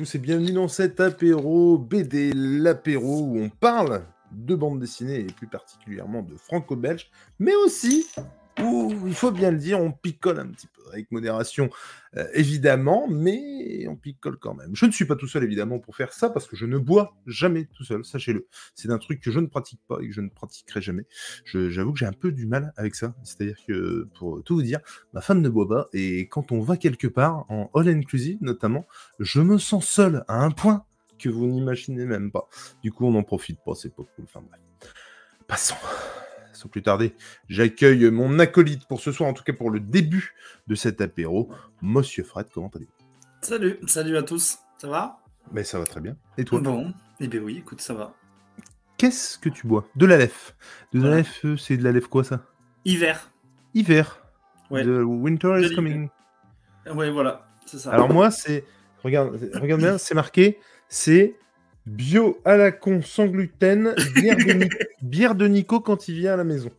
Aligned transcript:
tous 0.00 0.14
et 0.14 0.18
bienvenue 0.18 0.52
dans 0.52 0.66
cet 0.66 0.98
apéro 0.98 1.76
BD, 1.76 2.32
l'apéro 2.32 3.20
où 3.20 3.38
on 3.38 3.50
parle 3.50 4.02
de 4.32 4.54
bande 4.54 4.80
dessinée 4.80 5.18
et 5.18 5.24
plus 5.24 5.46
particulièrement 5.46 6.22
de 6.22 6.34
franco-belge, 6.38 7.10
mais 7.38 7.54
aussi 7.54 8.06
où, 8.62 8.94
il 9.06 9.12
faut 9.12 9.30
bien 9.30 9.50
le 9.50 9.58
dire, 9.58 9.78
on 9.78 9.92
picole 9.92 10.38
un 10.38 10.46
petit 10.46 10.68
peu, 10.68 10.79
avec 10.92 11.10
modération 11.10 11.70
euh, 12.16 12.26
évidemment, 12.34 13.06
mais 13.08 13.86
on 13.88 13.96
picole 13.96 14.38
quand 14.38 14.54
même. 14.54 14.70
Je 14.74 14.86
ne 14.86 14.90
suis 14.90 15.04
pas 15.04 15.16
tout 15.16 15.28
seul 15.28 15.44
évidemment 15.44 15.78
pour 15.78 15.96
faire 15.96 16.12
ça 16.12 16.30
parce 16.30 16.46
que 16.46 16.56
je 16.56 16.66
ne 16.66 16.78
bois 16.78 17.16
jamais 17.26 17.66
tout 17.66 17.84
seul, 17.84 18.04
sachez-le. 18.04 18.46
C'est 18.74 18.90
un 18.90 18.98
truc 18.98 19.20
que 19.20 19.30
je 19.30 19.40
ne 19.40 19.46
pratique 19.46 19.80
pas 19.88 19.98
et 20.00 20.08
que 20.08 20.12
je 20.12 20.20
ne 20.20 20.28
pratiquerai 20.28 20.80
jamais. 20.80 21.06
J'avoue 21.44 21.92
que 21.92 21.98
j'ai 21.98 22.06
un 22.06 22.12
peu 22.12 22.32
du 22.32 22.46
mal 22.46 22.72
avec 22.76 22.94
ça, 22.94 23.14
c'est-à-dire 23.22 23.58
que 23.66 24.08
pour 24.18 24.42
tout 24.44 24.56
vous 24.56 24.62
dire, 24.62 24.80
ma 25.12 25.20
femme 25.20 25.40
ne 25.40 25.48
boit 25.48 25.68
pas 25.68 25.88
et 25.92 26.28
quand 26.28 26.52
on 26.52 26.60
va 26.60 26.76
quelque 26.76 27.06
part, 27.06 27.46
en 27.48 27.70
all 27.74 27.88
inclusive 27.88 28.38
notamment, 28.40 28.86
je 29.18 29.40
me 29.40 29.58
sens 29.58 29.88
seul 29.88 30.24
à 30.28 30.42
un 30.42 30.50
point 30.50 30.84
que 31.18 31.28
vous 31.28 31.46
n'imaginez 31.46 32.06
même 32.06 32.32
pas. 32.32 32.48
Du 32.82 32.92
coup, 32.92 33.06
on 33.06 33.12
n'en 33.12 33.22
profite 33.22 33.60
pas, 33.64 33.74
c'est 33.74 33.94
pas 33.94 34.02
cool. 34.16 34.24
Enfin. 34.24 34.42
Passons 35.46 35.76
sans 36.60 36.68
plus 36.68 36.82
tarder, 36.82 37.14
j'accueille 37.48 38.10
mon 38.10 38.38
acolyte 38.38 38.86
pour 38.86 39.00
ce 39.00 39.12
soir, 39.12 39.28
en 39.28 39.32
tout 39.32 39.42
cas 39.42 39.52
pour 39.52 39.70
le 39.70 39.80
début 39.80 40.34
de 40.66 40.74
cet 40.74 41.00
apéro. 41.00 41.50
Monsieur 41.80 42.22
Fred, 42.22 42.46
comment 42.52 42.70
allez-vous? 42.74 42.92
Salut, 43.40 43.78
salut 43.86 44.16
à 44.16 44.22
tous, 44.22 44.58
ça 44.78 44.88
va? 44.88 45.20
Ben 45.52 45.64
ça 45.64 45.78
va 45.78 45.86
très 45.86 46.00
bien. 46.00 46.16
Et 46.36 46.44
toi? 46.44 46.60
Bon, 46.60 46.92
eh 47.18 47.28
bien 47.28 47.40
oui, 47.40 47.58
écoute, 47.58 47.80
ça 47.80 47.94
va. 47.94 48.14
Qu'est-ce 48.98 49.38
que 49.38 49.48
tu 49.48 49.66
bois? 49.66 49.88
De 49.96 50.04
la 50.04 50.18
lef. 50.18 50.54
De 50.92 51.00
la 51.02 51.16
lef, 51.16 51.44
euh, 51.46 51.56
c'est 51.56 51.78
de 51.78 51.82
la 51.82 51.92
lef 51.92 52.06
quoi 52.06 52.22
ça? 52.22 52.44
Hiver. 52.84 53.32
Hiver. 53.72 54.22
Ouais. 54.70 54.84
The 54.84 55.02
winter 55.04 55.58
is 55.62 55.74
coming. 55.74 56.10
Ouais, 56.94 57.10
voilà, 57.10 57.48
c'est 57.64 57.78
ça. 57.78 57.92
Alors 57.92 58.12
moi, 58.12 58.30
c'est... 58.30 58.64
Regarde, 59.02 59.34
regarde 59.54 59.80
bien, 59.80 59.96
c'est 59.96 60.14
marqué, 60.14 60.58
c'est 60.90 61.34
Bio 61.86 62.38
à 62.44 62.56
la 62.56 62.72
con, 62.72 63.00
sans 63.02 63.26
gluten, 63.26 63.94
bière 64.14 64.36
de, 64.36 64.52
Ni- 64.52 64.68
bière 65.02 65.34
de 65.34 65.46
Nico 65.48 65.80
quand 65.80 66.08
il 66.08 66.14
vient 66.16 66.34
à 66.34 66.36
la 66.36 66.44
maison. 66.44 66.70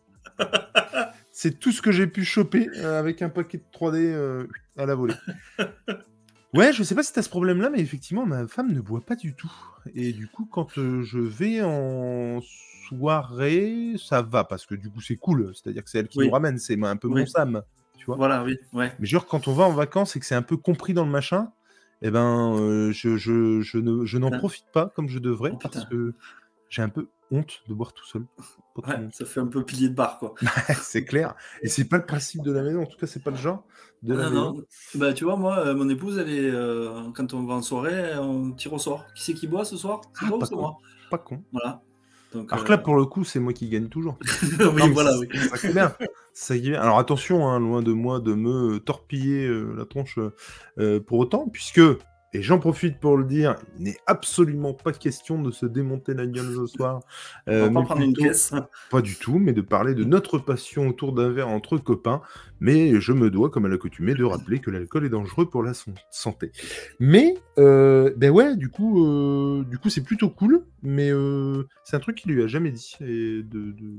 C'est 1.32 1.60
tout 1.60 1.72
ce 1.72 1.82
que 1.82 1.92
j'ai 1.92 2.08
pu 2.08 2.24
choper 2.24 2.70
euh, 2.78 3.00
avec 3.00 3.22
un 3.22 3.30
paquet 3.30 3.58
de 3.58 3.64
3D 3.78 3.96
euh, 3.98 4.48
à 4.78 4.86
la 4.86 4.96
volée. 4.96 5.16
Ouais, 6.54 6.74
je 6.74 6.84
sais 6.84 6.96
pas 6.96 7.02
si 7.04 7.14
t'as 7.14 7.22
ce 7.22 7.30
problème-là, 7.30 7.70
mais 7.70 7.80
effectivement, 7.80 8.26
ma 8.26 8.46
femme 8.46 8.74
ne 8.74 8.82
boit 8.82 9.00
pas 9.00 9.16
du 9.16 9.34
tout. 9.34 9.50
Et 9.96 10.12
du 10.12 10.28
coup, 10.28 10.46
quand 10.52 10.78
euh, 10.78 11.02
je 11.02 11.18
vais 11.18 11.62
en 11.62 12.42
soirée, 12.90 13.94
ça 13.98 14.22
va, 14.22 14.44
parce 14.44 14.66
que 14.66 14.76
du 14.76 14.90
coup, 14.90 15.00
c'est 15.00 15.16
cool. 15.16 15.54
C'est-à-dire 15.56 15.82
que 15.82 15.90
c'est 15.90 16.00
elle 16.00 16.10
qui 16.10 16.18
Oui. 16.20 16.26
nous 16.26 16.32
ramène, 16.34 16.58
c'est 16.58 16.78
un 16.84 16.98
peu 16.98 17.08
mon. 17.08 17.26
Sam, 17.26 17.62
tu 17.98 18.06
vois. 18.06 18.18
Voilà, 18.18 18.44
oui, 18.44 18.58
ouais. 18.74 18.92
Mais 19.00 19.08
genre, 19.08 19.28
quand 19.28 19.48
on 19.48 19.54
va 19.54 19.64
en 19.64 19.72
vacances 19.72 20.18
et 20.18 20.20
que 20.20 20.26
c'est 20.26 20.36
un 20.36 20.42
peu 20.42 20.58
compris 20.58 20.94
dans 20.94 21.06
le 21.06 21.12
machin, 21.12 21.54
eh 22.02 22.12
ben, 22.12 22.56
euh, 22.60 22.92
je, 22.92 23.18
je, 23.18 23.62
je 23.62 23.78
ne- 23.78 24.06
je 24.06 24.18
n'en 24.18 24.32
profite 24.32 24.66
pas 24.74 24.90
comme 24.96 25.08
je 25.10 25.20
devrais 25.20 25.52
Oh, 25.54 25.58
parce 25.62 25.86
que 25.86 26.14
j'ai 26.70 26.82
un 26.82 26.90
peu 26.90 27.08
honte 27.32 27.62
de 27.68 27.74
boire 27.74 27.94
tout 27.94 28.06
seul. 28.06 28.26
Ouais, 28.88 29.10
ça 29.12 29.26
fait 29.26 29.40
un 29.40 29.48
peu 29.48 29.64
pilier 29.66 29.90
de 29.90 29.94
bar, 29.94 30.18
quoi. 30.20 30.34
c'est 30.82 31.06
clair. 31.06 31.36
Et 31.62 31.68
c'est 31.68 31.86
pas 31.86 31.98
le 31.98 32.06
principe 32.06 32.42
de 32.44 32.52
la 32.52 32.64
maison. 32.64 32.84
En 32.84 32.86
tout 32.86 32.98
cas, 32.98 33.08
c'est 33.08 33.24
pas 33.24 33.32
le 33.32 33.38
genre 33.38 33.66
de 34.04 34.14
la 34.14 34.26
Ah, 34.26 34.30
maison. 34.30 34.54
non. 34.54 34.66
Bah, 34.96 35.14
tu 35.14 35.24
vois, 35.26 35.36
moi, 35.36 35.60
euh, 35.60 35.76
mon 35.76 35.90
épouse, 35.90 36.18
elle 36.18 36.30
est. 36.30 36.50
euh, 36.50 37.12
quand 37.14 37.34
on 37.34 37.46
va 37.46 37.56
en 37.56 37.62
soirée, 37.62 38.18
on 38.18 38.52
tire 38.52 38.74
au 38.74 38.80
sort. 38.80 39.06
Qui 39.14 39.24
c'est 39.24 39.34
qui 39.34 39.48
boit 39.48 39.66
ce 39.66 39.78
soir? 39.78 40.02
C'est 40.14 40.26
Ah, 40.26 40.30
toi 40.30 40.38
ou 40.38 40.46
c'est 40.46 40.56
moi? 40.56 40.78
Pas 41.10 41.18
con. 41.18 41.44
Voilà. 41.52 41.82
Donc, 42.34 42.52
Alors 42.52 42.64
euh, 42.64 42.68
que 42.68 42.72
là, 42.72 42.78
pour 42.78 42.96
le 42.96 43.06
coup, 43.06 43.24
c'est 43.24 43.40
moi 43.40 43.54
qui 43.54 43.68
gagne 43.68 43.88
toujours. 43.88 44.18
oui, 44.60 44.82
Non, 44.82 44.90
voilà, 44.90 45.18
oui. 45.18 45.28
ça 45.56 45.68
bien. 45.72 45.94
Ça. 46.34 46.54
Alors 46.80 46.98
attention, 46.98 47.48
hein, 47.48 47.60
loin 47.60 47.82
de 47.82 47.92
moi 47.92 48.20
de 48.20 48.34
me 48.34 48.80
torpiller 48.80 49.46
euh, 49.48 49.74
la 49.78 49.86
tronche 49.86 50.18
euh, 50.80 51.00
pour 51.00 51.20
autant, 51.20 51.48
puisque, 51.52 51.82
et 52.34 52.42
j'en 52.42 52.60
profite 52.60 53.00
pour 53.00 53.18
le 53.18 53.26
dire, 53.26 53.56
il 53.78 53.84
n'est 53.84 53.98
absolument 54.08 54.74
pas 54.74 54.94
question 54.94 55.42
de 55.42 55.52
se 55.52 55.66
démonter 55.66 56.14
la 56.14 56.26
gueule 56.26 56.54
ce 56.56 56.66
soir. 56.66 57.02
On 57.48 57.52
euh, 57.52 57.70
va 57.70 57.82
pas 57.84 57.96
une 58.02 58.14
du 59.04 59.16
tout, 59.16 59.38
mais 59.38 59.52
de 59.52 59.62
parler 59.62 59.94
de 59.94 60.06
notre 60.06 60.38
passion 60.38 60.88
autour 60.88 61.14
d'un 61.14 61.30
verre 61.30 61.50
entre 61.50 61.78
copains. 61.78 62.22
Mais 62.62 63.02
je 63.02 63.12
me 63.12 63.30
dois, 63.30 63.50
comme 63.50 63.66
à 63.66 63.70
l'accoutumée, 63.70 64.14
de 64.14 64.24
rappeler 64.24 64.60
que 64.60 64.72
l'alcool 64.72 65.06
est 65.06 65.10
dangereux 65.10 65.50
pour 65.50 65.64
la 65.64 65.74
santé. 66.12 66.52
Mais, 67.00 67.34
euh, 67.58 68.14
ben 68.16 68.30
ouais, 68.30 68.56
du 68.56 68.70
coup, 68.70 69.06
euh, 69.06 69.64
du 69.64 69.78
coup, 69.78 69.90
c'est 69.90 70.04
plutôt 70.04 70.30
cool. 70.30 70.64
Mais 70.84 71.12
c'est 71.84 71.96
un 71.96 72.00
truc 72.00 72.18
qu'il 72.18 72.32
lui 72.32 72.44
a 72.44 72.48
jamais 72.48 72.72
dit. 72.72 72.96
Et 73.02 73.44
de, 73.44 73.72
de- 73.72 73.98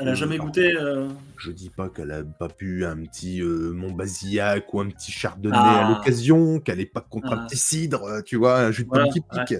Elle 0.00 0.08
a 0.08 0.12
Euh, 0.12 0.14
jamais 0.14 0.38
goûté. 0.38 0.76
euh, 0.76 1.08
Je 1.36 1.50
dis 1.50 1.70
pas 1.70 1.88
qu'elle 1.88 2.10
a 2.12 2.22
pas 2.22 2.48
pu 2.48 2.84
un 2.84 2.96
petit 2.96 3.42
euh, 3.42 3.72
Montbazillac 3.72 4.72
ou 4.72 4.80
un 4.80 4.88
petit 4.88 5.10
Chardonnay 5.12 5.56
Ah. 5.58 5.86
à 5.86 5.90
l'occasion, 5.90 6.60
qu'elle 6.60 6.80
est 6.80 6.86
pas 6.86 7.00
contre 7.00 7.32
un 7.32 7.40
Ah. 7.42 7.46
petit 7.46 7.56
cidre, 7.58 8.04
euh, 8.04 8.22
tu 8.22 8.36
vois, 8.36 8.58
un 8.60 8.70
jus 8.70 8.84
de 8.84 8.88
pomme 8.90 9.08
qui 9.10 9.20
pique. 9.20 9.56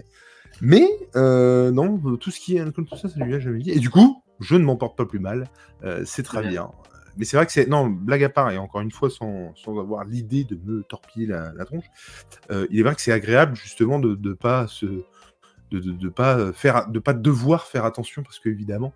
Mais 0.60 0.88
euh, 1.16 1.70
non, 1.70 1.98
tout 2.16 2.30
ce 2.30 2.40
qui 2.40 2.56
est 2.56 2.60
alcool, 2.60 2.86
tout 2.86 2.96
ça, 2.96 3.08
ça 3.08 3.24
lui 3.24 3.34
a 3.34 3.40
jamais 3.40 3.58
dit. 3.60 3.70
Et 3.70 3.78
du 3.78 3.90
coup, 3.90 4.22
je 4.40 4.54
ne 4.56 4.64
m'en 4.64 4.76
porte 4.76 4.96
pas 4.96 5.06
plus 5.06 5.18
mal. 5.20 5.48
C'est 6.04 6.22
très 6.22 6.42
bien. 6.42 6.50
bien. 6.50 6.70
Mais 7.16 7.24
c'est 7.24 7.36
vrai 7.36 7.46
que 7.46 7.52
c'est. 7.52 7.66
Non, 7.66 7.86
blague 7.88 8.22
à 8.22 8.28
part, 8.28 8.50
et 8.52 8.58
encore 8.58 8.80
une 8.80 8.92
fois, 8.92 9.10
sans, 9.10 9.52
sans 9.56 9.76
avoir 9.78 10.04
l'idée 10.04 10.44
de 10.44 10.56
me 10.64 10.82
torpiller 10.84 11.26
la, 11.26 11.52
la 11.52 11.64
tronche, 11.64 11.84
il 12.70 12.78
est 12.78 12.82
vrai 12.82 12.94
que 12.94 13.00
c'est 13.00 13.12
agréable, 13.12 13.56
justement, 13.56 13.98
de 13.98 14.16
ne 14.20 14.32
pas 14.34 14.66
se. 14.68 14.86
De, 15.70 15.80
de, 15.80 15.92
de 15.92 16.08
pas 16.08 16.50
faire 16.54 16.88
de 16.88 16.98
pas 16.98 17.12
devoir 17.12 17.66
faire 17.66 17.84
attention 17.84 18.22
parce 18.22 18.38
que 18.38 18.48
évidemment 18.48 18.94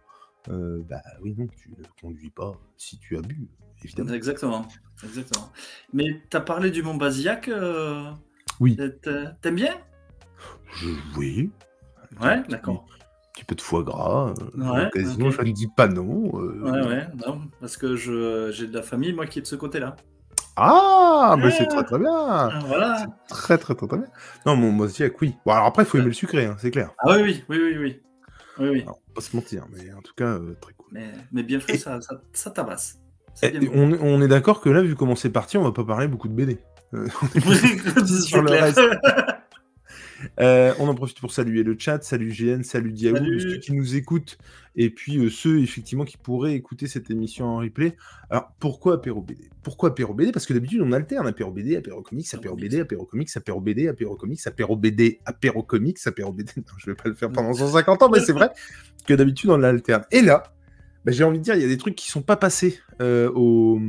euh, 0.48 0.82
bah 0.88 1.02
oui 1.22 1.34
non 1.38 1.46
tu 1.46 1.70
ne 1.70 1.84
conduis 2.00 2.30
pas 2.30 2.52
si 2.76 2.98
tu 2.98 3.16
as 3.16 3.20
bu 3.22 3.48
évidemment 3.84 4.12
Exactement. 4.12 4.66
Exactement. 5.04 5.50
Mais 5.92 6.22
t'as 6.30 6.40
parlé 6.40 6.70
du 6.70 6.82
Mont 6.82 6.94
Basillac. 6.96 7.48
euh, 7.48 8.10
oui 8.60 8.76
t'a- 8.76 9.26
T'aimes 9.40 9.54
bien? 9.56 9.74
Je, 10.74 10.88
oui 11.16 11.50
Ouais, 12.20 12.42
d'accord. 12.48 12.86
un 12.90 13.32
petit 13.32 13.44
peu 13.44 13.54
de 13.54 13.60
foie 13.60 13.82
gras 13.82 14.34
euh, 14.56 14.72
Ouais, 14.72 14.84
l'occasion, 14.84 15.26
ok. 15.28 15.32
je 15.32 15.42
ne 15.42 15.52
dis 15.52 15.66
pas 15.68 15.88
non 15.88 16.30
euh, 16.40 16.60
Ouais, 16.62 16.86
ouais, 16.88 17.06
non, 17.26 17.42
parce 17.60 17.76
que 17.76 17.96
je 17.96 18.50
j'ai 18.52 18.66
de 18.66 18.74
la 18.74 18.82
famille, 18.82 19.12
moi, 19.12 19.26
qui 19.26 19.38
est 19.38 19.42
de 19.42 19.46
ce 19.46 19.56
côté-là. 19.56 19.96
ah 20.56 21.34
mais 21.38 21.44
Ouais. 21.46 21.50
c'est 21.50 21.66
très 21.66 21.84
très 21.84 21.98
bien 21.98 22.10
Ah, 22.14 22.58
voilà. 22.66 23.06
très 23.28 23.56
très 23.58 23.74
très 23.74 23.86
très 23.88 23.96
bien 23.96 24.06
non 24.44 24.54
mon 24.56 24.70
Mosdiac 24.70 25.18
oui 25.22 25.34
bon 25.46 25.52
alors 25.52 25.64
après 25.66 25.82
il 25.84 25.86
faut 25.86 25.96
aimer 25.98 26.08
le 26.08 26.12
sucré 26.12 26.44
hein, 26.44 26.56
c'est 26.58 26.70
clair 26.70 26.90
Ah 26.98 27.16
oui, 27.16 27.42
oui, 27.48 27.58
oui, 27.62 27.76
oui, 27.78 28.00
oui. 28.58 28.82
Alors, 28.82 28.98
pas 29.12 29.20
se 29.20 29.34
mentir 29.36 29.66
mais 29.72 29.92
en 29.92 30.00
tout 30.02 30.14
cas 30.16 30.24
euh, 30.38 30.54
très 30.60 30.72
cool 30.74 30.86
Mais, 30.92 31.12
mais 31.32 31.42
bien 31.42 31.60
fait, 31.60 31.74
Et- 31.74 31.78
ça, 31.78 32.00
ça, 32.00 32.20
ça 32.32 32.50
tabasse. 32.50 32.98
Eh, 33.42 33.68
on, 33.72 33.92
on 34.00 34.20
est 34.22 34.28
d'accord 34.28 34.60
que 34.60 34.68
là 34.68 34.82
vu 34.82 34.94
comment 34.94 35.16
c'est 35.16 35.30
parti 35.30 35.56
on 35.56 35.62
va 35.62 35.72
pas 35.72 35.84
parler 35.84 36.06
beaucoup 36.08 36.28
de 36.28 36.34
BD 36.34 36.58
Euh, 36.94 37.06
sur 38.06 38.42
le 38.42 38.50
reste. 38.50 38.80
Euh, 40.40 40.74
on 40.78 40.88
en 40.88 40.94
profite 40.94 41.20
pour 41.20 41.32
saluer 41.32 41.62
le 41.62 41.76
chat. 41.78 42.02
Salut 42.02 42.32
GN, 42.32 42.62
salut 42.62 42.92
Diaou, 42.92 43.16
Salut. 43.16 43.40
ceux 43.40 43.56
qui 43.58 43.72
nous 43.72 43.96
écoutent, 43.96 44.38
et 44.76 44.90
puis 44.90 45.18
euh, 45.18 45.30
ceux 45.30 45.60
effectivement 45.60 46.04
qui 46.04 46.16
pourraient 46.16 46.54
écouter 46.54 46.86
cette 46.86 47.10
émission 47.10 47.46
en 47.46 47.58
replay. 47.58 47.96
Alors 48.30 48.52
pourquoi 48.58 48.94
apéro 48.94 49.20
BD 49.20 49.50
Pourquoi 49.62 49.90
apéro 49.90 50.14
BD 50.14 50.32
Parce 50.32 50.46
que 50.46 50.52
d'habitude 50.52 50.80
on 50.82 50.92
alterne 50.92 51.26
apéro 51.26 51.50
BD, 51.50 51.76
apéro 51.76 52.02
comics, 52.02 52.32
apéro 52.34 52.56
BD, 52.56 52.80
apéro 52.80 53.04
comics, 53.04 53.30
apéro 53.36 53.60
BD, 53.60 53.88
apéro 53.88 54.16
comics, 54.16 54.46
apéro 54.46 54.76
BD, 54.76 55.20
apéro 55.24 55.62
comics, 55.62 55.98
apéro 56.06 56.32
BD. 56.32 56.52
Non, 56.56 56.62
je 56.78 56.90
vais 56.90 56.96
pas 56.96 57.08
le 57.08 57.14
faire 57.14 57.30
pendant 57.30 57.52
150 57.54 58.02
ans, 58.02 58.10
mais 58.10 58.20
c'est 58.20 58.32
vrai 58.32 58.50
que 59.06 59.14
d'habitude 59.14 59.50
on 59.50 59.56
l'alterne. 59.56 60.04
Et 60.10 60.22
là, 60.22 60.54
bah, 61.04 61.12
j'ai 61.12 61.24
envie 61.24 61.38
de 61.38 61.44
dire, 61.44 61.54
il 61.54 61.62
y 61.62 61.64
a 61.64 61.68
des 61.68 61.78
trucs 61.78 61.96
qui 61.96 62.08
sont 62.10 62.22
pas 62.22 62.36
passés 62.36 62.80
euh, 63.00 63.30
au 63.34 63.80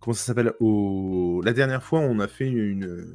comment 0.00 0.14
ça 0.14 0.24
s'appelle 0.24 0.52
au 0.58 1.40
la 1.44 1.52
dernière 1.52 1.82
fois 1.82 2.00
on 2.00 2.18
a 2.18 2.26
fait 2.26 2.48
une 2.48 3.06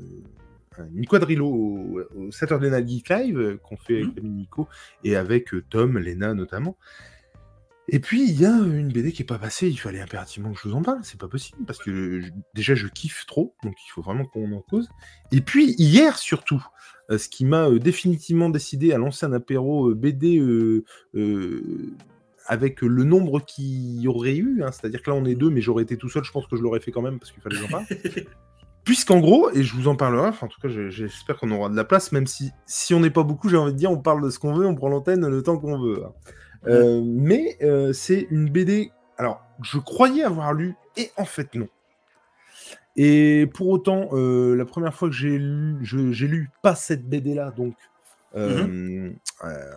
une 0.94 1.06
quadrilo 1.06 1.48
au, 1.48 2.00
au 2.16 2.32
Saturday 2.32 2.70
Night 2.70 2.88
Geek 2.88 3.10
Live 3.10 3.38
euh, 3.40 3.58
qu'on 3.58 3.78
fait 3.78 3.96
avec 4.02 4.08
Mhm. 4.08 4.14
l'ami 4.18 4.30
Nico 4.32 4.68
et 5.04 5.16
avec 5.16 5.54
euh, 5.54 5.64
Tom, 5.70 5.98
Lena 5.98 6.34
notamment. 6.34 6.78
Et 7.90 8.00
puis 8.00 8.30
il 8.30 8.38
y 8.40 8.46
a 8.46 8.52
une 8.58 8.92
BD 8.92 9.14
qui 9.14 9.22
est 9.22 9.26
pas 9.26 9.40
passée, 9.40 9.70
il 9.70 9.78
fallait 9.80 10.02
impérativement 10.02 10.52
que 10.52 10.60
je 10.62 10.68
vous 10.68 10.76
en 10.76 10.82
parle, 10.82 11.00
c'est 11.04 11.18
pas 11.20 11.30
possible 11.30 11.60
parce 11.66 11.80
que 11.80 12.20
je- 12.20 12.32
déjà 12.54 12.76
je 12.76 12.88
kiffe 12.88 13.26
trop, 13.28 13.56
donc 13.64 13.76
il 13.86 13.90
faut 13.92 14.02
vraiment 14.02 14.26
qu'on 14.26 14.52
en 14.52 14.62
cause. 14.62 14.90
Et 15.32 15.40
puis 15.40 15.74
hier 15.78 16.18
surtout, 16.18 16.62
euh, 17.12 17.18
ce 17.18 17.30
qui 17.30 17.46
m'a 17.46 17.70
euh, 17.70 17.80
définitivement 17.80 18.50
décidé 18.50 18.92
à 18.92 18.98
lancer 18.98 19.26
un 19.26 19.32
apéro 19.32 19.90
euh, 19.92 19.96
BD 19.96 20.38
euh, 20.38 20.84
euh, 21.16 21.96
avec 22.46 22.82
le 22.82 23.04
nombre 23.06 23.40
qu'il 23.40 24.02
y 24.02 24.08
aurait 24.10 24.36
eu, 24.36 24.64
hein, 24.64 24.72
c'est-à-dire 24.74 25.02
que 25.02 25.10
là 25.10 25.16
on 25.16 25.24
est 25.24 25.36
deux, 25.36 25.50
mais 25.50 25.62
j'aurais 25.62 25.84
été 25.84 25.96
tout 25.96 26.10
seul, 26.10 26.26
je 26.26 26.32
pense 26.34 26.46
que 26.48 26.58
je 26.58 26.62
l'aurais 26.64 26.82
fait 26.82 26.92
quand 26.92 27.02
même 27.02 27.20
parce 27.20 27.32
qu'il 27.32 27.42
fallait 27.42 27.56
que 27.56 27.62
j'en 27.62 27.70
parle. 27.70 27.86
Puisqu'en 28.88 29.20
gros, 29.20 29.52
et 29.52 29.64
je 29.64 29.76
vous 29.76 29.90
en 29.90 29.98
parlerai, 29.98 30.30
enfin, 30.30 30.46
en 30.46 30.50
tout 30.50 30.62
cas 30.62 30.70
j'espère 30.70 31.36
qu'on 31.36 31.52
aura 31.52 31.68
de 31.68 31.76
la 31.76 31.84
place, 31.84 32.14
même 32.14 32.26
si 32.26 32.54
si 32.66 32.94
on 32.94 33.02
n'est 33.02 33.10
pas 33.10 33.24
beaucoup, 33.24 33.50
j'ai 33.50 33.58
envie 33.58 33.74
de 33.74 33.78
dire, 33.78 33.92
on 33.92 33.98
parle 33.98 34.24
de 34.24 34.30
ce 34.30 34.40
qu'on 34.40 34.54
veut, 34.54 34.66
on 34.66 34.76
prend 34.76 34.88
l'antenne 34.88 35.28
le 35.28 35.44
temps 35.44 35.58
qu'on 35.58 35.78
veut. 35.78 36.06
hein. 36.06 36.14
Euh, 36.68 37.02
mais 37.06 37.58
euh, 37.62 37.92
c'est 37.92 38.28
une 38.32 38.50
BD, 38.50 38.94
alors 39.18 39.42
je 39.62 39.78
croyais 39.78 40.24
avoir 40.24 40.54
lu, 40.54 40.76
et 40.96 41.12
en 41.18 41.26
fait 41.26 41.54
non. 41.54 41.68
Et 42.96 43.50
pour 43.54 43.68
autant, 43.68 44.08
euh, 44.14 44.56
la 44.56 44.64
première 44.64 44.94
fois 44.94 45.10
que 45.10 45.16
j'ai 45.16 45.38
lu, 45.38 45.80
j'ai 45.84 46.28
lu 46.28 46.50
pas 46.64 46.74
cette 46.76 47.10
BD 47.10 47.34
là, 47.34 47.52
donc 47.52 47.76
euh, 48.38 49.12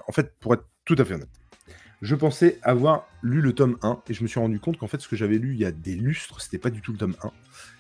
en 0.07 0.13
fait, 0.13 0.33
pour 0.39 0.55
être 0.55 0.67
tout 0.85 0.95
à 0.99 1.05
fait 1.05 1.15
honnête, 1.15 1.40
je 2.03 2.15
pensais 2.15 2.59
avoir 2.63 3.07
lu 3.23 3.41
le 3.41 3.53
tome 3.53 3.77
1 3.83 4.03
et 4.09 4.15
je 4.15 4.23
me 4.23 4.29
suis 4.29 4.41
rendu 4.41 4.59
compte 4.59 4.79
qu'en 4.79 4.87
fait, 4.87 5.01
ce 5.01 5.09
que 5.09 5.17
j'avais 5.17 5.39
lu 5.39 5.53
il 5.53 5.61
y 5.61 5.65
a 5.65 5.71
des 5.71 5.95
lustres, 5.95 6.41
c'était 6.41 6.59
pas 6.59 6.71
du 6.71 6.81
tout 6.81 6.93
le 6.93 6.99
tome 6.99 7.15
1. 7.23 7.31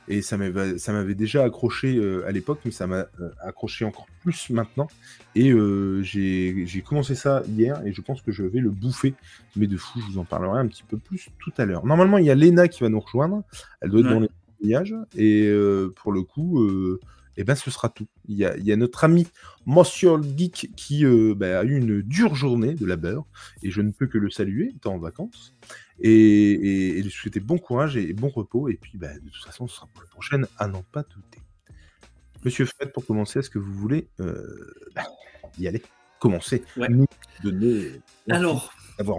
Et 0.08 0.22
ça 0.22 0.36
m'avait, 0.36 1.14
déjà 1.14 1.44
accroché 1.44 1.96
euh, 1.96 2.26
à 2.26 2.32
l'époque, 2.32 2.60
mais 2.64 2.72
ça 2.72 2.86
m'a 2.86 3.06
euh, 3.20 3.30
accroché 3.40 3.84
encore 3.84 4.06
plus 4.22 4.50
maintenant. 4.50 4.88
Et 5.36 5.52
euh, 5.52 6.02
j'ai, 6.02 6.66
commencé 6.84 7.14
ça 7.14 7.42
hier 7.48 7.80
et 7.86 7.92
je 7.92 8.00
pense 8.00 8.20
que 8.20 8.32
je 8.32 8.42
vais 8.42 8.58
le 8.58 8.70
bouffer. 8.70 9.14
Mais 9.56 9.68
de 9.68 9.76
fou, 9.76 10.00
je 10.00 10.06
vous 10.12 10.18
en 10.18 10.24
parlerai 10.24 10.58
un 10.58 10.66
petit 10.66 10.82
peu 10.82 10.98
plus 10.98 11.28
tout 11.38 11.52
à 11.58 11.64
l'heure. 11.64 11.86
Normalement, 11.86 12.18
il 12.18 12.26
y 12.26 12.30
a 12.30 12.34
Lena 12.34 12.66
qui 12.66 12.82
va 12.82 12.88
nous 12.88 13.00
rejoindre. 13.00 13.42
Elle 13.80 13.90
doit 13.90 14.00
être 14.00 14.06
Ouais. 14.06 14.14
dans 14.14 14.20
les 14.20 14.30
voyages. 14.60 14.94
Et 15.16 15.50
pour 15.94 16.12
le 16.12 16.22
coup, 16.22 16.68
euh, 17.40 17.42
eh 17.42 17.44
ben, 17.44 17.54
ce 17.54 17.70
sera 17.70 17.88
tout. 17.88 18.06
Il 18.28 18.36
y 18.36 18.44
a, 18.44 18.56
il 18.56 18.64
y 18.64 18.72
a 18.72 18.76
notre 18.76 19.02
ami 19.04 19.26
Monsieur 19.66 20.20
Geek 20.36 20.70
qui 20.76 21.04
euh, 21.04 21.34
bah, 21.34 21.60
a 21.60 21.64
eu 21.64 21.76
une 21.76 22.02
dure 22.02 22.34
journée 22.34 22.74
de 22.74 22.86
labeur. 22.86 23.24
Et 23.62 23.70
je 23.70 23.80
ne 23.82 23.90
peux 23.90 24.06
que 24.06 24.18
le 24.18 24.30
saluer, 24.30 24.72
étant 24.76 24.94
en 24.94 24.98
vacances. 24.98 25.54
Et, 26.00 26.10
et- 26.12 26.98
et 26.98 27.02
lui 27.02 27.10
souhaiter 27.10 27.40
bon 27.40 27.58
courage 27.58 27.96
et 27.96 28.12
bon 28.12 28.28
repos. 28.28 28.68
Et 28.68 28.76
puis, 28.76 28.98
bah, 28.98 29.12
de 29.14 29.28
toute 29.30 29.44
façon, 29.44 29.66
ce 29.66 29.76
sera 29.76 29.86
pour 29.92 30.02
la 30.02 30.08
prochaine, 30.08 30.46
à 30.58 30.68
n'en 30.68 30.82
pas 30.82 31.02
douter. 31.02 31.40
Monsieur 32.44 32.64
Fred, 32.66 32.92
pour 32.92 33.04
commencer, 33.06 33.38
est-ce 33.40 33.50
que 33.50 33.58
vous 33.58 33.72
voulez 33.72 34.08
euh, 34.20 34.72
bah, 34.94 35.02
y 35.58 35.66
aller 35.68 35.82
Commencer. 36.18 36.62
Ouais. 36.76 36.88
Nous 36.90 37.06
donner. 37.42 37.92
Alors, 38.28 38.74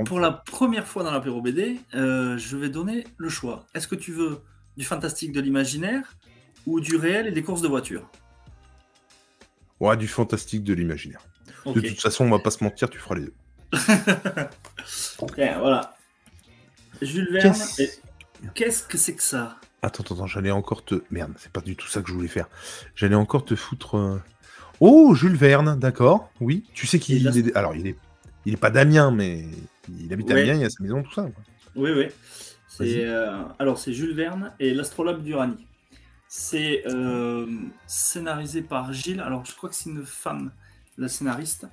pour 0.06 0.19
la 0.19 0.31
première 0.31 0.88
fois 0.88 1.03
dans 1.03 1.12
l'apéro 1.12 1.41
BD, 1.41 1.79
euh, 1.95 2.38
je 2.38 2.56
vais 2.57 2.69
donner 2.69 3.06
le 3.18 3.27
choix. 3.29 3.65
Est-ce 3.73 3.88
que 3.88 3.95
tu 3.95 4.12
veux 4.12 4.39
du 4.77 4.85
fantastique, 4.85 5.31
de 5.31 5.41
l'imaginaire 5.41 6.15
ou 6.65 6.79
du 6.79 6.95
réel 6.95 7.27
et 7.27 7.31
des 7.31 7.43
courses 7.43 7.61
de 7.61 7.67
voiture 7.67 8.09
Ouais, 9.79 9.97
du 9.97 10.07
fantastique, 10.07 10.63
de 10.63 10.73
l'imaginaire. 10.73 11.21
De 11.65 11.79
toute 11.81 11.99
façon, 12.01 12.25
on 12.25 12.29
va 12.29 12.39
pas 12.39 12.51
se 12.51 12.63
mentir, 12.63 12.89
tu 12.89 12.99
feras 12.99 13.15
les 13.15 13.21
deux. 13.25 13.33
Tiens, 15.35 15.59
voilà. 15.59 15.95
Jules 17.01 17.31
Verne. 17.31 17.53
Qu'est-ce- 17.53 17.81
et- 17.81 18.87
que 18.89 18.97
c'est 18.97 19.15
que 19.15 19.23
ça? 19.23 19.57
Attends, 19.81 20.03
attends, 20.03 20.15
attends, 20.15 20.27
j'allais 20.27 20.51
encore 20.51 20.83
te. 20.85 21.01
Merde, 21.09 21.33
c'est 21.37 21.51
pas 21.51 21.61
du 21.61 21.75
tout 21.75 21.87
ça 21.87 22.01
que 22.01 22.09
je 22.09 22.13
voulais 22.13 22.27
faire. 22.27 22.47
J'allais 22.95 23.15
encore 23.15 23.45
te 23.45 23.55
foutre. 23.55 23.97
euh, 23.97 24.17
Oh, 24.79 25.13
Jules 25.15 25.35
Verne, 25.35 25.79
d'accord. 25.79 26.31
Oui, 26.39 26.63
tu 26.73 26.85
sais 26.87 26.99
qu'il 26.99 27.25
est. 27.27 27.55
Alors, 27.55 27.75
il 27.75 27.87
est. 27.87 27.95
Il 28.45 28.53
est 28.53 28.57
pas 28.57 28.71
d'Amiens, 28.71 29.11
mais 29.11 29.45
il 29.89 30.11
habite 30.13 30.29
à 30.31 30.33
Ouais. 30.35 30.41
Amiens, 30.41 30.55
il 30.55 30.65
a 30.65 30.69
sa 30.69 30.81
maison, 30.83 31.03
tout 31.03 31.13
ça. 31.13 31.23
quoi. 31.23 31.43
Oui, 31.75 31.91
oui. 31.91 32.07
Euh, 32.81 33.43
alors 33.59 33.77
c'est 33.77 33.93
Jules 33.93 34.15
Verne 34.15 34.53
et 34.59 34.73
l'astrolabe 34.73 35.21
d'Uranie. 35.23 35.67
C'est 36.33 36.88
euh, 36.88 37.45
scénarisé 37.88 38.62
par 38.62 38.94
Gilles. 38.94 39.19
Alors 39.19 39.44
je 39.44 39.54
crois 39.54 39.69
que 39.69 39.75
c'est 39.75 39.89
une 39.89 40.06
femme, 40.06 40.54
la 40.98 41.10
scénariste 41.10 41.68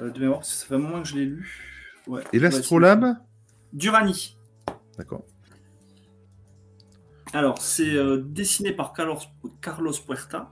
euh, 0.00 0.08
de 0.08 0.20
mémoire 0.20 0.38
parce 0.38 0.52
que 0.52 0.56
ça 0.60 0.66
fait 0.68 0.74
un 0.76 0.78
moment 0.78 1.02
que 1.02 1.08
je 1.08 1.16
l'ai 1.16 1.26
lu. 1.26 1.94
Ouais. 2.06 2.24
Et 2.32 2.38
l'astrolabe 2.38 3.18
D'Uranie. 3.74 4.38
D'accord. 4.96 5.26
Alors 7.34 7.58
c'est 7.60 7.94
euh, 7.94 8.24
dessiné 8.24 8.72
par 8.72 8.94
Carlos, 8.94 9.18
Carlos 9.60 9.92
Puerta. 10.06 10.50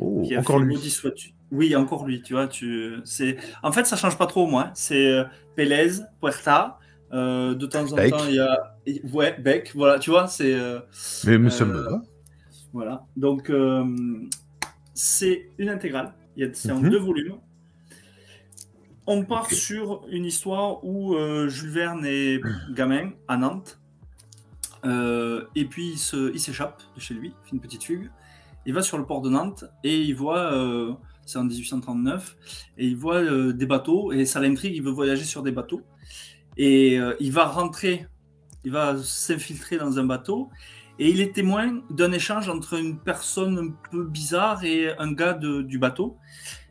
Oh, 0.00 0.22
qui 0.26 0.34
a 0.34 0.40
encore 0.40 0.58
fait 0.58 0.64
lui. 0.64 0.74
Maudit 0.74 0.90
sois-tu. 0.90 1.34
Oui, 1.52 1.76
encore 1.76 2.04
lui, 2.04 2.20
tu 2.20 2.32
vois. 2.32 2.48
Tu... 2.48 2.96
c'est... 3.04 3.36
En 3.62 3.70
fait, 3.70 3.84
ça 3.84 3.94
change 3.94 4.18
pas 4.18 4.26
trop, 4.26 4.48
moi. 4.48 4.72
C'est 4.74 5.06
euh, 5.06 5.22
Pélez, 5.54 6.00
Puerta. 6.20 6.80
euh, 7.12 7.54
de 7.54 7.64
temps 7.66 7.92
en 7.92 7.94
Beck. 7.94 8.10
temps, 8.10 8.26
il 8.26 8.34
y 8.34 8.40
a. 8.40 8.76
Ouais, 9.12 9.38
Beck, 9.38 9.70
voilà, 9.76 10.00
tu 10.00 10.10
vois, 10.10 10.26
c'est. 10.26 10.52
Mais, 11.24 11.38
mais 11.38 11.50
ça 11.50 11.64
me 11.64 11.78
va. 11.78 12.02
Voilà. 12.76 13.06
Donc, 13.16 13.48
euh, 13.48 13.86
c'est 14.92 15.48
une 15.56 15.70
intégrale. 15.70 16.12
C'est 16.52 16.70
en 16.70 16.80
Mhm. 16.82 16.90
deux 16.90 16.98
volumes. 16.98 17.38
On 19.06 19.24
part 19.24 19.50
sur 19.50 20.04
une 20.10 20.26
histoire 20.26 20.84
où 20.84 21.14
euh, 21.14 21.48
Jules 21.48 21.70
Verne 21.70 22.04
est 22.04 22.38
gamin 22.74 23.12
à 23.28 23.38
Nantes. 23.38 23.80
Euh, 24.84 25.46
et 25.54 25.64
puis, 25.64 25.92
il 26.34 26.38
s'échappe 26.38 26.82
de 26.94 27.00
chez 27.00 27.14
lui, 27.14 27.28
il 27.28 27.48
fait 27.48 27.54
une 27.56 27.60
petite 27.62 27.82
fugue. 27.82 28.10
Il 28.66 28.74
va 28.74 28.82
sur 28.82 28.98
le 28.98 29.06
port 29.06 29.22
de 29.22 29.30
Nantes 29.30 29.64
et 29.82 29.96
il 29.98 30.14
voit, 30.14 30.52
c'est 31.24 31.38
en 31.38 31.44
1839, 31.44 32.36
et 32.76 32.86
il 32.86 32.96
voit 32.96 33.22
des 33.54 33.64
bateaux 33.64 34.12
et 34.12 34.26
ça 34.26 34.38
l'intrigue, 34.40 34.74
il 34.76 34.82
veut 34.82 34.90
voyager 34.90 35.24
sur 35.24 35.42
des 35.42 35.52
bateaux. 35.52 35.80
Et 36.58 36.98
il 37.20 37.32
va 37.32 37.46
rentrer, 37.46 38.06
il 38.64 38.72
va 38.72 38.98
s'infiltrer 39.02 39.78
dans 39.78 39.98
un 39.98 40.04
bateau 40.04 40.50
et 40.98 41.10
il 41.10 41.20
est 41.20 41.34
témoin 41.34 41.82
d'un 41.90 42.12
échange 42.12 42.48
entre 42.48 42.74
une 42.74 42.98
personne 42.98 43.58
un 43.58 43.90
peu 43.90 44.04
bizarre 44.04 44.64
et 44.64 44.96
un 44.98 45.12
gars 45.12 45.34
de- 45.34 45.62
du 45.62 45.78
bateau. 45.78 46.16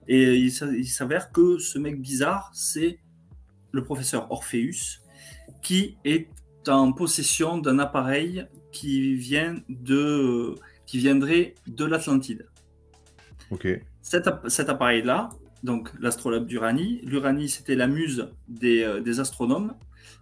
Et 0.07 0.35
il 0.35 0.51
s'a- 0.51 0.71
il 0.71 0.87
s'avère 0.87 1.31
que 1.31 1.57
ce 1.57 1.79
mec 1.79 1.99
bizarre, 2.01 2.51
c'est 2.53 2.99
le 3.71 3.83
professeur 3.83 4.31
Orpheus, 4.31 5.01
qui 5.61 5.97
est 6.05 6.27
en 6.67 6.91
possession 6.91 7.57
d'un 7.57 7.79
appareil 7.79 8.45
qui 8.71 9.15
vient 9.15 9.55
de, 9.69 10.55
qui 10.85 10.97
viendrait 10.99 11.55
de 11.67 11.85
l'Atlantide. 11.85 12.47
Ok. 13.51 13.67
Cet, 14.01 14.27
app- 14.27 14.47
cet 14.49 14.69
appareil-là, 14.69 15.29
donc 15.63 15.89
l'astrolabe 15.99 16.45
d'Uranie, 16.45 17.01
l'Uranie 17.03 17.49
c'était 17.49 17.75
la 17.75 17.87
muse 17.87 18.29
des, 18.47 18.83
euh, 18.83 19.01
des 19.01 19.19
astronomes 19.19 19.75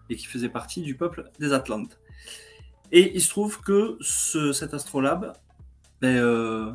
et 0.10 0.16
qui 0.16 0.26
faisait 0.26 0.50
partie 0.50 0.82
du 0.82 0.96
peuple 0.96 1.30
des 1.40 1.52
Atlantes. 1.54 2.00
Et 2.94 3.12
il 3.16 3.22
se 3.22 3.30
trouve 3.30 3.60
que 3.60 3.98
ce- 4.00 4.54
cet 4.54 4.74
astrolabe, 4.74 5.34
ben, 6.00 6.16
euh, 6.16 6.72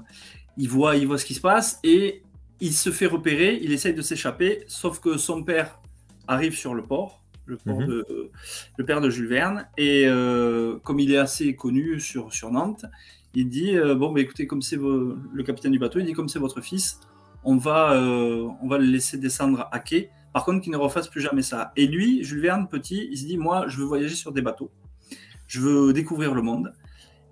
il, 0.58 0.68
voit, 0.68 0.96
il 0.96 1.06
voit 1.06 1.16
ce 1.16 1.24
qui 1.24 1.34
se 1.34 1.40
passe 1.40 1.78
et 1.84 2.22
il 2.60 2.72
se 2.74 2.90
fait 2.90 3.06
repérer, 3.06 3.58
il 3.62 3.72
essaye 3.72 3.94
de 3.94 4.02
s'échapper, 4.02 4.64
sauf 4.66 4.98
que 5.00 5.16
son 5.16 5.42
père 5.44 5.80
arrive 6.26 6.54
sur 6.56 6.74
le 6.74 6.82
port, 6.82 7.22
le, 7.46 7.56
port 7.56 7.80
Mhm. 7.80 7.86
de, 7.86 8.30
le 8.76 8.84
père 8.84 9.00
de 9.00 9.08
Jules 9.10 9.28
Verne, 9.28 9.66
et 9.78 10.04
euh, 10.06 10.76
comme 10.82 10.98
il 11.00 11.12
est 11.12 11.16
assez 11.18 11.54
connu 11.54 12.00
sur, 12.00 12.32
sur 12.34 12.50
Nantes, 12.50 12.84
il 13.34 13.48
dit 13.48 13.76
euh, 13.76 13.94
bon 13.94 14.10
bah 14.12 14.20
écoutez 14.20 14.46
comme 14.46 14.60
c'est 14.62 14.76
le 14.76 15.42
capitaine 15.46 15.70
du 15.72 15.78
bateau 15.78 15.98
il 16.00 16.06
dit 16.06 16.14
comme 16.14 16.28
c'est 16.30 16.38
votre 16.40 16.60
fils 16.62 16.98
on 17.44 17.56
va 17.56 17.92
on 18.62 18.66
va 18.68 18.78
le 18.78 18.86
laisser 18.86 19.16
descendre 19.18 19.68
à 19.70 19.78
quai. 19.78 20.10
Par 20.32 20.44
contre 20.44 20.60
qu'il 20.62 20.72
ne 20.72 20.76
refasse 20.76 21.08
plus 21.08 21.20
jamais 21.20 21.42
ça. 21.42 21.70
Et 21.76 21.86
lui 21.86 22.24
Jules 22.24 22.40
Verne 22.40 22.66
petit 22.68 23.06
il 23.10 23.16
se 23.16 23.24
dit 23.26 23.36
moi 23.38 23.66
je 23.68 23.76
veux 23.78 23.84
voyager 23.84 24.14
sur 24.16 24.32
des 24.32 24.42
bateaux 24.42 24.70
je 25.48 25.60
veux 25.60 25.92
découvrir 25.92 26.34
le 26.34 26.42
monde. 26.42 26.72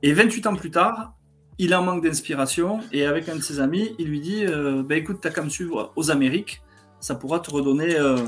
Et 0.03 0.13
28 0.13 0.49
ans 0.49 0.57
plus 0.57 0.73
tard 0.73 1.13
il 1.59 1.75
en 1.75 1.83
manque 1.83 2.03
d'inspiration 2.03 2.81
et 2.93 3.07
avec 3.07 3.31
un 3.31 3.37
de 3.37 3.41
ses 3.41 3.61
amis 3.61 3.95
il 3.99 4.09
lui 4.09 4.21
dit 4.21 4.45
euh, 4.45 4.83
bah 4.83 4.97
écoute 4.97 5.21
t'as 5.23 5.31
qu'à 5.31 5.43
me 5.43 5.49
suivre 5.49 5.93
aux 5.97 6.11
Amériques. 6.11 6.63
Ça 7.01 7.15
pourra 7.15 7.41
te 7.41 7.51
redonner 7.51 7.95
euh, 7.97 8.19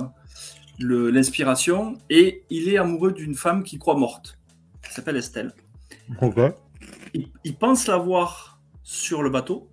l'inspiration 0.78 1.98
et 2.08 2.44
il 2.50 2.68
est 2.68 2.78
amoureux 2.78 3.12
d'une 3.12 3.34
femme 3.34 3.64
qui 3.64 3.78
croit 3.78 3.96
morte. 3.96 4.38
Qui 4.82 4.94
s'appelle 4.94 5.16
Estelle. 5.16 5.52
Il, 7.12 7.28
il 7.44 7.56
pense 7.56 7.86
la 7.86 7.96
voir 7.96 8.60
sur 8.82 9.22
le 9.22 9.30
bateau. 9.30 9.68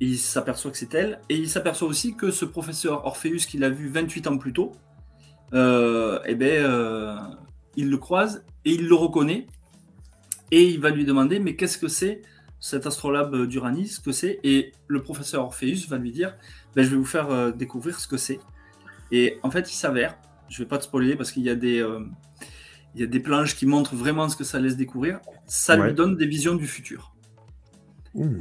Il 0.00 0.18
s'aperçoit 0.18 0.70
que 0.70 0.76
c'est 0.76 0.92
elle. 0.94 1.20
Et 1.28 1.36
il 1.36 1.48
s'aperçoit 1.48 1.88
aussi 1.88 2.14
que 2.14 2.30
ce 2.30 2.44
professeur 2.44 3.06
Orpheus 3.06 3.46
qu'il 3.48 3.64
a 3.64 3.70
vu 3.70 3.88
28 3.88 4.26
ans 4.26 4.36
plus 4.36 4.52
tôt, 4.52 4.72
euh, 5.54 6.18
eh 6.26 6.34
ben, 6.34 6.64
euh, 6.64 7.16
il 7.76 7.88
le 7.88 7.96
croise 7.98 8.44
et 8.64 8.72
il 8.72 8.86
le 8.88 8.94
reconnaît. 8.94 9.46
Et 10.50 10.64
il 10.64 10.80
va 10.80 10.90
lui 10.90 11.04
demander 11.04 11.38
Mais 11.38 11.56
qu'est-ce 11.56 11.78
que 11.78 11.88
c'est 11.88 12.22
cet 12.60 12.86
astrolabe 12.86 13.46
d'Uranie 13.46 13.88
Ce 13.88 14.00
que 14.00 14.12
c'est? 14.12 14.38
Et 14.44 14.72
le 14.86 15.02
professeur 15.02 15.42
Orpheus 15.44 15.86
va 15.88 15.98
lui 15.98 16.12
dire 16.12 16.36
ben, 16.76 16.84
Je 16.84 16.90
vais 16.90 16.96
vous 16.96 17.04
faire 17.04 17.30
euh, 17.30 17.50
découvrir 17.52 17.98
ce 17.98 18.06
que 18.06 18.16
c'est. 18.16 18.38
Et 19.10 19.38
en 19.42 19.50
fait, 19.50 19.70
il 19.70 19.74
s'avère, 19.74 20.16
je 20.48 20.58
vais 20.62 20.68
pas 20.68 20.78
te 20.78 20.84
spoiler 20.84 21.16
parce 21.16 21.32
qu'il 21.32 21.42
y 21.42 21.50
a 21.50 21.54
des. 21.54 21.80
euh, 21.80 22.00
il 22.94 23.00
y 23.00 23.04
a 23.04 23.06
des 23.06 23.20
planches 23.20 23.56
qui 23.56 23.64
montrent 23.64 23.94
vraiment 23.96 24.28
ce 24.28 24.36
que 24.36 24.44
ça 24.44 24.60
laisse 24.60 24.76
découvrir. 24.76 25.20
Ça 25.46 25.78
Ouais. 25.78 25.86
lui 25.88 25.94
donne 25.94 26.16
des 26.16 26.26
visions 26.26 26.54
du 26.54 26.66
futur. 26.66 27.14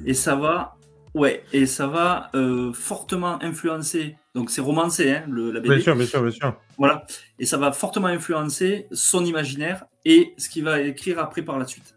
Et 0.06 0.14
ça 0.14 0.36
va, 0.36 0.76
ouais, 1.16 1.46
et 1.54 1.66
ça 1.66 1.88
va 1.88 2.30
euh, 2.36 2.74
fortement 2.74 3.42
influencer. 3.42 4.18
Donc 4.36 4.50
c'est 4.50 4.60
romancé, 4.60 5.10
hein, 5.12 5.24
le, 5.30 5.52
la 5.52 5.62
BD. 5.62 5.76
Bien 5.76 5.84
sûr, 5.84 5.96
bien 5.96 6.06
sûr, 6.06 6.22
bien 6.22 6.32
sûr. 6.32 6.58
Voilà. 6.78 7.06
Et 7.40 7.46
ça 7.46 7.58
va 7.58 7.72
fortement 7.72 8.08
influencer 8.08 8.88
son 8.92 9.24
imaginaire 9.24 9.86
et 10.06 10.34
ce 10.38 10.50
qu'il 10.50 10.64
va 10.64 10.82
écrire 10.82 11.20
après 11.20 11.42
par 11.44 11.58
la 11.60 11.66
suite. 11.68 11.96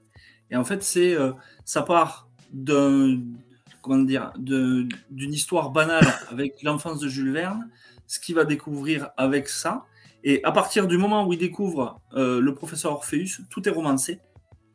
Et 0.50 0.56
en 0.56 0.64
fait, 0.64 0.82
c'est 0.82 1.14
euh, 1.14 1.32
ça 1.64 1.82
part 1.82 2.28
d'un 2.52 3.20
comment 3.82 3.98
dire 3.98 4.32
de- 4.38 4.86
d'une 5.10 5.32
histoire 5.32 5.70
banale 5.70 6.06
avec 6.30 6.62
l'enfance 6.62 7.00
de 7.00 7.08
Jules 7.08 7.32
Verne, 7.32 7.68
ce 8.06 8.20
qu'il 8.20 8.34
va 8.34 8.44
découvrir 8.44 9.10
avec 9.16 9.48
ça. 9.48 9.84
Et 10.22 10.42
à 10.44 10.52
partir 10.52 10.86
du 10.86 10.96
moment 10.96 11.26
où 11.26 11.32
il 11.32 11.38
découvre 11.38 12.00
euh, 12.14 12.40
le 12.40 12.54
professeur 12.54 12.92
Orpheus, 12.92 13.42
tout 13.50 13.68
est 13.68 13.72
romancé. 13.72 14.20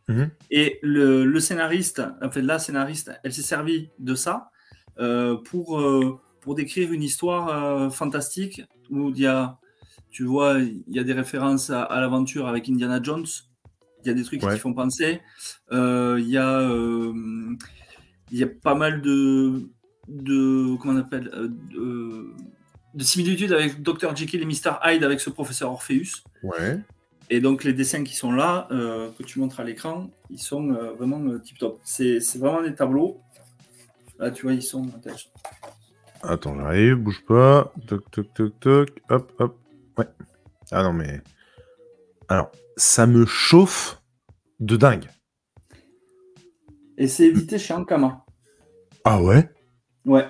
Mhm. 0.08 0.30
Et 0.52 0.80
le, 0.82 1.26
le 1.26 1.40
scénariste, 1.40 2.02
en 2.22 2.30
fait, 2.32 2.42
la 2.42 2.60
scénariste, 2.60 3.12
elle 3.24 3.34
s'est 3.34 3.42
servie 3.42 3.90
de 4.00 4.16
ça 4.16 4.52
euh, 5.00 5.38
pour, 5.38 5.80
euh, 5.80 6.20
pour 6.42 6.56
décrire 6.56 6.92
une 6.92 7.04
histoire 7.04 7.92
fantastique 7.92 8.64
où 8.90 9.10
il 9.10 9.20
y 9.20 9.28
a, 9.28 9.58
tu 10.12 10.24
vois, 10.26 10.60
il 10.60 10.84
y 10.88 11.00
a 11.00 11.04
des 11.04 11.14
références 11.14 11.70
à, 11.70 11.84
à 11.84 12.00
l'aventure 12.02 12.48
avec 12.48 12.68
Indiana 12.70 13.00
Jones. 13.02 13.26
Il 14.04 14.08
y 14.08 14.12
a 14.12 14.14
des 14.14 14.24
trucs 14.24 14.42
Ouais. 14.44 14.54
qui 14.54 14.60
font 14.60 14.74
penser. 14.74 15.22
Euh, 15.72 16.18
il 16.20 16.30
y 16.30 16.38
a, 16.38 16.60
euh, 16.62 17.14
il 18.32 18.38
y 18.38 18.44
a 18.44 18.48
pas 18.48 18.76
mal 18.76 19.02
de, 19.02 19.70
de 20.08 20.76
comment 20.78 20.94
on 20.94 20.98
appelle, 20.98 21.30
euh, 21.34 21.48
de, 21.74 22.28
de 22.96 23.04
similitude 23.04 23.52
avec 23.52 23.82
Dr. 23.82 24.16
Jekyll 24.16 24.42
et 24.42 24.46
Mr. 24.46 24.78
Hyde 24.86 25.04
avec 25.04 25.20
ce 25.20 25.30
professeur 25.30 25.72
Orpheus. 25.72 26.24
Ouais. 26.44 26.80
Et 27.30 27.42
donc 27.42 27.64
les 27.64 27.74
dessins 27.74 28.04
qui 28.04 28.16
sont 28.16 28.32
là, 28.32 28.68
euh, 28.72 29.10
que 29.18 29.22
tu 29.24 29.38
montres 29.40 29.60
à 29.60 29.64
l'écran, 29.64 30.10
ils 30.32 30.40
sont 30.40 30.72
euh, 30.74 30.94
vraiment 30.94 31.20
euh, 31.30 31.38
tip 31.40 31.58
top. 31.60 31.80
C'est 31.84 32.20
vraiment 32.38 32.64
des 32.64 32.74
tableaux. 32.74 33.20
Là, 34.18 34.32
tu 34.32 34.44
vois, 34.44 34.54
ils 34.54 34.64
sont. 34.64 34.90
Je- 35.06 35.26
Attends, 36.24 36.56
j'arrive, 36.56 36.96
bouge 36.96 37.24
pas. 37.28 37.72
Toc, 37.88 38.10
toc, 38.12 38.34
toc, 38.34 38.60
toc. 38.60 38.90
Hop, 39.10 39.32
hop. 39.40 39.58
Ouais. 40.00 40.08
Ah 40.72 40.84
non, 40.84 40.94
mais. 40.94 41.22
Alors, 42.28 42.52
ça 42.78 43.06
me 43.08 43.26
chauffe 43.26 44.02
de 44.60 44.78
dingue. 44.78 45.10
Et 46.98 47.08
c'est 47.08 47.28
édité 47.28 47.58
chez 47.58 47.74
Ankama. 47.74 48.26
Ah 49.04 49.22
ouais? 49.22 49.50
Ouais. 50.06 50.28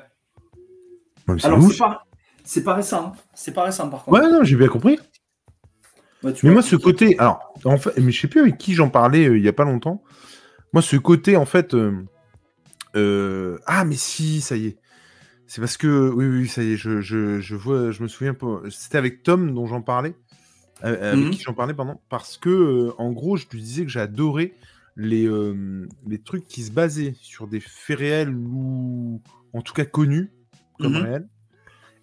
Alors, 1.44 1.62
c'est 1.62 1.78
pas, 1.78 2.04
c'est 2.44 2.64
pas 2.64 2.74
récent. 2.76 3.08
hein. 3.08 3.22
C'est 3.34 3.54
pas 3.54 3.64
récent, 3.64 3.90
par 3.90 4.04
contre. 4.04 4.20
Ouais, 4.20 4.32
non, 4.32 4.44
j'ai 4.44 4.56
bien 4.56 4.68
compris. 4.68 4.98
Ouais, 6.24 6.34
tu 6.34 6.46
Mais 6.46 6.52
moi, 6.54 6.62
ce 6.62 6.76
côté. 6.76 7.18
Alors, 7.20 7.54
en 7.66 7.78
fait, 7.78 7.98
mais 8.00 8.12
je 8.12 8.22
sais 8.22 8.28
plus 8.28 8.42
avec 8.42 8.58
qui 8.58 8.74
j'en 8.74 8.90
parlais 8.90 9.28
euh, 9.28 9.38
il 9.38 9.44
y 9.44 9.48
a 9.48 9.54
pas 9.54 9.64
longtemps. 9.66 10.04
Moi, 10.74 10.82
ce 10.82 10.96
côté, 10.96 11.38
en 11.38 11.46
fait. 11.46 11.74
euh, 11.74 12.04
euh, 12.96 13.58
Ah, 13.66 13.86
mais 13.86 13.96
si, 13.96 14.42
ça 14.42 14.56
y 14.56 14.68
est. 14.68 14.78
C'est 15.50 15.62
parce 15.62 15.78
que. 15.78 16.10
Oui, 16.10 16.26
oui, 16.28 16.48
ça 16.48 16.64
y 16.64 16.74
est, 16.74 16.78
je, 16.78 17.02
je, 17.02 17.40
je 17.42 17.56
vois, 17.56 17.90
je 17.92 18.04
me 18.04 18.08
souviens 18.08 18.36
pas. 18.36 18.62
C'était 18.70 18.98
avec 19.00 19.24
Tom 19.24 19.54
dont 19.54 19.66
j'en 19.66 19.82
parlais. 19.82 20.14
euh, 20.86 21.12
avec 21.14 21.26
Mhm. 21.26 21.32
qui 21.32 21.42
j'en 21.42 21.54
parlais, 21.56 21.74
pardon. 21.74 22.00
Parce 22.08 22.38
que, 22.38 22.50
euh, 22.50 22.94
en 23.00 23.12
gros, 23.12 23.36
je 23.36 23.48
lui 23.52 23.60
disais 23.60 23.84
que 23.84 23.90
j'adorais 23.90 24.54
les, 24.96 25.26
euh, 25.28 25.88
les 26.08 26.20
trucs 26.20 26.48
qui 26.48 26.62
se 26.64 26.72
basaient 26.72 27.16
sur 27.20 27.48
des 27.48 27.60
faits 27.60 27.98
réels 28.00 28.34
ou 28.34 29.22
en 29.54 29.62
tout 29.62 29.74
cas 29.74 29.84
connus 29.86 30.32
comme 30.80 30.94
Mhm. 30.94 31.02
réels 31.02 31.28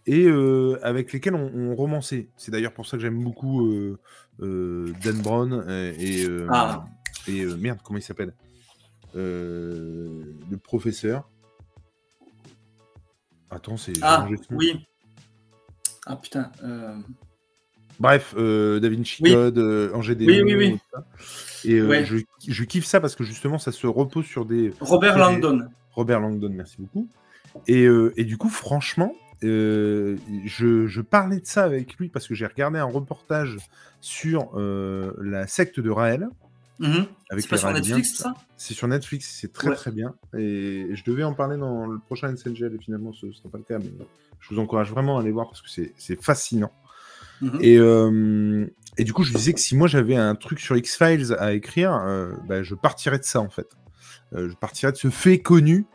et 0.07 0.27
euh, 0.27 0.79
avec 0.83 1.13
lesquels 1.13 1.35
on, 1.35 1.51
on 1.55 1.75
romançait. 1.75 2.29
C'est 2.37 2.51
d'ailleurs 2.51 2.75
pour 2.75 2.85
ça 2.87 2.97
que 2.97 3.03
j'aime 3.03 3.23
beaucoup 3.23 3.67
euh, 3.73 3.99
euh, 4.41 4.93
Dan 5.05 5.23
Brown 5.23 5.53
euh, 5.55 5.93
et, 5.99 6.25
euh, 6.25 6.47
Ah. 6.51 6.85
et 7.29 7.43
euh, 7.45 7.57
merde, 7.57 7.79
comment 7.83 7.99
il 7.99 8.03
s'appelle 8.03 8.35
Euh, 9.15 10.23
Le 10.51 10.57
professeur. 10.59 11.31
Attends, 13.57 13.79
c'est. 13.79 13.95
Ah, 14.03 14.29
oui. 14.51 14.87
Ah, 16.05 16.17
putain. 16.17 16.53
euh, 16.63 16.95
Bref, 17.99 18.35
euh, 18.37 18.79
Da 18.81 18.91
Vinci 18.91 19.23
Oui. 19.23 19.33
Code, 19.33 19.57
euh, 19.57 19.91
Angers 19.95 20.15
des 20.15 20.27
Oui, 20.27 20.43
oui, 20.43 20.55
oui. 20.55 20.79
Et 21.65 21.75
euh, 21.79 21.89
Ouais. 21.89 22.05
je, 22.05 22.19
je 22.47 22.65
kiffe 22.65 22.85
ça 22.85 23.01
parce 23.01 23.17
que 23.17 23.25
justement, 23.25 23.59
ça 23.59 23.73
se 23.73 23.87
repose 23.87 24.27
sur 24.27 24.45
des. 24.45 24.73
Robert 24.81 25.17
Langdon. 25.19 25.69
Robert 25.93 26.21
Langdon, 26.21 26.51
merci 26.53 26.77
beaucoup. 26.79 27.09
Et, 27.67 27.87
euh, 27.87 28.13
et 28.19 28.25
du 28.25 28.37
coup, 28.37 28.51
franchement, 28.51 29.15
je, 29.43 30.17
je 30.45 31.01
parlais 31.01 31.41
de 31.41 31.47
ça 31.47 31.65
avec 31.65 31.97
lui 31.97 32.11
parce 32.11 32.29
que 32.29 32.35
j'ai 32.35 32.47
regardé 32.47 32.79
un 32.79 32.85
reportage 32.85 33.57
sur 34.03 34.55
la 34.59 35.47
secte 35.47 35.81
de 35.81 35.89
Raël. 35.91 36.29
Mhm. 36.79 37.07
C'est 37.39 37.49
pas 37.49 37.57
sur 37.57 37.73
Netflix, 37.73 38.15
ça 38.17 38.35
C'est 38.57 38.75
sur 38.75 38.87
Netflix, 38.89 39.39
c'est 39.41 39.53
très 39.53 39.69
Ouais. 39.71 39.75
très 39.77 39.91
bien. 39.91 40.15
Et 40.37 40.89
je 40.93 41.05
devais 41.05 41.25
en 41.25 41.33
parler 41.35 41.57
dans 41.57 41.87
le 41.87 41.99
prochain 41.99 42.35
SNGL 42.37 42.75
et 42.75 42.79
finalement 42.83 43.13
ce 43.13 43.27
ne 43.27 43.33
sera 43.33 43.49
pas 43.49 43.59
le 43.59 43.65
cas. 43.65 43.79
Mais 43.79 43.91
je 44.41 44.55
vous 44.55 44.61
encourage 44.61 44.91
vraiment 44.91 45.17
à 45.19 45.23
aller 45.23 45.31
voir 45.33 45.47
parce 45.49 45.63
que 45.63 45.71
c'est- 45.71 46.23
fascinant. 46.23 46.73
Mhm. 47.41 47.59
Et, 47.61 47.77
euh, 47.79 48.67
et 48.99 49.05
du 49.05 49.13
coup, 49.13 49.23
je 49.23 49.33
disais 49.35 49.53
que 49.53 49.61
si 49.61 49.77
moi 49.77 49.89
j'avais 49.89 50.17
un 50.17 50.35
truc 50.35 50.59
sur 50.61 50.77
X-Files 50.77 51.35
à 51.39 51.53
écrire, 51.53 51.93
euh, 51.95 52.33
bah, 52.49 52.63
je 52.63 52.75
partirais 52.75 53.19
de 53.19 53.25
ça 53.25 53.41
en 53.41 53.51
fait. 53.51 53.69
Euh, 54.35 54.49
je 54.51 54.55
partirais 54.57 54.93
de 54.93 54.97
ce 54.97 55.09
fait 55.11 55.39
connu 55.39 55.87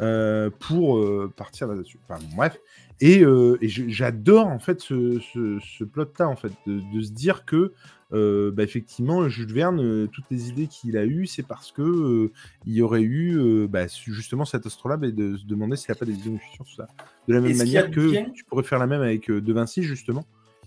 euh, 0.00 0.50
pour 0.60 1.00
partir 1.36 1.68
là-dessus. 1.68 1.98
Enfin, 2.08 2.20
bon, 2.30 2.36
bref. 2.36 2.58
Et, 3.00 3.24
euh, 3.24 3.58
j'adore 3.62 4.46
en 4.46 4.58
fait 4.60 4.80
ce, 4.80 5.20
ce, 5.32 5.58
ce 5.60 5.84
plot-là 5.84 6.28
en 6.28 6.36
fait, 6.36 6.52
de, 6.66 6.80
de 6.94 7.02
se 7.02 7.10
dire 7.10 7.44
que 7.44 7.72
euh, 8.14 8.50
bah, 8.50 8.62
effectivement 8.62 9.28
Jules 9.28 9.52
Verne, 9.52 9.80
euh, 9.80 10.06
toutes 10.06 10.24
les 10.30 10.48
idées 10.48 10.66
qu'il 10.68 10.96
a 10.96 11.04
eues, 11.04 11.26
c'est 11.26 11.42
parce 11.46 11.72
que 11.72 11.82
euh, 11.82 12.32
il 12.66 12.72
y 12.74 12.80
aurait 12.82 13.02
eu 13.02 13.66
bah, 13.68 13.86
justement 13.88 14.44
cet 14.44 14.64
astrolabe 14.66 15.04
et 15.04 15.12
de 15.12 15.36
se 15.36 15.44
demander 15.46 15.76
s'il 15.76 15.90
n'y 15.90 15.96
a 15.96 15.98
pas 15.98 16.06
des 16.06 16.14
idées 16.18 16.38
tout 16.56 16.64
ça. 16.76 16.86
De 17.28 17.34
la 17.34 17.40
même 17.40 17.56
manière 17.56 17.90
que 17.90 18.10
bien- 18.10 18.30
tu 18.34 18.44
pourrais 18.44 18.62
faire 18.62 18.78
la 18.78 18.86
même 18.86 19.02
avec 19.02 19.30
De 19.30 19.52
Vinci 19.52 19.82
justement. 19.82 20.24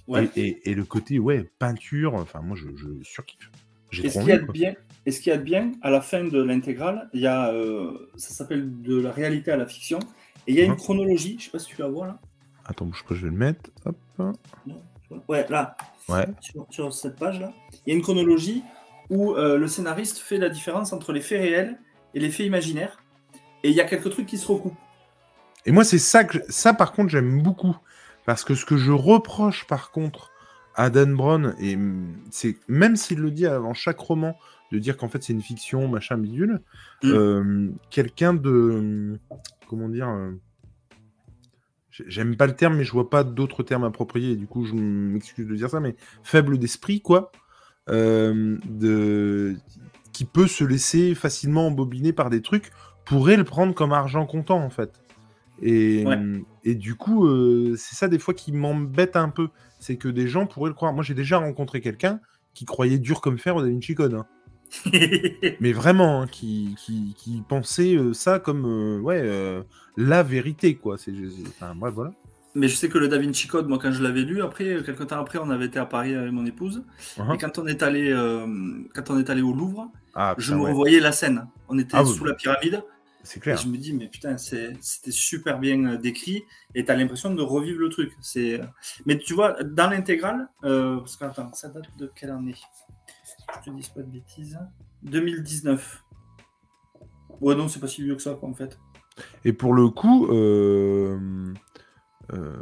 Ouais. 0.07 0.29
Et, 0.37 0.47
et- 0.47 0.69
et 0.71 0.73
le 0.75 0.85
côté, 0.85 1.19
ouais, 1.19 1.49
peinture, 1.59 2.13
enfin, 2.13 2.41
moi, 2.41 2.55
je, 2.55 2.67
je 2.77 2.87
surkiffe. 3.03 3.49
Et 4.03 4.09
ce 4.09 4.19
qu'il 4.19 4.29
y 4.29 4.31
a 4.31 4.37
de 4.39 4.51
bien, 4.51 4.73
et 5.05 5.11
ce 5.11 5.19
qu'il 5.19 5.31
y 5.31 5.33
a 5.33 5.37
de 5.37 5.43
bien, 5.43 5.71
à 5.81 5.89
la 5.89 5.99
fin 6.01 6.23
de 6.23 6.41
l'intégrale, 6.41 7.09
il 7.13 7.19
y 7.21 7.27
a, 7.27 7.51
euh, 7.53 7.91
ça 8.15 8.33
s'appelle 8.33 8.81
de 8.81 8.99
la 9.01 9.11
réalité 9.11 9.51
à 9.51 9.57
la 9.57 9.65
fiction, 9.65 9.99
et 10.45 10.51
il 10.53 10.55
y 10.55 10.61
a 10.61 10.63
une 10.63 10.71
Mhm. 10.71 10.77
chronologie, 10.77 11.35
je 11.39 11.45
sais 11.45 11.51
pas 11.51 11.59
si 11.59 11.67
tu 11.75 11.81
la 11.81 11.87
vois 11.89 12.07
là. 12.07 12.19
Attends, 12.65 12.85
bouge 12.85 13.03
pas, 13.07 13.15
je 13.15 13.25
vais 13.25 13.31
le 13.31 13.37
mettre. 13.37 13.69
Hop. 13.85 13.97
Ouais, 15.29 15.45
là, 15.49 15.75
Ouais. 16.09 16.25
sur, 16.39 16.65
sur 16.69 16.93
cette 16.93 17.17
page 17.17 17.39
là, 17.39 17.51
il 17.85 17.89
y 17.89 17.93
a 17.93 17.95
une 17.97 18.01
chronologie 18.03 18.63
où 19.09 19.33
euh, 19.33 19.57
le 19.57 19.67
scénariste 19.67 20.17
fait 20.19 20.37
la 20.37 20.49
différence 20.49 20.93
entre 20.93 21.11
les 21.13 21.21
faits 21.21 21.41
réels 21.41 21.77
et 22.13 22.19
les 22.19 22.29
faits 22.29 22.45
imaginaires, 22.45 23.01
et 23.63 23.69
il 23.69 23.75
y 23.75 23.81
a 23.81 23.85
quelques 23.85 24.09
trucs 24.11 24.25
qui 24.25 24.37
se 24.37 24.47
recoupent. 24.47 24.75
Et 25.65 25.71
moi, 25.71 25.83
c'est 25.83 25.99
ça 25.99 26.23
que, 26.23 26.37
je- 26.39 26.43
ça, 26.51 26.73
par 26.73 26.93
contre, 26.93 27.09
j'aime 27.09 27.41
beaucoup. 27.41 27.75
Parce 28.25 28.43
que 28.43 28.55
ce 28.55 28.65
que 28.65 28.77
je 28.77 28.91
reproche, 28.91 29.65
par 29.67 29.91
contre, 29.91 30.31
à 30.75 30.89
Dan 30.89 31.15
Brown, 31.15 31.55
et 31.59 31.77
c'est 32.31 32.57
même 32.67 32.95
s'il 32.97 33.19
le 33.19 33.31
dit 33.31 33.45
avant 33.47 33.73
chaque 33.73 33.99
roman, 33.99 34.37
de 34.71 34.79
dire 34.79 34.97
qu'en 34.97 35.07
fait 35.07 35.23
c'est 35.23 35.31
une 35.33 35.41
fiction, 35.41 35.87
machin 35.87 36.17
bidule, 36.17 36.61
Mm. 37.03 37.11
euh, 37.13 37.69
quelqu'un 37.89 38.33
de. 38.33 39.17
Comment 39.69 39.87
dire 39.89 40.09
euh, 40.09 40.31
J'aime 42.05 42.35
pas 42.37 42.47
le 42.47 42.55
terme, 42.55 42.77
mais 42.77 42.83
je 42.83 42.91
vois 42.91 43.09
pas 43.09 43.23
d'autres 43.23 43.63
termes 43.63 43.83
appropriés, 43.83 44.31
et 44.33 44.35
du 44.35 44.45
coup, 44.47 44.65
je 44.65 44.73
m'excuse 44.75 45.47
de 45.47 45.55
dire 45.55 45.69
ça, 45.69 45.79
mais 45.79 45.95
faible 46.23 46.57
d'esprit, 46.57 47.01
quoi. 47.01 47.31
euh, 47.89 48.57
de... 48.65 49.55
Qui 50.13 50.25
peut 50.25 50.47
se 50.47 50.63
laisser 50.63 51.15
facilement 51.15 51.67
embobiner 51.67 52.11
par 52.11 52.29
des 52.29 52.41
trucs, 52.41 52.71
pourrait 53.05 53.37
le 53.37 53.43
prendre 53.43 53.73
comme 53.73 53.93
argent 53.93 54.25
comptant, 54.25 54.59
en 54.63 54.69
fait. 54.69 55.01
Et, 55.61 56.03
Ouais. 56.05 56.19
et 56.63 56.75
du 56.75 56.95
coup, 56.95 57.25
euh, 57.27 57.75
c'est 57.77 57.95
ça 57.95 58.07
des 58.07 58.19
fois 58.19 58.33
qui 58.33 58.51
m'embête 58.51 59.15
un 59.15 59.29
peu. 59.29 59.49
C'est 59.79 59.95
que 59.95 60.07
des 60.07 60.27
gens 60.27 60.45
pourraient 60.47 60.69
le 60.69 60.75
croire. 60.75 60.91
Moi, 60.93 61.03
j'ai 61.03 61.13
déjà 61.13 61.37
rencontré 61.37 61.81
quelqu'un 61.81 62.19
qui 62.53 62.65
croyait 62.65 62.99
dur 62.99 63.21
comme 63.21 63.37
fer 63.37 63.55
au 63.55 63.61
Da 63.61 63.69
Vinci 63.69 63.95
Code. 63.95 64.15
hein. 64.15 64.25
Mais 65.59 65.71
vraiment, 65.71 66.21
hein, 66.21 66.27
qui, 66.27 66.75
qui, 66.77 67.13
qui 67.17 67.41
pensait 67.47 67.95
euh, 67.95 68.13
ça 68.13 68.39
comme 68.39 68.65
euh, 68.65 68.99
ouais, 68.99 69.21
euh, 69.23 69.63
la 69.95 70.23
vérité, 70.23 70.75
quoi. 70.75 70.97
C'est, 70.97 71.13
enfin, 71.47 71.73
voilà. 71.91 72.11
Mais 72.55 72.67
je 72.67 72.75
sais 72.75 72.89
que 72.89 72.97
le 72.97 73.07
Da 73.07 73.19
Vinci 73.19 73.47
Code, 73.47 73.67
moi 73.67 73.77
quand 73.79 73.91
je 73.91 74.01
l'avais 74.01 74.23
lu, 74.23 74.41
après, 74.41 74.81
quelques 74.83 75.07
temps 75.07 75.19
après, 75.19 75.37
on 75.37 75.49
avait 75.51 75.65
été 75.65 75.77
à 75.77 75.85
Paris 75.85 76.15
avec 76.15 76.31
mon 76.31 76.45
épouse, 76.45 76.83
Uhum. 77.17 77.31
et 77.31 77.37
quand 77.37 77.59
on 77.59 77.67
est 77.67 77.83
allé, 77.83 78.11
quand 78.95 79.09
on 79.11 79.19
est 79.19 79.29
allé 79.29 79.41
au 79.43 79.53
Louvre, 79.53 79.91
Ah, 80.15 80.33
je 80.37 80.53
me 80.55 80.61
ouais, 80.61 80.69
revoyais 80.71 80.99
la 80.99 81.11
scène. 81.11 81.47
On 81.69 81.77
était 81.77 81.97
Ah 81.97 82.03
sous 82.03 82.25
la 82.25 82.33
pyramide, 82.33 82.83
c'est 83.23 83.37
et 83.37 83.41
clair. 83.41 83.57
je 83.57 83.67
me 83.67 83.77
dis, 83.77 83.93
mais 83.93 84.07
putain, 84.07 84.37
c'était 84.37 85.11
super 85.11 85.59
bien 85.59 85.95
décrit, 85.95 86.43
et 86.73 86.83
tu 86.83 86.91
as 86.91 86.95
l'impression 86.95 87.31
de 87.33 87.41
revivre 87.43 87.79
le 87.79 87.89
truc. 87.89 88.13
Mais 89.05 89.19
tu 89.19 89.33
vois, 89.35 89.61
dans 89.63 89.89
l'intégrale, 89.91 90.49
parce 90.61 91.15
que 91.15 91.25
attends, 91.25 91.53
ça 91.53 91.69
date 91.69 91.85
de 91.99 92.11
quelle 92.15 92.31
année? 92.31 92.55
Je 93.55 93.69
te 93.71 93.75
dis 93.75 93.89
pas 93.93 94.01
de 94.01 94.11
bêtises. 94.11 94.59
2019. 95.03 96.03
Ouais, 97.41 97.55
non, 97.55 97.67
c'est 97.67 97.79
pas 97.79 97.87
si 97.87 98.03
vieux 98.03 98.15
que 98.15 98.21
ça, 98.21 98.33
quoi, 98.35 98.49
en 98.49 98.53
fait. 98.53 98.77
Et 99.45 99.53
pour 99.53 99.73
le 99.73 99.89
coup, 99.89 100.27
euh, 100.31 101.53
euh, 102.33 102.61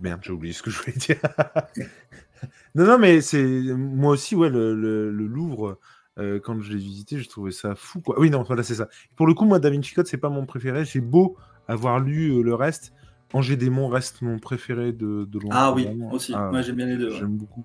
merde, 0.00 0.20
j'ai 0.22 0.32
oublié 0.32 0.52
ce 0.52 0.62
que 0.62 0.70
je 0.70 0.80
voulais 0.80 0.96
dire. 0.96 1.16
non, 2.74 2.86
non, 2.86 2.98
mais 2.98 3.20
c'est 3.20 3.44
moi 3.44 4.12
aussi, 4.12 4.34
ouais, 4.34 4.48
le, 4.50 4.74
le- 4.74 5.10
le 5.10 5.26
Louvre. 5.26 5.78
euh, 6.18 6.38
quand 6.40 6.60
je 6.60 6.70
l'ai 6.72 6.78
visité, 6.78 7.18
j'ai 7.18 7.26
trouvé 7.28 7.50
ça 7.50 7.74
fou, 7.74 8.00
quoi. 8.00 8.18
Oui, 8.20 8.30
non, 8.30 8.42
voilà, 8.42 8.62
c'est 8.62 8.76
ça. 8.76 8.88
Pour 9.16 9.26
le 9.26 9.34
coup, 9.34 9.44
moi, 9.46 9.58
Da 9.58 9.70
Vinci 9.70 9.94
Code, 9.94 10.06
c'est 10.06 10.16
pas 10.18 10.28
mon 10.30 10.46
préféré. 10.46 10.84
J'ai 10.84 11.00
beau 11.00 11.36
avoir 11.66 11.98
lu 12.00 12.30
euh, 12.30 12.42
le 12.42 12.54
reste. 12.54 12.92
Angers 13.32 13.56
Démon 13.56 13.88
reste 13.88 14.22
mon 14.22 14.38
préféré 14.38 14.92
de, 14.92 15.24
de 15.24 15.38
loin. 15.40 15.50
Ah 15.52 15.72
oui, 15.72 15.84
vraiment. 15.84 16.12
aussi. 16.12 16.32
Ah, 16.34 16.50
Moi, 16.52 16.62
j'aime 16.62 16.76
bien 16.76 16.86
les 16.86 16.96
deux. 16.96 17.10
ouais. 17.10 17.18
J'aime 17.18 17.36
beaucoup. 17.36 17.64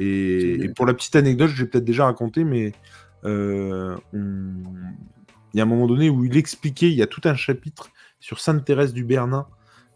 Et, 0.00 0.70
pour 0.74 0.86
la 0.86 0.94
petite 0.94 1.14
anecdote, 1.14 1.50
je 1.50 1.62
l'ai 1.62 1.68
peut-être 1.68 1.84
déjà 1.84 2.06
raconté, 2.06 2.42
mais 2.42 2.72
euh, 3.24 3.96
on- 4.14 4.62
il 5.52 5.58
y 5.58 5.60
a 5.60 5.64
un 5.64 5.66
moment 5.66 5.86
donné 5.86 6.08
où 6.08 6.24
il 6.24 6.36
expliquait, 6.36 6.90
il 6.90 6.96
y 6.96 7.02
a 7.02 7.06
tout 7.06 7.20
un 7.24 7.34
chapitre 7.34 7.90
sur 8.18 8.40
Sainte 8.40 8.64
Thérèse 8.64 8.92
du 8.92 9.04
Bernin, 9.04 9.46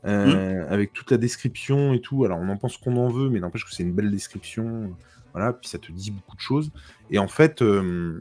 euh, 0.05 0.67
avec 0.69 0.93
toute 0.93 1.11
la 1.11 1.17
description 1.17 1.95
et 1.95 2.01
tout. 2.01 2.25
Alors 2.25 2.39
on 2.39 2.49
en 2.49 2.57
pense 2.57 2.77
qu'on 2.77 2.97
en 2.97 3.09
veut, 3.09 3.31
mais 3.31 3.41
n'empêche 3.41 3.65
que 3.65 3.73
c'est 3.73 3.83
une 3.83 3.95
belle 3.95 4.11
description. 4.11 4.95
Voilà, 5.33 5.53
puis 5.53 5.69
ça 5.69 5.79
te 5.79 5.91
dit 5.91 6.11
beaucoup 6.11 6.37
de 6.37 6.41
choses. 6.41 6.71
Et 7.11 7.19
en 7.19 7.29
fait, 7.29 7.63
euh, 7.63 8.19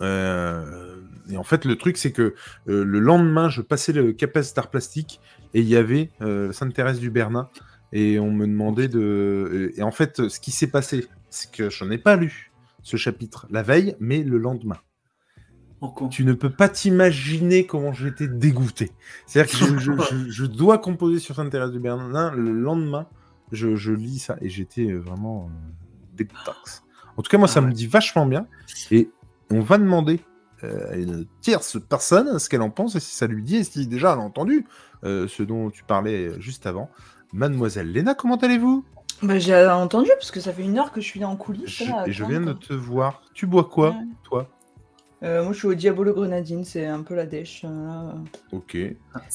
euh, 0.00 0.96
et 1.28 1.36
en 1.36 1.44
fait 1.44 1.64
le 1.64 1.76
truc, 1.76 1.96
c'est 1.96 2.12
que 2.12 2.34
le 2.66 2.98
lendemain, 2.98 3.48
je 3.50 3.60
passais 3.60 3.92
le 3.92 4.12
Capes 4.12 4.38
d'art 4.54 4.70
plastique 4.70 5.20
et 5.52 5.60
il 5.60 5.68
y 5.68 5.76
avait 5.76 6.10
Sainte 6.52 6.72
Thérèse 6.72 7.00
du 7.00 7.10
Bernin. 7.10 7.48
Et 7.94 8.18
on 8.18 8.30
me 8.32 8.46
demandait 8.46 8.88
de. 8.88 9.72
Et 9.76 9.82
en 9.82 9.92
fait, 9.92 10.28
ce 10.28 10.40
qui 10.40 10.50
s'est 10.50 10.66
passé, 10.66 11.06
c'est 11.30 11.50
que 11.50 11.70
j'en 11.70 11.90
ai 11.90 11.98
pas 11.98 12.16
lu 12.16 12.52
ce 12.82 12.96
chapitre 12.96 13.46
la 13.50 13.62
veille, 13.62 13.96
mais 14.00 14.22
le 14.22 14.36
lendemain. 14.36 14.78
tu 16.10 16.24
ne 16.24 16.34
peux 16.34 16.50
pas 16.50 16.68
t'imaginer 16.68 17.66
comment 17.66 17.92
j'étais 17.92 18.28
dégoûté. 18.28 18.90
C'est-à-dire 19.26 19.52
que 19.52 19.78
je, 19.78 19.92
je, 19.92 20.30
je, 20.30 20.44
dois 20.44 20.78
composer 20.78 21.20
sur 21.20 21.36
Sainte-Thérèse 21.36 21.70
de 21.70 21.78
Berlin 21.78 22.32
le 22.32 22.52
lendemain. 22.52 23.06
Je, 23.52 23.76
je, 23.76 23.92
lis 23.92 24.18
ça 24.18 24.36
et 24.40 24.48
j'étais 24.48 24.92
vraiment 24.92 25.48
euh, 26.20 26.24
En 27.16 27.22
tout 27.22 27.30
cas, 27.30 27.38
moi, 27.38 27.46
ça 27.48 27.60
me 27.60 27.72
dit 27.72 27.86
vachement 27.86 28.26
bien. 28.26 28.46
Et 28.90 29.08
on 29.50 29.60
va 29.60 29.78
demander 29.78 30.20
euh, 30.64 30.92
à 30.92 30.96
une 30.96 31.26
tierce 31.40 31.78
personne 31.80 32.38
ce 32.38 32.48
qu'elle 32.48 32.62
en 32.62 32.70
pense 32.70 32.96
et 32.96 33.00
si 33.00 33.14
ça 33.14 33.26
lui 33.26 33.42
dit 33.42 33.56
et 33.56 33.64
si 33.64 33.86
déjà 33.86 34.12
elle 34.12 34.18
a 34.18 34.22
entendu 34.22 34.66
euh, 35.04 35.28
ce 35.28 35.42
dont 35.42 35.70
tu 35.70 35.84
parlais 35.84 36.40
juste 36.40 36.66
avant. 36.66 36.90
Mademoiselle 37.34 37.90
Léna, 37.90 38.14
comment 38.14 38.36
allez-vous? 38.36 38.84
Bah, 39.22 39.38
J'ai 39.40 39.56
entendu 39.66 40.08
parce 40.18 40.30
que 40.30 40.38
ça 40.38 40.52
fait 40.52 40.62
une 40.62 40.78
heure 40.78 40.92
que 40.92 41.00
je 41.00 41.06
suis 41.06 41.24
en 41.24 41.34
coulisses. 41.34 41.82
et 42.06 42.12
je 42.12 42.24
viens 42.24 42.40
de 42.40 42.52
te 42.52 42.72
voir. 42.72 43.22
Tu 43.34 43.46
bois 43.46 43.64
quoi, 43.64 43.94
toi? 44.22 44.48
Euh, 45.24 45.42
moi, 45.42 45.52
je 45.52 45.58
suis 45.58 45.66
au 45.66 45.74
Diabolo 45.74 46.12
Grenadine, 46.14 46.64
c'est 46.64 46.86
un 46.86 47.02
peu 47.02 47.14
la 47.14 47.26
dèche. 47.26 47.64
Ok. 48.52 48.76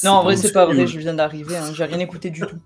Non, 0.04 0.12
en 0.12 0.24
vrai, 0.24 0.38
c'est 0.38 0.54
pas 0.54 0.66
vrai, 0.66 0.88
je 0.88 0.98
viens 0.98 1.14
d'arriver, 1.14 1.58
hein, 1.58 1.74
j'ai 1.74 1.84
rien 1.84 2.00
écouté 2.00 2.30
du 2.30 2.42
tout. 2.42 2.58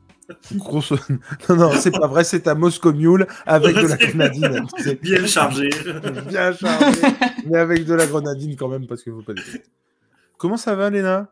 Grosse... 0.56 0.94
Non, 1.50 1.56
non, 1.56 1.72
c'est 1.74 1.92
pas 1.92 2.08
vrai, 2.08 2.24
c'est 2.24 2.48
à 2.48 2.54
Moscow 2.54 2.94
Mule 2.94 3.26
avec 3.46 3.76
de 3.76 3.88
la 3.88 3.98
grenadine. 3.98 4.66
bien 5.02 5.26
chargé. 5.26 5.70
bien 6.28 6.54
chargé, 6.54 7.02
mais 7.46 7.58
avec 7.58 7.86
de 7.86 7.94
la 7.96 8.06
grenadine 8.06 8.56
quand 8.56 8.68
même, 8.68 8.86
parce 8.86 9.02
que 9.02 9.12
faut 9.12 9.24
pas 9.24 9.34
dire. 9.34 9.44
Comment 10.38 10.58
ça 10.58 10.76
va, 10.76 10.90
Léna? 10.90 11.30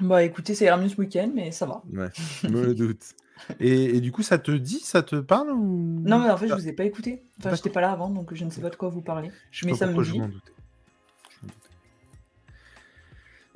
Bah 0.00 0.22
écoutez, 0.22 0.54
c'est 0.54 0.74
mieux 0.76 0.88
ce 0.88 0.96
week-end, 0.96 1.30
mais 1.34 1.50
ça 1.50 1.66
va. 1.66 1.82
Ouais, 1.92 2.10
me 2.48 2.74
doute. 2.74 3.14
Et, 3.58 4.00
du 4.00 4.12
coup, 4.12 4.22
ça 4.22 4.38
te 4.38 4.50
dit, 4.50 4.80
ça 4.80 5.02
te 5.02 5.16
parle 5.16 5.50
ou... 5.50 6.00
Non, 6.04 6.18
mais 6.18 6.30
en 6.30 6.36
fait, 6.36 6.48
je 6.48 6.54
vous 6.54 6.68
ai 6.68 6.72
pas 6.72 6.84
écouté. 6.84 7.22
Enfin, 7.38 7.54
j'étais 7.54 7.70
pas 7.70 7.80
là 7.80 7.90
avant, 7.90 8.10
donc 8.10 8.34
je 8.34 8.44
ne 8.44 8.50
sais 8.50 8.60
pas 8.60 8.70
de 8.70 8.76
quoi 8.76 8.90
vous 8.90 9.00
parlez. 9.00 9.30
Je 9.50 9.66
mais 9.66 9.74
ça 9.74 9.86
me 9.86 10.02
dit. 10.04 10.20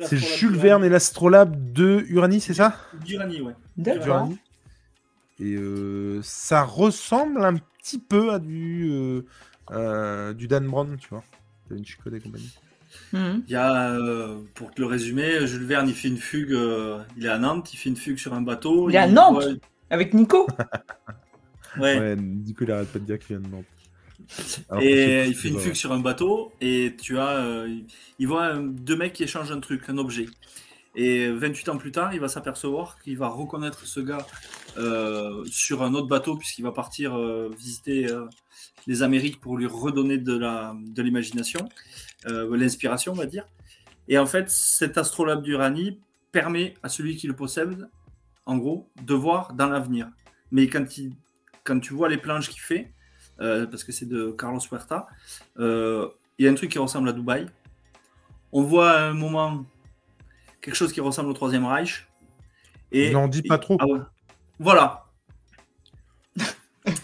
C'est 0.01 0.17
Jules 0.17 0.57
Verne 0.57 0.85
et 0.85 0.89
l'astrolabe 0.89 1.73
de 1.73 2.05
Uranie, 2.09 2.41
c'est 2.41 2.55
ça? 2.55 2.77
D'Uranie, 3.05 3.41
ouais. 3.43 3.55
D'accord. 3.77 4.29
Et 5.39 5.55
euh, 5.55 6.21
ça 6.23 6.63
ressemble 6.63 7.45
un 7.45 7.55
petit 7.55 7.99
peu 7.99 8.33
à 8.33 8.39
du, 8.39 8.89
euh, 8.91 9.23
euh, 9.71 10.33
du 10.33 10.49
Dan 10.49 10.67
Brown, 10.67 10.97
tu 10.97 11.09
vois, 11.09 11.23
de 11.69 11.77
Vinci 11.77 11.97
Code 12.03 12.15
et 12.15 12.21
compagnie. 12.21 12.55
Mhm. 13.15 13.45
Il 13.47 13.53
y 13.53 13.57
a, 13.57 13.97
pour 14.55 14.73
te 14.73 14.81
le 14.81 14.87
résumer, 14.87 15.47
Jules 15.47 15.65
Verne, 15.65 15.89
il 15.89 15.95
fait 15.95 16.09
une 16.09 16.19
fugue, 16.19 16.57
il 17.17 17.27
est 17.27 17.29
à 17.29 17.39
Nantes, 17.39 17.73
il 17.73 17.77
fait 17.77 17.89
une 17.89 17.97
fugue 17.97 18.19
sur 18.19 18.35
un 18.35 18.43
bateau. 18.43 18.91
Il 18.91 18.97
est 18.97 18.99
à 18.99 19.07
Nantes 19.07 19.61
Avec 19.91 20.15
Nico 20.15 20.47
Ouais. 21.77 21.99
ouais, 21.99 22.17
Nico, 22.17 22.65
il 22.65 22.71
arrête 22.71 22.89
pas 22.89 22.99
de 22.99 23.05
dire 23.05 23.19
qu'il 23.19 23.37
vient 23.37 23.49
de 23.49 23.55
Nantes. 23.55 24.83
et 24.83 25.25
il 25.27 25.35
fait 25.35 25.49
une 25.49 25.59
fugue 25.59 25.75
sur 25.75 25.93
un 25.93 26.01
bateau 26.01 26.53
et 26.61 26.95
tu 27.01 27.19
as, 27.19 27.65
il 28.19 28.27
voit 28.29 28.59
deux 28.59 28.97
mecs 28.97 29.13
qui 29.13 29.25
échangent 29.25 29.53
un 29.53 29.61
truc, 29.61 29.89
un 29.89 29.99
objet. 29.99 30.27
Et 30.97 31.29
28 31.29 31.71
ans 31.71 31.77
plus 31.77 31.91
tard, 31.91 32.15
il 32.15 32.21
va 32.21 32.29
s'apercevoir 32.29 32.99
qu'il 33.01 33.19
va 33.19 33.29
reconnaître 33.29 33.85
ce 33.87 34.01
gars 34.01 34.25
euh, 34.77 35.45
sur 35.51 35.83
un 35.83 35.93
autre 35.95 36.07
bateau, 36.07 36.37
puisqu'il 36.37 36.63
va 36.63 36.71
partir 36.71 37.17
euh, 37.17 37.51
visiter 37.59 38.07
euh, 38.07 38.27
les 38.87 39.03
Amériques 39.03 39.41
pour 39.41 39.57
lui 39.57 39.67
redonner 39.67 40.19
de, 40.19 40.37
la, 40.37 40.75
de 40.79 41.03
l'imagination, 41.03 41.69
l'inspiration, 42.27 43.13
on 43.13 43.17
va 43.17 43.27
dire. 43.27 43.47
Et 44.09 44.19
en 44.19 44.27
fait, 44.27 44.51
cet 44.51 44.99
astrolabe 44.99 45.43
d'Uranie 45.43 46.01
permet 46.33 46.75
à 46.83 46.89
celui 46.89 47.17
qui 47.17 47.27
le 47.27 47.35
possède, 47.35 47.89
en 48.47 48.59
gros, 48.59 48.89
de 49.03 49.15
voir 49.15 49.55
dans 49.55 49.69
l'avenir. 49.69 50.09
Mais 50.51 50.69
quand, 50.69 50.99
il, 50.99 51.15
quand 51.63 51.81
tu 51.81 51.95
vois 51.95 52.09
les 52.09 52.19
planches 52.19 52.51
qu'il 52.51 52.61
fait, 52.61 52.93
parce 53.39 53.85
que 53.85 53.93
c'est 53.93 54.07
de 54.07 54.31
Carlos 54.31 54.61
Huerta, 54.71 55.07
il 55.59 56.11
y 56.45 56.49
a 56.49 56.51
un 56.51 56.55
truc 56.55 56.71
qui 56.71 56.79
ressemble 56.79 57.09
à 57.09 57.13
Dubaï. 57.13 57.47
On 58.53 58.63
voit 58.63 58.91
à 58.93 59.03
un 59.05 59.15
moment 59.15 59.65
quelque 60.61 60.75
chose 60.75 60.93
qui 60.93 61.01
ressemble 61.01 61.31
au 61.31 61.35
Troisième 61.35 61.67
Reich. 61.67 62.07
Et 62.93 63.11
n'en 63.11 63.29
dis 63.29 63.43
pas 63.43 63.59
trop. 63.59 63.77
Ah 63.81 63.87
voilà. 64.59 65.05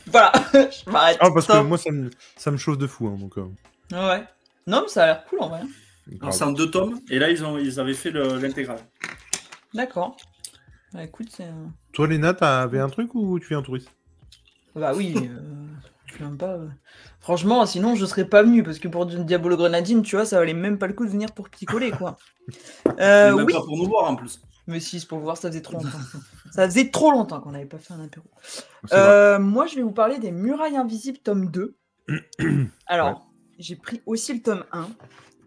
voilà, 0.06 0.32
je 0.52 0.90
m'arrête. 0.90 1.18
Ah, 1.20 1.30
parce 1.32 1.46
que 1.46 1.60
moi, 1.62 1.78
ça 1.78 1.90
me, 1.90 2.10
ça 2.36 2.50
me 2.50 2.56
chauffe 2.56 2.78
de 2.78 2.86
fou. 2.86 3.08
Hein, 3.08 3.16
donc, 3.18 3.36
euh. 3.38 3.48
Ouais. 3.92 4.24
Non, 4.66 4.82
mais 4.82 4.88
ça 4.88 5.04
a 5.04 5.06
l'air 5.06 5.24
cool 5.24 5.40
en 5.40 5.48
vrai. 5.48 5.62
c'est 6.30 6.44
en 6.44 6.52
deux 6.52 6.70
tomes, 6.70 7.00
et 7.10 7.18
là, 7.18 7.30
ils, 7.30 7.44
ont, 7.44 7.58
ils 7.58 7.80
avaient 7.80 7.94
fait 7.94 8.10
l'intégrale. 8.10 8.80
D'accord. 9.74 10.16
Bah, 10.92 11.04
écoute, 11.04 11.28
c'est. 11.30 11.48
Toi, 11.92 12.08
Léna, 12.08 12.34
t'avais 12.34 12.80
un 12.80 12.88
truc 12.88 13.14
ou 13.14 13.38
tu 13.38 13.52
es 13.52 13.56
un 13.56 13.62
touriste? 13.62 13.90
Bah 14.74 14.92
oui. 14.94 15.14
Euh, 15.16 15.66
je 16.06 16.18
viens 16.18 16.34
pas. 16.36 16.54
Euh. 16.54 16.68
Franchement, 17.20 17.66
sinon 17.66 17.94
je 17.94 18.06
serais 18.06 18.24
pas 18.24 18.42
venu 18.42 18.62
parce 18.62 18.78
que 18.78 18.88
pour 18.88 19.08
une 19.08 19.24
Diabolo 19.24 19.56
Grenadine, 19.56 20.02
tu 20.02 20.16
vois, 20.16 20.24
ça 20.24 20.38
valait 20.38 20.54
même 20.54 20.78
pas 20.78 20.86
le 20.86 20.94
coup 20.94 21.04
de 21.04 21.10
venir 21.10 21.32
pour 21.32 21.48
picoler 21.48 21.90
quoi. 21.90 22.16
Euh, 22.98 23.36
même 23.36 23.46
pas 23.46 23.62
pour 23.62 23.76
nous 23.76 23.86
voir 23.86 24.10
en 24.10 24.16
plus. 24.16 24.40
Mais 24.66 24.80
si, 24.80 24.98
c'est 24.98 25.06
pour 25.06 25.20
voir, 25.20 25.36
ça 25.36 25.48
faisait 25.48 25.62
trop 25.62 25.74
longtemps. 25.74 25.98
ça 26.50 26.64
faisait 26.68 26.90
trop 26.90 27.12
longtemps 27.12 27.40
qu'on 27.40 27.52
n'avait 27.52 27.66
pas 27.66 27.78
fait 27.78 27.94
un 27.94 28.02
apéro. 28.02 28.26
Euh, 28.92 29.38
moi, 29.38 29.66
je 29.66 29.76
vais 29.76 29.82
vous 29.82 29.92
parler 29.92 30.18
des 30.18 30.32
Murailles 30.32 30.76
Invisibles, 30.76 31.18
tome 31.18 31.50
2. 31.50 31.76
Alors, 32.86 33.29
j'ai 33.60 33.76
pris 33.76 34.02
aussi 34.06 34.34
le 34.34 34.40
tome 34.40 34.64
1. 34.72 34.88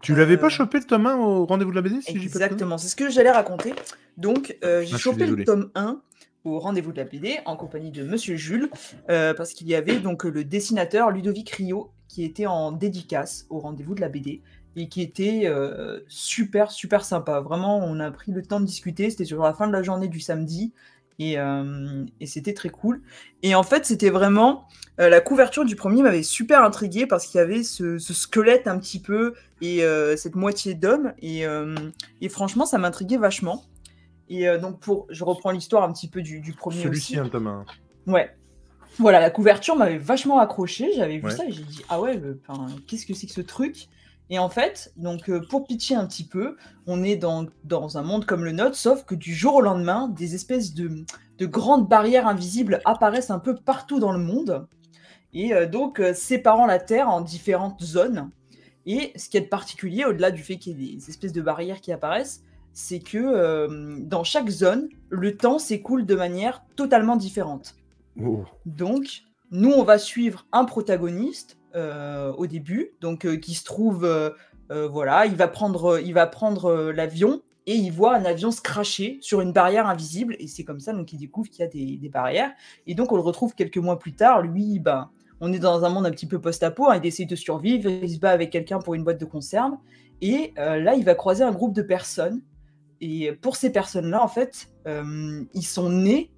Tu 0.00 0.14
l'avais 0.14 0.36
pas 0.36 0.48
chopé 0.48 0.78
le 0.78 0.84
tome 0.84 1.06
1 1.06 1.16
au 1.16 1.46
rendez-vous 1.46 1.70
de 1.70 1.76
la 1.76 1.82
BD 1.82 1.96
Exactement, 2.06 2.78
c'est 2.78 2.88
ce 2.88 2.96
que 2.96 3.10
j'allais 3.10 3.30
raconter. 3.30 3.74
Donc, 4.16 4.56
j'ai 4.62 4.94
ah, 4.94 4.98
chopé 4.98 5.26
le 5.26 5.44
tome 5.44 5.70
1 5.74 6.00
au 6.44 6.58
rendez-vous 6.58 6.92
de 6.92 6.98
la 6.98 7.04
BD 7.04 7.38
en 7.46 7.56
compagnie 7.56 7.90
de 7.90 8.04
Monsieur 8.04 8.36
Jules, 8.36 8.70
euh, 9.10 9.34
parce 9.34 9.52
qu'il 9.52 9.66
y 9.66 9.74
avait 9.74 9.98
donc 9.98 10.24
le 10.24 10.44
dessinateur 10.44 11.10
Ludovic 11.10 11.50
Rio 11.50 11.90
qui 12.08 12.22
était 12.22 12.46
en 12.46 12.70
dédicace 12.70 13.46
au 13.50 13.58
rendez-vous 13.58 13.94
de 13.94 14.00
la 14.00 14.08
BD 14.08 14.42
et 14.76 14.88
qui 14.88 15.02
était 15.02 15.42
euh, 15.44 16.00
super 16.06 16.70
super 16.70 17.04
sympa. 17.04 17.40
Vraiment, 17.40 17.78
on 17.78 17.98
a 17.98 18.10
pris 18.10 18.32
le 18.32 18.42
temps 18.42 18.60
de 18.60 18.66
discuter. 18.66 19.08
C'était 19.08 19.24
sur 19.24 19.42
la 19.42 19.54
fin 19.54 19.66
de 19.66 19.72
la 19.72 19.82
journée 19.82 20.08
du 20.08 20.20
samedi. 20.20 20.72
Et, 21.18 21.38
euh, 21.38 22.04
c'était 22.24 22.54
très 22.54 22.70
cool. 22.70 23.02
Et 23.42 23.54
en 23.54 23.62
fait, 23.62 23.86
c'était 23.86 24.10
vraiment 24.10 24.66
la 24.96 25.20
couverture 25.20 25.64
du 25.64 25.74
premier 25.74 26.02
m'avait 26.02 26.22
super 26.22 26.62
intrigué 26.62 27.06
parce 27.06 27.26
qu'il 27.26 27.38
y 27.38 27.42
avait 27.42 27.64
ce, 27.64 27.98
squelette 27.98 28.68
un 28.68 28.78
petit 28.78 29.00
peu 29.00 29.34
et 29.60 29.84
cette 30.16 30.36
moitié 30.36 30.74
d'homme. 30.74 31.12
Et, 31.20 31.44
et 32.20 32.28
franchement, 32.28 32.64
ça 32.64 32.78
m'intriguait 32.78 33.16
vachement. 33.16 33.64
Et 34.28 34.48
euh, 34.48 34.58
donc, 34.58 34.80
pour, 34.80 35.06
je 35.10 35.24
reprends 35.24 35.50
l'histoire 35.50 35.82
un 35.82 35.92
petit 35.92 36.08
peu 36.08 36.22
du, 36.22 36.40
premier 36.56 36.82
Celui-ci, 36.82 37.18
un 37.18 37.28
Thomas. 37.28 37.64
Ouais. 38.06 38.34
Voilà, 38.98 39.20
la 39.20 39.30
couverture 39.30 39.76
m'avait 39.76 39.98
vachement 39.98 40.38
accroché. 40.38 40.92
J'avais 40.94 41.18
vu 41.18 41.30
ça 41.30 41.44
et 41.44 41.52
j'ai 41.52 41.64
dit, 41.64 41.82
ah 41.88 42.00
ouais, 42.00 42.20
qu'est-ce 42.86 43.06
que 43.06 43.14
c'est 43.14 43.26
que 43.26 43.32
ce 43.32 43.40
truc? 43.40 43.88
Et 44.34 44.38
en 44.40 44.48
fait, 44.48 44.92
donc 44.96 45.30
euh, 45.30 45.40
pour 45.48 45.64
pitcher 45.64 45.94
un 45.94 46.08
petit 46.08 46.26
peu, 46.26 46.56
on 46.88 47.04
est 47.04 47.14
dans, 47.14 47.46
dans 47.62 47.98
un 47.98 48.02
monde 48.02 48.26
comme 48.26 48.44
le 48.44 48.50
nôtre, 48.50 48.74
sauf 48.74 49.04
que 49.04 49.14
du 49.14 49.32
jour 49.32 49.54
au 49.54 49.60
lendemain, 49.60 50.08
des 50.08 50.34
espèces 50.34 50.74
de, 50.74 51.04
de 51.38 51.46
grandes 51.46 51.88
barrières 51.88 52.26
invisibles 52.26 52.80
apparaissent 52.84 53.30
un 53.30 53.38
peu 53.38 53.54
partout 53.54 54.00
dans 54.00 54.10
le 54.10 54.18
monde. 54.18 54.66
Et 55.34 55.54
euh, 55.54 55.68
donc, 55.68 56.02
séparant 56.14 56.66
la 56.66 56.80
Terre 56.80 57.08
en 57.10 57.20
différentes 57.20 57.80
zones. 57.80 58.32
Et 58.86 59.12
ce 59.14 59.28
qui 59.28 59.36
est 59.36 59.42
particulier, 59.42 60.04
au-delà 60.04 60.32
du 60.32 60.42
fait 60.42 60.56
qu'il 60.56 60.80
y 60.80 60.94
ait 60.94 60.96
des 60.96 61.10
espèces 61.10 61.32
de 61.32 61.40
barrières 61.40 61.80
qui 61.80 61.92
apparaissent, 61.92 62.42
c'est 62.72 62.98
que 62.98 63.18
euh, 63.18 64.00
dans 64.00 64.24
chaque 64.24 64.48
zone, 64.48 64.88
le 65.10 65.36
temps 65.36 65.60
s'écoule 65.60 66.06
de 66.06 66.16
manière 66.16 66.64
totalement 66.74 67.14
différente. 67.14 67.76
Oh. 68.20 68.42
Donc, 68.66 69.22
nous, 69.52 69.70
on 69.70 69.84
va 69.84 69.98
suivre 69.98 70.44
un 70.50 70.64
protagoniste 70.64 71.56
euh, 71.56 71.63
au 71.74 72.46
début, 72.46 72.92
donc 73.00 73.26
euh, 73.26 73.36
qui 73.36 73.54
se 73.54 73.64
trouve, 73.64 74.08
voilà, 74.70 75.26
il 75.26 75.36
va 75.36 75.48
prendre, 75.48 76.00
il 76.00 76.14
va 76.14 76.26
prendre 76.26 76.92
l'avion 76.92 77.42
et 77.66 77.74
il 77.74 77.90
voit 77.90 78.14
un 78.14 78.24
avion 78.24 78.50
se 78.50 78.60
cracher 78.60 79.18
sur 79.22 79.40
une 79.40 79.52
barrière 79.52 79.86
invisible, 79.86 80.36
et 80.38 80.46
c'est 80.46 80.64
comme 80.64 80.80
ça 80.80 80.92
donc 80.92 81.12
il 81.12 81.18
découvre 81.18 81.48
qu'il 81.48 81.60
y 81.60 81.62
a 81.62 81.68
des, 81.68 82.08
barrières. 82.08 82.52
Et 82.86 82.94
donc 82.94 83.12
on 83.12 83.16
le 83.16 83.22
retrouve 83.22 83.54
quelques 83.54 83.78
mois 83.78 83.98
plus 83.98 84.12
tard, 84.12 84.42
lui, 84.42 84.78
ben, 84.78 85.10
on 85.40 85.52
est 85.52 85.58
dans 85.58 85.84
un 85.84 85.88
monde 85.88 86.06
un 86.06 86.10
petit 86.10 86.26
peu 86.26 86.40
post-apo, 86.40 86.90
hein, 86.90 87.00
il 87.02 87.06
essaie 87.06 87.24
de 87.24 87.36
survivre, 87.36 87.88
il 87.90 88.10
se 88.10 88.18
bat 88.18 88.30
avec 88.30 88.50
quelqu'un 88.50 88.78
pour 88.78 88.94
une 88.94 89.04
boîte 89.04 89.20
de 89.20 89.24
conserve, 89.24 89.74
et 90.20 90.52
là 90.56 90.94
il 90.94 91.04
va 91.04 91.14
croiser 91.14 91.44
un 91.44 91.52
groupe 91.52 91.74
de 91.74 91.82
personnes. 91.82 92.42
Et 93.00 93.32
pour 93.32 93.56
ces 93.56 93.70
personnes-là, 93.70 94.22
en 94.22 94.28
fait, 94.28 94.70
euh, 94.86 95.44
ils 95.52 95.66
sont 95.66 95.90
nés 95.90 96.30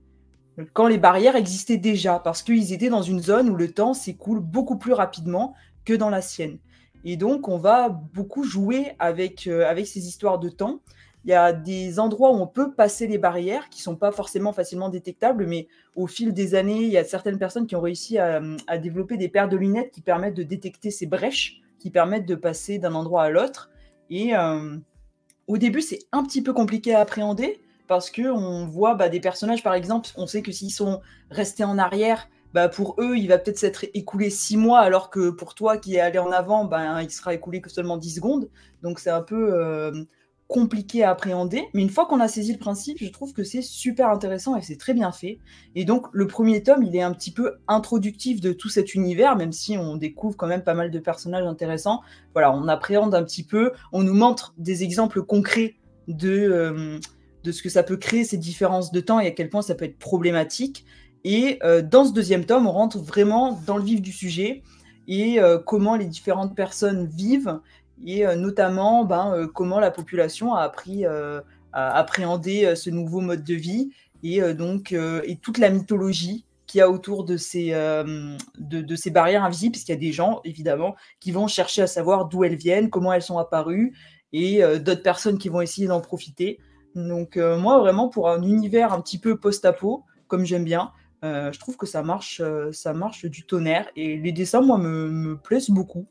quand 0.73 0.87
les 0.87 0.99
barrières 0.99 1.37
existaient 1.37 1.77
déjà, 1.77 2.19
parce 2.19 2.43
qu'ils 2.43 2.73
étaient 2.73 2.89
dans 2.89 3.03
une 3.03 3.21
zone 3.21 3.51
où 3.51 3.57
le 3.57 3.71
temps 3.71 3.95
s'écoule 3.95 4.41
beaucoup 4.41 4.77
plus 4.77 4.93
rapidement 4.93 5.55
que 5.85 5.93
dans 5.93 6.11
la 6.11 6.23
sienne. 6.23 6.59
Et 7.05 7.17
donc, 7.17 7.49
on 7.49 7.59
va 7.59 7.89
beaucoup 7.89 8.43
jouer 8.43 8.93
avec, 8.99 9.47
euh, 9.47 9.69
avec 9.69 9.87
ces 9.87 10.09
histoires 10.09 10.39
de 10.39 10.49
temps. 10.49 10.81
Il 11.25 11.31
y 11.31 11.35
a 11.35 11.53
des 11.53 11.99
endroits 12.01 12.31
où 12.31 12.37
on 12.37 12.47
peut 12.47 12.73
passer 12.73 13.07
les 13.07 13.19
barrières 13.19 13.69
qui 13.69 13.81
ne 13.81 13.85
sont 13.85 13.97
pas 13.97 14.13
forcément 14.13 14.53
facilement 14.53 14.89
détectables, 14.89 15.47
mais 15.47 15.69
au 15.95 16.07
fil 16.07 16.33
des 16.33 16.55
années, 16.55 16.83
il 16.83 16.89
y 16.89 16.99
a 16.99 17.05
certaines 17.05 17.39
personnes 17.39 17.67
qui 17.67 17.77
ont 17.77 17.81
réussi 17.81 18.19
à, 18.19 18.41
développer 18.79 19.17
des 19.17 19.29
paires 19.29 19.49
de 19.49 19.57
lunettes 19.57 19.91
qui 19.91 20.01
permettent 20.01 20.37
de 20.37 20.43
détecter 20.43 20.91
ces 20.91 21.07
brèches, 21.07 21.61
qui 21.79 21.91
permettent 21.91 22.27
de 22.27 22.35
passer 22.35 22.79
d'un 22.79 22.95
endroit 22.95 23.25
à 23.25 23.31
l'autre. 23.31 23.71
Et, 24.09 24.37
euh, 24.37 24.77
au 25.47 25.59
début, 25.59 25.81
c'est 25.81 26.01
un 26.13 26.25
petit 26.25 26.43
peu 26.43 26.53
compliqué 26.53 26.95
à 26.95 27.01
appréhender 27.01 27.61
parce 27.87 28.11
que 28.11 28.23
on 28.23 28.67
voit 28.67 28.95
bah, 28.95 29.09
des 29.09 29.21
personnages, 29.21 29.63
par 29.63 29.75
exemple, 29.75 30.11
on 30.17 30.27
sait 30.27 30.43
que 30.43 30.53
s'ils 30.53 30.73
sont 30.73 31.01
restés 31.31 31.65
en 31.65 31.79
arrière, 31.79 32.29
bah, 32.55 32.69
pour 32.69 32.97
eux, 32.99 33.19
il 33.19 33.29
va 33.29 33.39
peut-être 33.39 33.59
s'être 33.59 33.85
écoulé 33.93 34.31
six 34.31 34.57
mois, 34.57 34.81
alors 34.81 35.11
que 35.11 35.31
pour 35.31 35.55
toi 35.55 35.77
qui 35.77 35.97
est 35.97 36.01
allé 36.01 36.19
en 36.19 36.31
avant, 36.31 36.65
ben, 36.65 37.03
il 37.03 37.11
sera 37.11 37.35
écoulé 37.35 37.61
que 37.61 37.71
seulement 37.71 37.99
10 37.99 38.15
secondes. 38.15 38.49
Donc 38.83 38.99
c'est 38.99 39.11
un 39.11 39.21
peu 39.21 39.53
euh, 39.53 40.05
compliqué 40.49 41.03
à 41.03 41.11
appréhender. 41.11 41.65
Mais 41.75 41.83
une 41.83 41.91
fois 41.91 42.07
qu'on 42.07 42.21
a 42.21 42.29
saisi 42.29 42.53
le 42.53 42.59
principe, 42.59 42.99
je 42.99 43.09
trouve 43.11 43.33
que 43.33 43.45
c'est 43.45 43.63
super 43.63 44.09
intéressant 44.09 44.57
et 44.57 44.63
c'est 44.63 44.77
très 44.77 44.95
bien 44.95 45.13
fait. 45.13 45.39
Et 45.75 45.85
donc 45.85 46.07
le 46.13 46.27
premier 46.27 46.63
tome, 46.63 46.83
il 46.83 46.95
est 46.97 47.03
un 47.03 47.13
petit 47.13 47.33
peu 47.33 47.57
introductif 47.69 48.41
de 48.41 48.53
tout 48.53 48.69
cet 48.69 48.95
univers, 48.95 49.37
même 49.37 49.53
si 49.53 49.77
on 49.77 49.97
découvre 49.97 50.37
quand 50.37 50.47
même 50.47 50.65
pas 50.65 50.75
mal 50.75 50.91
de 50.91 50.99
personnages 50.99 51.47
intéressants. 51.47 52.01
Voilà, 52.33 52.53
on 52.53 52.69
appréhende 52.69 53.15
un 53.15 53.25
petit 53.25 53.45
peu, 53.45 53.73
on 53.93 54.03
nous 54.03 54.15
montre 54.15 54.55
des 54.57 54.83
exemples 54.83 55.23
concrets 55.23 55.75
de... 56.09 56.31
Euh, 56.31 56.99
de 57.47 57.53
ce 57.53 57.63
que 57.63 57.69
ça 57.69 57.85
peut 57.85 57.97
créer 57.97 58.25
ces 58.25 58.37
différences 58.37 58.91
de 58.91 59.01
temps 59.01 59.21
et 59.21 59.29
à 59.29 59.31
quel 59.31 59.49
point 59.49 59.63
ça 59.63 59.77
peut 59.77 59.85
être 59.85 59.99
problématique. 59.99 60.85
Et 61.23 61.61
euh, 61.63 61.81
dans 61.81 62.05
ce 62.05 62.13
deuxième 62.13 62.45
tome, 62.45 62.67
on 62.67 62.73
rentre 62.73 62.99
vraiment 62.99 63.61
dans 63.67 63.77
le 63.77 63.85
vif 63.85 64.03
du 64.03 64.13
sujet 64.13 64.63
et 65.07 65.41
euh, 65.41 65.59
comment 65.59 65.95
les 65.95 66.07
différentes 66.07 66.57
personnes 66.57 67.07
vivent 67.07 67.61
et 68.05 68.27
euh, 68.27 68.35
notamment 68.35 69.05
ben, 69.05 69.49
comment 69.55 69.79
la 69.79 69.93
population 69.93 70.55
a 70.55 70.63
appris 70.63 71.07
à 71.07 71.43
appréhender 71.73 72.75
ce 72.75 72.91
nouveau 72.91 73.21
mode 73.21 73.45
de 73.45 73.55
vie 73.55 73.91
et 74.23 74.41
donc 74.55 74.93
et 74.93 75.37
toute 75.41 75.59
la 75.59 75.71
mythologie 75.71 76.45
qu'il 76.67 76.79
y 76.79 76.83
a 76.83 76.91
autour 76.91 77.25
de 77.25 77.37
ces, 77.37 77.71
de, 77.71 78.81
de, 78.81 78.97
ces 78.97 79.11
barrières 79.11 79.45
invisibles, 79.45 79.73
puisqu'il 79.73 79.93
y 79.93 79.95
a 79.95 79.99
des 79.99 80.11
gens, 80.11 80.41
évidemment, 80.45 80.97
qui 81.21 81.31
vont 81.31 81.47
chercher 81.47 81.83
à 81.83 81.87
savoir 81.87 82.27
d'où 82.27 82.43
elles 82.43 82.57
viennent, 82.57 82.91
comment 82.91 83.13
elles 83.13 83.23
sont 83.23 83.39
apparues, 83.39 83.95
et 84.33 84.63
d'autres 84.81 85.03
personnes 85.03 85.39
qui 85.39 85.49
vont 85.49 85.61
essayer 85.61 85.87
d'en 85.87 86.01
profiter. 86.01 86.59
Donc 86.97 87.37
moi, 87.37 87.79
vraiment, 87.79 88.09
pour 88.09 88.29
un 88.29 88.43
univers 88.43 88.93
un 88.93 89.01
petit 89.01 89.19
peu 89.19 89.39
post-apo, 89.39 90.05
comme 90.27 90.45
j'aime 90.45 90.65
bien, 90.65 90.91
euh, 91.25 91.53
je 91.53 91.59
trouve 91.59 91.77
que 91.77 91.87
ça 91.87 92.03
marche, 92.03 92.41
euh, 92.45 92.71
ça 92.73 92.93
marche 92.93 93.25
du 93.27 93.45
tonnerre. 93.45 93.89
Et 93.97 94.17
les 94.17 94.33
dessins, 94.33 94.61
moi, 94.61 94.79
me, 94.79 95.37
plaisent 95.37 95.71
beaucoup. 95.71 96.07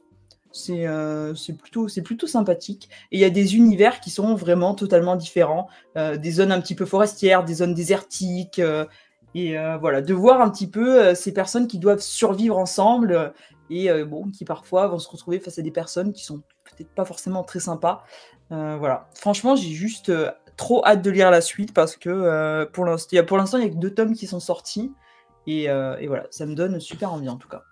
Euh, 0.69 1.35
c'est 1.35 1.53
plutôt, 1.53 1.87
plutôt 2.03 2.27
sympathique. 2.27 2.89
Et 3.11 3.17
il 3.17 3.19
y 3.19 3.25
a 3.25 3.29
des 3.29 3.55
univers 3.55 3.99
qui 3.99 4.09
sont 4.09 4.35
vraiment 4.35 4.73
totalement 4.73 5.15
différents. 5.15 5.67
des 5.95 6.31
zones 6.31 6.51
un 6.51 6.61
petit 6.61 6.75
peu 6.75 6.85
forestières, 6.85 7.43
des 7.43 7.55
zones 7.55 7.73
désertiques. 7.73 8.61
et 9.35 9.57
voilà, 9.79 10.01
de 10.01 10.13
voir 10.13 10.41
un 10.41 10.49
petit 10.49 10.67
peu 10.67 11.13
ces 11.13 11.33
personnes 11.33 11.67
qui 11.67 11.77
doivent 11.77 11.99
survivre 11.99 12.57
ensemble 12.57 13.33
et 13.69 13.89
bon, 14.05 14.29
qui 14.31 14.45
parfois 14.45 14.87
vont 14.87 14.99
se 14.99 15.09
retrouver 15.09 15.39
face 15.39 15.59
à 15.59 15.61
des 15.61 15.71
personnes 15.71 16.13
qui 16.13 16.23
sont 16.23 16.41
peut-être 16.63 16.91
pas 16.91 17.03
forcément 17.03 17.43
très 17.43 17.59
sympas. 17.59 18.05
voilà, 18.49 19.09
franchement, 19.13 19.57
j'ai 19.57 19.71
juste 19.71 20.09
trop 20.57 20.85
hâte 20.85 21.01
de 21.01 21.11
lire 21.11 21.31
la 21.31 21.41
suite 21.41 21.73
parce 21.73 21.95
que 21.95 22.65
pour 22.71 22.85
l'instant, 22.85 23.57
il 23.57 23.63
y 23.63 23.67
a 23.67 23.69
que 23.69 23.75
deux 23.75 23.93
tomes 23.93 24.13
qui 24.13 24.27
sont 24.27 24.39
sortis. 24.39 24.91
Euh, 25.47 25.97
et, 25.97 26.07
voilà, 26.07 26.27
ça 26.31 26.45
me 26.45 26.55
donne 26.55 26.79
super 26.79 27.13
envie 27.13 27.29
en 27.29 27.37
tout 27.37 27.47
cas. 27.47 27.63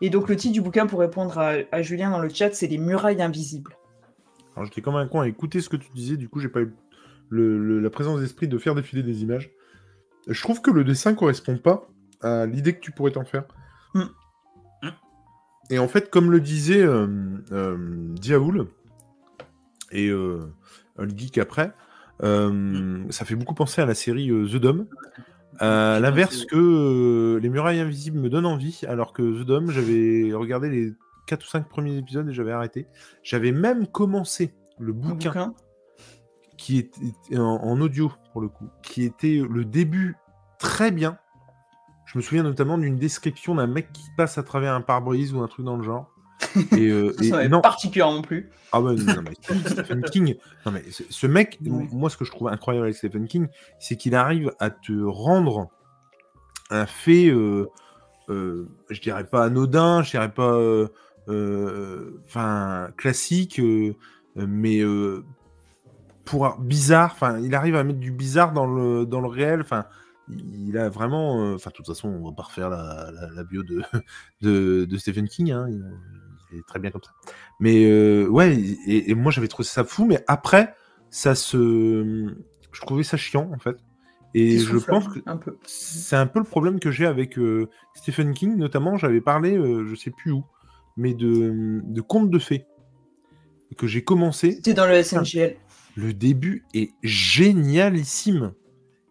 Et 0.00 0.10
donc 0.10 0.28
le 0.28 0.36
titre 0.36 0.54
du 0.54 0.60
bouquin 0.60 0.86
pour 0.86 1.00
répondre 1.00 1.38
à, 1.38 1.82
Julien 1.82 2.10
dans 2.10 2.18
le 2.18 2.28
chat, 2.28 2.52
c'est 2.52 2.66
Les 2.66 2.78
murailles 2.78 3.22
invisibles. 3.22 3.76
Alors 4.56 4.66
j'étais 4.66 4.82
comme 4.82 4.96
un 4.96 5.06
con 5.06 5.20
à 5.20 5.28
écouter 5.28 5.60
ce 5.60 5.68
que 5.68 5.76
tu 5.76 5.90
disais, 5.94 6.16
du 6.16 6.28
coup 6.28 6.40
j'ai 6.40 6.48
pas 6.48 6.60
eu 6.60 6.72
la 7.30 7.90
présence 7.90 8.20
d'esprit 8.20 8.48
de 8.48 8.58
faire 8.58 8.74
défiler 8.74 9.02
des 9.02 9.22
images. 9.22 9.50
Je 10.28 10.40
trouve 10.40 10.62
que 10.62 10.70
le 10.70 10.84
dessin 10.84 11.14
correspond 11.14 11.58
pas 11.58 11.88
à 12.22 12.46
l'idée 12.46 12.74
que 12.74 12.80
tu 12.80 12.92
pourrais 12.92 13.12
t'en 13.12 13.24
faire. 13.24 13.44
Hmm. 13.94 14.04
Et 15.70 15.78
en 15.78 15.88
fait, 15.88 16.10
comme 16.10 16.30
le 16.30 16.40
disait 16.40 16.82
euh, 16.82 17.06
euh 17.52 17.76
Diaoul 18.14 18.66
et 19.90 20.08
euh, 20.08 20.52
le 20.98 21.08
geek 21.08 21.38
après, 21.38 21.72
hmm. 22.20 23.10
ça 23.10 23.24
fait 23.24 23.34
beaucoup 23.34 23.54
penser 23.54 23.82
à 23.82 23.86
la 23.86 23.94
série 23.94 24.28
The 24.28 24.56
Dome. 24.56 24.86
À 25.58 26.00
l'inverse 26.00 26.44
que 26.46 26.56
euh, 26.56 27.40
Les 27.40 27.48
Murailles 27.48 27.80
Invisibles 27.80 28.18
me 28.18 28.28
donnent 28.28 28.46
envie, 28.46 28.80
alors 28.88 29.12
que 29.12 29.22
The 29.22 29.46
Dome, 29.46 29.70
j'avais 29.70 30.32
regardé 30.32 30.68
les 30.68 30.92
4 31.26 31.42
ou 31.44 31.48
5 31.48 31.68
premiers 31.68 31.96
épisodes 31.96 32.28
et 32.28 32.32
j'avais 32.32 32.52
arrêté. 32.52 32.86
J'avais 33.22 33.52
même 33.52 33.86
commencé 33.86 34.54
le 34.78 34.92
bouquin, 34.92 35.54
qui 36.56 36.78
était 36.78 37.36
en, 37.36 37.80
audio, 37.80 38.12
pour 38.32 38.40
le 38.40 38.48
coup, 38.48 38.68
qui 38.82 39.04
était 39.04 39.40
le 39.48 39.64
début 39.64 40.16
très 40.58 40.90
bien. 40.90 41.18
Je 42.06 42.18
me 42.18 42.22
souviens 42.22 42.42
notamment 42.42 42.78
d'une 42.78 42.96
description 42.96 43.54
d'un 43.54 43.66
mec 43.66 43.92
qui 43.92 44.04
passe 44.16 44.38
à 44.38 44.42
travers 44.42 44.74
un 44.74 44.80
pare-brise 44.80 45.32
ou 45.34 45.40
un 45.40 45.48
truc 45.48 45.64
dans 45.64 45.76
le 45.76 45.82
genre. 45.82 46.13
Et, 46.76 46.90
euh, 46.90 47.12
non 47.48 47.60
particulièrement 47.60 48.22
plus. 48.22 48.50
Ah 48.72 48.80
ben 48.80 48.94
non, 48.94 49.22
mais 49.22 49.34
Stephen 49.66 50.02
King. 50.02 50.36
Non 50.66 50.72
mais 50.72 50.82
ce 50.88 51.26
mec, 51.26 51.58
moi 51.62 52.10
ce 52.10 52.16
que 52.16 52.24
je 52.24 52.30
trouve 52.30 52.48
incroyable 52.48 52.86
avec 52.86 52.96
Stephen 52.96 53.26
King, 53.26 53.48
c'est 53.78 53.96
qu'il 53.96 54.14
arrive 54.14 54.52
à 54.58 54.70
te 54.70 54.92
rendre 55.04 55.70
un 56.70 56.86
fait, 56.86 57.28
euh, 57.28 57.68
euh, 58.28 58.68
je 58.90 59.00
dirais 59.00 59.24
pas 59.24 59.44
anodin, 59.44 60.02
je 60.02 60.10
dirais 60.10 60.32
pas, 60.32 60.58
euh, 61.28 62.20
enfin 62.24 62.90
classique, 62.96 63.60
mais 64.36 64.82
pour 66.24 66.58
bizarre. 66.58 67.12
Enfin, 67.12 67.38
il 67.40 67.54
arrive 67.54 67.76
à 67.76 67.84
mettre 67.84 68.00
du 68.00 68.10
bizarre 68.10 68.52
dans 68.52 68.66
le 68.66 69.06
dans 69.06 69.20
le 69.20 69.28
réel. 69.28 69.60
Enfin, 69.60 69.84
il 70.28 70.76
a 70.78 70.88
vraiment. 70.88 71.54
Enfin, 71.54 71.70
de 71.70 71.76
toute 71.76 71.86
façon, 71.86 72.08
on 72.08 72.28
va 72.28 72.34
pas 72.34 72.44
refaire 72.44 72.70
la, 72.70 73.10
la, 73.34 73.44
bio 73.44 73.62
de, 73.62 73.82
de, 74.40 74.84
de, 74.84 74.96
Stephen 74.96 75.28
King. 75.28 75.52
Hein 75.52 75.68
très 76.66 76.78
bien 76.78 76.90
comme 76.90 77.02
ça. 77.02 77.12
Mais 77.60 77.84
euh, 77.84 78.26
ouais, 78.28 78.56
et, 78.86 79.14
moi 79.14 79.32
j'avais 79.32 79.48
trouvé 79.48 79.66
ça 79.66 79.84
fou, 79.84 80.04
mais 80.04 80.22
après, 80.26 80.74
ça 81.10 81.34
se. 81.34 82.34
Je 82.72 82.80
trouvais 82.80 83.04
ça 83.04 83.16
chiant 83.16 83.50
en 83.52 83.58
fait. 83.58 83.76
Et 84.36 84.58
je 84.58 84.76
pense 84.78 85.06
que 85.08 85.20
c'est 85.64 86.16
un 86.16 86.26
peu 86.26 86.40
le 86.40 86.44
problème 86.44 86.80
que 86.80 86.90
j'ai 86.90 87.06
avec 87.06 87.38
euh, 87.38 87.68
Stephen 87.94 88.34
King, 88.34 88.56
notamment. 88.56 88.96
J'avais 88.96 89.20
parlé, 89.20 89.56
euh, 89.56 89.86
je 89.86 89.94
sais 89.94 90.10
plus 90.10 90.32
où, 90.32 90.44
mais 90.96 91.14
de, 91.14 91.80
de 91.84 92.00
contes 92.00 92.30
de 92.30 92.38
fées 92.40 92.66
que 93.78 93.86
j'ai 93.86 94.02
commencé. 94.02 94.52
C'était 94.52 94.74
dans 94.74 94.86
le 94.86 95.02
SNGL. 95.02 95.56
Le 95.96 96.12
début 96.12 96.64
est 96.74 96.92
génialissime. 97.02 98.52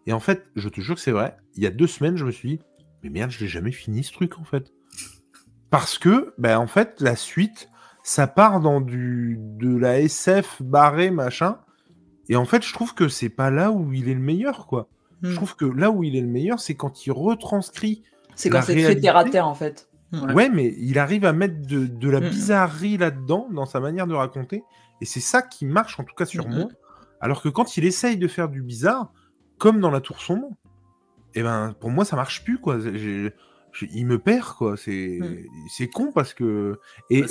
Et 0.06 0.12
en 0.12 0.20
fait, 0.20 0.46
je 0.56 0.68
te 0.68 0.80
jure 0.80 0.96
que 0.96 1.00
c'est 1.00 1.12
vrai. 1.12 1.36
Il 1.54 1.62
y 1.62 1.66
a 1.66 1.70
deux 1.70 1.86
semaines, 1.86 2.16
je 2.16 2.24
me 2.24 2.30
suis 2.30 2.48
dit, 2.48 2.60
mais 3.02 3.10
merde, 3.10 3.30
je 3.30 3.40
l'ai 3.40 3.48
jamais 3.48 3.72
fini 3.72 4.04
ce 4.04 4.12
truc 4.12 4.38
en 4.38 4.44
fait. 4.44 4.72
Parce 5.74 5.98
que, 5.98 6.32
ben, 6.38 6.56
en 6.56 6.68
fait, 6.68 7.00
la 7.00 7.16
suite, 7.16 7.68
ça 8.04 8.28
part 8.28 8.60
dans 8.60 8.80
du, 8.80 9.40
de 9.40 9.76
la 9.76 9.98
SF 9.98 10.62
barré, 10.62 11.10
machin. 11.10 11.58
Et 12.28 12.36
en 12.36 12.44
fait, 12.44 12.62
je 12.62 12.72
trouve 12.72 12.94
que 12.94 13.08
c'est 13.08 13.28
pas 13.28 13.50
là 13.50 13.72
où 13.72 13.92
il 13.92 14.08
est 14.08 14.14
le 14.14 14.20
meilleur, 14.20 14.68
quoi. 14.68 14.88
Je 15.22 15.32
hmm. 15.32 15.34
trouve 15.34 15.56
que 15.56 15.64
là 15.64 15.90
où 15.90 16.04
il 16.04 16.14
est 16.14 16.20
le 16.20 16.28
meilleur, 16.28 16.60
c'est 16.60 16.76
quand 16.76 17.04
il 17.04 17.10
retranscrit. 17.10 18.04
C'est 18.36 18.50
quand 18.50 18.62
c'est 18.62 18.80
fait 18.80 19.00
terre 19.00 19.16
à 19.16 19.24
terre, 19.24 19.48
en 19.48 19.54
fait. 19.56 19.88
Ouais. 20.12 20.48
mais 20.48 20.76
il 20.78 20.96
arrive 20.96 21.24
à 21.24 21.32
mettre 21.32 21.60
de, 21.66 22.08
la 22.08 22.20
hmm. 22.20 22.28
bizarrerie 22.28 22.96
là-dedans, 22.96 23.48
dans 23.50 23.66
sa 23.66 23.80
manière 23.80 24.06
de 24.06 24.14
raconter. 24.14 24.62
Et 25.00 25.04
c'est 25.06 25.18
ça 25.18 25.42
qui 25.42 25.66
marche, 25.66 25.98
en 25.98 26.04
tout 26.04 26.14
cas 26.14 26.24
sur 26.24 26.46
hmm. 26.46 26.54
moi. 26.54 26.68
Alors 27.20 27.42
que 27.42 27.48
quand 27.48 27.76
il 27.76 27.84
essaye 27.84 28.16
de 28.16 28.28
faire 28.28 28.48
du 28.48 28.62
bizarre, 28.62 29.12
comme 29.58 29.80
dans 29.80 29.90
La 29.90 30.00
Tour 30.00 30.20
Sombre, 30.20 30.50
et 31.34 31.40
eh 31.40 31.42
ben, 31.42 31.74
pour 31.80 31.90
moi, 31.90 32.04
ça 32.04 32.14
marche 32.14 32.44
plus, 32.44 32.60
quoi 32.60 32.78
il 33.82 34.06
me 34.06 34.18
perd 34.18 34.54
quoi. 34.54 34.76
C'est 34.76 35.18
mmh. 35.20 35.36
c'est 35.68 35.88
con 35.88 36.12
parce 36.12 36.34
que 36.34 36.78
et 37.10 37.22
bah, 37.22 37.28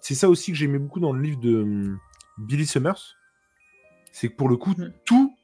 c'est 0.00 0.14
ça 0.14 0.28
aussi 0.28 0.52
que 0.52 0.58
j'aimais 0.58 0.78
beaucoup 0.78 1.00
dans 1.00 1.12
le 1.12 1.22
livre 1.22 1.40
de 1.40 1.62
mmh, 1.62 1.98
Billy 2.38 2.66
Summers, 2.66 3.16
c'est 4.12 4.28
que 4.28 4.36
pour 4.36 4.48
le 4.48 4.56
coup 4.56 4.74
mmh. 4.76 4.92
tout 5.04 5.34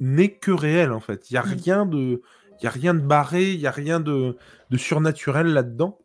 n'est 0.00 0.32
que 0.32 0.50
réel 0.50 0.92
en 0.92 1.00
fait. 1.00 1.30
Il 1.30 1.34
y 1.34 1.36
a 1.36 1.42
rien 1.42 1.86
de 1.86 2.22
il 2.60 2.64
y 2.64 2.66
a 2.66 2.70
rien 2.70 2.94
de 2.94 3.00
barré, 3.00 3.52
il 3.52 3.60
y 3.60 3.66
a 3.66 3.70
rien 3.70 4.00
de, 4.00 4.36
de 4.70 4.76
surnaturel 4.76 5.48
là-dedans. 5.48 5.98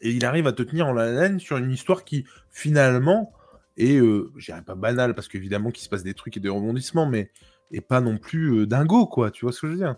Et 0.00 0.10
il 0.10 0.24
arrive 0.24 0.46
à 0.46 0.52
te 0.52 0.62
tenir 0.62 0.86
en 0.86 0.92
la 0.92 1.10
laine 1.10 1.40
sur 1.40 1.56
une 1.56 1.70
histoire 1.70 2.04
qui 2.04 2.24
finalement 2.50 3.32
est, 3.76 3.96
euh, 3.96 4.32
je 4.36 4.46
dirais 4.46 4.62
pas 4.62 4.74
banale 4.74 5.14
parce 5.14 5.28
qu'évidemment 5.28 5.70
qu'il 5.70 5.82
se 5.84 5.88
passe 5.88 6.02
des 6.02 6.14
trucs 6.14 6.36
et 6.36 6.40
des 6.40 6.48
rebondissements, 6.48 7.06
mais 7.06 7.30
est 7.72 7.80
pas 7.80 8.00
non 8.00 8.18
plus 8.18 8.66
dingo 8.66 9.06
quoi. 9.06 9.30
Tu 9.30 9.44
vois 9.44 9.52
ce 9.52 9.60
que 9.60 9.66
je 9.68 9.72
veux 9.72 9.78
dire? 9.78 9.96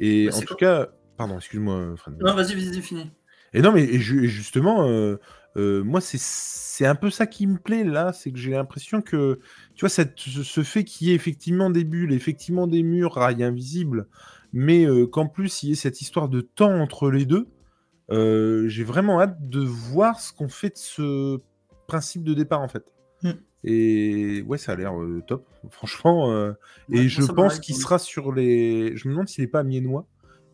Et 0.00 0.28
bah, 0.28 0.36
en 0.36 0.40
tout 0.40 0.54
cas, 0.54 0.88
Pardon, 1.22 1.36
excuse-moi, 1.36 1.94
Fred. 1.98 2.16
Non, 2.20 2.34
vas-y, 2.34 2.56
vas-y, 2.56 2.82
fini. 2.82 3.08
Et 3.54 3.62
non, 3.62 3.70
mais 3.70 3.86
justement, 4.00 4.88
euh, 4.88 5.20
euh, 5.56 5.84
moi, 5.84 6.00
c'est 6.00 6.84
un 6.84 6.96
peu 6.96 7.10
ça 7.10 7.28
qui 7.28 7.46
me 7.46 7.58
plaît 7.58 7.84
là, 7.84 8.12
c'est 8.12 8.32
que 8.32 8.38
j'ai 8.38 8.50
l'impression 8.50 9.02
que, 9.02 9.38
tu 9.76 9.82
vois, 9.82 9.88
cette, 9.88 10.18
ce 10.18 10.62
fait 10.64 10.82
qu'il 10.82 11.06
y 11.06 11.10
ait 11.12 11.14
effectivement 11.14 11.70
des 11.70 11.84
bulles, 11.84 12.12
effectivement 12.12 12.66
des 12.66 12.82
murs, 12.82 13.14
rails 13.14 13.44
invisibles, 13.44 14.08
mais 14.52 14.84
euh, 14.84 15.06
qu'en 15.06 15.28
plus 15.28 15.62
il 15.62 15.68
y 15.68 15.72
ait 15.72 15.76
cette 15.76 16.00
histoire 16.00 16.28
de 16.28 16.40
temps 16.40 16.74
entre 16.74 17.08
les 17.08 17.24
deux, 17.24 17.46
j'ai 18.10 18.82
vraiment 18.82 19.20
hâte 19.20 19.48
de 19.48 19.60
voir 19.60 20.18
ce 20.18 20.32
qu'on 20.32 20.48
fait 20.48 20.70
de 20.70 20.78
ce 20.78 21.38
principe 21.86 22.24
de 22.24 22.34
départ 22.34 22.62
en 22.62 22.68
fait. 22.68 22.92
Hmm. 23.22 23.34
Et 23.62 24.42
ouais, 24.48 24.58
ça 24.58 24.72
a 24.72 24.74
l'air 24.74 24.92
top, 25.28 25.46
franchement. 25.70 26.52
et 26.90 27.08
je 27.08 27.22
pense 27.30 27.60
qu'il 27.60 27.76
sera 27.76 28.00
sur 28.00 28.32
les. 28.32 28.96
Je 28.96 29.06
me 29.06 29.12
demande 29.12 29.28
s'il 29.28 29.44
n'est 29.44 29.50
pas 29.50 29.62
miennois. 29.62 30.08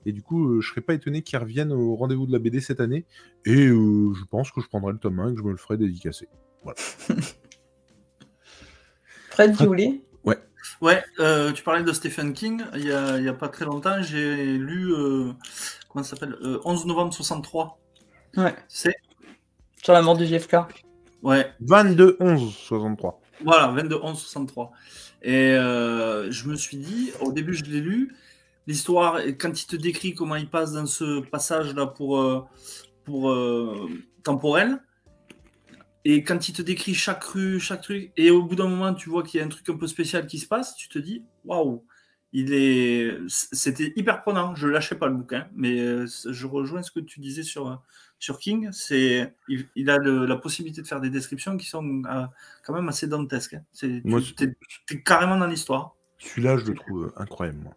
Et 0.07 0.13
du 0.13 0.23
coup, 0.23 0.49
euh, 0.49 0.61
je 0.61 0.69
serais 0.69 0.81
pas 0.81 0.95
étonné 0.95 1.23
qu'ils 1.23 1.39
reviennent 1.39 1.73
au 1.73 1.95
rendez-vous 1.97 2.27
de 2.27 2.33
la 2.33 2.39
BD 2.39 2.61
cette 2.61 2.81
année. 2.81 3.05
Et 3.45 3.67
euh, 3.67 4.13
je 4.15 4.25
pense 4.25 4.51
que 4.51 4.61
je 4.61 4.69
prendrai 4.69 4.93
le 4.93 4.99
tome 4.99 5.21
1 5.21 5.31
et 5.31 5.33
que 5.35 5.39
je 5.39 5.45
me 5.45 5.51
le 5.51 5.57
ferai 5.57 5.77
dédicacer. 5.77 6.29
Voilà. 6.63 6.79
Fred, 9.31 9.57
tu 9.57 9.67
voulais? 9.67 10.01
Ouais. 10.25 10.39
Ouais, 10.81 11.03
euh, 11.21 11.53
tu 11.53 11.63
parlais 11.63 11.83
de 11.83 11.93
Stephen 11.93 12.33
King. 12.33 12.63
Il 12.75 12.85
y, 12.85 12.93
a, 12.93 13.19
il 13.19 13.25
y 13.25 13.29
a 13.29 13.35
pas 13.35 13.49
très 13.49 13.65
longtemps, 13.65 14.03
j'ai 14.03 14.57
lu 14.57 14.93
comment 15.89 16.05
ça 16.05 16.11
s'appelle 16.17 16.37
euh, 16.43 16.61
11 16.65 16.87
novembre 16.87 17.13
63. 17.13 17.79
Ouais. 18.37 18.55
C'est 18.69 18.95
Sur 19.83 19.93
la 19.93 20.03
mort 20.03 20.17
de 20.17 20.25
JFK. 20.25 20.57
ouais, 21.23 21.53
22 21.61 22.17
11 22.21 22.55
63. 22.55 23.21
Voilà, 23.45 23.73
22-11-63. 23.73 24.71
Et 25.23 25.53
euh, 25.53 26.31
je 26.31 26.49
me 26.49 26.57
suis 26.57 26.77
dit, 26.77 27.13
au 27.21 27.33
début, 27.33 27.55
je 27.55 27.65
l'ai 27.65 27.81
lu, 27.81 28.17
l'histoire, 28.69 29.19
quand 29.41 29.61
il 29.61 29.67
te 29.67 29.75
décrit 29.75 30.15
comment 30.15 30.37
il 30.37 30.49
passe 30.49 30.73
dans 30.73 30.87
ce 30.87 31.21
passage-là 31.21 31.87
pour, 31.87 32.21
euh, 32.21 32.43
pour 33.05 33.31
euh, 33.31 33.89
temporel, 34.23 34.81
et 36.05 36.23
quand 36.23 36.49
il 36.49 36.53
te 36.53 36.63
décrit 36.63 36.95
chaque 36.95 37.25
rue, 37.25 37.59
chaque 37.59 37.83
truc, 37.83 38.13
et 38.17 38.31
au 38.31 38.43
bout 38.43 38.55
d'un 38.55 38.69
moment, 38.69 38.95
tu 38.95 39.11
vois 39.11 39.23
qu'il 39.25 39.41
y 39.41 39.43
a 39.43 39.47
un 39.47 39.49
truc 39.49 39.69
un 39.69 39.77
peu 39.77 39.87
spécial 39.89 40.27
qui 40.27 40.39
se 40.39 40.47
passe, 40.47 40.77
tu 40.77 40.89
te 40.89 40.99
dis, 40.99 41.25
waouh, 41.45 41.85
il 42.33 42.53
est, 42.53 43.19
c'était 43.29 43.93
hyper 43.97 44.21
prenant. 44.21 44.55
Je 44.55 44.69
lâchais 44.69 44.97
pas 44.97 45.07
le 45.09 45.15
bouquin, 45.15 45.49
mais 45.55 45.81
euh, 45.81 46.07
je 46.07 46.47
rejoins 46.47 46.83
ce 46.83 46.91
que 46.91 47.01
tu 47.01 47.21
disais 47.21 47.43
sur 47.43 47.83
sur 48.19 48.39
King. 48.39 48.69
C'est, 48.71 49.35
il, 49.49 49.67
il 49.77 49.89
a 49.89 49.97
le- 49.97 50.27
la 50.27 50.37
possibilité 50.37 50.83
de 50.83 50.87
faire 50.87 51.01
des 51.01 51.09
descriptions 51.09 51.57
qui 51.57 51.67
sont 51.67 52.03
euh, 52.05 52.27
quand 52.65 52.75
même 52.75 52.89
assez 52.89 53.07
dantesques. 53.07 53.55
hein. 53.55 53.65
C'est, 53.73 54.05
Moi, 54.05 54.21
tu 54.21 54.45
es, 54.91 55.03
carrément 55.03 55.39
dans 55.39 55.47
l'histoire. 55.47 55.95
Celui-là, 56.19 56.59
je 56.59 56.67
le 56.67 56.75
trouve 56.75 57.13
incroyable, 57.17 57.61
moi. 57.63 57.75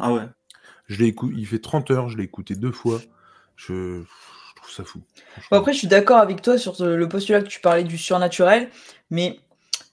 Ah 0.00 0.12
ouais. 0.12 0.22
Je 0.88 0.98
l'ai 0.98 1.06
écouté, 1.06 1.34
il 1.36 1.46
fait 1.46 1.58
30 1.58 1.90
heures, 1.90 2.08
je 2.08 2.18
l'ai 2.18 2.24
écouté 2.24 2.54
deux 2.54 2.72
fois. 2.72 3.00
Je, 3.56 4.02
je 4.02 4.54
trouve 4.56 4.70
ça 4.70 4.84
fou. 4.84 5.00
Bon, 5.50 5.58
après, 5.58 5.72
je 5.72 5.78
suis 5.78 5.88
d'accord 5.88 6.18
avec 6.18 6.42
toi 6.42 6.58
sur 6.58 6.74
le 6.84 7.08
postulat 7.08 7.42
que 7.42 7.48
tu 7.48 7.60
parlais 7.60 7.84
du 7.84 7.98
surnaturel, 7.98 8.70
mais 9.10 9.38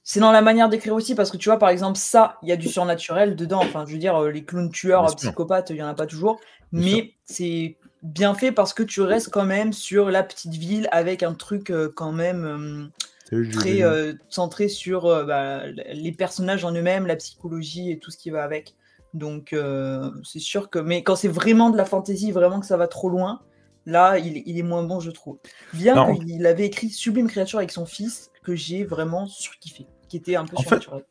c'est 0.03 0.19
dans 0.19 0.31
la 0.31 0.41
manière 0.41 0.69
d'écrire 0.69 0.95
aussi, 0.95 1.13
parce 1.15 1.29
que 1.29 1.37
tu 1.37 1.49
vois, 1.49 1.59
par 1.59 1.69
exemple, 1.69 1.97
ça, 1.97 2.37
il 2.41 2.49
y 2.49 2.51
a 2.51 2.55
du 2.55 2.67
surnaturel 2.67 3.35
dedans. 3.35 3.59
Enfin, 3.61 3.85
je 3.85 3.93
veux 3.93 3.99
dire, 3.99 4.15
euh, 4.15 4.31
les 4.31 4.43
clowns 4.43 4.71
tueurs, 4.71 5.05
Bien 5.05 5.15
psychopathes, 5.15 5.69
il 5.69 5.75
n'y 5.75 5.83
en 5.83 5.87
a 5.87 5.93
pas 5.93 6.07
toujours, 6.07 6.39
Bien 6.71 6.81
mais 6.81 7.13
c'est 7.25 7.77
bien 8.01 8.33
fait 8.33 8.51
parce 8.51 8.73
que 8.73 8.83
tu 8.83 9.01
restes 9.01 9.29
quand 9.29 9.45
même 9.45 9.73
sur 9.73 10.09
la 10.09 10.23
petite 10.23 10.53
ville 10.53 10.87
avec 10.91 11.21
un 11.21 11.33
truc 11.33 11.69
euh, 11.69 11.91
quand 11.93 12.11
même 12.11 12.89
euh, 13.31 13.45
très 13.51 13.83
euh, 13.83 14.13
centré 14.29 14.67
sur 14.67 15.05
euh, 15.05 15.23
bah, 15.25 15.67
les 15.67 16.11
personnages 16.11 16.63
en 16.65 16.71
eux-mêmes, 16.71 17.05
la 17.05 17.15
psychologie 17.15 17.91
et 17.91 17.99
tout 17.99 18.11
ce 18.11 18.17
qui 18.17 18.29
va 18.29 18.43
avec. 18.43 18.75
Donc, 19.13 19.53
euh, 19.53 20.11
c'est 20.23 20.39
sûr 20.39 20.69
que. 20.69 20.79
Mais 20.79 21.03
quand 21.03 21.15
c'est 21.15 21.27
vraiment 21.27 21.69
de 21.69 21.77
la 21.77 21.85
fantaisie, 21.85 22.31
vraiment 22.31 22.59
que 22.59 22.65
ça 22.65 22.77
va 22.77 22.87
trop 22.87 23.09
loin, 23.09 23.41
là, 23.85 24.17
il, 24.19 24.43
il 24.45 24.57
est 24.57 24.63
moins 24.63 24.83
bon, 24.83 24.99
je 24.99 25.11
trouve. 25.11 25.37
Bien 25.73 26.15
qu'il 26.15 26.45
avait 26.45 26.65
écrit 26.65 26.89
Sublime 26.89 27.27
Créature 27.27 27.59
avec 27.59 27.71
son 27.71 27.85
fils, 27.85 28.29
que 28.43 28.55
j'ai 28.55 28.83
vraiment 28.83 29.25
surkiffé, 29.27 29.87
qui 30.07 30.17
était 30.17 30.35
un 30.35 30.45
peu 30.45 30.55
En 30.57 30.61
fait, 30.61 30.67
surnaturel. 30.67 31.03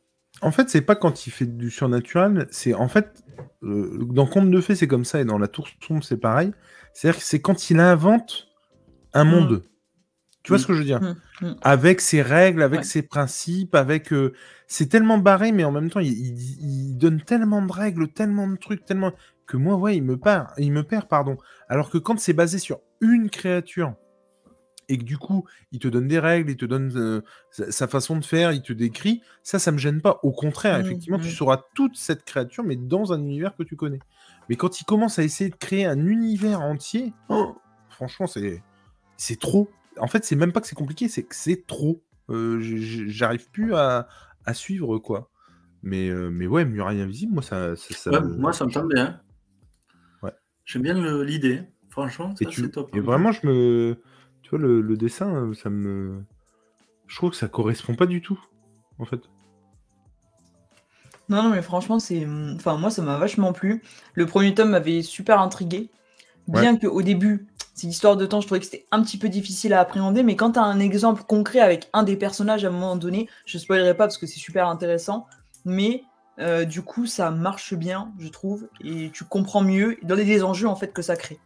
En 0.42 0.52
fait, 0.52 0.70
c'est 0.70 0.82
pas 0.82 0.94
quand 0.94 1.26
il 1.26 1.30
fait 1.30 1.46
du 1.46 1.70
surnaturel, 1.70 2.46
c'est 2.52 2.74
en 2.74 2.86
fait 2.88 3.24
euh, 3.64 3.98
dans 4.10 4.26
Conte 4.26 4.50
de 4.50 4.60
fées 4.60 4.76
c'est 4.76 4.86
comme 4.86 5.04
ça 5.04 5.20
et 5.20 5.24
dans 5.24 5.38
La 5.38 5.48
Tour 5.48 5.66
sombre 5.84 6.04
c'est 6.04 6.16
pareil. 6.16 6.52
C'est-à-dire 6.94 7.18
que 7.18 7.24
c'est 7.26 7.40
quand 7.40 7.70
il 7.70 7.80
invente 7.80 8.46
un 9.14 9.24
Mm. 9.24 9.28
monde. 9.30 9.62
Tu 10.48 10.52
vois 10.52 10.56
Mm. 10.56 10.60
ce 10.62 10.66
que 10.66 10.72
je 10.72 10.78
veux 10.78 10.84
dire? 10.86 11.00
Mm, 11.02 11.46
mm. 11.46 11.56
Avec 11.60 12.00
ses 12.00 12.22
règles, 12.22 12.62
avec 12.62 12.80
Ouais. 12.80 12.84
ses 12.86 13.02
principes, 13.02 13.74
avec 13.74 14.12
euh, 14.14 14.32
c'est 14.66 14.86
tellement 14.88 15.18
barré, 15.18 15.52
mais 15.52 15.62
en 15.64 15.72
même 15.72 15.90
temps 15.90 16.00
il, 16.00 16.10
il- 16.12 16.88
il 16.90 16.96
donne 16.96 17.20
tellement 17.20 17.60
de 17.60 17.70
règles, 17.70 18.08
tellement 18.08 18.48
de 18.48 18.56
trucs, 18.56 18.84
tellement 18.86 19.12
que 19.46 19.56
moi 19.58 19.76
ouais 19.76 19.94
il 19.96 20.02
me 20.02 20.16
perd, 20.16 20.46
il 20.56 20.72
me 20.72 20.82
perd 20.84 21.06
pardon. 21.06 21.36
Alors 21.68 21.90
que 21.90 21.98
quand 21.98 22.18
c'est 22.18 22.32
basé 22.32 22.58
sur 22.58 22.78
une 23.02 23.28
créature 23.28 23.92
et 24.88 24.96
que 24.96 25.04
du 25.04 25.18
coup, 25.18 25.44
il 25.70 25.80
te 25.80 25.88
donne 25.88 26.08
des 26.08 26.18
règles, 26.18 26.50
il 26.50 26.56
te 26.56 26.64
donne 26.64 26.90
euh, 26.96 27.20
sa, 27.50 27.86
façon 27.88 28.16
de 28.16 28.24
faire, 28.24 28.52
il 28.52 28.62
te 28.62 28.72
décrit, 28.72 29.20
ça, 29.42 29.58
ça 29.58 29.70
me 29.70 29.76
gêne 29.76 30.00
pas. 30.00 30.18
Au 30.22 30.32
contraire, 30.32 30.78
Mm, 30.78 30.80
effectivement, 30.80 31.18
tu 31.18 31.28
mm. 31.28 31.32
sauras 31.32 31.60
toute 31.74 31.94
cette 31.98 32.24
créature, 32.24 32.64
mais 32.64 32.76
dans 32.76 33.12
un 33.12 33.18
univers 33.20 33.54
que 33.54 33.64
tu 33.64 33.76
connais. 33.76 33.98
Mais 34.48 34.56
quand 34.56 34.80
il 34.80 34.84
commence 34.84 35.18
à 35.18 35.24
essayer 35.24 35.50
de 35.50 35.56
créer 35.56 35.84
un 35.84 36.06
univers 36.06 36.62
entier, 36.62 37.12
oh, 37.28 37.54
franchement, 37.90 38.26
c'est 38.26 38.62
c'est 39.18 39.38
trop. 39.38 39.68
En 40.00 40.08
fait, 40.08 40.24
c'est 40.24 40.36
même 40.36 40.52
pas 40.52 40.60
que 40.60 40.66
c'est 40.66 40.74
compliqué, 40.76 41.08
c'est 41.08 41.22
que 41.24 41.34
c'est 41.34 41.66
trop. 41.66 42.02
Euh, 42.30 42.58
J'arrive 42.60 43.50
plus 43.50 43.74
à, 43.74 44.08
à 44.44 44.54
suivre, 44.54 44.98
quoi. 44.98 45.30
Mais, 45.82 46.08
euh, 46.08 46.28
mais 46.30 46.46
ouais, 46.46 46.64
Muraille 46.64 47.00
Invisible, 47.00 47.32
moi, 47.34 47.42
ça, 47.42 47.76
ça, 47.76 47.94
ça 47.94 48.10
Ouais, 48.10 48.20
me- 48.20 48.36
moi, 48.36 48.52
ça 48.52 48.64
me 48.66 48.70
tente 48.70 48.88
bien. 48.88 49.20
Ouais. 50.22 50.32
J'aime 50.64 50.82
bien 50.82 50.94
l'idée. 51.24 51.62
Franchement, 51.90 52.34
ça, 52.36 52.50
c'est 52.52 52.70
top. 52.70 52.90
et 52.94 53.00
vraiment, 53.00 53.32
je 53.32 53.46
me. 53.46 54.02
Tu 54.42 54.50
vois, 54.50 54.58
le, 54.58 54.80
le 54.80 54.96
dessin, 54.96 55.34
euh, 55.34 55.54
ça 55.54 55.70
me. 55.70 56.22
Je 57.06 57.16
trouve 57.16 57.30
que 57.30 57.36
ça 57.36 57.48
correspond 57.48 57.94
pas 57.94 58.06
du 58.06 58.20
tout, 58.20 58.38
en 58.98 59.04
fait. 59.04 59.20
Non, 61.28 61.42
non, 61.42 61.50
mais 61.50 61.62
franchement, 61.62 61.98
c'est. 61.98 62.26
Enfin, 62.54 62.76
moi, 62.76 62.90
ça 62.90 63.02
m'a 63.02 63.18
vachement 63.18 63.52
plu. 63.52 63.82
Le 64.14 64.26
premier 64.26 64.54
tome 64.54 64.70
m'avait 64.70 65.02
super 65.02 65.40
intrigué. 65.40 65.90
Bien 66.46 66.78
qu'au 66.78 67.02
début, 67.02 67.46
c'est 67.78 67.86
l'histoire 67.86 68.16
de 68.16 68.26
temps, 68.26 68.40
je 68.40 68.46
trouvais 68.46 68.58
que 68.58 68.66
c'était 68.66 68.86
un 68.90 69.02
petit 69.02 69.18
peu 69.18 69.28
difficile 69.28 69.72
à 69.72 69.80
appréhender, 69.80 70.22
mais 70.22 70.34
quand 70.36 70.52
tu 70.52 70.58
as 70.58 70.64
un 70.64 70.80
exemple 70.80 71.22
concret 71.22 71.60
avec 71.60 71.88
un 71.92 72.02
des 72.02 72.16
personnages 72.16 72.64
à 72.64 72.68
un 72.68 72.72
moment 72.72 72.96
donné, 72.96 73.28
je 73.46 73.56
spoilerai 73.58 73.94
pas 73.96 74.04
parce 74.04 74.18
que 74.18 74.26
c'est 74.26 74.40
super 74.40 74.68
intéressant, 74.68 75.26
mais 75.64 76.02
euh, 76.40 76.64
du 76.64 76.82
coup, 76.82 77.06
ça 77.06 77.30
marche 77.30 77.74
bien, 77.74 78.12
je 78.18 78.28
trouve, 78.28 78.68
et 78.82 79.10
tu 79.12 79.24
comprends 79.24 79.60
mieux 79.62 79.96
dans 80.02 80.14
les 80.16 80.42
enjeux 80.42 80.68
en 80.68 80.76
fait 80.76 80.92
que 80.92 81.02
ça 81.02 81.16
crée. 81.16 81.38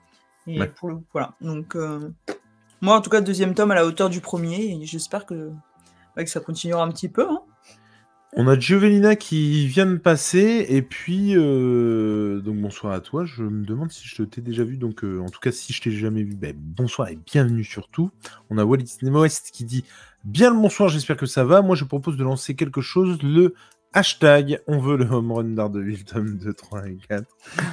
Et 0.47 0.59
Ouais. 0.59 0.68
pour 0.68 0.88
le 0.88 0.99
voilà. 1.12 1.35
Donc, 1.40 1.77
euh, 1.77 2.11
moi, 2.81 2.97
en 2.97 3.01
tout 3.01 3.11
cas, 3.11 3.21
deuxième 3.21 3.55
tome 3.55 3.71
à 3.71 3.75
la 3.75 3.87
hauteur 3.87 4.09
du 4.11 4.21
premier, 4.21 4.73
et 4.73 4.87
j'espère 4.87 5.25
que 5.27 5.53
ça 6.27 6.40
continuera 6.40 6.83
un 6.83 6.90
petit 6.90 7.09
peu. 7.09 7.27
hein. 7.29 7.42
On 8.35 8.49
a 8.49 8.59
Giovelina 8.59 9.14
qui 9.14 9.66
vient 9.66 9.85
de 9.87 9.97
passer, 9.97 10.64
et 10.71 10.81
puis. 10.81 11.37
euh, 11.37 12.40
Donc, 12.40 12.57
bonsoir 12.57 12.95
à 12.95 13.01
toi. 13.01 13.25
Je 13.27 13.42
me 13.42 13.64
demande 13.66 13.92
si 13.92 14.09
je 14.09 14.23
t'ai 14.23 14.40
déjà 14.40 14.64
vu. 14.64 14.79
Donc, 14.79 15.05
euh, 15.05 15.21
en 15.21 15.29
tout 15.29 15.38
cas, 15.40 15.53
si 15.53 15.73
je 15.75 15.83
t'ai 15.83 15.90
jamais 15.90 16.23
vu, 16.23 16.35
ben, 16.35 16.55
bonsoir 16.57 17.09
et 17.09 17.18
bienvenue 17.27 17.64
surtout. 17.64 18.11
On 18.49 18.57
a 18.57 18.64
Walid 18.64 18.88
West 19.03 19.51
qui 19.53 19.64
dit 19.64 19.85
Bien 20.25 20.49
le 20.51 20.57
bonsoir, 20.57 20.88
j'espère 20.88 21.16
que 21.18 21.27
ça 21.27 21.45
va. 21.45 21.61
Moi, 21.61 21.77
je 21.77 21.85
propose 21.85 22.16
de 22.16 22.25
lancer 22.25 22.55
quelque 22.55 22.81
chose. 22.81 23.18
Le 23.23 23.55
hashtag 23.92 24.61
On 24.66 24.79
veut 24.79 24.97
le 24.97 25.05
home 25.05 25.31
run 25.33 25.45
d'Ardeville, 25.45 26.05
tome 26.05 26.38
2, 26.38 26.55
3 26.55 26.87
et 26.88 26.97
4. 27.11 27.25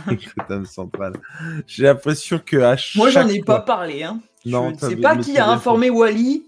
avec 0.08 0.26
le 0.36 0.43
tome 0.48 0.65
central. 0.65 1.13
J'ai 1.67 1.84
l'impression 1.84 2.41
que 2.45 2.58
à 2.58 2.76
Moi, 2.98 3.10
j'en 3.12 3.22
chaque 3.22 3.32
ai 3.32 3.38
fois- 3.38 3.45
pas 3.45 3.62
parlé. 3.62 4.04
Hein. 4.04 4.19
Non, 4.45 4.74
je 4.78 4.86
ne 4.86 4.89
sais 4.91 4.95
pas 4.98 5.15
qui 5.15 5.38
a 5.38 5.50
informé 5.50 5.89
Wally. 5.89 6.43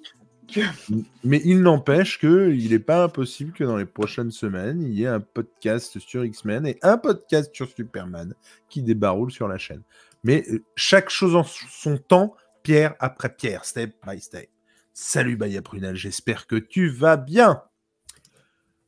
Mais 1.24 1.42
il 1.46 1.62
n'empêche 1.62 2.20
qu'il 2.20 2.70
n'est 2.70 2.80
pas 2.80 3.04
impossible 3.04 3.54
que 3.54 3.64
dans 3.64 3.78
les 3.78 3.86
prochaines 3.86 4.32
semaines, 4.32 4.82
il 4.82 4.94
y 4.94 5.04
ait 5.04 5.08
un 5.08 5.20
podcast 5.20 6.00
sur 6.00 6.26
X-Men 6.26 6.66
et 6.68 6.78
un 6.82 6.98
podcast 6.98 7.52
sur 7.54 7.70
Superman 7.70 8.34
qui 8.70 8.82
débarroule 8.82 9.32
sur 9.32 9.48
la 9.48 9.58
chaîne. 9.58 9.82
Mais 10.24 10.44
euh, 10.50 10.64
chaque 10.76 11.10
chose 11.10 11.36
en 11.36 11.44
son 11.44 11.98
temps, 11.98 12.36
pierre 12.64 12.96
après 13.00 13.34
pierre, 13.34 13.66
step 13.66 13.96
by 14.06 14.20
step. 14.20 14.50
Salut 14.94 15.38
Baya 15.38 15.62
Prunel, 15.62 15.96
j'espère 15.96 16.48
que 16.48 16.58
tu 16.58 16.90
vas 16.90 17.18
bien. 17.18 17.64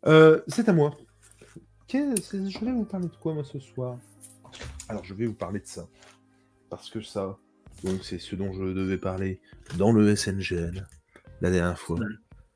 Euh, 0.05 0.41
C'est 0.47 0.67
à 0.69 0.73
moi. 0.73 0.95
Je 1.91 2.65
vais 2.65 2.71
vous 2.71 2.85
parler 2.85 3.07
de 3.07 3.15
quoi 3.15 3.33
moi 3.33 3.43
ce 3.43 3.59
soir? 3.59 3.97
Alors 4.89 5.03
je 5.03 5.13
vais 5.13 5.25
vous 5.25 5.33
parler 5.33 5.59
de 5.59 5.67
ça. 5.67 5.87
Parce 6.69 6.89
que 6.89 7.01
ça, 7.01 7.37
c'est 8.01 8.19
ce 8.19 8.35
dont 8.35 8.51
je 8.53 8.73
devais 8.73 8.97
parler 8.97 9.39
dans 9.77 9.91
le 9.91 10.15
SNGL 10.15 10.85
la 11.43 11.51
dernière 11.51 11.77
fois. 11.77 11.99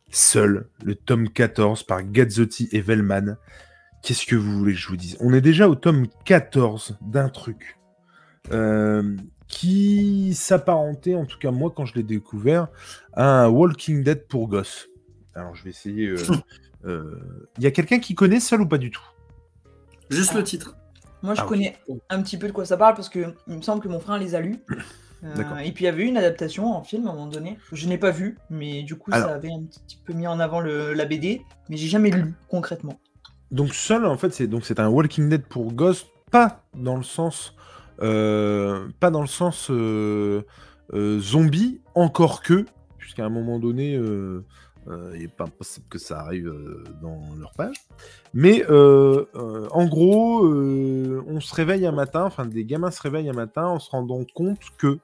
Seul, 0.10 0.68
le 0.84 0.96
tome 0.96 1.30
14 1.30 1.84
par 1.84 2.02
Gazzotti 2.04 2.70
et 2.72 2.82
Vellman. 2.82 3.36
Qu'est-ce 4.02 4.26
que 4.26 4.36
vous 4.36 4.58
voulez 4.58 4.74
que 4.74 4.80
je 4.80 4.88
vous 4.88 4.96
dise? 4.98 5.18
On 5.20 5.34
est 5.34 5.42
déjà 5.42 5.68
au 5.68 5.76
tome 5.76 6.08
14 6.26 6.98
d'un 7.02 7.28
truc 7.30 7.78
euh, 8.52 9.16
qui 9.48 10.34
s'apparentait, 10.34 11.16
en 11.16 11.26
tout 11.26 11.38
cas 11.38 11.52
moi 11.52 11.74
quand 11.76 11.86
je 11.86 11.96
l'ai 11.96 12.04
découvert, 12.04 12.70
à 13.14 13.44
un 13.44 13.50
Walking 13.50 14.04
Dead 14.04 14.28
pour 14.28 14.48
gosses. 14.48 14.88
Alors 15.36 15.54
je 15.56 15.64
vais 15.66 15.72
essayer. 15.72 16.08
euh, 16.08 16.18
euh, 16.86 17.20
Il 17.58 17.64
y 17.64 17.68
a 17.68 17.72
quelqu'un 17.72 18.00
qui 18.00 18.16
connaît 18.16 18.40
seul 18.40 18.62
ou 18.62 18.68
pas 18.68 18.78
du 18.78 18.90
tout? 18.92 19.04
Juste 20.10 20.34
le 20.34 20.44
titre. 20.44 20.78
Moi, 21.24 21.34
je 21.34 21.42
Ah, 21.42 21.46
connais 21.46 21.76
un 22.10 22.22
petit 22.22 22.38
peu 22.38 22.48
de 22.48 22.54
quoi 22.54 22.64
ça 22.64 22.78
parle 22.78 22.94
parce 22.96 23.10
que 23.10 23.34
il 23.48 23.58
me 23.58 23.62
semble 23.62 23.82
que 23.82 23.88
mon 23.90 24.00
frère 24.00 24.18
les 24.20 24.36
a 24.36 24.40
lus. 24.40 24.60
Euh, 25.24 25.58
et 25.58 25.72
puis 25.72 25.84
il 25.84 25.88
y 25.88 25.90
avait 25.90 26.04
eu 26.04 26.08
une 26.08 26.18
adaptation 26.18 26.76
en 26.76 26.84
film 26.84 27.08
à 27.08 27.12
un 27.12 27.14
moment 27.14 27.28
donné. 27.28 27.58
Je 27.72 27.88
n'ai 27.88 27.98
pas 27.98 28.12
vu, 28.12 28.38
mais 28.50 28.84
du 28.84 28.96
coup, 28.96 29.12
Alors. 29.14 29.30
ça 29.30 29.36
avait 29.36 29.52
un 29.52 29.64
petit 29.64 29.98
peu 30.06 30.14
mis 30.14 30.28
en 30.28 30.40
avant 30.40 30.60
le, 30.60 30.94
la 30.94 31.06
BD, 31.06 31.42
mais 31.70 31.78
j'ai 31.78 31.88
jamais 31.88 32.12
lu 32.12 32.34
concrètement. 32.50 33.00
Donc 33.52 33.74
seul, 33.74 34.06
en 34.06 34.18
fait, 34.18 34.34
c'est 34.34 34.48
donc 34.48 34.66
c'est 34.66 34.80
un 34.80 34.90
Walking 34.90 35.30
Dead 35.30 35.44
pour 35.44 35.74
gosses, 35.74 36.06
pas 36.32 36.64
dans 36.76 36.98
le 36.98 37.04
sens, 37.04 37.56
euh, 38.02 38.88
pas 39.00 39.10
dans 39.10 39.22
le 39.22 39.28
sens 39.28 39.70
euh, 39.72 40.44
zombie, 40.94 41.82
encore 41.96 42.42
que, 42.42 42.66
puisqu'à 42.98 43.26
un 43.26 43.30
moment 43.30 43.60
donné, 43.60 43.94
il 43.94 45.20
n'est 45.20 45.28
pas 45.28 45.46
impossible 45.46 45.86
que 45.90 45.98
ça 45.98 46.20
arrive 46.20 46.54
dans 47.02 47.22
leur 47.40 47.54
page. 47.54 47.76
Mais 48.34 48.64
euh, 48.70 49.26
euh, 49.36 49.68
en 49.72 49.86
gros, 49.86 50.46
euh, 50.46 51.24
on 51.28 51.40
se 51.40 51.56
réveille 51.56 51.86
un 51.86 51.92
matin, 51.92 52.24
enfin 52.24 52.46
des 52.46 52.66
gamins 52.66 52.92
se 52.92 53.02
réveillent 53.02 53.30
un 53.30 53.34
matin 53.34 53.66
en 53.66 53.80
se 53.80 53.90
rendant 53.90 54.24
compte 54.36 54.60
que 54.78 55.00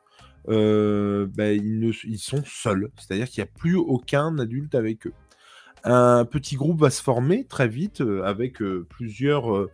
ben, 0.47 1.27
ils, 1.37 2.19
sont 2.19 2.43
seuls, 2.45 2.89
c'est-à-dire 2.97 3.27
qu'il 3.29 3.43
n'y 3.43 3.49
a 3.49 3.51
plus 3.57 3.75
aucun 3.75 4.37
adulte 4.37 4.75
avec 4.75 5.07
eux 5.07 5.13
un 5.85 6.23
petit 6.23 6.55
groupe 6.55 6.79
va 6.79 6.89
se 6.89 7.03
former 7.03 7.43
très 7.43 7.67
vite 7.67 8.01
avec 8.23 8.59
plusieurs 8.87 9.67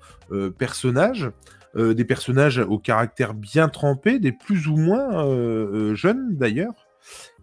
personnages. 0.58 1.30
des 1.76 2.04
personnages 2.04 2.58
au 2.58 2.80
caractère 2.80 3.36
bien 3.36 3.70
trempé, 3.70 4.18
des 4.18 4.32
plus 4.32 4.68
ou 4.68 4.76
moins 4.76 5.94
jeunes 5.94 6.36
d'ailleurs. 6.36 6.74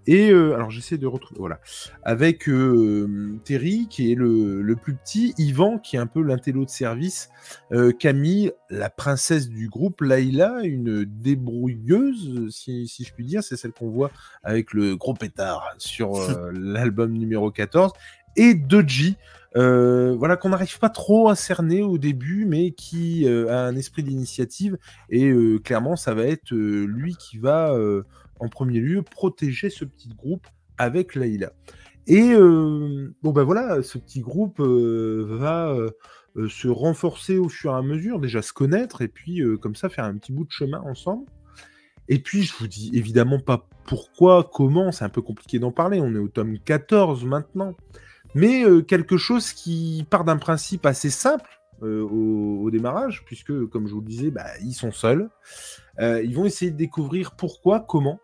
Et 0.06 0.30
euh, 0.30 0.54
alors 0.54 0.70
j'essaie 0.70 0.98
de 0.98 1.06
retrouver, 1.06 1.38
voilà, 1.38 1.58
avec 2.04 2.48
euh, 2.48 3.38
Terry 3.44 3.88
qui 3.90 4.12
est 4.12 4.14
le, 4.14 4.76
plus 4.80 4.94
petit, 4.94 5.34
Yvan 5.36 5.78
qui 5.78 5.96
est 5.96 5.98
un 5.98 6.06
peu 6.06 6.22
l'intello 6.22 6.64
de 6.64 6.70
service, 6.70 7.28
euh, 7.72 7.92
Camille, 7.92 8.52
la 8.70 8.88
princesse 8.88 9.48
du 9.48 9.68
groupe, 9.68 10.00
Laïla, 10.02 10.60
une 10.62 11.04
débrouilleuse, 11.04 12.50
si, 12.50 12.86
je 12.86 13.12
puis 13.12 13.24
dire, 13.24 13.42
c'est 13.42 13.56
celle 13.56 13.72
qu'on 13.72 13.90
voit 13.90 14.12
avec 14.44 14.72
le 14.72 14.96
gros 14.96 15.14
pétard 15.14 15.74
sur 15.78 16.12
l'album 16.52 17.12
numéro 17.12 17.50
14, 17.50 17.92
et 18.36 18.54
Doji, 18.54 19.16
voilà 19.54 20.36
qu'on 20.36 20.50
n'arrive 20.50 20.78
pas 20.78 20.90
trop 20.90 21.30
à 21.30 21.34
cerner 21.34 21.82
au 21.82 21.98
début, 21.98 22.44
mais 22.44 22.70
qui 22.70 23.26
a 23.26 23.64
un 23.64 23.74
esprit 23.74 24.04
d'initiative 24.04 24.76
et 25.08 25.32
clairement 25.64 25.96
ça 25.96 26.14
va 26.14 26.24
être 26.24 26.52
lui 26.52 27.16
qui 27.16 27.38
va 27.38 27.74
en 28.40 28.48
premier 28.48 28.80
lieu 28.80 29.02
protéger 29.02 29.70
ce 29.70 29.84
petit 29.84 30.08
groupe 30.08 30.46
avec 30.78 31.14
Laïla. 31.14 31.52
Et 32.06 32.32
euh, 32.32 33.12
bon 33.22 33.32
ben 33.32 33.42
voilà, 33.42 33.82
ce 33.82 33.98
petit 33.98 34.20
groupe 34.20 34.60
euh, 34.60 35.26
va 35.28 35.70
euh, 35.70 36.48
se 36.48 36.68
renforcer 36.68 37.36
au 37.38 37.48
fur 37.48 37.72
et 37.72 37.76
à 37.76 37.82
mesure, 37.82 38.20
déjà 38.20 38.42
se 38.42 38.52
connaître 38.52 39.02
et 39.02 39.08
puis 39.08 39.42
comme 39.60 39.74
ça 39.74 39.88
faire 39.88 40.04
un 40.04 40.16
petit 40.16 40.32
bout 40.32 40.44
de 40.44 40.52
chemin 40.52 40.80
ensemble. 40.80 41.26
Et 42.08 42.20
puis 42.20 42.44
je 42.44 42.54
vous 42.56 42.68
dis 42.68 42.90
évidemment 42.94 43.40
pas 43.40 43.68
pourquoi, 43.86 44.48
comment, 44.52 44.92
c'est 44.92 45.04
un 45.04 45.08
peu 45.08 45.22
compliqué 45.22 45.58
d'en 45.58 45.72
parler, 45.72 46.00
on 46.00 46.14
est 46.14 46.18
au 46.18 46.28
tome 46.28 46.58
14 46.58 47.24
maintenant. 47.24 47.74
Mais 48.34 48.64
quelque 48.86 49.16
chose 49.16 49.52
qui 49.52 50.04
part 50.10 50.24
d'un 50.24 50.36
principe 50.36 50.84
assez 50.84 51.10
simple 51.10 51.48
au, 51.80 52.68
démarrage, 52.70 53.24
puisque 53.24 53.66
comme 53.66 53.88
je 53.88 53.94
vous 53.94 54.00
le 54.00 54.06
disais, 54.06 54.30
bah, 54.30 54.46
ils 54.62 54.74
sont 54.74 54.92
seuls. 54.92 55.30
ils 55.98 56.34
vont 56.34 56.44
essayer 56.44 56.70
de 56.70 56.76
découvrir 56.76 57.32
pourquoi, 57.32 57.80
comment, 57.80 58.20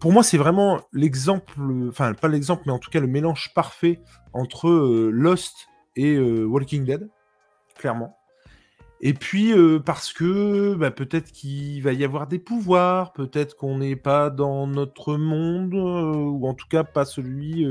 pour 0.00 0.12
moi, 0.12 0.22
c'est 0.22 0.38
vraiment 0.38 0.80
l'exemple, 0.92 1.52
enfin, 1.88 2.14
pas 2.14 2.28
l'exemple, 2.28 2.62
mais 2.66 2.72
en 2.72 2.78
tout 2.78 2.90
cas 2.90 3.00
le 3.00 3.06
mélange 3.06 3.52
parfait 3.54 4.00
entre 4.32 4.68
euh, 4.68 5.10
Lost 5.12 5.68
et 5.96 6.14
euh, 6.14 6.44
Walking 6.44 6.84
Dead, 6.84 7.08
clairement. 7.76 8.16
Et 9.00 9.14
puis, 9.14 9.52
euh, 9.52 9.78
parce 9.78 10.12
que 10.12 10.74
bah, 10.74 10.90
peut-être 10.90 11.30
qu'il 11.32 11.82
va 11.82 11.92
y 11.92 12.04
avoir 12.04 12.26
des 12.26 12.38
pouvoirs, 12.38 13.12
peut-être 13.12 13.56
qu'on 13.56 13.78
n'est 13.78 13.96
pas 13.96 14.30
dans 14.30 14.66
notre 14.66 15.16
monde, 15.16 15.74
ou 15.74 16.46
en 16.46 16.54
tout 16.54 16.66
cas 16.68 16.84
pas 16.84 17.04
celui 17.04 17.64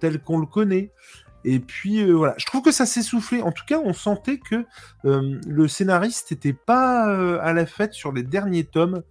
tel 0.00 0.22
qu'on 0.22 0.38
le 0.38 0.46
connaît. 0.46 0.90
Et 1.46 1.60
puis 1.60 2.10
voilà, 2.10 2.34
je 2.38 2.46
trouve 2.46 2.62
que 2.62 2.72
ça 2.72 2.86
s'est 2.86 3.02
soufflé. 3.02 3.42
En 3.42 3.52
tout 3.52 3.64
cas, 3.66 3.78
on 3.78 3.92
sentait 3.92 4.38
que 4.38 4.64
le 5.02 5.68
scénariste 5.68 6.30
n'était 6.30 6.54
pas 6.54 7.04
à 7.40 7.52
la 7.52 7.66
fête 7.66 7.92
sur 7.92 8.12
les 8.12 8.22
derniers 8.22 8.64
tomes. 8.64 9.02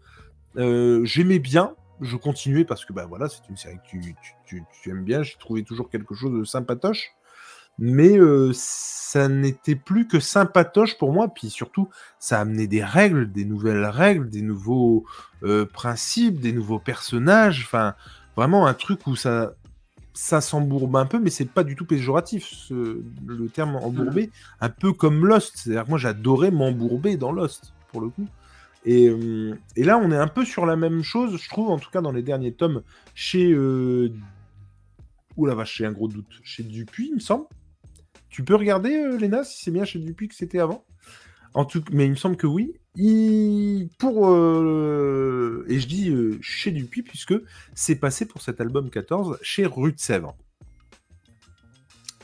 J'aimais 0.55 1.37
bien, 1.37 1.75
je 2.01 2.17
continuais 2.17 2.65
parce 2.65 2.85
que 2.85 2.93
bah, 2.93 3.05
voilà, 3.07 3.29
c'est 3.29 3.47
une 3.49 3.57
série 3.57 3.77
que 3.77 3.97
tu, 4.45 4.89
aimes 4.89 5.03
bien. 5.03 5.23
J'ai 5.23 5.35
trouvé 5.37 5.63
toujours 5.63 5.89
quelque 5.89 6.15
chose 6.15 6.37
de 6.37 6.43
sympatoche. 6.43 7.13
Mais 7.79 8.19
euh, 8.19 8.51
ça 8.53 9.27
n'était 9.27 9.75
plus 9.75 10.07
que 10.07 10.19
sympatoche 10.19 10.97
pour 10.97 11.11
moi. 11.11 11.27
Puis 11.27 11.49
surtout, 11.49 11.89
ça 12.19 12.37
a 12.37 12.41
amené 12.41 12.67
des 12.67 12.83
règles, 12.83 13.31
des 13.31 13.45
nouvelles 13.45 13.85
règles, 13.85 14.29
des 14.29 14.43
nouveaux 14.43 15.05
euh, 15.43 15.65
principes, 15.65 16.39
des 16.39 16.53
nouveaux 16.53 16.77
personnages. 16.77 17.63
Enfin, 17.65 17.95
vraiment 18.35 18.67
un 18.67 18.75
truc 18.75 19.07
où 19.07 19.15
ça, 19.15 19.53
ça 20.13 20.39
s'embourbe 20.39 20.95
un 20.97 21.07
peu, 21.07 21.19
mais 21.19 21.31
c'est 21.31 21.49
pas 21.49 21.63
du 21.63 21.75
tout 21.75 21.85
péjoratif, 21.85 22.69
le 22.69 23.47
terme 23.47 23.75
embourbé. 23.75 24.29
Un 24.61 24.69
peu 24.69 24.93
comme 24.93 25.25
Lost. 25.25 25.57
C'est-à-dire 25.57 25.85
que 25.85 25.89
moi, 25.89 25.97
j'adorais 25.97 26.51
m'embourber 26.51 27.17
dans 27.17 27.31
Lost, 27.31 27.73
pour 27.91 28.01
le 28.01 28.09
coup. 28.09 28.27
Euh, 28.87 29.55
et, 29.75 29.83
là, 29.83 29.97
on 29.97 30.11
est 30.11 30.17
un 30.17 30.27
peu 30.27 30.45
sur 30.45 30.65
la 30.65 30.75
même 30.75 31.03
chose, 31.03 31.39
je 31.41 31.49
trouve, 31.49 31.69
en 31.69 31.79
tout 31.79 31.89
cas 31.89 32.01
dans 32.01 32.11
les 32.11 32.23
derniers 32.23 32.53
tomes, 32.53 32.83
chez. 33.15 33.51
Euh... 33.51 34.11
Ouh 35.35 35.45
la 35.45 35.55
vache, 35.55 35.77
j'ai 35.77 35.85
un 35.85 35.91
gros 35.91 36.07
doute. 36.07 36.39
Chez 36.43 36.63
Dupuis, 36.63 37.07
il 37.07 37.15
me 37.15 37.19
semble. 37.19 37.45
Tu 38.29 38.43
peux 38.43 38.55
regarder, 38.55 38.95
euh, 38.95 39.17
Léna, 39.17 39.43
si 39.43 39.63
c'est 39.63 39.71
bien 39.71 39.85
chez 39.85 39.99
Dupuis 39.99 40.27
que 40.27 40.35
c'était 40.35 40.59
avant? 40.59 40.85
En 41.53 41.65
tout... 41.65 41.83
Mais 41.91 42.05
il 42.05 42.11
me 42.11 42.15
semble 42.15 42.35
que 42.35 42.47
oui. 42.47 42.73
Pour, 43.97 44.29
euh, 44.29 45.65
Et 45.67 45.79
je 45.79 45.87
dis 45.87 46.09
euh, 46.09 46.37
chez 46.41 46.71
Dupuis, 46.71 47.01
puisque 47.03 47.33
c'est 47.73 47.95
passé 47.95 48.27
pour 48.27 48.41
cet 48.41 48.61
album 48.61 48.89
14 48.89 49.39
chez 49.41 49.65
Rue 49.65 49.93
de 49.93 49.99
Sèvres. 49.99 50.35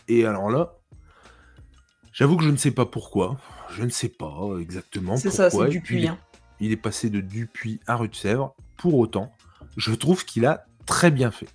Et 0.07 0.25
alors 0.25 0.51
là, 0.51 0.79
j'avoue 2.11 2.37
que 2.37 2.43
je 2.43 2.49
ne 2.49 2.57
sais 2.57 2.71
pas 2.71 2.85
pourquoi. 2.85 3.39
Je 3.71 3.83
ne 3.83 3.89
sais 3.89 4.09
pas 4.09 4.57
exactement 4.59 5.13
pourquoi. 5.13 5.31
C'est 5.31 5.35
ça, 5.35 5.49
c'est 5.49 5.69
Dupuis. 5.69 6.07
Hein 6.07 6.19
il 6.59 6.71
est 6.71 6.77
passé 6.77 7.09
de 7.09 7.21
Dupuis 7.21 7.79
à 7.87 7.95
Rue 7.95 8.09
de 8.09 8.15
Sèvres. 8.15 8.55
Pour 8.77 8.95
autant, 8.95 9.33
je 9.77 9.93
trouve 9.93 10.25
qu'il 10.25 10.45
a 10.45 10.65
très 10.85 11.11
bien 11.11 11.31
fait. 11.31 11.49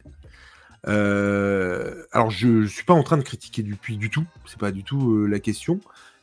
Euh, 0.87 2.05
alors, 2.13 2.31
je 2.31 2.49
ne 2.49 2.67
suis 2.67 2.85
pas 2.85 2.95
en 2.95 3.03
train 3.03 3.17
de 3.17 3.23
critiquer 3.23 3.63
Dupuis 3.63 3.97
du 3.97 4.11
tout, 4.11 4.25
c'est 4.47 4.59
pas 4.59 4.73
du 4.73 4.85
tout 4.85 5.13
euh, 5.13 5.27
la 5.27 5.41
question. 5.41 5.81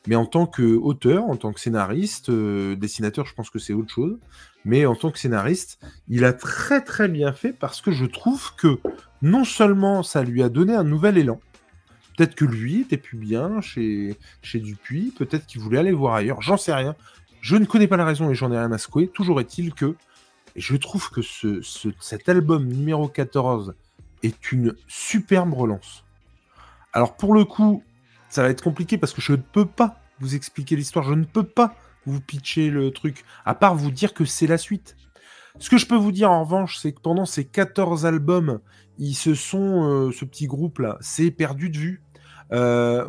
Mais 0.07 0.15
en 0.15 0.25
tant 0.25 0.47
qu'auteur, 0.47 1.25
en 1.25 1.35
tant 1.35 1.53
que 1.53 1.59
scénariste, 1.59 2.29
euh, 2.29 2.75
dessinateur, 2.75 3.25
je 3.25 3.35
pense 3.35 3.51
que 3.51 3.59
c'est 3.59 3.73
autre 3.73 3.93
chose. 3.93 4.17
Mais 4.65 4.85
en 4.85 4.95
tant 4.95 5.11
que 5.11 5.19
scénariste, 5.19 5.79
il 6.07 6.25
a 6.25 6.33
très 6.33 6.83
très 6.83 7.07
bien 7.07 7.33
fait 7.33 7.53
parce 7.53 7.81
que 7.81 7.91
je 7.91 8.05
trouve 8.05 8.55
que 8.55 8.79
non 9.21 9.43
seulement 9.43 10.01
ça 10.01 10.23
lui 10.23 10.41
a 10.41 10.49
donné 10.49 10.73
un 10.73 10.83
nouvel 10.83 11.17
élan, 11.17 11.39
peut-être 12.15 12.35
que 12.35 12.45
lui 12.45 12.81
était 12.81 12.97
plus 12.97 13.17
bien 13.17 13.61
chez, 13.61 14.17
chez 14.41 14.59
Dupuis, 14.59 15.13
peut-être 15.15 15.45
qu'il 15.45 15.61
voulait 15.61 15.79
aller 15.79 15.91
voir 15.91 16.15
ailleurs, 16.15 16.41
j'en 16.41 16.57
sais 16.57 16.73
rien. 16.73 16.95
Je 17.41 17.55
ne 17.55 17.65
connais 17.65 17.87
pas 17.87 17.97
la 17.97 18.05
raison 18.05 18.29
et 18.29 18.35
j'en 18.35 18.51
ai 18.51 18.57
rien 18.57 18.71
à 18.71 18.77
secouer. 18.77 19.07
Toujours 19.07 19.41
est-il 19.41 19.73
que 19.73 19.95
je 20.55 20.75
trouve 20.75 21.09
que 21.09 21.21
ce, 21.21 21.61
cet 21.99 22.29
album 22.29 22.67
numéro 22.67 23.07
14 23.07 23.73
est 24.21 24.51
une 24.51 24.75
superbe 24.87 25.53
relance. 25.53 26.05
Alors 26.93 27.17
pour 27.17 27.33
le 27.33 27.43
coup, 27.43 27.83
ça 28.29 28.43
va 28.43 28.49
être 28.49 28.63
compliqué 28.63 28.97
parce 28.97 29.13
que 29.13 29.21
je 29.21 29.31
ne 29.31 29.37
peux 29.37 29.65
pas 29.65 29.99
vous 30.19 30.35
expliquer 30.35 30.75
l'histoire, 30.75 31.03
je 31.03 31.13
ne 31.13 31.23
peux 31.23 31.43
pas 31.43 31.75
vous 32.05 32.21
pitcher 32.21 32.69
le 32.69 32.91
truc, 32.91 33.23
à 33.43 33.55
part 33.55 33.75
vous 33.75 33.91
dire 33.91 34.13
que 34.13 34.25
c'est 34.25 34.47
la 34.47 34.57
suite. 34.57 34.95
Ce 35.59 35.69
que 35.69 35.77
je 35.77 35.87
peux 35.87 35.95
vous 35.95 36.11
dire 36.11 36.31
en 36.31 36.43
revanche, 36.43 36.77
c'est 36.77 36.91
que 36.91 37.01
pendant 37.01 37.25
ces 37.25 37.45
14 37.45 38.05
albums, 38.05 38.59
ils 38.99 39.15
se 39.15 39.33
sont, 39.33 39.83
euh, 39.83 40.11
ce 40.11 40.25
petit 40.25 40.45
groupe-là, 40.45 40.97
s'est 41.01 41.31
perdu 41.31 41.69
de 41.69 41.77
vue. 41.77 42.01
Euh, 42.53 43.05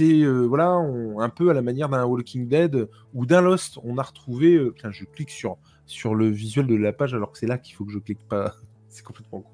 euh, 0.00 0.46
voilà, 0.46 0.72
un 1.18 1.28
peu 1.28 1.50
à 1.50 1.54
la 1.54 1.62
manière 1.62 1.88
d'un 1.88 2.04
Walking 2.04 2.48
Dead 2.48 2.88
ou 3.14 3.26
d'un 3.26 3.40
Lost, 3.40 3.78
on 3.82 3.98
a 3.98 4.02
retrouvé. 4.02 4.54
Euh, 4.54 4.74
je 4.90 5.04
clique 5.04 5.30
sur, 5.30 5.56
sur 5.86 6.14
le 6.14 6.28
visuel 6.28 6.66
de 6.66 6.76
la 6.76 6.92
page 6.92 7.14
alors 7.14 7.32
que 7.32 7.38
c'est 7.38 7.46
là 7.46 7.58
qu'il 7.58 7.74
faut 7.74 7.84
que 7.84 7.92
je 7.92 7.98
clique 7.98 8.26
pas. 8.28 8.54
c'est 8.88 9.04
complètement 9.04 9.40
con. 9.40 9.52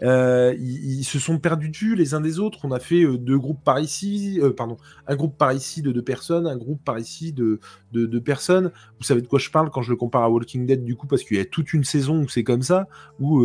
Ils, 0.00 1.04
se 1.04 1.18
sont 1.18 1.38
perdus 1.38 1.68
de 1.68 1.76
vue 1.76 1.94
les 1.96 2.14
uns 2.14 2.20
des 2.20 2.38
autres. 2.38 2.60
On 2.62 2.70
a 2.70 2.78
fait 2.78 3.04
deux 3.18 3.38
groupes 3.38 3.62
par 3.64 3.80
ici, 3.80 4.40
pardon, 4.56 4.76
un 5.06 5.16
groupe 5.16 5.36
par 5.36 5.52
ici 5.52 5.82
de 5.82 5.90
deux 5.90 6.02
personnes, 6.02 6.46
un 6.46 6.56
groupe 6.56 6.82
par 6.84 6.98
ici 6.98 7.32
de 7.32 7.60
deux 7.92 8.20
personnes. 8.20 8.70
Vous 8.98 9.04
savez 9.04 9.20
de 9.20 9.26
quoi 9.26 9.40
je 9.40 9.50
parle 9.50 9.70
quand 9.70 9.82
je 9.82 9.90
le 9.90 9.96
compare 9.96 10.22
à 10.22 10.30
Walking 10.30 10.64
Dead 10.64 10.84
du 10.84 10.94
coup 10.94 11.08
parce 11.08 11.24
qu'il 11.24 11.36
y 11.36 11.40
a 11.40 11.44
toute 11.44 11.72
une 11.72 11.82
saison 11.82 12.22
où 12.22 12.28
c'est 12.28 12.44
comme 12.44 12.62
ça, 12.62 12.86
où 13.18 13.44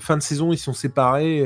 fin 0.00 0.16
de 0.16 0.22
saison 0.22 0.52
ils 0.52 0.58
sont 0.58 0.74
séparés 0.74 1.44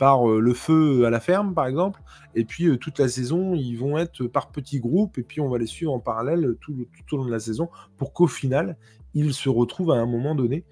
par 0.00 0.26
euh, 0.26 0.40
le 0.40 0.54
feu 0.54 1.04
à 1.04 1.10
la 1.10 1.20
ferme, 1.20 1.52
par 1.52 1.66
exemple. 1.66 2.00
Et 2.34 2.46
puis 2.46 2.66
euh, 2.66 2.78
toute 2.78 2.98
la 2.98 3.06
saison, 3.06 3.54
ils 3.54 3.76
vont 3.76 3.98
être 3.98 4.24
par 4.24 4.50
petits 4.50 4.80
groupes, 4.80 5.18
et 5.18 5.22
puis 5.22 5.42
on 5.42 5.50
va 5.50 5.58
les 5.58 5.66
suivre 5.66 5.92
en 5.92 6.00
parallèle 6.00 6.56
tout, 6.58 6.74
au 7.12 7.16
long 7.18 7.26
de 7.26 7.30
la 7.30 7.38
saison, 7.38 7.68
pour 7.98 8.14
qu'au 8.14 8.26
final, 8.26 8.78
ils 9.12 9.34
se 9.34 9.50
retrouvent 9.50 9.90
à 9.90 9.96
un 9.96 10.06
moment 10.06 10.34
donné. 10.34 10.64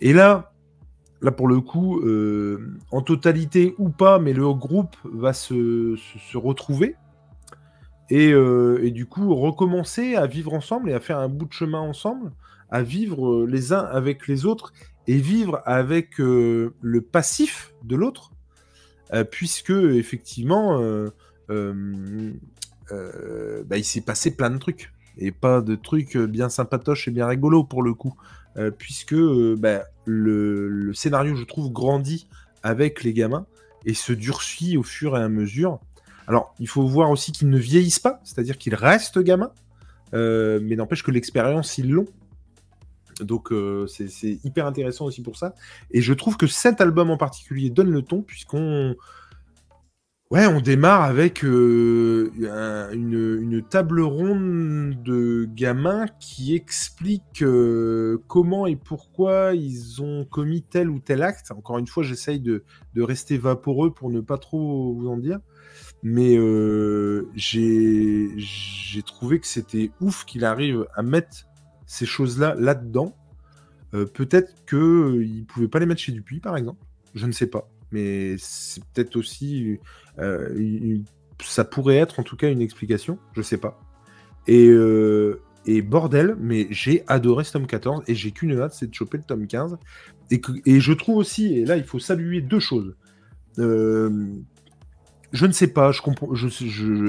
Et 0.00 0.12
là, 0.12 0.52
là 1.20 1.30
pour 1.30 1.46
le 1.46 1.60
coup, 1.60 2.00
euh, 2.00 2.76
en 2.90 3.02
totalité 3.02 3.76
ou 3.78 3.88
pas, 3.88 4.18
mais 4.18 4.32
le 4.32 4.52
groupe 4.52 4.96
va 5.04 5.32
se, 5.32 5.96
retrouver. 6.36 6.96
Et, 8.10 8.30
et, 8.30 8.90
du 8.90 9.06
coup, 9.06 9.34
recommencer 9.34 10.16
à 10.16 10.26
vivre 10.26 10.52
ensemble 10.52 10.90
et 10.90 10.92
à 10.92 11.00
faire 11.00 11.18
un 11.18 11.28
bout 11.28 11.46
de 11.46 11.52
chemin 11.52 11.80
ensemble, 11.80 12.32
à 12.68 12.82
vivre 12.82 13.46
les 13.46 13.72
uns 13.72 13.84
avec 13.84 14.26
les 14.26 14.44
autres 14.44 14.74
et 15.06 15.16
vivre 15.16 15.62
avec 15.64 16.18
le 16.18 17.00
passif 17.00 17.72
de 17.84 17.96
l'autre, 17.96 18.32
puisque 19.30 19.70
effectivement, 19.70 20.80
euh, 20.80 22.32
euh, 22.90 23.62
bah, 23.66 23.76
il 23.76 23.84
s'est 23.84 24.00
passé 24.00 24.34
plein 24.34 24.50
de 24.50 24.58
trucs 24.58 24.92
et 25.18 25.30
pas 25.30 25.60
de 25.60 25.74
trucs 25.74 26.16
bien 26.16 26.48
sympatoches 26.48 27.08
et 27.08 27.10
bien 27.10 27.26
rigolos 27.26 27.64
pour 27.64 27.82
le 27.82 27.92
coup, 27.94 28.14
puisque 28.78 29.14
bah, 29.58 29.82
le, 30.06 30.92
scénario, 30.94 31.36
je 31.36 31.44
trouve, 31.44 31.70
grandit 31.70 32.28
avec 32.62 33.02
les 33.02 33.12
gamins 33.12 33.46
et 33.84 33.94
se 33.94 34.12
durcit 34.12 34.76
au 34.76 34.82
fur 34.82 35.16
et 35.18 35.22
à 35.22 35.28
mesure. 35.28 35.80
Alors, 36.26 36.54
il 36.60 36.68
faut 36.68 36.86
voir 36.86 37.10
aussi 37.10 37.32
qu'ils 37.32 37.50
ne 37.50 37.58
vieillissent 37.58 37.98
pas, 37.98 38.20
c'est-à-dire 38.24 38.56
qu'ils 38.56 38.74
restent 38.74 39.18
gamins, 39.18 39.52
mais 40.12 40.76
n'empêche 40.76 41.02
que 41.02 41.10
l'expérience, 41.10 41.76
ils 41.76 41.90
l'ont. 41.90 42.08
Donc 43.24 43.52
euh, 43.52 43.86
c'est 43.86 44.38
hyper 44.44 44.66
intéressant 44.66 45.06
aussi 45.06 45.22
pour 45.22 45.36
ça. 45.36 45.54
Et 45.90 46.02
je 46.02 46.12
trouve 46.12 46.36
que 46.36 46.46
cet 46.46 46.80
album 46.80 47.10
en 47.10 47.16
particulier 47.16 47.70
donne 47.70 47.90
le 47.90 48.02
ton, 48.02 48.22
puisqu'on 48.22 48.96
Ouais, 50.32 50.46
on 50.46 50.62
démarre 50.62 51.02
avec 51.02 51.44
euh, 51.44 52.32
un- 52.50 52.90
une, 52.90 53.62
table 53.68 54.00
ronde 54.00 55.02
de 55.02 55.46
gamins 55.54 56.06
qui 56.20 56.54
expliquent 56.54 57.42
euh, 57.42 58.16
comment 58.28 58.66
et 58.66 58.76
pourquoi 58.76 59.52
ils 59.54 60.00
ont 60.00 60.24
commis 60.24 60.62
tel 60.62 60.88
ou 60.88 61.00
tel 61.00 61.22
acte. 61.22 61.50
Encore 61.50 61.76
une 61.76 61.86
fois, 61.86 62.02
j'essaye 62.02 62.40
de, 62.40 62.64
rester 62.96 63.36
vaporeux 63.36 63.92
pour 63.92 64.08
ne 64.08 64.20
pas 64.20 64.38
trop 64.38 64.94
vous 64.94 65.06
en 65.06 65.18
dire. 65.18 65.38
Mais 66.02 66.38
j'ai 67.36 68.32
trouvé 69.04 69.38
que 69.38 69.46
c'était 69.46 69.90
ouf 70.00 70.24
qu'il 70.24 70.46
arrive 70.46 70.86
à 70.94 71.02
mettre 71.02 71.44
ces 71.92 72.06
choses-là 72.06 72.54
là-dedans. 72.58 73.14
Euh, 73.94 74.06
peut-être 74.06 74.64
qu'il 74.66 74.78
ne 75.40 75.44
pouvait 75.44 75.68
pas 75.68 75.78
les 75.78 75.84
mettre 75.86 76.00
chez 76.00 76.12
Dupuis, 76.12 76.40
par 76.40 76.56
exemple. 76.56 76.82
Je 77.14 77.26
ne 77.26 77.32
sais 77.32 77.46
pas. 77.46 77.68
Mais 77.90 78.36
c'est 78.38 78.82
peut-être 78.94 79.16
aussi 79.16 79.78
euh, 80.18 80.98
ça 81.42 81.64
pourrait 81.64 81.96
être 81.96 82.18
en 82.18 82.22
tout 82.22 82.36
cas 82.36 82.50
une 82.50 82.62
explication, 82.62 83.18
je 83.34 83.42
sais 83.42 83.58
pas. 83.58 83.78
Et, 84.46 84.68
euh, 84.68 85.42
et 85.66 85.82
bordel, 85.82 86.34
mais 86.40 86.66
j'ai 86.70 87.04
adoré 87.06 87.44
ce 87.44 87.52
tome 87.52 87.66
14 87.66 88.02
et 88.06 88.14
j'ai 88.14 88.30
qu'une 88.30 88.58
hâte, 88.58 88.72
c'est 88.72 88.86
de 88.88 88.94
choper 88.94 89.18
le 89.18 89.24
tome 89.24 89.46
15. 89.46 89.76
Et, 90.30 90.40
que- 90.40 90.52
et 90.64 90.80
je 90.80 90.92
trouve 90.94 91.16
aussi, 91.18 91.52
et 91.58 91.66
là 91.66 91.76
il 91.76 91.84
faut 91.84 91.98
saluer 91.98 92.40
deux 92.40 92.60
choses. 92.60 92.96
Euh, 93.58 94.32
je 95.32 95.46
ne 95.46 95.52
sais 95.52 95.68
pas, 95.68 95.92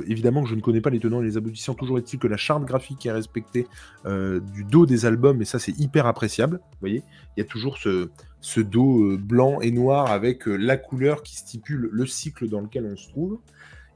évidemment 0.08 0.44
que 0.44 0.50
je 0.50 0.56
ne 0.56 0.62
connais 0.62 0.80
pas 0.80 0.90
les 0.90 1.00
tenants 1.00 1.22
et 1.22 1.26
les 1.26 1.36
aboutissants. 1.36 1.74
Toujours 1.74 1.98
est-il 1.98 2.20
que 2.20 2.28
la 2.28 2.38
charte 2.38 2.64
graphique 2.64 3.06
est 3.06 3.12
respectée 3.12 3.68
euh, 4.06 4.40
du 4.40 4.64
dos 4.64 4.86
des 4.86 5.06
albums, 5.06 5.42
et 5.42 5.46
ça 5.46 5.60
c'est 5.60 5.78
hyper 5.78 6.08
appréciable. 6.08 6.62
Vous 6.64 6.78
voyez, 6.80 7.04
il 7.36 7.42
y 7.42 7.44
a 7.44 7.46
toujours 7.46 7.78
ce, 7.78 8.10
ce 8.40 8.62
dos 8.62 9.04
euh, 9.04 9.18
blanc 9.18 9.60
et 9.60 9.72
noir 9.72 10.10
avec 10.10 10.48
euh, 10.48 10.56
la 10.56 10.78
couleur 10.78 11.22
qui 11.22 11.36
stipule 11.36 11.90
le 11.92 12.06
cycle 12.06 12.48
dans 12.48 12.62
lequel 12.62 12.86
on 12.86 12.96
se 12.96 13.10
trouve. 13.10 13.40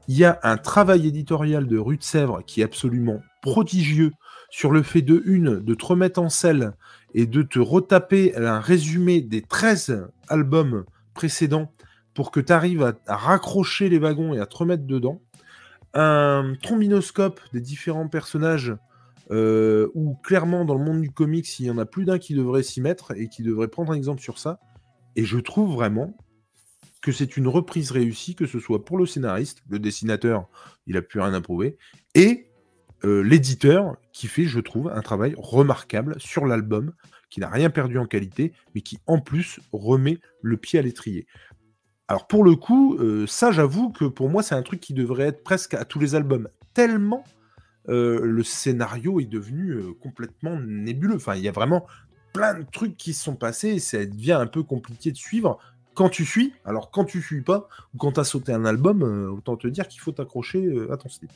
Il 0.08 0.16
y 0.16 0.24
a 0.24 0.38
un 0.42 0.58
travail 0.58 1.06
éditorial 1.06 1.66
de 1.66 1.78
Rue 1.78 1.96
de 1.96 2.02
Sèvres 2.02 2.42
qui 2.46 2.60
est 2.60 2.64
absolument 2.64 3.22
prodigieux 3.40 4.12
sur 4.50 4.70
le 4.70 4.82
fait 4.82 5.02
de 5.02 5.22
une, 5.24 5.60
de 5.60 5.74
te 5.74 5.86
remettre 5.86 6.20
en 6.20 6.28
selle 6.28 6.72
et 7.14 7.26
de 7.26 7.42
te 7.42 7.58
retaper 7.58 8.36
un 8.36 8.60
résumé 8.60 9.22
des 9.22 9.42
13 9.42 10.08
albums 10.28 10.84
précédents 11.14 11.72
pour 12.18 12.32
que 12.32 12.40
tu 12.40 12.52
arrives 12.52 12.82
à, 12.82 13.16
raccrocher 13.16 13.88
les 13.88 14.00
wagons 14.00 14.34
et 14.34 14.40
à 14.40 14.46
te 14.46 14.56
remettre 14.56 14.82
dedans. 14.82 15.22
Un 15.94 16.54
trombinoscope 16.60 17.40
des 17.52 17.60
différents 17.60 18.08
personnages 18.08 18.74
euh, 19.30 19.86
où 19.94 20.16
clairement 20.24 20.64
dans 20.64 20.74
le 20.74 20.84
monde 20.84 21.00
du 21.00 21.12
comics, 21.12 21.60
il 21.60 21.66
y 21.66 21.70
en 21.70 21.78
a 21.78 21.86
plus 21.86 22.04
d'un 22.04 22.18
qui 22.18 22.34
devrait 22.34 22.64
s'y 22.64 22.80
mettre 22.80 23.16
et 23.16 23.28
qui 23.28 23.44
devrait 23.44 23.68
prendre 23.68 23.92
un 23.92 23.94
exemple 23.94 24.20
sur 24.20 24.40
ça. 24.40 24.58
Et 25.14 25.24
je 25.24 25.38
trouve 25.38 25.72
vraiment 25.72 26.16
que 27.02 27.12
c'est 27.12 27.36
une 27.36 27.46
reprise 27.46 27.92
réussie, 27.92 28.34
que 28.34 28.46
ce 28.46 28.58
soit 28.58 28.84
pour 28.84 28.98
le 28.98 29.06
scénariste, 29.06 29.62
le 29.68 29.78
dessinateur, 29.78 30.48
il 30.88 30.96
a 30.96 31.02
plus 31.02 31.20
rien 31.20 31.34
à 31.34 31.40
prouver, 31.40 31.78
et 32.16 32.50
euh, 33.04 33.22
l'éditeur 33.22 33.96
qui 34.12 34.26
fait, 34.26 34.46
je 34.46 34.58
trouve, 34.58 34.88
un 34.88 35.02
travail 35.02 35.36
remarquable 35.38 36.16
sur 36.18 36.46
l'album, 36.46 36.94
qui 37.30 37.40
n'a 37.40 37.48
rien 37.48 37.70
perdu 37.70 37.98
en 37.98 38.06
qualité, 38.06 38.52
mais 38.74 38.80
qui 38.80 38.98
en 39.06 39.20
plus 39.20 39.60
remet 39.72 40.18
le 40.42 40.56
pied 40.56 40.78
à 40.78 40.82
l'étrier. 40.82 41.26
Alors 42.08 42.26
pour 42.26 42.42
le 42.42 42.56
coup, 42.56 42.96
euh, 42.98 43.26
ça 43.26 43.52
j'avoue 43.52 43.90
que 43.90 44.06
pour 44.06 44.30
moi 44.30 44.42
c'est 44.42 44.54
un 44.54 44.62
truc 44.62 44.80
qui 44.80 44.94
devrait 44.94 45.26
être 45.26 45.44
presque 45.44 45.74
à 45.74 45.84
tous 45.84 45.98
les 45.98 46.14
albums, 46.14 46.48
tellement 46.72 47.22
euh, 47.90 48.20
le 48.22 48.42
scénario 48.42 49.20
est 49.20 49.26
devenu 49.26 49.72
euh, 49.72 49.92
complètement 49.92 50.58
nébuleux. 50.58 51.16
Enfin, 51.16 51.36
il 51.36 51.42
y 51.42 51.48
a 51.48 51.52
vraiment 51.52 51.86
plein 52.32 52.54
de 52.54 52.64
trucs 52.70 52.96
qui 52.96 53.12
se 53.12 53.22
sont 53.24 53.36
passés 53.36 53.68
et 53.68 53.78
ça 53.78 54.04
devient 54.06 54.32
un 54.32 54.46
peu 54.46 54.62
compliqué 54.62 55.12
de 55.12 55.18
suivre 55.18 55.58
quand 55.92 56.08
tu 56.08 56.24
suis. 56.24 56.54
Alors 56.64 56.90
quand 56.90 57.04
tu 57.04 57.20
suis 57.20 57.42
pas 57.42 57.68
ou 57.94 57.98
quand 57.98 58.12
tu 58.12 58.20
as 58.20 58.24
sauté 58.24 58.52
un 58.52 58.64
album, 58.64 59.02
autant 59.30 59.58
te 59.58 59.68
dire 59.68 59.86
qu'il 59.86 60.00
faut 60.00 60.12
t'accrocher 60.12 60.66
à 60.90 60.96
ton 60.96 61.10
slip. 61.10 61.32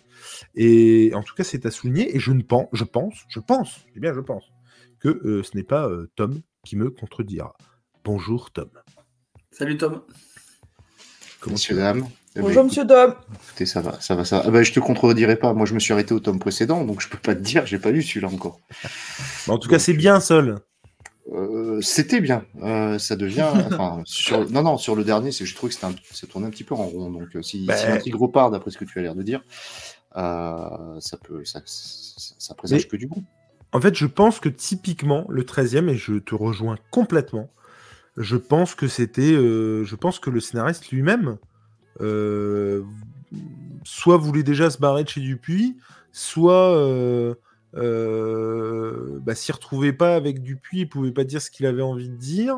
Et 0.55 1.13
en 1.15 1.23
tout 1.23 1.35
cas, 1.35 1.45
c'est 1.45 1.67
à 1.67 1.71
souligner 1.71 2.17
et 2.17 2.19
je 2.19 2.33
ne 2.33 2.43
pense, 2.43 2.69
je 2.73 2.85
pense, 2.85 3.25
je 3.29 3.41
pense, 3.41 3.85
eh 3.95 4.01
bien 4.01 4.15
je 4.15 4.21
pense 4.21 4.45
que 5.01 5.43
ce 5.43 5.57
n'est 5.57 5.65
pas 5.65 5.91
Tom 6.17 6.41
qui 6.65 6.77
me 6.77 6.91
contredira. 6.91 7.57
Bonjour 8.05 8.51
Tom. 8.53 8.71
Salut 9.51 9.77
Tom. 9.77 10.03
Comment 11.43 11.55
Messieurs, 11.55 11.77
dames. 11.77 12.07
Eh 12.35 12.39
ben, 12.39 12.47
Bonjour, 12.47 12.65
monsieur 12.65 12.85
Dom. 12.85 13.15
Écoutez, 13.49 13.67
ça 13.67 13.81
va, 13.81 14.01
ça 14.01 14.15
va, 14.15 14.25
ça 14.25 14.39
va. 14.39 14.45
Ah 14.47 14.51
bah, 14.51 14.63
je 14.63 14.73
te 14.73 14.81
contredirai 14.81 15.37
pas. 15.37 15.53
Moi, 15.53 15.67
je 15.67 15.75
me 15.75 15.81
suis 15.81 15.93
arrêté 15.93 16.15
au 16.15 16.21
tome 16.21 16.39
précédent, 16.39 16.85
donc 16.85 17.01
je 17.01 17.09
peux 17.09 17.19
pas 17.19 17.35
te 17.35 17.41
dire, 17.41 17.67
j'ai 17.67 17.79
pas 17.79 17.91
lu 17.91 18.03
celui-là 18.03 18.29
encore. 18.29 18.61
Bah, 19.47 19.55
En 19.55 19.59
tout 19.59 19.69
cas, 19.69 19.79
c'est 19.79 19.93
bien 19.93 20.21
seul. 20.21 20.61
Euh, 21.33 21.81
c'était 21.83 22.21
bien. 22.21 22.45
Euh, 22.63 22.99
ça 22.99 23.17
devient. 23.17 23.49
Enfin, 23.67 24.03
sur... 24.05 24.49
Non, 24.51 24.63
non, 24.63 24.79
sur 24.79 24.95
le 24.97 25.05
dernier, 25.05 25.31
c'est- 25.33 25.45
je 25.45 25.55
trouve 25.55 25.69
que 25.71 25.75
c'était 25.75 25.87
un... 25.87 25.95
ça 26.13 26.27
tournait 26.27 26.47
un 26.47 26.51
petit 26.51 26.65
peu 26.65 26.75
en 26.75 26.85
rond. 26.85 27.11
Donc, 27.11 27.29
euh, 27.37 27.43
si, 27.43 27.67
Bah. 27.67 27.77
si 27.77 27.87
l'intrigue 27.87 28.15
repart, 28.17 28.51
d'après 28.53 28.71
ce 28.71 28.79
que 28.79 28.85
tu 28.85 28.99
as 28.99 29.03
l'air 29.03 29.15
de 29.15 29.23
dire, 29.23 29.43
euh, 30.17 31.01
ça 31.01 31.17
peut. 31.19 31.45
Ça, 31.45 31.61
ça, 31.67 32.35
ça 32.39 32.55
présage 32.55 32.83
Mais- 32.85 32.89
que 32.89 32.97
du 32.97 33.07
bon. 33.09 33.23
En 33.75 33.81
fait, 33.81 33.95
je 33.95 34.05
pense 34.07 34.39
que 34.39 34.49
typiquement, 34.51 35.25
le 35.31 35.45
13e, 35.45 35.89
et 35.89 35.97
je 35.97 36.15
te 36.15 36.35
rejoins 36.35 36.77
complètement, 36.91 37.49
je 38.17 38.37
pense 38.37 38.75
que 38.75 38.89
c'était. 38.89 39.33
euh, 39.33 39.85
je 39.85 39.97
pense 39.97 40.19
que 40.19 40.31
le 40.31 40.41
scénariste 40.41 40.91
lui-même, 40.91 41.39
euh, 42.01 42.83
soit 43.85 44.17
voulait 44.17 44.43
déjà 44.43 44.71
se 44.71 44.79
barrer 44.79 45.05
de 45.05 45.09
chez 45.09 45.21
Dupuis, 45.21 45.77
soit. 46.13 46.77
euh, 46.77 47.35
bah, 47.75 49.35
s'y 49.35 49.51
retrouvait 49.51 49.95
pas 49.95 50.15
avec 50.15 50.43
Dupuis, 50.43 50.81
il 50.81 50.89
pouvait 50.89 51.13
pas 51.13 51.25
dire 51.25 51.41
ce 51.41 51.51
qu'il 51.51 51.65
avait 51.67 51.83
envie 51.83 52.11
de 52.11 52.17
dire. 52.17 52.57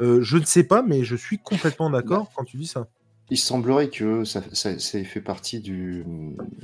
Je 0.00 0.36
ne 0.36 0.44
sais 0.44 0.64
pas, 0.64 0.82
mais 0.82 1.04
je 1.04 1.16
suis 1.16 1.38
complètement 1.38 1.90
d'accord 1.90 2.30
quand 2.34 2.44
tu 2.44 2.56
dis 2.56 2.66
ça. 2.66 2.88
Il 3.30 3.36
semblerait 3.36 3.88
que 3.88 4.24
ça, 4.24 4.42
ça, 4.52 4.78
ça 4.78 4.98
ait 4.98 5.04
fait 5.04 5.20
partie 5.20 5.60
du, 5.60 6.04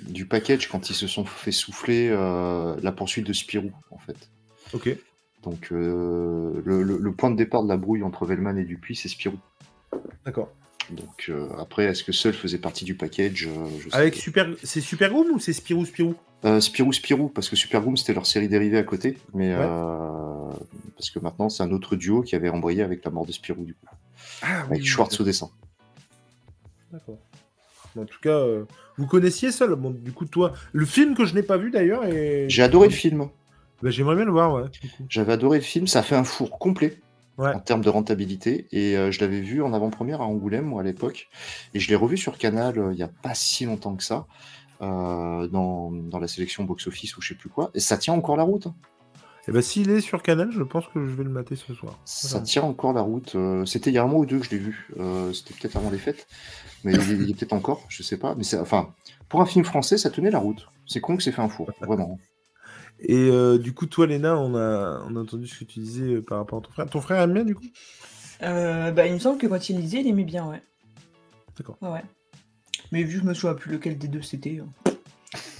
du 0.08 0.26
package 0.26 0.68
quand 0.68 0.88
ils 0.88 0.94
se 0.94 1.06
sont 1.06 1.24
fait 1.24 1.52
souffler 1.52 2.10
la 2.10 2.92
poursuite 2.92 3.26
de 3.26 3.32
Spirou, 3.32 3.70
en 3.90 3.98
fait. 3.98 4.30
Ok. 4.72 4.96
Donc, 5.44 5.68
euh, 5.72 6.52
le, 6.64 6.82
le- 6.82 6.98
le 6.98 7.12
point 7.12 7.30
de 7.30 7.36
départ 7.36 7.62
de 7.62 7.68
la 7.68 7.76
brouille 7.76 8.02
entre 8.02 8.24
Velman 8.26 8.56
et 8.58 8.64
Dupuis, 8.64 8.96
c'est 8.96 9.08
Spirou. 9.08 9.36
D'accord. 10.24 10.48
Donc, 10.90 11.26
euh, 11.28 11.48
après, 11.58 11.84
est-ce 11.84 12.02
que 12.04 12.12
Seul 12.12 12.34
faisait 12.34 12.58
partie 12.58 12.84
du 12.84 12.94
package 12.94 13.46
euh, 13.48 13.66
je 13.80 13.88
sais 13.90 13.94
Avec 13.96 14.14
pas. 14.14 14.20
Super, 14.20 14.48
c'est 14.62 14.80
Super 14.80 15.10
Groom 15.10 15.28
ou 15.32 15.38
c'est 15.38 15.52
Spirou 15.52 15.84
Spirou? 15.84 16.14
Euh, 16.44 16.60
Spirou 16.60 16.92
Spirou, 16.92 17.28
parce 17.28 17.48
que 17.48 17.56
Super 17.56 17.80
Groom, 17.80 17.96
c'était 17.96 18.12
leur 18.14 18.26
série 18.26 18.48
dérivée 18.48 18.78
à 18.78 18.82
côté. 18.82 19.16
Mais 19.32 19.54
Ouais. 19.54 19.60
euh, 19.62 20.50
parce 20.96 21.10
que 21.10 21.18
maintenant, 21.20 21.48
c'est 21.48 21.62
un 21.62 21.70
autre 21.72 21.96
duo 21.96 22.22
qui 22.22 22.36
avait 22.36 22.50
embrayé 22.50 22.82
avec 22.82 23.04
la 23.04 23.10
mort 23.10 23.24
de 23.26 23.32
Spirou, 23.32 23.64
du 23.64 23.74
coup. 23.74 23.86
Ah 24.42 24.62
Avec 24.62 24.84
Schwartz 24.84 25.18
au 25.20 25.24
dessin. 25.24 25.48
D'accord. 26.92 27.18
En 27.98 28.04
tout 28.04 28.20
cas, 28.20 28.30
euh, 28.38 28.64
vous 28.98 29.06
connaissiez 29.06 29.52
Seul. 29.52 29.74
Bon, 29.76 29.90
du 29.90 30.12
coup, 30.12 30.24
toi, 30.26 30.52
le 30.72 30.84
film 30.84 31.14
que 31.14 31.24
je 31.24 31.34
n'ai 31.34 31.42
pas 31.42 31.56
vu 31.56 31.70
d'ailleurs, 31.70 32.04
et 32.04 32.46
J'ai 32.48 32.62
adoré 32.62 32.88
le 32.88 32.94
film. 32.94 33.28
Bah, 33.82 33.90
J'aimerais 33.90 34.16
bien 34.16 34.24
le 34.24 34.32
voir, 34.32 34.52
ouais. 34.54 34.62
J'avais 35.08 35.32
adoré 35.32 35.58
le 35.58 35.64
film. 35.64 35.86
Ça 35.86 36.02
fait 36.02 36.16
un 36.16 36.24
four 36.24 36.58
complet. 36.58 36.98
Ouais. 37.36 37.52
en 37.52 37.58
termes 37.58 37.82
de 37.82 37.90
rentabilité. 37.90 38.68
Et 38.70 38.96
euh, 38.96 39.10
je 39.10 39.18
l'avais 39.20 39.40
vu 39.40 39.60
en 39.60 39.72
avant-première 39.72 40.20
à 40.20 40.24
Angoulême, 40.24 40.66
moi, 40.66 40.82
à 40.82 40.84
l'époque. 40.84 41.28
Et 41.74 41.80
je 41.80 41.88
l'ai 41.88 41.96
revu 41.96 42.16
sur 42.16 42.38
Canal 42.38 42.78
euh, 42.78 42.92
il 42.92 42.96
n'y 42.96 43.02
a 43.02 43.08
pas 43.08 43.34
si 43.34 43.64
longtemps 43.64 43.96
que 43.96 44.04
ça, 44.04 44.28
euh, 44.82 45.48
dans, 45.48 45.90
dans 45.90 46.20
la 46.20 46.28
sélection 46.28 46.62
box-office 46.62 47.16
ou 47.16 47.20
je 47.22 47.30
sais 47.30 47.34
plus 47.34 47.48
quoi. 47.48 47.72
Et 47.74 47.80
ça 47.80 47.98
tient 47.98 48.14
encore 48.14 48.36
la 48.36 48.44
route. 48.44 48.68
hein. 48.68 48.74
Et 49.48 49.50
bah, 49.50 49.62
s'il 49.62 49.90
est 49.90 50.00
sur 50.00 50.22
Canal, 50.22 50.52
je 50.52 50.62
pense 50.62 50.86
que 50.94 51.04
je 51.08 51.12
vais 51.12 51.24
le 51.24 51.30
mater 51.30 51.56
ce 51.56 51.74
soir. 51.74 51.98
Ça 52.04 52.40
tient 52.40 52.62
encore 52.62 52.92
la 52.92 53.00
route. 53.00 53.36
C'était 53.66 53.90
il 53.90 53.94
y 53.94 53.98
a 53.98 54.04
un 54.04 54.06
mois 54.06 54.20
ou 54.20 54.26
deux 54.26 54.38
que 54.38 54.44
je 54.46 54.50
l'ai 54.52 54.58
vu. 54.58 54.88
C'était 55.32 55.54
peut-être 55.54 55.76
avant 55.76 55.90
les 55.90 55.98
fêtes. 55.98 56.28
Mais 56.84 56.92
il 56.94 57.30
est, 57.30 57.34
peut-être 57.34 57.52
encore, 57.52 57.84
je 57.88 58.04
sais 58.04 58.16
pas. 58.16 58.36
Mais 58.36 58.44
enfin, 58.54 58.90
pour 59.28 59.40
un 59.40 59.46
film 59.46 59.64
français, 59.64 59.98
ça 59.98 60.08
tenait 60.08 60.30
la 60.30 60.38
route. 60.38 60.68
C'est 60.86 61.00
con 61.00 61.16
que 61.16 61.22
c'est 61.24 61.32
fait 61.32 61.42
un 61.42 61.48
four, 61.48 61.68
vraiment. 61.80 62.16
Et 63.00 63.28
euh, 63.30 63.58
du 63.58 63.74
coup, 63.74 63.86
toi, 63.86 64.06
Léna, 64.06 64.36
on 64.36 64.54
a, 64.54 65.02
on 65.08 65.16
a 65.16 65.20
entendu 65.20 65.46
ce 65.46 65.58
que 65.58 65.64
tu 65.64 65.80
disais 65.80 66.14
euh, 66.14 66.22
par 66.22 66.38
rapport 66.38 66.60
à 66.60 66.62
ton 66.62 66.70
frère. 66.70 66.86
Ton 66.86 67.00
frère 67.00 67.20
aime 67.22 67.34
bien, 67.34 67.44
du 67.44 67.54
coup? 67.54 67.64
Euh, 68.42 68.90
bah, 68.92 69.06
il 69.06 69.14
me 69.14 69.18
semble 69.18 69.38
que 69.38 69.46
quand 69.46 69.68
il 69.68 69.78
lisait, 69.80 70.00
il 70.00 70.06
aimait 70.08 70.24
bien, 70.24 70.46
ouais. 70.46 70.62
D'accord. 71.56 71.76
Ouais, 71.82 71.90
ouais. 71.90 72.04
Mais 72.92 73.02
vu 73.02 73.16
que 73.18 73.22
je 73.24 73.28
me 73.28 73.34
souviens 73.34 73.54
plus 73.54 73.72
lequel 73.72 73.98
des 73.98 74.08
deux 74.08 74.22
c'était. 74.22 74.60
hein. 74.60 74.92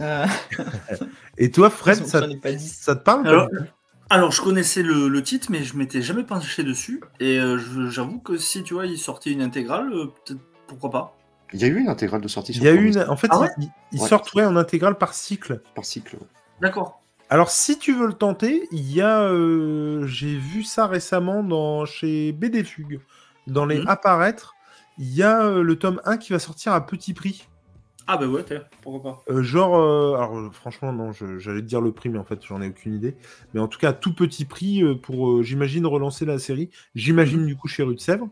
Euh, 0.00 0.26
Et 1.38 1.50
toi, 1.50 1.70
Fred, 1.70 2.04
ça, 2.06 2.20
j'en 2.20 2.30
ai 2.30 2.36
pas 2.38 2.52
dit. 2.52 2.68
ça 2.68 2.94
te 2.96 3.02
parle 3.02 3.48
Alors, 4.10 4.30
je 4.32 4.40
connaissais 4.40 4.82
le, 4.82 5.08
le 5.08 5.22
titre, 5.22 5.48
mais 5.50 5.64
je 5.64 5.76
m'étais 5.76 6.02
jamais 6.02 6.24
penché 6.24 6.62
dessus. 6.62 7.00
Et 7.20 7.38
euh, 7.38 7.58
j'avoue 7.90 8.20
que 8.20 8.36
si 8.36 8.62
tu 8.62 8.74
vois, 8.74 8.86
il 8.86 8.98
sortait 8.98 9.30
une 9.32 9.42
intégrale, 9.42 9.92
euh, 9.92 10.06
peut-être 10.24 10.40
pourquoi 10.68 10.90
pas. 10.90 11.16
Il 11.52 11.60
y 11.60 11.64
a 11.64 11.68
eu 11.68 11.78
une 11.78 11.88
intégrale 11.88 12.20
de 12.20 12.28
sortie 12.28 12.52
Il 12.52 12.56
sur 12.56 12.64
y 12.64 12.68
a 12.68 12.72
Prime 12.72 12.86
une. 12.86 12.98
En 13.08 13.16
fait, 13.16 13.28
Ah 13.30 13.40
ouais 13.40 13.48
ils, 13.58 13.68
ils 13.92 14.00
Ouais. 14.00 14.08
sortent 14.08 14.32
ouais, 14.34 14.44
en 14.44 14.56
intégrale 14.56 14.96
par 14.98 15.14
cycle. 15.14 15.60
par 15.74 15.84
cycle. 15.84 16.16
ouais. 16.16 16.26
D'accord. 16.60 17.00
Alors, 17.30 17.50
si 17.50 17.78
tu 17.78 17.92
veux 17.94 18.06
le 18.06 18.12
tenter, 18.14 18.68
il 18.70 18.90
y 18.92 19.00
a. 19.00 19.22
euh, 19.22 20.06
J'ai 20.06 20.36
vu 20.36 20.62
ça 20.62 20.86
récemment 20.86 21.42
dans, 21.42 21.84
chez 21.86 22.32
BD 22.32 22.64
Fugue. 22.64 23.00
Dans 23.46 23.66
les 23.66 23.78
Mhm. 23.78 23.88
apparaître, 23.88 24.56
il 24.98 25.12
y 25.14 25.22
a 25.22 25.44
euh, 25.44 25.62
le 25.62 25.76
tome 25.78 26.00
1 26.04 26.16
qui 26.16 26.32
va 26.32 26.38
sortir 26.38 26.72
à 26.72 26.86
petit 26.86 27.12
prix. 27.14 27.42
Ah 28.06 28.18
bah 28.18 28.26
ouais, 28.26 28.44
tiens, 28.44 28.62
pourquoi 28.82 29.02
pas? 29.26 29.32
Euh, 29.32 29.42
genre, 29.42 29.76
euh, 29.76 30.14
alors 30.14 30.36
euh, 30.38 30.50
franchement, 30.50 30.92
non, 30.92 31.12
je- 31.12 31.38
j'allais 31.38 31.60
te 31.62 31.66
dire 31.66 31.80
le 31.80 31.92
prix, 31.92 32.10
mais 32.10 32.18
en 32.18 32.24
fait, 32.24 32.44
j'en 32.44 32.60
ai 32.60 32.68
aucune 32.68 32.94
idée. 32.94 33.16
Mais 33.54 33.60
en 33.60 33.68
tout 33.68 33.78
cas, 33.78 33.92
tout 33.94 34.14
petit 34.14 34.44
prix 34.44 34.82
euh, 34.82 34.94
pour, 34.94 35.30
euh, 35.30 35.42
j'imagine, 35.42 35.86
relancer 35.86 36.26
la 36.26 36.38
série. 36.38 36.70
J'imagine 36.94 37.46
du 37.46 37.56
coup 37.56 37.66
chez 37.68 37.82
Rue 37.82 37.94
de 37.94 38.00
Sèvres. 38.00 38.28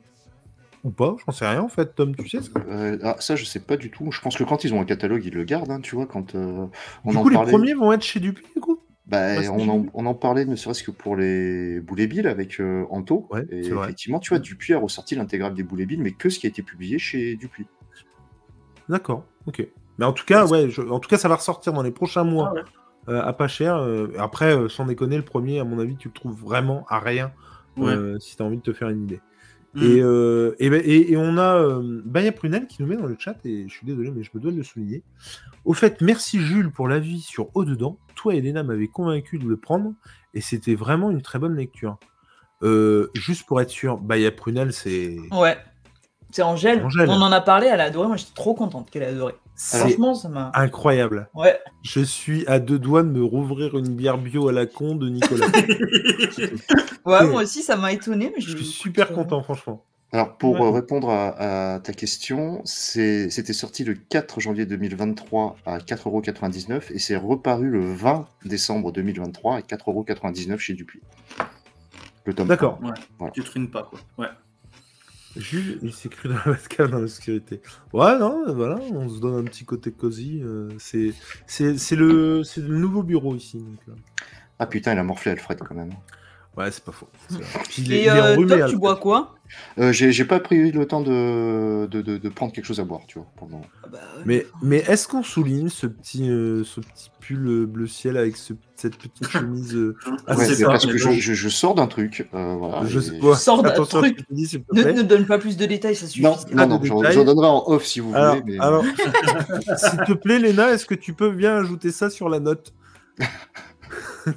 Ou 0.84 0.90
pas, 0.90 1.16
j'en 1.26 1.32
sais 1.32 1.47
rien 1.49 1.62
en 1.62 1.68
fait, 1.68 1.95
Tom, 1.95 2.14
tu 2.16 2.28
sais 2.28 2.43
ça 2.43 2.51
Euh, 2.68 2.99
ah, 3.05 3.16
ça, 3.20 3.36
je 3.36 3.45
sais 3.45 3.61
pas 3.64 3.76
du 3.76 3.90
tout. 3.90 4.11
Je 4.12 4.20
pense 4.20 4.36
que 4.36 4.45
quand 4.45 4.64
ils 4.64 4.74
ont 4.74 4.80
un 4.80 4.84
catalogue, 4.84 5.24
ils 5.24 5.32
le 5.34 5.45
gardent, 5.45 5.70
hein, 5.70 5.80
tu 5.80 5.95
vois, 5.97 6.07
quand 6.07 6.34
euh, 6.34 6.66
on 7.05 7.11
Du 7.11 7.16
en 7.16 7.22
coup, 7.22 7.28
les 7.28 7.36
parlait. 7.36 7.53
premiers 7.53 7.74
vont 7.74 7.93
être 7.93 8.03
chez 8.03 8.20
Dupuis, 8.20 8.45
du 8.55 8.61
coup? 8.61 8.81
Bah, 9.12 9.36
Ouais, 9.36 9.42
c'est 9.42 9.48
on, 9.50 9.68
en, 9.68 9.76
Dupuis. 9.78 9.90
on 9.94 10.06
en 10.06 10.14
parlait 10.14 10.44
ne 10.46 10.56
serait-ce 10.56 10.82
que 10.82 10.90
pour 10.90 11.14
les 11.16 11.80
Boulet 11.80 12.06
Bill 12.08 12.26
avec 12.26 12.58
euh, 12.60 12.84
Anto. 12.90 13.28
Ouais, 13.30 13.44
et 13.50 13.66
effectivement, 13.68 14.18
tu 14.18 14.30
vois, 14.30 14.38
Dupuis 14.38 14.72
a 14.74 14.78
ressorti 14.78 15.14
l'intégrale 15.14 15.52
des 15.54 15.62
Boulet 15.62 15.84
Bill, 15.86 16.00
mais 16.02 16.12
que 16.12 16.30
ce 16.30 16.38
qui 16.38 16.46
a 16.46 16.48
été 16.48 16.62
publié 16.62 16.98
chez 16.98 17.36
Dupuis. 17.36 17.66
D'accord, 18.88 19.24
ok. 19.46 19.66
Mais 19.98 20.04
en 20.06 20.12
tout 20.12 20.24
cas, 20.24 20.46
ouais, 20.46 20.70
je- 20.70 20.82
en 20.82 20.98
tout 20.98 21.08
cas, 21.08 21.18
ça 21.18 21.28
va 21.28 21.36
ressortir 21.36 21.72
dans 21.72 21.82
les 21.82 21.90
prochains 21.92 22.24
mois 22.24 22.48
Ah 22.50 22.54
ouais. 22.54 22.62
euh, 23.14 23.22
à 23.22 23.32
pas 23.32 23.48
cher. 23.48 23.76
euh, 23.76 24.08
après, 24.18 24.56
euh, 24.56 24.68
sans 24.68 24.86
déconner, 24.86 25.16
le 25.16 25.22
premier, 25.24 25.60
à 25.60 25.64
mon 25.64 25.78
avis, 25.78 25.96
tu 25.96 26.08
le 26.08 26.14
trouves 26.14 26.38
vraiment 26.40 26.84
à 26.88 26.98
rien 26.98 27.32
Ouais. 27.76 27.92
euh, 27.92 28.18
si 28.18 28.36
tu 28.36 28.42
as 28.42 28.46
envie 28.46 28.56
de 28.58 28.62
te 28.62 28.72
faire 28.72 28.88
une 28.88 29.02
idée. 29.04 29.20
Mm. 29.74 29.82
Et, 29.82 30.00
euh, 30.02 30.54
et, 30.58 30.68
ben- 30.70 30.82
et- 30.84 31.12
et 31.12 31.16
on 31.16 31.38
a 31.38 31.56
euh, 31.56 32.02
Baya 32.04 32.30
Prunel 32.32 32.66
qui 32.66 32.82
nous 32.82 32.88
met 32.88 32.96
dans 32.96 33.06
le 33.06 33.16
chat, 33.18 33.36
et 33.46 33.66
je 33.68 33.72
suis 33.72 33.86
désolé, 33.86 34.10
mais 34.10 34.22
je 34.22 34.30
me 34.34 34.40
dois 34.40 34.52
de 34.52 34.56
le 34.56 34.62
souligner. 34.62 35.02
Au 35.64 35.72
fait, 35.74 36.00
merci 36.00 36.40
Jules 36.40 36.70
pour 36.70 36.88
l'avis 36.88 37.20
sur 37.20 37.48
Au-dedans. 37.56 37.96
Toi, 38.14 38.34
Elena, 38.34 38.62
m'avait 38.62 38.88
convaincu 38.88 39.38
de 39.38 39.46
le 39.46 39.56
prendre, 39.56 39.94
et 40.34 40.40
c'était 40.40 40.74
vraiment 40.74 41.10
une 41.10 41.22
très 41.22 41.38
bonne 41.38 41.56
lecture. 41.56 41.96
Euh, 42.62 43.08
juste 43.14 43.46
pour 43.46 43.60
être 43.60 43.70
sûr, 43.70 43.96
Baya 43.98 44.30
Prunel, 44.30 44.72
c'est 44.72 45.16
Ouais. 45.32 45.56
C'est 46.30 46.42
Angèle. 46.42 46.82
Angèle. 46.84 47.08
On 47.10 47.20
en 47.20 47.32
a 47.32 47.40
parlé, 47.40 47.66
elle 47.66 47.80
a 47.80 47.84
adoré. 47.84 48.08
Moi, 48.08 48.16
j'étais 48.16 48.34
trop 48.34 48.54
contente 48.54 48.90
qu'elle 48.90 49.02
ait 49.02 49.06
adoré. 49.06 49.34
C'est 49.55 49.78
Franchement, 49.78 50.14
ça 50.14 50.28
m'a. 50.28 50.50
incroyable. 50.55 51.28
Ouais. 51.34 51.59
Je 51.82 52.00
suis 52.00 52.46
à 52.46 52.59
deux 52.59 52.78
doigts 52.78 53.03
de 53.03 53.09
me 53.11 53.22
rouvrir 53.24 53.76
une 53.76 53.94
bière 53.94 54.18
bio 54.18 54.48
à 54.48 54.53
la 54.53 54.66
con 54.66 54.94
de 54.96 55.09
Nicolas. 55.09 55.46
Ouais, 57.05 57.26
moi 57.26 57.42
aussi, 57.42 57.62
ça 57.62 57.76
m'a 57.76 57.92
étonné. 57.92 58.32
Mais 58.34 58.40
je 58.40 58.57
suis 58.57 58.64
super 58.64 59.12
content, 59.12 59.42
franchement. 59.42 59.84
Alors, 60.12 60.36
pour 60.36 60.61
Ouais. 60.61 60.66
euh, 60.66 60.70
répondre 60.70 61.09
à, 61.11 61.74
à 61.74 61.80
ta 61.80 61.92
question, 61.94 62.61
c'était 62.64 63.53
sorti 63.53 63.82
le 63.82 63.94
4 63.94 64.40
janvier 64.40 64.66
2023 64.66 65.57
à 65.66 65.78
4,99€ 65.78 66.92
et 66.92 66.98
c'est 66.98 67.16
reparu 67.16 67.70
le 67.70 67.92
20 67.92 68.26
décembre 68.44 68.92
2023 68.92 69.57
à 69.57 69.61
4,99€ 69.61 70.59
chez 70.59 70.74
Dupuis. 70.74 71.00
Le 72.24 72.34
tome. 72.34 72.46
D'accord. 72.48 72.78
Tu 73.32 73.42
truines 73.42 73.70
pas, 73.70 73.82
quoi. 73.82 73.98
Ouais. 74.18 74.28
Jules, 75.36 75.78
il 75.82 75.92
s'est 75.92 76.08
cru 76.10 76.28
dans 76.28 76.36
la 76.36 76.52
Batcave 76.52 76.90
dans 76.90 76.98
l'obscurité. 77.00 77.62
Ouais, 77.92 78.18
non, 78.18 78.44
voilà, 78.54 78.76
on 78.92 79.08
se 79.08 79.20
donne 79.20 79.36
un 79.36 79.44
petit 79.44 79.64
côté 79.64 79.92
cosy. 79.92 80.40
euh, 80.42 80.68
c'est 80.78 81.14
c'est 81.46 81.78
c'est 81.78 81.96
le, 81.96 82.44
c'est 82.44 82.60
le 82.60 82.76
nouveau 82.78 83.02
bureau 83.02 83.34
ici. 83.34 83.58
donc, 83.58 83.78
euh. 83.88 83.94
Ah 84.58 84.66
putain, 84.66 84.92
il 84.92 84.98
a 84.98 85.02
morflé 85.04 85.32
Alfred 85.32 85.58
quand 85.60 85.74
même. 85.74 85.92
Ouais, 86.57 86.70
c'est 86.70 86.84
pas 86.84 86.92
faux. 86.92 87.09
c'est 87.28 87.36
vrai. 87.38 87.62
Puis 87.68 87.82
il 87.86 87.92
est, 87.92 87.96
Et 87.96 88.00
il 88.03 88.07
est 88.09 88.11
euh, 88.11 88.34
enrhumé, 88.34 88.59
Top, 88.59 88.70
tu 88.70 88.76
bois 88.76 88.96
quoi? 88.96 89.34
Euh, 89.78 89.92
J'ai 89.92 90.12
j'ai 90.12 90.24
pas 90.24 90.40
pris 90.40 90.70
le 90.72 90.86
temps 90.86 91.00
de, 91.03 91.86
de, 91.86 92.00
de- 92.00 92.16
de 92.18 92.28
prendre 92.28 92.53
quelque 92.53 92.64
chose 92.64 92.80
à 92.80 92.84
boire, 92.84 93.03
tu 93.07 93.18
vois. 93.18 93.26
pour 93.36 93.46
le 93.48 93.53
moment. 93.53 93.66
Ah 93.84 93.88
bah, 93.90 93.98
ouais. 94.16 94.22
Mais, 94.24 94.46
mais 94.62 94.76
est-ce 94.78 95.07
qu'on 95.09 95.22
souligne 95.22 95.68
ce 95.68 95.86
petit, 95.86 96.28
euh, 96.30 96.62
ce 96.64 96.80
petit 96.80 97.11
pull 97.20 97.46
euh, 97.46 97.66
bleu 97.66 97.86
ciel 97.86 98.16
avec 98.16 98.36
ce- 98.36 98.55
cette 98.76 98.96
petite 98.96 99.28
chemise 99.28 99.74
euh, 99.74 99.96
Ah, 100.26 100.34
Ouais, 100.36 100.46
ça, 100.46 100.66
parce 100.66 100.86
que 100.86 100.96
je, 100.96 101.09
bon. 101.09 101.12
je- 101.14 101.34
je 101.34 101.48
sors 101.48 101.74
d'un 101.74 101.86
truc. 101.86 102.28
euh, 102.34 102.55
voilà, 102.55 102.86
Je 102.86 102.98
et-. 103.00 103.34
Sors 103.36 103.62
d'un 103.62 103.72
truc. 103.84 104.20
dis, 104.30 104.59
Ne, 104.72 105.03
donne 105.03 105.26
pas 105.26 105.38
plus 105.38 105.57
de 105.59 105.66
détails, 105.66 105.96
ça 105.96 106.07
suffit. 106.07 106.22
Non, 106.22 106.36
non, 106.55 106.80
j'en 106.82 107.24
donnerai 107.24 107.46
en 107.46 107.64
off 107.66 107.84
si 107.84 108.00
vous 108.00 108.14
Alors, 108.14 108.36
voulez. 108.40 108.57
Mais... 108.59 108.62
alors 108.64 108.84
s'il 109.76 110.00
te 110.07 110.12
plaît, 110.12 110.38
Léna, 110.38 110.70
est-ce 110.72 110.86
que 110.86 110.94
tu 110.94 111.12
peux 111.14 111.30
bien 111.30 111.57
ajouter 111.57 111.92
ça 111.92 112.09
sur 112.11 112.28
la 112.28 112.40
note? 112.40 112.74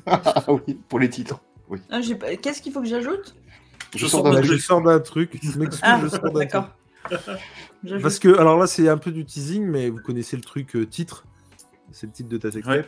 Ah 0.05 0.43
oui, 0.49 0.77
pour 0.89 0.99
les 0.99 1.09
titres. 1.09 1.39
Ah, 1.89 2.01
j'ai 2.01 2.15
pas- 2.15 2.35
Qu'est-ce 2.35 2.61
qu'il 2.61 2.71
faut 2.71 2.81
que 2.81 2.87
j'ajoute? 2.87 3.35
Je, 3.93 3.99
Je 3.99 4.07
sors 4.07 4.23
d'un 4.23 4.31
truc. 4.41 4.45
Je 4.45 4.57
sors 4.57 4.81
d'un 4.81 4.99
truc. 4.99 5.39
Je 5.41 5.57
m'excuse, 5.59 5.79
Ah, 5.83 5.99
je 6.03 6.07
sors 6.07 6.31
d'un 6.31 6.45
truc. 6.45 6.63
Parce 8.01 8.19
que, 8.19 8.37
alors 8.37 8.57
là, 8.57 8.67
c'est 8.67 8.89
un 8.89 8.97
peu 8.97 9.11
du 9.11 9.25
teasing, 9.25 9.63
mais 9.65 9.89
vous 9.89 9.99
connaissez 10.01 10.35
le 10.35 10.41
truc 10.41 10.75
euh, 10.75 10.85
titre. 10.85 11.25
C'est 11.91 12.07
le 12.07 12.13
titre 12.13 12.29
de 12.29 12.37
ta. 12.37 12.49
Ouais. 12.67 12.85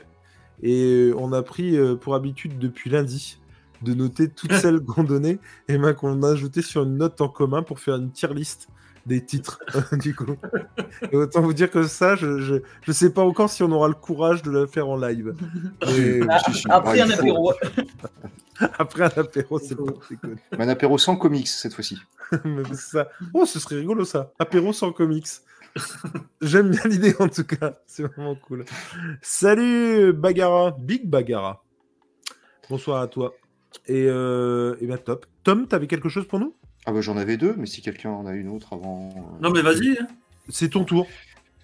Et 0.63 0.83
euh, 1.11 1.13
on 1.17 1.33
a 1.33 1.43
pris 1.43 1.77
euh, 1.77 1.95
pour 1.95 2.15
habitude 2.15 2.57
depuis 2.57 2.89
lundi 2.89 3.39
de 3.83 3.93
noter 3.93 4.27
toutes 4.29 4.53
celles 4.53 4.81
qu'on 4.81 5.03
donnait 5.03 5.39
et 5.67 5.77
ben, 5.77 5.93
qu'on 5.93 6.23
a 6.23 6.31
ajouté 6.31 6.61
sur 6.63 6.83
une 6.83 6.97
note 6.97 7.21
en 7.21 7.29
commun 7.29 7.61
pour 7.61 7.79
faire 7.79 7.95
une 7.97 8.11
tier 8.11 8.33
list 8.33 8.67
des 9.07 9.23
titres, 9.25 9.59
du 9.93 10.13
coup. 10.13 10.35
Et 11.11 11.15
autant 11.15 11.41
vous 11.41 11.53
dire 11.53 11.71
que 11.71 11.87
ça, 11.87 12.15
je, 12.15 12.39
je, 12.39 12.55
je 12.81 12.91
sais 12.91 13.09
pas 13.11 13.23
encore 13.23 13.49
si 13.49 13.63
on 13.63 13.71
aura 13.71 13.87
le 13.87 13.93
courage 13.93 14.43
de 14.43 14.51
le 14.51 14.67
faire 14.67 14.87
en 14.89 14.97
live. 14.97 15.33
Mais 15.85 16.19
Ah, 16.29 16.41
Après 16.75 16.99
un 17.01 17.09
apéro. 17.09 17.53
après 18.77 19.03
un 19.03 19.21
apéro, 19.21 19.59
c'est. 19.59 19.77
Mais 20.57 20.65
un 20.65 20.69
apéro 20.69 20.97
sans 20.97 21.15
comics 21.15 21.47
cette 21.47 21.73
fois-ci. 21.73 21.97
Ça. 22.73 23.09
Oh, 23.33 23.45
ce 23.45 23.59
serait 23.59 23.77
rigolo 23.77 24.03
ça. 24.03 24.33
Apéro 24.37 24.73
sans 24.73 24.91
comics. 24.91 25.27
J'aime 26.41 26.71
bien 26.71 26.83
l'idée 26.85 27.15
en 27.19 27.29
tout 27.29 27.45
cas. 27.45 27.75
C'est 27.85 28.03
vraiment 28.03 28.35
cool. 28.35 28.65
Salut 29.21 30.11
Bagara, 30.11 30.71
Big 30.77 31.07
Bagara. 31.09 31.63
Bonsoir 32.69 33.01
à 33.01 33.07
toi. 33.07 33.33
Et, 33.85 34.07
euh, 34.09 34.75
et 34.81 34.87
ben 34.87 34.97
top. 34.97 35.25
Tom, 35.43 35.67
t'avais 35.67 35.87
quelque 35.87 36.09
chose 36.09 36.27
pour 36.27 36.39
nous? 36.39 36.53
Ah 36.89 36.93
bah 36.93 37.01
j'en 37.01 37.17
avais 37.17 37.35
deux, 37.35 37.53
mais 37.57 37.65
si 37.65 37.81
quelqu'un 37.81 38.11
en 38.11 38.25
a 38.25 38.31
une 38.33 38.47
autre 38.47 38.71
avant. 38.71 39.09
euh, 39.09 39.41
Non, 39.41 39.49
mais 39.51 39.61
vas-y, 39.61 39.97
hein. 39.99 40.07
C'est 40.47 40.69
ton 40.69 40.85
tour. 40.85 41.05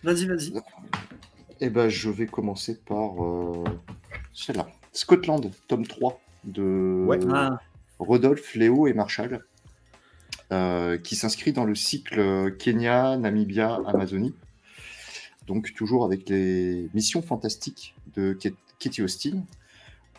vas-y, 0.04 0.26
vas-y. 0.26 0.54
Eh 1.62 1.70
ben 1.70 1.88
je 1.88 2.10
vais 2.10 2.26
commencer 2.26 2.78
par 2.86 3.24
euh, 3.24 3.64
celle-là. 4.34 4.68
Scotland, 4.92 5.50
tome 5.70 5.88
3 5.88 6.20
de 6.44 7.06
Ouais. 7.08 7.20
Ah, 7.34 7.58
Rodolphe, 8.00 8.54
Léo 8.56 8.86
et 8.88 8.94
Marshall, 8.94 9.46
euh, 10.52 10.98
qui 10.98 11.16
s'inscrit 11.16 11.54
dans 11.54 11.64
le 11.64 11.74
cycle 11.74 12.58
Kenya, 12.58 13.16
Namibia, 13.16 13.80
Amazonie. 13.88 14.36
Donc 15.48 15.74
toujours 15.74 16.04
avec 16.04 16.28
les 16.28 16.90
missions 16.94 17.22
fantastiques 17.22 17.96
de 18.18 18.38
Katie 18.78 19.02
Austin, 19.02 19.44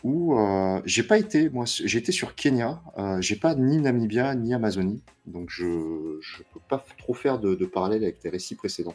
où 0.05 0.37
euh, 0.37 0.79
j'ai 0.85 1.01
pas 1.01 1.17
été, 1.17 1.49
moi 1.49 1.65
j'ai 1.65 1.97
été 1.97 2.11
sur 2.11 2.35
Kenya, 2.35 2.79
euh, 2.99 3.19
j'ai 3.21 3.35
pas 3.35 3.55
ni 3.55 3.79
Namibia 3.79 4.35
ni 4.35 4.53
Amazonie, 4.53 5.01
donc 5.25 5.49
je 5.49 6.19
je 6.21 6.43
peux 6.53 6.59
pas 6.69 6.85
trop 6.99 7.15
faire 7.15 7.39
de, 7.39 7.55
de 7.55 7.65
parallèle 7.65 8.03
avec 8.03 8.23
les 8.23 8.29
récits 8.29 8.53
précédents. 8.53 8.93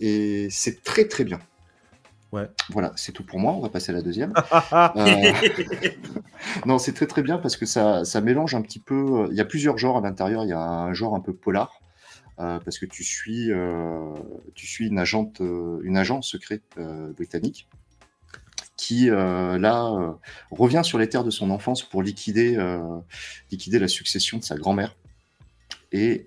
Et 0.00 0.48
c'est 0.50 0.82
très 0.82 1.04
très 1.04 1.24
bien. 1.24 1.38
Ouais. 2.32 2.48
Voilà, 2.70 2.92
c'est 2.96 3.12
tout 3.12 3.24
pour 3.24 3.38
moi. 3.40 3.52
On 3.52 3.60
va 3.60 3.68
passer 3.68 3.90
à 3.90 3.94
la 3.94 4.00
deuxième. 4.00 4.32
Euh, 4.72 5.32
non, 6.66 6.78
c'est 6.78 6.94
très 6.94 7.06
très 7.06 7.22
bien 7.22 7.36
parce 7.36 7.58
que 7.58 7.66
ça, 7.66 8.06
ça 8.06 8.22
mélange 8.22 8.54
un 8.54 8.62
petit 8.62 8.78
peu. 8.78 9.28
Il 9.30 9.36
y 9.36 9.40
a 9.40 9.44
plusieurs 9.44 9.76
genres 9.76 9.98
à 9.98 10.00
l'intérieur. 10.00 10.44
Il 10.44 10.48
y 10.48 10.54
a 10.54 10.60
un 10.60 10.94
genre 10.94 11.14
un 11.14 11.20
peu 11.20 11.34
polar 11.34 11.82
euh, 12.38 12.58
parce 12.60 12.78
que 12.78 12.86
tu 12.86 13.04
suis, 13.04 13.52
euh, 13.52 14.14
tu 14.54 14.66
suis 14.66 14.86
une 14.86 14.98
agente, 14.98 15.42
euh, 15.42 15.80
une 15.82 15.98
agent 15.98 16.22
secret 16.22 16.62
euh, 16.78 17.12
britannique 17.12 17.68
qui 18.80 19.10
euh, 19.10 19.58
là 19.58 19.92
euh, 19.92 20.12
revient 20.50 20.80
sur 20.82 20.96
les 20.96 21.06
terres 21.06 21.22
de 21.22 21.30
son 21.30 21.50
enfance 21.50 21.82
pour 21.82 22.02
liquider, 22.02 22.56
euh, 22.56 22.80
liquider 23.50 23.78
la 23.78 23.88
succession 23.88 24.38
de 24.38 24.42
sa 24.42 24.56
grand-mère. 24.56 24.96
Et 25.92 26.26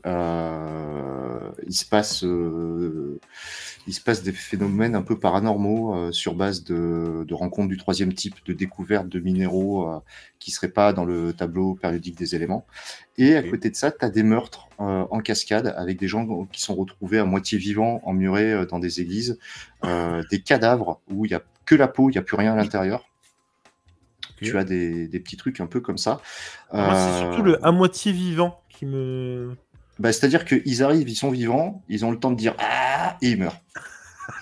il 1.66 1.74
se 1.74 1.86
passe, 1.86 2.22
il 2.22 3.94
se 3.94 4.02
passe 4.02 4.22
des 4.22 4.34
phénomènes 4.34 4.94
un 4.94 5.02
peu 5.02 5.18
paranormaux 5.18 6.12
sur 6.12 6.36
base 6.36 6.66
de, 6.66 7.24
de 7.26 7.34
rencontres 7.34 7.70
du 7.70 7.78
troisième 7.78 8.14
type, 8.14 8.36
de 8.46 8.52
découvertes 8.52 9.08
de 9.08 9.22
minéraux 9.22 9.90
qui 10.38 10.52
seraient 10.52 10.68
pas 10.68 10.92
dans 10.92 11.06
le 11.06 11.32
tableau 11.32 11.76
périodique 11.76 12.18
des 12.18 12.36
éléments. 12.36 12.66
Et 13.18 13.38
à 13.38 13.42
côté 13.42 13.70
de 13.70 13.76
ça, 13.78 13.90
tu 13.90 14.04
as 14.04 14.10
des 14.10 14.24
meurtres 14.24 14.68
en 14.80 15.20
cascade 15.22 15.74
avec 15.78 15.98
des 15.98 16.10
gens 16.10 16.44
qui 16.52 16.62
sont 16.62 16.76
retrouvés 16.76 17.20
à 17.20 17.24
moitié 17.24 17.58
vivants, 17.58 18.02
emmurés 18.04 18.66
dans 18.66 18.80
des 18.80 19.00
églises, 19.00 19.40
des 19.82 20.42
cadavres 20.42 21.00
où 21.10 21.26
il 21.26 21.32
y 21.32 21.36
a 21.36 21.42
que 21.66 21.76
la 21.76 21.88
peau, 21.88 22.10
il 22.10 22.14
n'y 22.14 22.18
a 22.18 22.22
plus 22.22 22.36
rien 22.38 22.54
à 22.54 22.56
l'intérieur. 22.56 23.06
Tu 24.42 24.58
as 24.58 24.64
des, 24.66 25.08
des 25.08 25.20
petits 25.22 25.38
trucs 25.38 25.60
un 25.62 25.68
peu 25.68 25.80
comme 25.80 25.98
ça. 25.98 26.20
Moi, 26.74 26.90
c'est 26.96 27.12
Euh, 27.12 27.20
surtout 27.20 27.44
le 27.44 27.66
à 27.66 27.72
moitié 27.72 28.12
vivant 28.12 28.62
qui 28.70 28.86
me. 28.86 29.56
bah, 30.00 30.12
C'est-à-dire 30.12 30.44
qu'ils 30.44 30.84
arrivent, 30.84 31.08
ils 31.08 31.16
sont 31.16 31.30
vivants, 31.32 31.82
ils 31.88 32.04
ont 32.04 32.12
le 32.12 32.20
temps 32.20 32.32
de 32.32 32.36
dire 32.36 32.54
Ah 32.60 33.16
et 33.22 33.30
ils 33.32 33.40
meurent. 33.40 33.62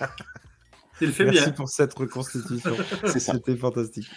il 1.00 1.06
le 1.08 1.12
fait 1.12 1.24
Merci 1.24 1.42
bien. 1.44 1.52
pour 1.52 1.68
cette 1.68 1.94
reconstitution. 1.94 2.74
C'est 3.06 3.20
ça. 3.20 3.32
C'était 3.34 3.56
fantastique. 3.56 4.10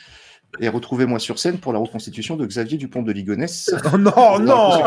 Et 0.59 0.69
retrouvez-moi 0.69 1.19
sur 1.19 1.37
scène 1.37 1.59
pour 1.59 1.73
la 1.73 1.79
reconstitution 1.79 2.35
de 2.37 2.45
Xavier 2.45 2.77
Dupont 2.77 3.01
de 3.03 3.11
Ligonnès. 3.11 3.69
Oh 3.93 3.97
non, 3.97 4.39
non, 4.39 4.79
non. 4.79 4.83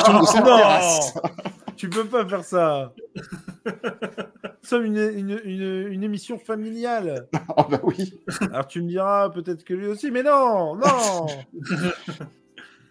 Tu 1.77 1.89
peux 1.91 2.07
pas 2.07 2.27
faire 2.27 2.43
ça. 2.45 2.93
Nous 4.63 4.69
sommes 4.69 4.85
une, 4.87 4.97
une, 4.99 5.41
une, 5.45 5.89
une 5.93 6.03
émission 6.05 6.39
familiale. 6.39 7.29
Ah 7.57 7.67
bah 7.71 7.81
oui. 7.83 8.13
Alors 8.53 8.67
tu 8.67 8.83
me 8.83 8.89
diras 8.89 9.31
peut-être 9.31 9.65
que 9.65 9.75
lui 9.75 9.87
aussi, 9.87 10.11
mais 10.11 10.23
non, 10.23 10.77
non. 10.77 11.27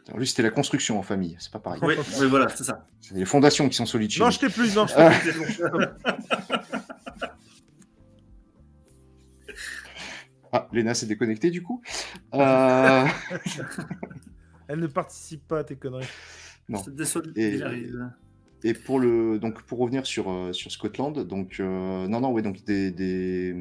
Alors, 0.08 0.20
lui, 0.20 0.28
c'était 0.28 0.44
la 0.44 0.52
construction 0.52 0.98
en 0.98 1.04
famille, 1.04 1.36
c'est 1.38 1.52
pas 1.52 1.60
pareil. 1.60 1.82
Oui, 1.84 1.96
oui, 2.22 2.28
voilà, 2.28 2.48
c'est 2.48 2.64
ça. 2.64 2.86
C'est 3.02 3.14
les 3.16 3.26
fondations 3.26 3.68
qui 3.68 3.76
sont 3.76 3.86
solides 3.86 4.10
chez 4.10 4.22
Non, 4.22 4.30
je 4.30 4.40
t'ai 4.40 4.48
plus, 4.48 4.74
non, 4.74 4.88
je 4.88 4.94
t'ai 4.96 5.32
plus. 5.34 5.62
Ah, 10.52 10.68
Léna 10.72 10.94
s'est 10.94 11.06
déconnectée 11.08 11.52
du 11.52 11.62
coup. 11.62 11.82
Euh, 12.34 13.06
Elle 14.68 14.80
ne 14.80 14.88
participe 14.88 15.46
pas 15.48 15.60
à 15.60 15.64
tes 15.64 15.76
conneries. 15.76 16.08
Non. 16.70 16.82
Et- 17.36 17.56
il 17.56 17.64
arrive. 17.64 18.10
Et 18.64 18.74
pour 18.74 19.00
le 19.00 19.38
donc 19.38 19.62
pour 19.64 19.78
revenir 19.78 20.08
sur, 20.08 20.32
euh, 20.32 20.52
sur 20.52 20.72
Scotland, 20.72 21.20
donc 21.28 21.60
euh, 21.60 22.08
non 22.08 22.22
non 22.22 22.32
ouais 22.32 22.42
donc 22.42 22.64
des, 22.66 22.90
des... 22.90 23.56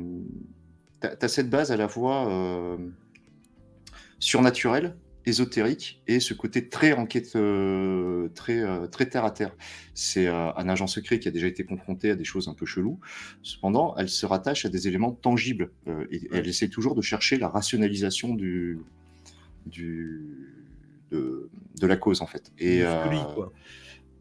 t'as, 1.00 1.28
cette 1.28 1.50
base 1.50 1.70
à 1.70 1.76
la 1.76 1.86
fois 1.86 2.26
euh, 2.30 2.78
surnaturelle, 4.18 4.96
ésotérique 5.26 6.02
et 6.06 6.18
ce 6.18 6.32
côté 6.32 6.70
très 6.70 6.94
enquête 6.94 7.36
euh, 7.36 8.28
très 8.34 8.64
très 8.88 9.06
terre 9.06 9.26
à 9.26 9.32
terre. 9.32 9.54
C'est 9.92 10.28
un 10.28 10.68
agent 10.68 10.86
secret 10.86 11.18
qui 11.18 11.28
a 11.28 11.30
déjà 11.30 11.46
été 11.46 11.64
confronté 11.64 12.10
à 12.10 12.14
des 12.14 12.24
choses 12.24 12.48
un 12.48 12.54
peu 12.54 12.64
cheloues. 12.64 12.98
Cependant, 13.42 13.94
elle 13.98 14.08
se 14.08 14.24
rattache 14.24 14.64
à 14.64 14.70
des 14.70 14.88
éléments 14.88 15.12
tangibles 15.12 15.72
et, 16.10 16.16
et 16.16 16.28
elle 16.32 16.48
essaie 16.48 16.68
toujours 16.68 16.94
de 16.94 17.02
chercher 17.02 17.36
la 17.36 17.48
rationalisation 17.48 18.34
du 18.34 18.78
du 19.66 20.22
de, 21.10 21.50
de 21.80 21.86
la 21.86 21.96
cause 21.96 22.22
en 22.22 22.26
fait. 22.26 22.50
Et 22.58 22.78
Du 22.78 22.84
Scully, 22.84 23.20
quoi. 23.34 23.52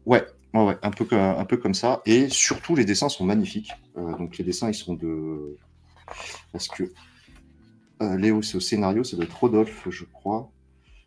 Ouais, 0.04 0.24
ouais, 0.56 0.64
ouais, 0.68 0.78
un 0.82 0.90
peu, 0.90 1.04
comme- 1.04 1.18
un 1.18 1.44
peu 1.44 1.56
comme 1.56 1.74
ça. 1.74 2.02
Et 2.06 2.28
surtout, 2.28 2.74
les 2.76 2.84
dessins 2.84 3.08
sont 3.08 3.24
magnifiques. 3.24 3.70
Euh, 3.96 4.16
donc, 4.16 4.36
les 4.38 4.44
dessins, 4.44 4.68
ils 4.68 4.74
sont 4.74 4.94
de. 4.94 5.56
Parce 6.52 6.68
que 6.68 6.84
euh, 8.02 8.16
Léo, 8.16 8.42
c'est 8.42 8.56
au 8.56 8.60
scénario, 8.60 9.04
ça 9.04 9.16
doit 9.16 9.24
être 9.24 9.38
Rodolphe, 9.38 9.86
je 9.90 10.04
crois. 10.04 10.50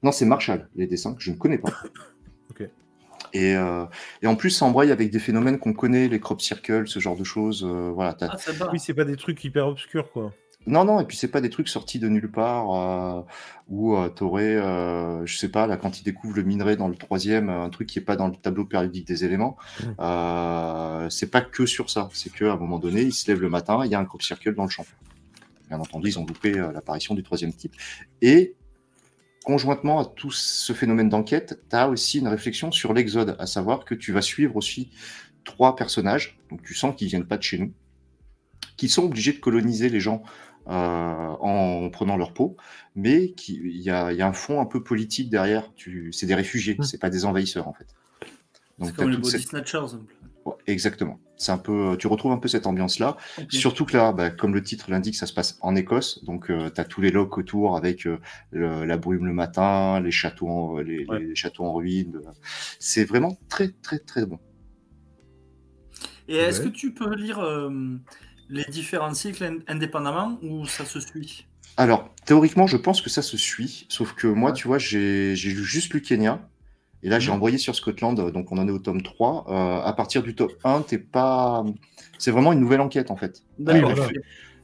Non, 0.04 0.12
c'est 0.12 0.26
Marshall, 0.26 0.70
les 0.76 0.88
dessins, 0.88 1.14
que 1.14 1.22
je 1.22 1.32
ne 1.32 1.38
connais 1.38 1.58
pas. 1.58 1.72
Ok. 2.52 2.68
Et, 3.34 3.56
euh, 3.56 3.86
et 4.24 4.28
en 4.28 4.36
plus, 4.36 4.50
ça 4.50 4.66
embraye 4.66 4.91
avec 4.91 5.12
des 5.12 5.20
phénomènes 5.20 5.60
qu'on 5.60 5.74
connaît, 5.74 6.08
les 6.08 6.20
crop 6.20 6.41
circles, 6.41 6.88
ce 6.88 7.00
genre 7.00 7.16
de 7.16 7.24
choses. 7.24 7.64
euh, 7.64 7.91
voilà, 7.93 8.18
Ah, 8.22 8.36
c'est 8.39 8.58
pas. 8.58 8.70
Oui, 8.72 8.80
c'est 8.80 8.95
pas 8.95 9.06
des 9.06 9.16
trucs 9.18 9.43
hyper 9.43 9.68
obscurs, 9.68 10.12
quoi. 10.12 10.34
Non, 10.68 10.86
non, 10.86 10.99
et 10.99 11.05
puis 11.05 11.18
c'est 11.18 11.30
pas 11.30 11.41
des 11.41 11.49
trucs 11.49 11.70
sortis 11.70 11.99
de 11.99 12.10
nulle 12.10 12.30
part 12.30 12.76
euh, 12.76 13.24
où 13.70 13.95
euh, 13.95 14.10
t'aurais, 14.10 14.55
euh, 14.55 15.26
je 15.26 15.38
sais 15.38 15.49
pas, 15.49 15.66
là 15.68 15.78
quand 15.78 15.99
ils 15.99 16.03
découvrent 16.03 16.36
le 16.36 16.43
minerai 16.43 16.76
dans 16.76 16.88
le 16.88 16.95
troisième, 16.95 17.49
euh, 17.49 17.64
un 17.64 17.70
truc 17.70 17.88
qui 17.88 17.97
est 17.99 18.03
pas 18.03 18.18
dans 18.18 18.28
le 18.28 18.36
tableau 18.36 18.66
périodique 18.66 19.07
des 19.07 19.24
éléments, 19.24 19.57
euh, 19.99 21.10
c'est 21.10 21.32
pas 21.32 21.41
que 21.41 21.66
sur 21.66 21.89
ça, 21.89 22.10
c'est 22.14 22.32
qu'à 22.32 22.53
un 22.53 22.57
moment 22.57 22.78
donné, 22.78 23.01
ils 23.01 23.14
se 23.14 23.32
lèvent 23.32 23.41
le 23.41 23.49
matin, 23.49 23.82
il 23.86 23.91
y 23.91 23.95
a 23.95 23.99
un 23.99 24.05
crop 24.05 24.22
circle 24.22 24.53
dans 24.53 24.66
le 24.66 24.70
champ. 24.70 24.86
Bien 25.70 25.80
entendu, 25.80 26.10
ils 26.10 26.20
ont 26.20 26.26
loupé 26.26 26.57
euh, 26.57 26.72
l'apparition 26.72 27.16
du 27.16 27.24
troisième 27.24 27.53
type. 27.53 27.76
Et 28.22 28.55
conjointement 29.45 29.99
à 29.99 30.05
tout 30.05 30.32
ce 30.32 30.74
phénomène 30.74 31.10
d'enquête, 31.10 31.62
tu 31.70 31.76
as 31.76 31.89
aussi 31.89 32.20
une 32.20 32.28
réflexion 32.28 32.72
sur 32.72 32.93
l'exode, 32.93 33.38
à 33.39 33.47
savoir 33.47 33.86
que 33.86 33.95
tu 33.95 34.12
vas 34.12 34.22
suivre 34.22 34.55
aussi 34.57 34.91
trois 35.45 35.76
personnages, 35.76 36.38
donc 36.51 36.62
tu 36.64 36.76
sens 36.76 36.95
qu'ils 36.95 37.07
viennent 37.07 37.26
pas 37.26 37.38
de 37.38 37.43
chez 37.43 37.57
nous, 37.57 37.72
qui 38.78 38.89
sont 38.89 39.05
obligés 39.05 39.34
de 39.34 39.39
coloniser 39.39 39.89
les 39.89 39.99
gens 39.99 40.22
euh, 40.70 40.72
en 41.41 41.89
prenant 41.89 42.15
leur 42.17 42.34
peau, 42.34 42.55
mais 42.95 43.32
qui- 43.32 43.55
il 43.63 43.82
y 43.82 43.89
a, 43.89 44.11
il 44.11 44.17
y 44.17 44.22
a 44.22 44.28
un 44.28 44.34
fond 44.34 44.61
un 44.61 44.65
peu 44.65 44.84
politique 44.84 45.30
derrière. 45.30 45.74
Tu- 45.76 46.11
C'est 46.13 46.26
des 46.28 46.36
réfugiés, 46.36 46.76
Mm. 46.80 46.84
c'est 46.84 46.99
pas 46.99 47.09
des 47.09 47.26
envahisseurs 47.26 47.67
en 47.67 47.74
fait. 47.74 47.88
Donc 48.78 48.89
C'est 48.89 48.95
comme 48.95 49.09
les 49.09 49.17
body 49.17 49.32
cette- 49.32 49.41
snatchers. 49.49 49.97
Ouais, 50.45 50.53
exactement. 50.67 51.20
C'est 51.36 51.51
un 51.51 51.57
peu, 51.57 51.95
tu 51.99 52.07
retrouves 52.07 52.32
un 52.32 52.38
peu 52.38 52.47
cette 52.47 52.65
ambiance-là. 52.67 53.17
Surtout 53.49 53.86
que 53.86 53.95
là, 53.97 54.11
bah, 54.13 54.30
comme 54.30 54.53
le 54.53 54.61
titre 54.61 54.89
l'indique, 54.91 55.15
ça 55.15 55.26
se 55.26 55.34
passe 55.34 55.57
en 55.61 55.76
Écosse, 55.76 56.24
donc 56.24 56.47
tu 56.47 56.53
as 56.82 56.86
tous 56.86 57.01
les 57.01 57.11
locs 57.11 57.38
autour 57.38 57.76
avec 57.78 58.05
euh, 58.07 58.20
le- 58.51 58.86
la 58.86 58.97
brume 58.97 59.26
le 59.26 59.34
matin, 59.34 59.99
les 60.01 60.11
châteaux, 60.11 60.47
en, 60.49 60.78
les, 60.80 61.05
Ouais. 61.05 61.20
les 61.20 61.36
châteaux 61.36 61.63
en 61.65 61.74
ruine. 61.74 62.22
C'est 62.80 63.05
vraiment 63.05 63.38
très 63.49 63.70
très 63.70 63.99
très 63.99 64.26
bon. 64.26 64.39
Et 66.28 66.36
est-ce 66.36 66.61
Ouais. 66.61 66.70
que 66.70 66.76
tu 66.76 66.93
peux 66.93 67.15
lire 67.15 67.39
euh, 67.39 67.70
les 68.50 68.66
différents 68.66 69.14
cycles 69.14 69.43
in- 69.43 69.60
indépendamment 69.68 70.39
ou 70.41 70.66
ça 70.68 70.86
se 70.86 71.00
suit? 71.00 71.47
Alors, 71.78 72.14
théoriquement, 72.26 72.68
je 72.68 72.78
pense 72.78 73.02
que 73.02 73.10
ça 73.10 73.22
se 73.22 73.38
suit, 73.38 73.86
sauf 73.89 74.14
que 74.14 74.28
moi, 74.28 74.52
tu 74.52 74.68
vois, 74.68 74.78
j'ai 74.78 75.36
juste 75.36 75.93
lu 75.93 76.02
Kenya, 76.02 76.50
et 77.04 77.10
là, 77.10 77.20
j'ai 77.20 77.32
Mhm. 77.32 77.38
envoyé 77.38 77.58
sur 77.58 77.76
Scotland, 77.76 78.20
euh, 78.20 78.32
donc 78.32 78.52
on 78.52 78.58
en 78.58 78.68
est 78.68 78.72
au 78.72 78.80
tome 78.80 79.02
3. 79.02 79.45
Euh, 79.50 79.82
à 79.88 79.93
partir 79.93 80.22
du 80.24 80.36
top 80.36 80.52
1, 80.66 80.82
t'es 80.82 80.97
pas... 80.97 81.64
C'est 82.18 82.32
vraiment 82.32 82.52
une 82.52 82.60
nouvelle 82.60 82.82
enquête, 82.82 83.12
en 83.12 83.16
fait. 83.16 83.43
Elle, 83.68 83.82
voilà. 83.86 83.95
fait, 83.95 84.16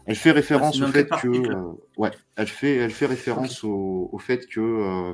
elle 0.05 0.15
fait 0.15 0.31
référence 0.31 0.81
Ah, 0.81 0.86
au 0.86 0.91
fait 0.91 1.07
que... 1.09 1.27
euh, 1.27 1.73
ouais, 1.97 2.11
elle 2.36 2.47
fait, 2.47 2.75
elle 2.75 2.91
fait 2.91 3.05
référence 3.05 3.63
au, 3.63 4.09
au 4.11 4.19
fait 4.19 4.47
que... 4.47 4.59
euh, 4.59 5.13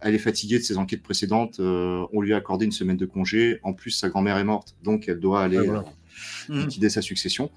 elle 0.00 0.14
est 0.14 0.18
fatiguée 0.18 0.58
de 0.58 0.62
ses 0.64 0.78
enquêtes 0.78 1.02
précédentes, 1.02 1.60
on 1.60 2.20
lui 2.22 2.32
a 2.32 2.36
accordé 2.38 2.64
une 2.64 2.72
semaine 2.72 2.96
de 2.96 3.06
congé, 3.06 3.60
en 3.62 3.74
plus 3.74 3.90
sa 3.90 4.08
grand-mère 4.08 4.38
est 4.38 4.44
morte, 4.44 4.74
donc 4.82 5.08
elle 5.08 5.20
doit 5.20 5.42
aller 5.42 5.58
Ouais, 5.58 5.66
voilà. 5.66 5.84
Mhm. 6.48 6.60
liquider 6.60 6.90
sa 6.90 7.02
succession. 7.02 7.50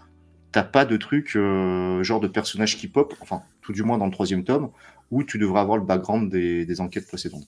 T'as 0.51 0.63
pas 0.63 0.85
de 0.85 0.97
truc 0.97 1.35
euh, 1.35 2.01
genre 2.03 2.19
de 2.19 2.27
personnage 2.27 2.77
qui 2.77 2.87
pop, 2.87 3.13
enfin 3.21 3.41
tout 3.61 3.73
du 3.73 3.83
moins 3.83 3.97
dans 3.97 4.05
le 4.05 4.11
troisième 4.11 4.43
tome, 4.43 4.71
où 5.11 5.23
tu 5.23 5.37
devrais 5.37 5.59
avoir 5.59 5.77
le 5.77 5.83
background 5.83 6.31
des, 6.31 6.65
des 6.65 6.81
enquêtes 6.81 7.07
précédentes. 7.07 7.47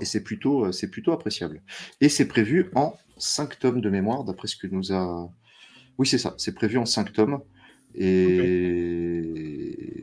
Et 0.00 0.04
c'est 0.04 0.22
plutôt, 0.22 0.66
euh, 0.66 0.72
c'est 0.72 0.88
plutôt 0.88 1.12
appréciable. 1.12 1.62
Et 2.00 2.08
c'est 2.08 2.26
prévu 2.26 2.70
en 2.74 2.94
5 3.18 3.58
tomes 3.58 3.80
de 3.80 3.90
mémoire, 3.90 4.24
d'après 4.24 4.48
ce 4.48 4.56
que 4.56 4.66
nous 4.66 4.92
a. 4.92 5.30
Oui, 5.98 6.06
c'est 6.06 6.18
ça, 6.18 6.34
c'est 6.38 6.54
prévu 6.54 6.78
en 6.78 6.86
5 6.86 7.12
tomes. 7.12 7.40
Et 7.94 8.96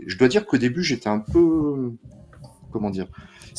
je 0.07 0.17
dois 0.17 0.27
dire 0.27 0.45
qu'au 0.45 0.57
début, 0.57 0.83
j'étais 0.83 1.09
un 1.09 1.19
peu. 1.19 1.93
Comment 2.71 2.89
dire 2.89 3.07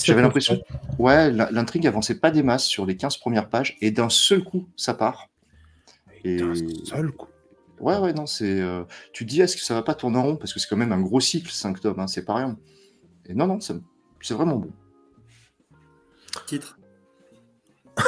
J'avais 0.03 0.23
l'impression. 0.23 0.63
Ouais, 0.99 1.31
l'intrigue 1.31 1.87
avançait 1.87 2.19
pas 2.19 2.31
des 2.31 2.43
masses 2.43 2.65
sur 2.65 2.87
les 2.87 2.97
15 2.97 3.19
premières 3.19 3.51
pages, 3.51 3.77
et 3.81 3.91
d'un 3.91 4.09
seul 4.09 4.43
coup, 4.43 4.69
ça 4.77 4.95
part. 4.95 5.29
Et... 6.25 6.37
Putain, 6.37 6.55
seul, 6.85 7.13
quoi. 7.13 7.29
Ouais, 7.81 7.99
ouais, 7.99 8.13
non, 8.13 8.27
c'est. 8.27 8.61
euh, 8.61 8.85
Tu 9.13 9.25
te 9.27 9.31
dis, 9.31 9.41
est-ce 9.41 9.57
que 9.57 9.63
ça 9.63 9.75
va 9.75 9.83
pas 9.83 9.95
tourner 9.95 10.19
en 10.19 10.23
rond? 10.23 10.37
Parce 10.37 10.53
que 10.55 10.61
c'est 10.61 10.69
quand 10.69 10.77
même 10.77 10.93
un 10.93 11.01
gros 11.01 11.19
cycle, 11.21 11.51
5 11.51 11.81
tomes, 11.81 11.99
hein, 11.99 12.07
c'est 12.07 12.25
pas 12.25 12.35
rien. 12.37 12.57
Et 13.27 13.35
non, 13.35 13.47
non, 13.47 13.59
c'est 13.61 14.35
vraiment 14.35 14.57
bon. 14.57 14.71
Titre. 16.47 16.79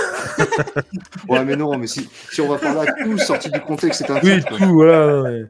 Ouais, 1.29 1.45
mais 1.45 1.57
non, 1.57 1.77
mais 1.79 1.87
si, 1.87 2.09
si 2.31 2.41
on 2.41 2.49
va 2.49 2.59
parler 2.59 2.89
à 2.89 2.93
tout 3.05 3.19
sorti 3.19 3.51
du 3.51 3.61
contexte, 3.61 4.05
c'est 4.05 4.11
un 4.11 4.21
Oui, 4.23 4.39
titre. 4.39 4.49
quoi. 4.49 4.59
tout, 4.67 4.73
voilà. 4.73 5.23
ouais. 5.23 5.45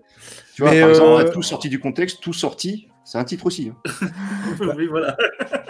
Tu 0.54 0.62
vois, 0.62 0.70
Mais, 0.72 0.80
par 0.80 0.90
exemple, 0.90 1.26
euh, 1.26 1.30
tout 1.32 1.42
sorti 1.42 1.68
du 1.68 1.80
contexte, 1.80 2.20
tout 2.20 2.32
sorti, 2.32 2.88
c'est 3.04 3.18
un 3.18 3.24
titre 3.24 3.46
aussi. 3.46 3.70
hein. 3.70 4.06
oui, 4.76 4.86
voilà. 4.86 5.16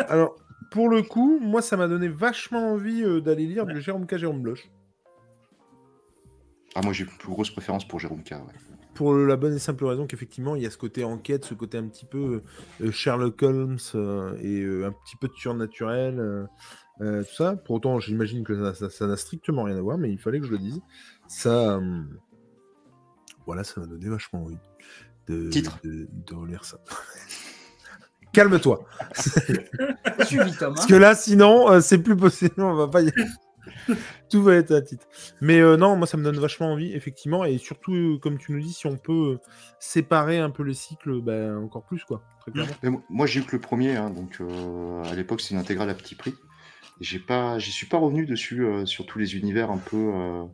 Alors, 0.08 0.36
pour 0.70 0.88
le 0.88 1.02
coup, 1.02 1.38
moi, 1.40 1.62
ça 1.62 1.76
m'a 1.76 1.88
donné 1.88 2.08
vachement 2.08 2.72
envie 2.72 3.02
euh, 3.02 3.20
d'aller 3.20 3.46
lire 3.46 3.66
du 3.66 3.80
Jérôme 3.80 4.06
K. 4.06 4.16
Jérôme 4.16 4.42
Bloch. 4.42 4.70
Ah, 6.74 6.80
moi, 6.82 6.92
j'ai 6.92 7.04
une 7.04 7.10
plus 7.10 7.28
grosse 7.28 7.50
préférence 7.50 7.86
pour 7.86 8.00
Jérôme 8.00 8.22
K. 8.24 8.32
ouais. 8.32 8.38
Pour 8.94 9.14
la 9.14 9.36
bonne 9.36 9.54
et 9.54 9.58
simple 9.58 9.84
raison 9.86 10.06
qu'effectivement, 10.06 10.54
il 10.54 10.62
y 10.62 10.66
a 10.66 10.70
ce 10.70 10.78
côté 10.78 11.02
enquête, 11.02 11.44
ce 11.44 11.54
côté 11.54 11.78
un 11.78 11.88
petit 11.88 12.04
peu 12.06 12.42
euh, 12.80 12.92
Sherlock 12.92 13.42
Holmes 13.42 13.78
euh, 13.96 14.36
et 14.40 14.60
euh, 14.60 14.86
un 14.86 14.92
petit 14.92 15.16
peu 15.16 15.26
de 15.26 15.32
surnaturel, 15.34 16.20
euh, 16.20 16.44
euh, 17.00 17.22
tout 17.24 17.34
ça. 17.34 17.56
Pour 17.56 17.74
autant, 17.76 17.98
j'imagine 17.98 18.44
que 18.44 18.72
ça- 18.72 19.06
n'a 19.06 19.16
strictement 19.16 19.64
rien 19.64 19.76
à 19.76 19.80
voir, 19.80 19.98
mais 19.98 20.10
il 20.10 20.18
fallait 20.18 20.38
que 20.38 20.46
je 20.46 20.52
le 20.52 20.58
dise. 20.58 20.80
Ça, 21.26 21.76
euh, 21.78 22.02
voilà, 23.46 23.64
ça 23.64 23.80
m'a 23.80 23.86
donné 23.88 24.08
vachement 24.08 24.44
envie 24.44 24.58
de, 25.26 25.50
Titre. 25.50 25.78
de, 25.82 26.06
de 26.12 26.34
relire 26.34 26.64
ça. 26.64 26.78
Calme-toi. 28.32 28.84
Parce 29.14 30.86
que 30.86 30.94
là, 30.94 31.14
sinon, 31.14 31.70
euh, 31.70 31.80
c'est 31.80 31.98
plus 31.98 32.16
possible. 32.16 32.54
On 32.58 32.74
va 32.74 32.88
pas 32.88 33.02
y... 33.02 33.12
Tout 34.30 34.42
va 34.42 34.54
être 34.54 34.72
à 34.72 34.80
titre. 34.82 35.06
Mais 35.40 35.60
euh, 35.60 35.76
non, 35.76 35.96
moi, 35.96 36.06
ça 36.06 36.16
me 36.16 36.24
donne 36.24 36.38
vachement 36.38 36.72
envie, 36.72 36.92
effectivement. 36.92 37.44
Et 37.44 37.58
surtout, 37.58 37.94
euh, 37.94 38.18
comme 38.18 38.38
tu 38.38 38.52
nous 38.52 38.60
dis, 38.60 38.72
si 38.72 38.86
on 38.86 38.96
peut 38.96 39.34
euh, 39.34 39.38
séparer 39.78 40.38
un 40.38 40.50
peu 40.50 40.62
les 40.62 40.74
cycles, 40.74 41.20
bah, 41.20 41.56
encore 41.58 41.84
plus, 41.84 42.04
quoi. 42.04 42.22
Très 42.40 42.52
clairement. 42.52 42.72
Mais 42.82 42.90
mo- 42.90 43.02
moi, 43.08 43.26
j'ai 43.26 43.40
eu 43.40 43.44
que 43.44 43.56
le 43.56 43.60
premier, 43.60 43.96
hein, 43.96 44.10
donc 44.10 44.38
euh, 44.40 45.02
à 45.04 45.14
l'époque, 45.14 45.40
c'est 45.40 45.54
une 45.54 45.60
intégrale 45.60 45.90
à 45.90 45.94
petit 45.94 46.14
prix. 46.14 46.34
Et 47.00 47.04
J'ai 47.04 47.18
pas, 47.18 47.58
j'y 47.58 47.72
suis 47.72 47.86
pas 47.86 47.98
revenu 47.98 48.24
dessus 48.24 48.64
euh, 48.64 48.86
sur 48.86 49.04
tous 49.06 49.18
les 49.18 49.36
univers 49.36 49.70
un 49.70 49.78
peu, 49.78 50.12
euh, 50.14 50.44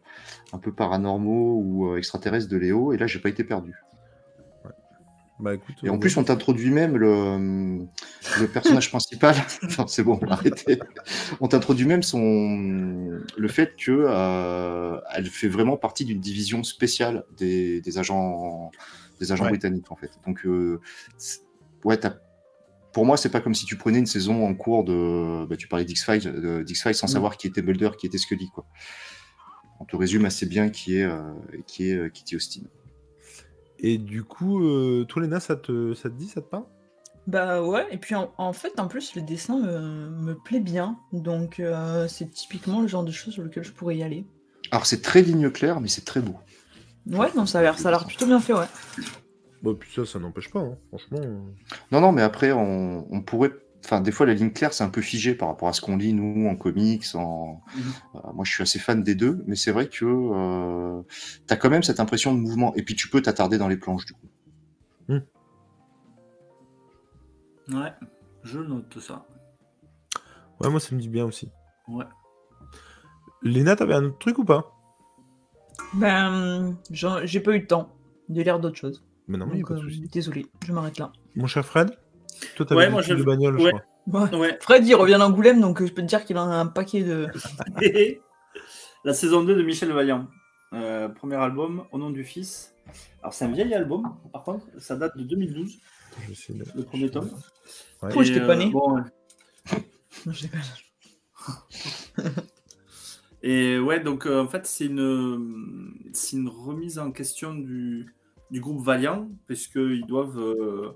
un 0.52 0.58
peu 0.58 0.72
paranormaux 0.72 1.60
ou 1.62 1.92
euh, 1.92 1.96
extraterrestres 1.98 2.48
de 2.48 2.56
Léo. 2.56 2.92
Et 2.92 2.96
là, 2.96 3.06
j'ai 3.06 3.18
pas 3.18 3.28
été 3.28 3.44
perdu. 3.44 3.74
Bah 5.41 5.55
écoute. 5.55 5.76
Et 5.82 5.88
en 5.91 5.97
euh, 5.97 5.99
plus, 5.99 6.16
on 6.16 6.24
t'introduit 6.24 6.70
même 6.70 6.97
le, 6.97 7.78
le 8.41 8.47
personnage 8.47 8.91
principal. 8.91 9.34
non, 9.78 9.86
c'est 9.86 10.03
bon, 10.03 10.18
arrêtez. 10.28 10.78
On 11.41 11.49
t'introduit 11.49 11.86
même 11.86 12.03
son, 12.03 13.20
le 13.36 13.49
fait 13.49 13.74
que 13.76 13.91
euh, 14.09 15.01
elle 15.14 15.26
fait 15.26 15.49
vraiment 15.49 15.76
partie 15.76 16.05
d'une 16.05 16.20
division 16.20 16.62
spéciale 16.62 17.24
des, 17.36 17.80
des 17.80 17.99
agents, 17.99 18.70
des 19.20 19.32
agents 19.32 19.45
Ouais. 19.45 19.51
britanniques 19.51 19.91
en 19.91 19.97
fait. 19.97 20.11
Donc, 20.26 20.45
euh, 20.47 20.80
ouais, 21.84 21.99
pour 22.93 23.07
moi, 23.07 23.16
c'est 23.16 23.30
pas 23.30 23.41
comme 23.41 23.55
si 23.55 23.64
tu 23.66 23.76
prenais 23.76 23.99
une 24.01 24.07
saison 24.07 24.45
en 24.47 24.55
cours 24.55 24.84
de, 24.84 25.47
bah, 25.47 25.57
tu 25.57 25.68
parlais 25.68 25.84
d'X-Files, 25.84 26.62
d'X-Files 26.66 26.95
sans 26.95 27.07
Mm. 27.07 27.11
savoir 27.11 27.36
qui 27.36 27.47
était 27.47 27.62
Mulder, 27.62 27.91
qui 27.99 28.07
était 28.07 28.18
Scully, 28.18 28.51
quoi. 28.55 28.66
On 29.78 29.84
te 29.86 29.97
résume 29.97 30.26
assez 30.26 30.45
bien 30.45 30.68
qui 30.68 30.99
est, 30.99 31.05
euh, 31.05 31.22
qui 31.66 31.91
est 31.91 32.12
Kitty 32.12 32.36
Austin. 32.36 32.61
Et 33.82 33.98
du 33.98 34.24
coup, 34.24 34.62
euh, 34.62 35.04
toi, 35.08 35.22
Léna, 35.22 35.40
ça 35.40 35.56
te, 35.56 35.94
ça 35.94 36.10
te 36.10 36.14
dit, 36.14 36.28
ça 36.28 36.40
te 36.40 36.46
parle? 36.48 36.64
Bah 37.26 37.62
ouais, 37.62 37.86
et 37.90 37.98
puis 37.98 38.14
en, 38.14 38.32
en 38.38 38.52
fait, 38.52 38.78
en 38.80 38.88
plus, 38.88 39.14
le 39.14 39.22
dessin 39.22 39.58
me, 39.58 40.08
me 40.10 40.34
plaît 40.34 40.60
bien. 40.60 40.98
Donc, 41.12 41.60
euh, 41.60 42.08
c'est 42.08 42.30
typiquement 42.30 42.80
le 42.80 42.88
genre 42.88 43.04
de 43.04 43.12
choses 43.12 43.34
sur 43.34 43.42
lequel 43.42 43.62
je 43.62 43.72
pourrais 43.72 43.96
y 43.96 44.02
aller. 44.02 44.26
Alors, 44.70 44.86
c'est 44.86 45.00
très 45.02 45.22
ligne 45.22 45.50
claire, 45.50 45.80
mais 45.80 45.88
c'est 45.88 46.04
très 46.04 46.20
beau. 46.20 46.36
Ouais, 47.06 47.28
non, 47.36 47.46
ça 47.46 47.60
a 47.60 47.62
l'air, 47.62 47.78
ça 47.78 47.88
a 47.88 47.90
l'air 47.92 48.06
plutôt 48.06 48.26
bien 48.26 48.40
fait, 48.40 48.52
ouais. 48.52 48.66
Bah, 49.62 49.72
puis 49.78 49.90
ça, 49.94 50.04
ça 50.06 50.18
n'empêche 50.18 50.50
pas, 50.50 50.60
hein. 50.60 50.76
franchement. 50.88 51.18
euh. 51.22 51.38
Non, 51.92 52.00
non, 52.00 52.12
mais 52.12 52.22
après, 52.22 52.52
on, 52.52 53.06
on 53.10 53.20
pourrait 53.22 53.52
Enfin, 53.84 54.00
des 54.00 54.12
fois, 54.12 54.26
la 54.26 54.34
ligne 54.34 54.50
claire, 54.52 54.72
c'est 54.74 54.84
un 54.84 54.90
peu 54.90 55.00
figé 55.00 55.34
par 55.34 55.48
rapport 55.48 55.68
à 55.68 55.72
ce 55.72 55.80
qu'on 55.80 55.96
lit, 55.96 56.12
nous, 56.12 56.48
en 56.48 56.54
comics. 56.56 57.04
En... 57.14 57.62
Mhm. 57.74 57.82
Euh, 58.16 58.32
moi, 58.34 58.44
je 58.44 58.52
suis 58.52 58.62
assez 58.62 58.78
fan 58.78 59.02
des 59.02 59.14
deux, 59.14 59.42
mais 59.46 59.56
c'est 59.56 59.72
vrai 59.72 59.88
que 59.88 60.04
euh, 60.04 61.02
tu 61.46 61.52
as 61.54 61.56
quand 61.56 61.70
même 61.70 61.82
cette 61.82 61.98
impression 61.98 62.34
de 62.34 62.38
mouvement. 62.40 62.74
Et 62.76 62.82
puis, 62.82 62.94
tu 62.94 63.08
peux 63.08 63.22
t'attarder 63.22 63.56
dans 63.58 63.68
les 63.68 63.76
planches, 63.78 64.04
du 64.04 64.12
coup. 64.12 64.28
Ouais, 67.72 67.92
je 68.42 68.58
note 68.58 68.98
ça. 68.98 69.24
Ouais, 70.60 70.68
moi, 70.68 70.80
ça 70.80 70.94
me 70.94 71.00
dit 71.00 71.08
bien 71.08 71.24
aussi. 71.24 71.50
Ouais. 71.88 72.04
Léna, 73.42 73.76
t'avais 73.76 73.94
un 73.94 74.04
autre 74.04 74.18
truc 74.18 74.38
ou 74.38 74.44
pas? 74.44 74.76
Ben, 75.94 76.76
j'ai 76.90 77.40
pas 77.40 77.52
eu 77.56 77.60
le 77.60 77.66
temps 77.66 77.88
de 78.28 78.42
lire 78.42 78.58
d'autres 78.60 78.76
choses. 78.76 79.04
Mais 79.28 79.38
non, 79.38 79.46
mais 79.46 79.52
y 79.52 79.56
a 79.56 79.58
Donc, 79.60 79.68
pas 79.68 79.74
de 79.74 79.80
euh, 79.80 79.84
souci. 79.84 80.08
désolé, 80.12 80.46
je 80.64 80.72
m'arrête 80.72 80.98
là. 80.98 81.12
Mon 81.36 81.46
cher 81.46 81.64
Fred? 81.64 81.96
Toi, 82.57 82.72
Ouais, 82.74 82.88
moi, 82.91 83.03
je- 83.03 83.14
de 83.14 83.22
bagnole, 83.22 83.57
ouais. 83.61 83.72
je 84.07 84.11
crois. 84.11 84.28
Ouais. 84.30 84.36
Ouais. 84.38 84.59
Fred, 84.61 84.86
il 84.86 84.95
revient 84.95 85.16
d'Angoulême, 85.18 85.61
donc 85.61 85.80
euh, 85.82 85.86
je 85.86 85.93
peux 85.93 86.03
te 86.03 86.07
dire 86.07 86.24
qu'il 86.24 86.38
en 86.38 86.51
a 86.51 86.55
un 86.55 86.66
paquet 86.66 87.03
de. 87.03 87.28
la 89.05 89.14
saison 89.14 89.43
2 89.45 89.55
de 89.57 89.62
Michel 89.62 89.93
Vaillant. 89.93 90.28
Euh, 90.72 91.09
premier 91.09 91.36
album, 91.36 91.84
Au 91.93 91.99
nom 91.99 92.11
du 92.11 92.24
fils. 92.24 92.74
Alors, 93.22 93.34
c'est 93.34 93.45
un 93.45 93.53
vieil 93.53 93.72
album, 93.74 94.16
par 94.32 94.43
contre, 94.45 94.66
ça 94.78 94.97
date 94.97 95.16
de 95.16 95.22
2012, 95.24 95.78
Attends, 96.12 96.32
je 96.32 96.53
le 96.76 96.84
premier 96.84 97.11
tome. 97.11 97.30
Ouais. 98.03 98.11
Oh, 98.16 98.22
Et, 98.22 98.24
j'étais 98.24 98.41
pas 98.47 98.53
euh, 98.55 98.57
né. 98.57 98.70
bon, 98.70 98.95
ouais. 98.97 99.03
Non, 100.26 100.32
je. 100.32 100.47
Et 103.43 103.78
ouais, 103.78 104.01
donc 104.01 104.26
euh, 104.26 104.43
en 104.43 104.49
fait, 104.49 104.66
c'est 104.66 104.86
une, 104.86 105.95
c'est 106.12 106.36
une 106.36 106.49
remise 106.49 106.99
en 106.99 107.11
question 107.11 107.55
du, 107.55 108.14
du 108.51 108.61
groupe 108.61 108.84
Valiant, 108.84 109.28
puisqu'ils 109.47 110.05
doivent, 110.07 110.38
euh, 110.38 110.91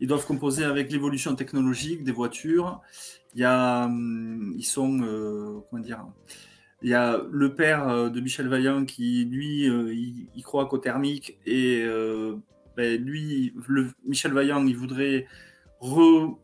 ils 0.00 0.08
doivent 0.08 0.26
composer 0.26 0.64
avec 0.64 0.90
l'évolution 0.90 1.34
technologique 1.34 2.04
des 2.04 2.12
voitures. 2.12 2.80
Il 3.34 3.40
y 3.40 3.44
a, 3.44 3.84
hum, 3.86 4.54
ils 4.56 4.64
sont, 4.64 5.02
euh, 5.02 5.60
comment 5.70 5.82
dire, 5.82 6.06
il 6.82 6.90
y 6.90 6.94
a 6.94 7.20
le 7.30 7.54
père 7.54 7.88
euh, 7.88 8.08
de 8.10 8.20
Michel 8.20 8.48
Vaillant 8.48 8.84
qui, 8.84 9.24
lui, 9.24 9.68
euh, 9.68 9.92
il, 9.92 10.42
croit 10.42 10.66
qu'au 10.66 10.78
thermique, 10.78 11.38
et 11.46 11.84
ben, 12.76 13.02
lui, 13.02 13.54
Michel 14.06 14.32
Vaillant, 14.32 14.66
il 14.66 14.76
voudrait 14.76 15.26
re- 15.80 16.36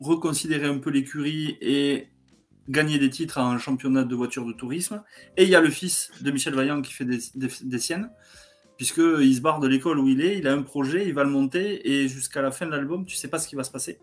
reconsidérer 0.00 0.66
un 0.66 0.78
peu 0.78 0.90
l'écurie 0.90 1.56
et 1.60 2.08
gagner 2.68 2.98
des 2.98 3.10
titres 3.10 3.38
en 3.38 3.58
championnat 3.58 4.04
de 4.04 4.14
voitures 4.14 4.46
de 4.46 4.52
tourisme. 4.52 5.02
Et 5.36 5.44
il 5.44 5.48
y 5.48 5.56
a 5.56 5.60
le 5.60 5.70
fils 5.70 6.12
de 6.20 6.30
Michel 6.30 6.54
Vaillant 6.54 6.80
qui 6.80 6.92
fait 6.92 7.04
des 7.04 7.78
siennes, 7.78 8.10
puisqu'il 8.76 9.34
se 9.34 9.40
barre 9.40 9.60
de 9.60 9.68
l'école 9.68 9.98
où 9.98 10.08
il 10.08 10.20
est, 10.20 10.38
il 10.38 10.46
a 10.48 10.52
un 10.52 10.62
projet, 10.62 11.06
il 11.06 11.14
va 11.14 11.24
le 11.24 11.30
monter, 11.30 11.88
et 11.90 12.08
jusqu'à 12.08 12.42
la 12.42 12.50
fin 12.50 12.66
de 12.66 12.70
l'album, 12.70 13.04
tu 13.04 13.16
sais 13.16 13.28
pas 13.28 13.38
ce 13.38 13.48
qui 13.48 13.54
va 13.54 13.64
se 13.64 13.70
passer. 13.70 13.98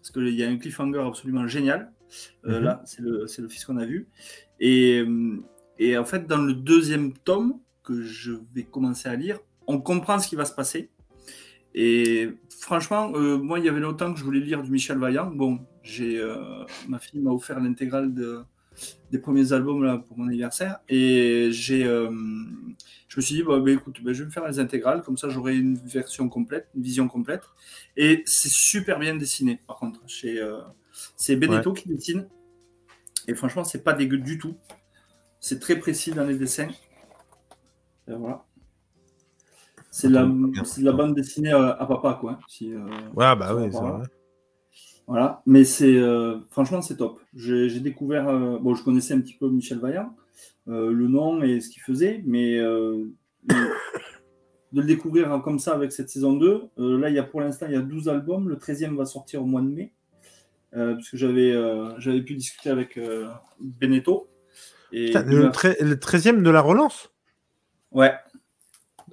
Parce 0.00 0.10
qu'il 0.10 0.34
y 0.34 0.44
a 0.44 0.48
un 0.48 0.56
cliffhanger 0.56 1.00
absolument 1.06 1.46
génial. 1.46 1.92
Euh, 2.46 2.58
Mhm. 2.58 2.64
Là, 2.64 2.82
c'est 2.84 3.02
le, 3.02 3.26
fils 3.48 3.64
qu'on 3.64 3.76
a 3.76 3.84
vu. 3.84 4.08
Et, 4.60 5.00
euh, 5.00 5.38
et 5.78 5.98
en 5.98 6.04
fait, 6.04 6.26
dans 6.26 6.40
le 6.40 6.54
deuxième 6.54 7.12
tome, 7.12 7.58
que 7.82 8.02
je 8.02 8.32
vais 8.54 8.64
commencer 8.64 9.08
à 9.08 9.16
lire, 9.16 9.38
on 9.66 9.80
comprend 9.80 10.18
ce 10.18 10.28
qui 10.28 10.36
va 10.36 10.44
se 10.44 10.54
passer. 10.54 10.90
Et 11.74 12.30
franchement, 12.48 13.12
euh, 13.14 13.36
moi, 13.38 13.58
il 13.58 13.64
y 13.64 13.68
avait 13.68 13.80
longtemps 13.80 14.12
que 14.12 14.18
je 14.18 14.24
voulais 14.24 14.40
lire 14.40 14.62
du 14.62 14.70
Michel 14.70 14.98
Vaillant. 14.98 15.30
Bon, 15.30 15.60
j'ai, 15.82 16.18
euh, 16.18 16.64
ma 16.88 16.98
fille 16.98 17.20
m'a 17.20 17.30
offert 17.30 17.60
l'intégrale 17.60 18.12
de, 18.12 18.40
des 19.10 19.18
premiers 19.18 19.52
albums 19.52 19.82
là, 19.84 19.98
pour 19.98 20.18
mon 20.18 20.28
anniversaire. 20.28 20.78
Et 20.88 21.48
j'ai, 21.52 21.84
euh, 21.84 22.10
je 23.08 23.16
me 23.16 23.22
suis 23.22 23.36
dit, 23.36 23.42
bah, 23.42 23.58
bah, 23.60 23.70
écoute, 23.70 24.02
bah, 24.02 24.12
je 24.12 24.20
vais 24.20 24.26
me 24.26 24.30
faire 24.30 24.46
les 24.46 24.58
intégrales, 24.58 25.02
comme 25.02 25.16
ça 25.16 25.28
j'aurai 25.28 25.56
une 25.56 25.76
version 25.76 26.28
complète, 26.28 26.68
une 26.74 26.82
vision 26.82 27.08
complète. 27.08 27.42
Et 27.96 28.22
c'est 28.26 28.52
super 28.52 28.98
bien 28.98 29.14
dessiné, 29.16 29.60
par 29.66 29.76
contre. 29.76 30.00
Chez, 30.06 30.40
euh, 30.40 30.60
c'est 31.16 31.36
Benetto 31.36 31.72
qui 31.72 31.88
dessine. 31.88 32.28
Et 33.28 33.34
franchement, 33.34 33.64
c'est 33.64 33.82
pas 33.82 33.92
dégueu 33.92 34.18
du 34.18 34.38
tout. 34.38 34.56
C'est 35.40 35.60
très 35.60 35.76
précis 35.76 36.12
dans 36.12 36.24
les 36.24 36.36
dessins. 36.36 36.68
Et 38.08 38.12
voilà. 38.12 38.44
C'est 39.90 40.08
de, 40.08 40.14
la, 40.14 40.28
c'est 40.64 40.82
de 40.82 40.86
la 40.86 40.92
bande 40.92 41.14
dessinée 41.14 41.52
à, 41.52 41.70
à 41.70 41.86
papa, 41.86 42.18
quoi. 42.20 42.38
Si, 42.48 42.72
euh, 42.72 42.86
Ouais, 43.14 43.34
bah 43.34 43.54
oui, 43.54 43.70
par 43.70 43.72
c'est 43.72 43.88
vrai. 43.88 44.06
Voilà, 45.06 45.42
mais 45.46 45.64
c'est 45.64 45.96
euh, 45.96 46.38
franchement 46.50 46.82
c'est 46.82 46.96
top. 46.96 47.20
J'ai 47.34 47.80
découvert, 47.80 48.28
euh, 48.28 48.58
bon, 48.58 48.74
je 48.74 48.82
connaissais 48.82 49.14
un 49.14 49.20
petit 49.20 49.34
peu 49.34 49.48
Michel 49.48 49.78
Vaillant, 49.78 50.14
euh, 50.68 50.90
le 50.90 51.06
nom 51.06 51.42
et 51.42 51.60
ce 51.60 51.68
qu'il 51.70 51.82
faisait, 51.82 52.22
mais 52.26 52.58
de 52.58 53.08
le 54.72 54.82
découvrir 54.82 55.40
comme 55.44 55.60
ça 55.60 55.74
avec 55.74 55.92
cette 55.92 56.10
saison 56.10 56.32
2, 56.32 56.64
euh, 56.78 56.98
là 56.98 57.08
il 57.08 57.14
y 57.14 57.18
a 57.20 57.22
pour 57.22 57.40
l'instant 57.40 57.66
il 57.66 57.72
y 57.72 57.76
a 57.76 57.82
12 57.82 58.08
albums, 58.08 58.48
le 58.48 58.56
13e 58.56 58.96
va 58.96 59.04
sortir 59.04 59.42
au 59.42 59.46
mois 59.46 59.60
de 59.60 59.68
mai, 59.68 59.92
parce 60.72 61.08
que 61.08 61.16
j'avais 61.16 61.52
j'avais 61.98 62.22
pu 62.22 62.34
discuter 62.34 62.70
avec 62.70 62.98
Benetto. 63.60 64.28
Et 64.92 65.06
Putain, 65.06 65.22
il 65.22 65.28
le, 65.36 65.42
m'a- 65.44 65.50
trai- 65.50 65.76
le 65.80 65.98
13e 65.98 66.42
de 66.42 66.50
la 66.50 66.60
relance? 66.60 67.12
Ouais, 67.92 68.12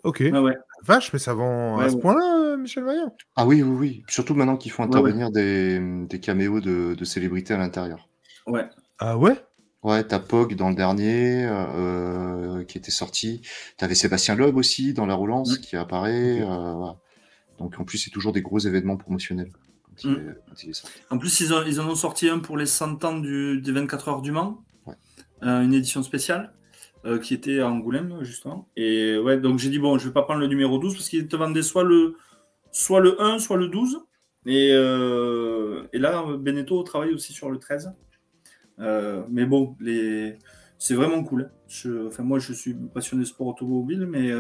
Ok. 0.04 0.20
ouais, 0.22 0.40
ouais. 0.40 0.58
Vache, 0.86 1.14
mais 1.14 1.20
ça 1.20 1.34
vend 1.34 1.80
à 1.80 1.90
ce 1.90 1.96
ouais. 1.96 2.02
point-là, 2.02 2.40
euh, 2.54 2.58
Michel 2.58 2.84
Vaillant 2.84 3.16
Ah 3.36 3.46
oui, 3.46 3.62
oui, 3.64 3.76
oui. 3.78 4.04
Surtout 4.10 4.34
maintenant 4.36 4.58
qu'ils 4.58 4.72
font 4.72 4.84
Ouais, 4.84 4.90
intervenir 4.90 5.32
Des, 5.32 5.80
des 6.10 6.20
caméos 6.20 6.60
de, 6.60 6.94
de 6.96 7.06
célébrités 7.06 7.54
à 7.54 7.58
l'intérieur. 7.58 8.10
ouais. 8.48 8.66
Ah 9.00 9.18
ouais? 9.18 9.36
Ouais, 9.82 10.04
t'as 10.06 10.20
Pog 10.20 10.56
dans 10.56 10.70
le 10.70 10.76
dernier 10.76 11.46
euh, 11.46 12.64
qui 12.64 12.78
était 12.78 12.92
sorti. 12.92 13.42
T'avais 13.78 13.96
Sébastien 13.96 14.36
Loeb 14.36 14.56
aussi 14.56 14.94
dans 14.94 15.06
la 15.06 15.16
relance 15.16 15.58
Mm. 15.58 15.62
qui 15.62 15.76
apparaît. 15.76 16.42
Euh. 16.42 16.86
Donc 17.60 17.80
en 17.80 17.84
plus, 17.84 17.98
c'est 17.98 18.10
toujours 18.10 18.32
des 18.32 18.42
gros 18.42 18.60
événements 18.60 18.96
promotionnels 18.98 19.52
quand 19.84 20.04
il, 20.06 20.10
Mm. 20.12 20.14
est, 20.16 20.36
quand 20.50 20.64
il 20.64 20.70
est 20.70 20.74
sorti. 20.74 21.00
En 21.10 21.18
plus, 21.18 21.40
ils, 21.42 21.54
ont- 21.54 21.64
ils 21.66 21.82
en 21.82 21.88
ont 21.90 21.96
sorti 21.96 22.30
un 22.30 22.40
pour 22.40 22.56
les 22.58 22.66
100 22.66 23.04
ans 23.04 23.18
du, 23.18 23.60
des 23.62 23.72
24 23.74 24.08
heures 24.10 24.22
du 24.22 24.32
Mans, 24.32 24.60
Ouais. 24.86 24.96
Euh, 25.44 25.62
une 25.62 25.74
édition 25.74 26.02
spéciale 26.04 26.54
euh, 27.06 27.20
qui 27.20 27.34
était 27.34 27.60
à 27.60 27.70
Angoulême, 27.70 28.20
justement. 28.22 28.70
Et 28.78 29.18
ouais, 29.18 29.38
donc 29.38 29.60
j'ai 29.60 29.70
dit, 29.70 29.80
bon, 29.80 29.98
je 29.98 30.08
vais 30.08 30.14
pas 30.14 30.24
prendre 30.24 30.40
le 30.40 30.48
numéro 30.48 30.78
12 30.78 30.94
parce 30.94 31.10
qu'ils 31.10 31.28
te 31.28 31.36
vendaient 31.36 31.62
soit 31.62 31.84
le, 31.84 32.16
soit 32.72 33.02
le 33.02 33.22
1, 33.22 33.40
soit 33.40 33.58
le 33.58 33.68
12. 33.68 34.00
Et, 34.46 34.72
euh, 34.74 35.84
et 35.92 36.00
là, 36.00 36.24
Beneteau 36.38 36.82
travaille 36.84 37.14
aussi 37.14 37.34
sur 37.34 37.50
le 37.50 37.60
13. 37.60 37.94
Euh, 38.80 39.24
mais 39.30 39.46
bon, 39.46 39.76
les... 39.80 40.38
c'est 40.78 40.96
vraiment 40.96 41.24
cool. 41.24 41.52
Enfin, 42.08 42.24
moi, 42.24 42.40
je 42.40 42.54
suis 42.54 42.74
passionné 42.74 43.24
de 43.24 43.28
sport 43.28 43.48
automobile, 43.48 44.06
mais 44.06 44.32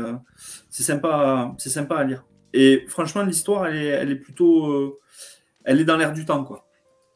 c'est 0.70 0.84
sympa, 0.84 1.53
c'est 1.57 1.70
sympa 1.70 1.97
à 1.97 2.03
lire. 2.03 2.26
Et 2.53 2.86
franchement, 2.88 3.24
l'histoire, 3.24 3.68
elle 3.68 3.76
est, 3.76 3.88
elle 3.88 4.11
est 4.11 4.16
plutôt, 4.16 4.99
elle 5.64 5.82
est 5.82 5.86
dans 5.86 5.97
l'air 5.97 6.14
du 6.14 6.26
temps, 6.26 6.43
quoi. 6.43 6.66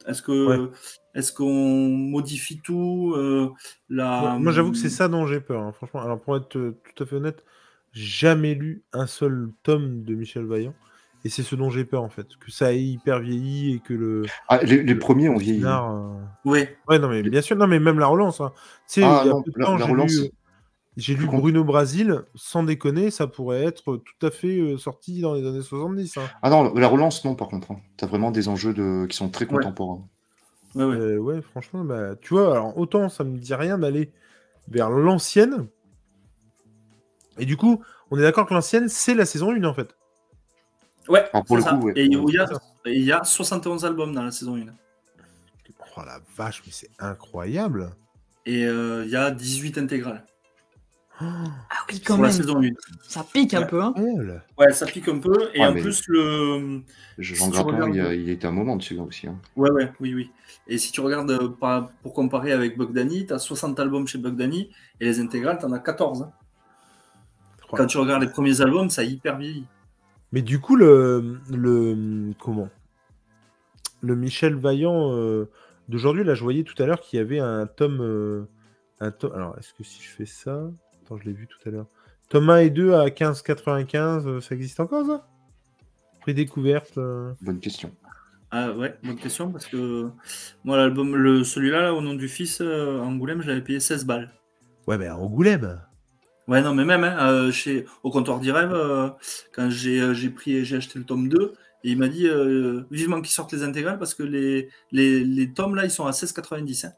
Est-ce 0.06 0.22
que. 0.22 0.70
Est-ce 1.18 1.32
qu'on 1.32 1.88
modifie 1.88 2.60
tout 2.60 3.12
euh, 3.16 3.50
la... 3.88 4.20
Moi, 4.20 4.38
moi, 4.38 4.52
j'avoue 4.52 4.70
que 4.72 4.78
c'est 4.78 4.88
ça 4.88 5.08
dont 5.08 5.26
j'ai 5.26 5.40
peur. 5.40 5.62
hein. 5.62 5.72
Franchement, 5.72 6.00
alors 6.00 6.20
pour 6.20 6.36
être 6.36 6.56
euh, 6.56 6.80
tout 6.94 7.02
à 7.02 7.06
fait 7.06 7.16
honnête, 7.16 7.44
jamais 7.92 8.54
lu 8.54 8.82
un 8.92 9.06
seul 9.06 9.50
tome 9.62 10.04
de 10.04 10.14
Michel 10.14 10.44
Vaillant. 10.46 10.74
Et 11.24 11.28
c'est 11.28 11.42
ce 11.42 11.56
dont 11.56 11.68
j'ai 11.70 11.84
peur 11.84 12.04
en 12.04 12.08
fait. 12.08 12.26
Que 12.38 12.52
ça 12.52 12.72
ait 12.72 12.80
hyper 12.82 13.18
vieilli 13.18 13.74
et 13.74 13.80
que 13.80 13.92
le. 13.92 14.22
Ah, 14.48 14.58
les, 14.62 14.82
les 14.84 14.94
le- 14.94 14.98
premiers 15.00 15.28
ont 15.28 15.36
vieilli. 15.36 15.58
scénar, 15.58 15.90
euh, 15.90 16.14
Ouais, 16.88 16.98
non, 16.98 17.08
mais 17.08 17.22
bien 17.22 17.42
sûr, 17.42 17.56
non, 17.56 17.66
mais 17.66 17.80
même 17.80 17.98
la 17.98 18.06
relance. 18.06 18.40
hein. 18.40 18.52
Tu 18.54 18.62
sais, 18.86 19.02
Ah, 19.02 19.22
il 19.24 19.26
y 19.26 19.30
a 19.30 19.32
non, 19.32 19.42
peu 19.42 19.50
de 19.50 19.58
la- 19.58 19.66
temps, 19.66 19.78
j'ai 19.78 19.92
lu, 19.92 20.08
c'est 20.08 20.32
j'ai 20.96 21.14
plus 21.14 21.24
lu 21.24 21.28
con- 21.30 21.38
Bruno 21.38 21.64
Brasil, 21.64 22.22
sans 22.34 22.62
déconner, 22.62 23.10
ça 23.10 23.26
pourrait 23.26 23.64
être 23.64 23.96
tout 23.98 24.26
à 24.26 24.30
fait 24.30 24.58
euh, 24.58 24.78
sorti 24.78 25.20
dans 25.20 25.34
les 25.34 25.46
années 25.46 25.62
70. 25.62 26.16
hein. 26.16 26.28
Ah 26.42 26.50
non, 26.50 26.72
la 26.74 26.88
relance, 26.88 27.24
non, 27.24 27.34
par 27.34 27.48
contre. 27.48 27.72
hein. 27.72 27.80
T'as 27.96 28.06
vraiment 28.06 28.30
des 28.30 28.48
enjeux 28.48 28.72
de... 28.74 29.06
qui 29.06 29.16
sont 29.16 29.28
très 29.28 29.46
contemporains. 29.46 29.94
ouais, 29.96 30.00
ouais. 30.86 30.96
Euh, 30.96 31.18
ouais, 31.18 31.42
franchement, 31.42 31.84
bah, 31.84 32.14
tu 32.20 32.34
vois, 32.34 32.52
alors 32.52 32.76
autant 32.78 33.08
ça 33.08 33.24
me 33.24 33.36
dit 33.38 33.54
rien 33.54 33.78
d'aller 33.78 34.12
vers 34.68 34.90
l'ancienne. 34.90 35.66
Et 37.38 37.46
du 37.46 37.56
coup, 37.56 37.82
on 38.10 38.18
est 38.18 38.22
d'accord 38.22 38.46
que 38.46 38.54
l'ancienne, 38.54 38.88
c'est 38.88 39.14
la 39.14 39.24
saison 39.26 39.50
1 39.52 39.62
en 39.64 39.74
fait. 39.74 39.96
Ouais, 41.08 41.28
Alors, 41.32 41.44
pour 41.44 41.56
le 41.56 41.62
ça. 41.62 41.74
coup, 41.74 41.86
ouais. 41.86 41.92
Et 41.96 42.04
il 42.04 42.12
y, 42.30 42.38
a, 42.38 42.46
C'est 42.46 42.54
ça. 42.54 42.60
il 42.86 43.02
y 43.04 43.12
a 43.12 43.24
71 43.24 43.84
albums 43.84 44.12
dans 44.14 44.22
la 44.24 44.30
saison 44.30 44.56
1. 44.56 44.66
Oh 45.96 46.02
la 46.04 46.20
vache, 46.36 46.62
mais 46.66 46.72
c'est 46.72 46.90
incroyable. 46.98 47.90
Et 48.46 48.64
euh, 48.66 49.04
il 49.04 49.10
y 49.10 49.16
a 49.16 49.30
18 49.30 49.78
intégrales 49.78 50.24
Ah 51.20 51.24
oui, 51.90 52.00
quand 52.00 52.16
la 52.16 52.22
même. 52.22 52.30
saison 52.32 52.62
1. 52.62 52.68
Ça 53.02 53.24
pique 53.32 53.52
un 53.54 53.62
Ouais. 53.62 53.66
peu, 53.66 53.82
hein. 53.82 53.92
Ouais, 54.56 54.72
ça 54.72 54.86
pique 54.86 55.08
un 55.08 55.18
peu. 55.18 55.50
Et 55.54 55.60
Ouais, 55.60 55.66
en 55.66 55.72
plus, 55.74 56.02
le. 56.06 56.82
Jean 57.18 57.50
Si 57.52 57.58
regardes- 57.60 57.94
il, 57.94 58.00
a, 58.00 58.14
il 58.14 58.28
était 58.30 58.46
un 58.46 58.52
moment 58.52 58.76
dessus 58.76 58.94
là 58.94 59.02
aussi. 59.02 59.26
hein. 59.26 59.36
Ouais, 59.56 59.70
ouais, 59.70 59.92
oui, 60.00 60.14
oui. 60.14 60.30
Et 60.68 60.78
si 60.78 60.92
tu 60.92 61.00
regardes 61.00 61.30
euh, 61.30 61.80
pour 62.02 62.14
comparer 62.14 62.52
avec 62.52 62.76
Bogdani, 62.76 63.26
tu 63.26 63.32
as 63.32 63.38
60 63.40 63.80
albums 63.80 64.06
chez 64.06 64.18
Bogdani 64.18 64.70
et 65.00 65.04
les 65.06 65.18
intégrales, 65.20 65.58
tu 65.58 65.64
en 65.66 65.72
as 65.72 65.80
14. 65.80 66.22
hein. 66.22 66.30
Quand 67.70 67.86
tu 67.86 67.98
regardes 67.98 68.22
les 68.22 68.30
premiers 68.30 68.60
albums, 68.60 68.88
ça 68.88 69.00
a 69.02 69.04
hyper 69.04 69.36
vieilli. 69.38 69.64
Mais 70.32 70.42
du 70.42 70.60
coup, 70.60 70.76
le, 70.76 71.40
le 71.50 72.32
comment? 72.38 72.68
Le 74.02 74.14
Michel 74.14 74.54
Vaillant 74.54 75.12
euh, 75.12 75.50
d'aujourd'hui, 75.88 76.22
là, 76.22 76.34
je 76.34 76.42
voyais 76.42 76.62
tout 76.62 76.80
à 76.82 76.86
l'heure 76.86 77.00
qu'il 77.00 77.18
y 77.18 77.20
avait 77.20 77.40
un 77.40 77.66
tome, 77.66 77.98
euh, 78.00 78.44
un 79.00 79.10
tome. 79.10 79.32
Alors, 79.34 79.58
est-ce 79.58 79.74
que 79.74 79.82
si 79.82 80.00
je 80.02 80.08
fais 80.08 80.26
ça, 80.26 80.70
attends, 81.08 81.18
je 81.18 81.24
l'ai 81.24 81.32
vu 81.32 81.46
tout 81.46 81.58
à 81.68 81.72
l'heure. 81.72 81.86
Tome 82.28 82.50
1 82.50 82.58
et 82.58 82.70
2 82.70 82.92
à 82.94 83.06
15,95, 83.08 84.26
euh, 84.26 84.40
ça 84.40 84.54
existe 84.54 84.80
encore 84.80 85.06
ça? 85.06 85.26
Prix 86.20 86.34
découverte. 86.34 86.98
euh, 86.98 87.32
Bonne 87.40 87.60
question. 87.60 87.94
Ah 88.50 88.72
ouais, 88.72 88.98
bonne 89.02 89.16
question 89.16 89.50
parce 89.52 89.66
que 89.66 90.08
moi 90.64 90.76
l'album, 90.78 91.14
le 91.14 91.44
celui-là 91.44 91.82
là, 91.82 91.94
au 91.94 92.00
nom 92.00 92.14
du 92.14 92.28
fils 92.28 92.60
euh, 92.62 92.98
Angoulême, 93.00 93.42
je 93.42 93.48
l'avais 93.48 93.60
payé 93.62 93.78
16 93.80 94.06
balles. 94.06 94.30
Ouais, 94.86 94.96
mais 94.96 95.06
à 95.06 95.16
Angoulême. 95.16 95.80
Ouais 96.46 96.62
non 96.62 96.74
mais 96.74 96.86
même 96.86 97.04
hein, 97.04 97.16
euh, 97.30 97.52
chez 97.52 97.84
au 98.02 98.10
comptoir 98.10 98.40
d'Irève 98.40 98.72
euh, 98.72 99.10
quand 99.52 99.68
j'ai 99.68 100.00
euh, 100.00 100.14
j'ai 100.14 100.30
pris 100.30 100.64
j'ai 100.64 100.76
acheté 100.78 100.98
le 100.98 101.04
tome 101.04 101.28
2 101.28 101.52
et 101.84 101.90
il 101.90 101.98
m'a 101.98 102.08
dit 102.08 102.26
euh, 102.26 102.84
vivement 102.90 103.20
qu'ils 103.20 103.32
sortent 103.32 103.52
les 103.52 103.62
intégrales 103.64 103.98
parce 103.98 104.14
que 104.14 104.22
les, 104.22 104.70
les, 104.90 105.22
les 105.24 105.52
tomes 105.52 105.74
là 105.74 105.84
ils 105.84 105.90
sont 105.90 106.06
à 106.06 106.12
16,90 106.12 106.86
hein. 106.86 106.92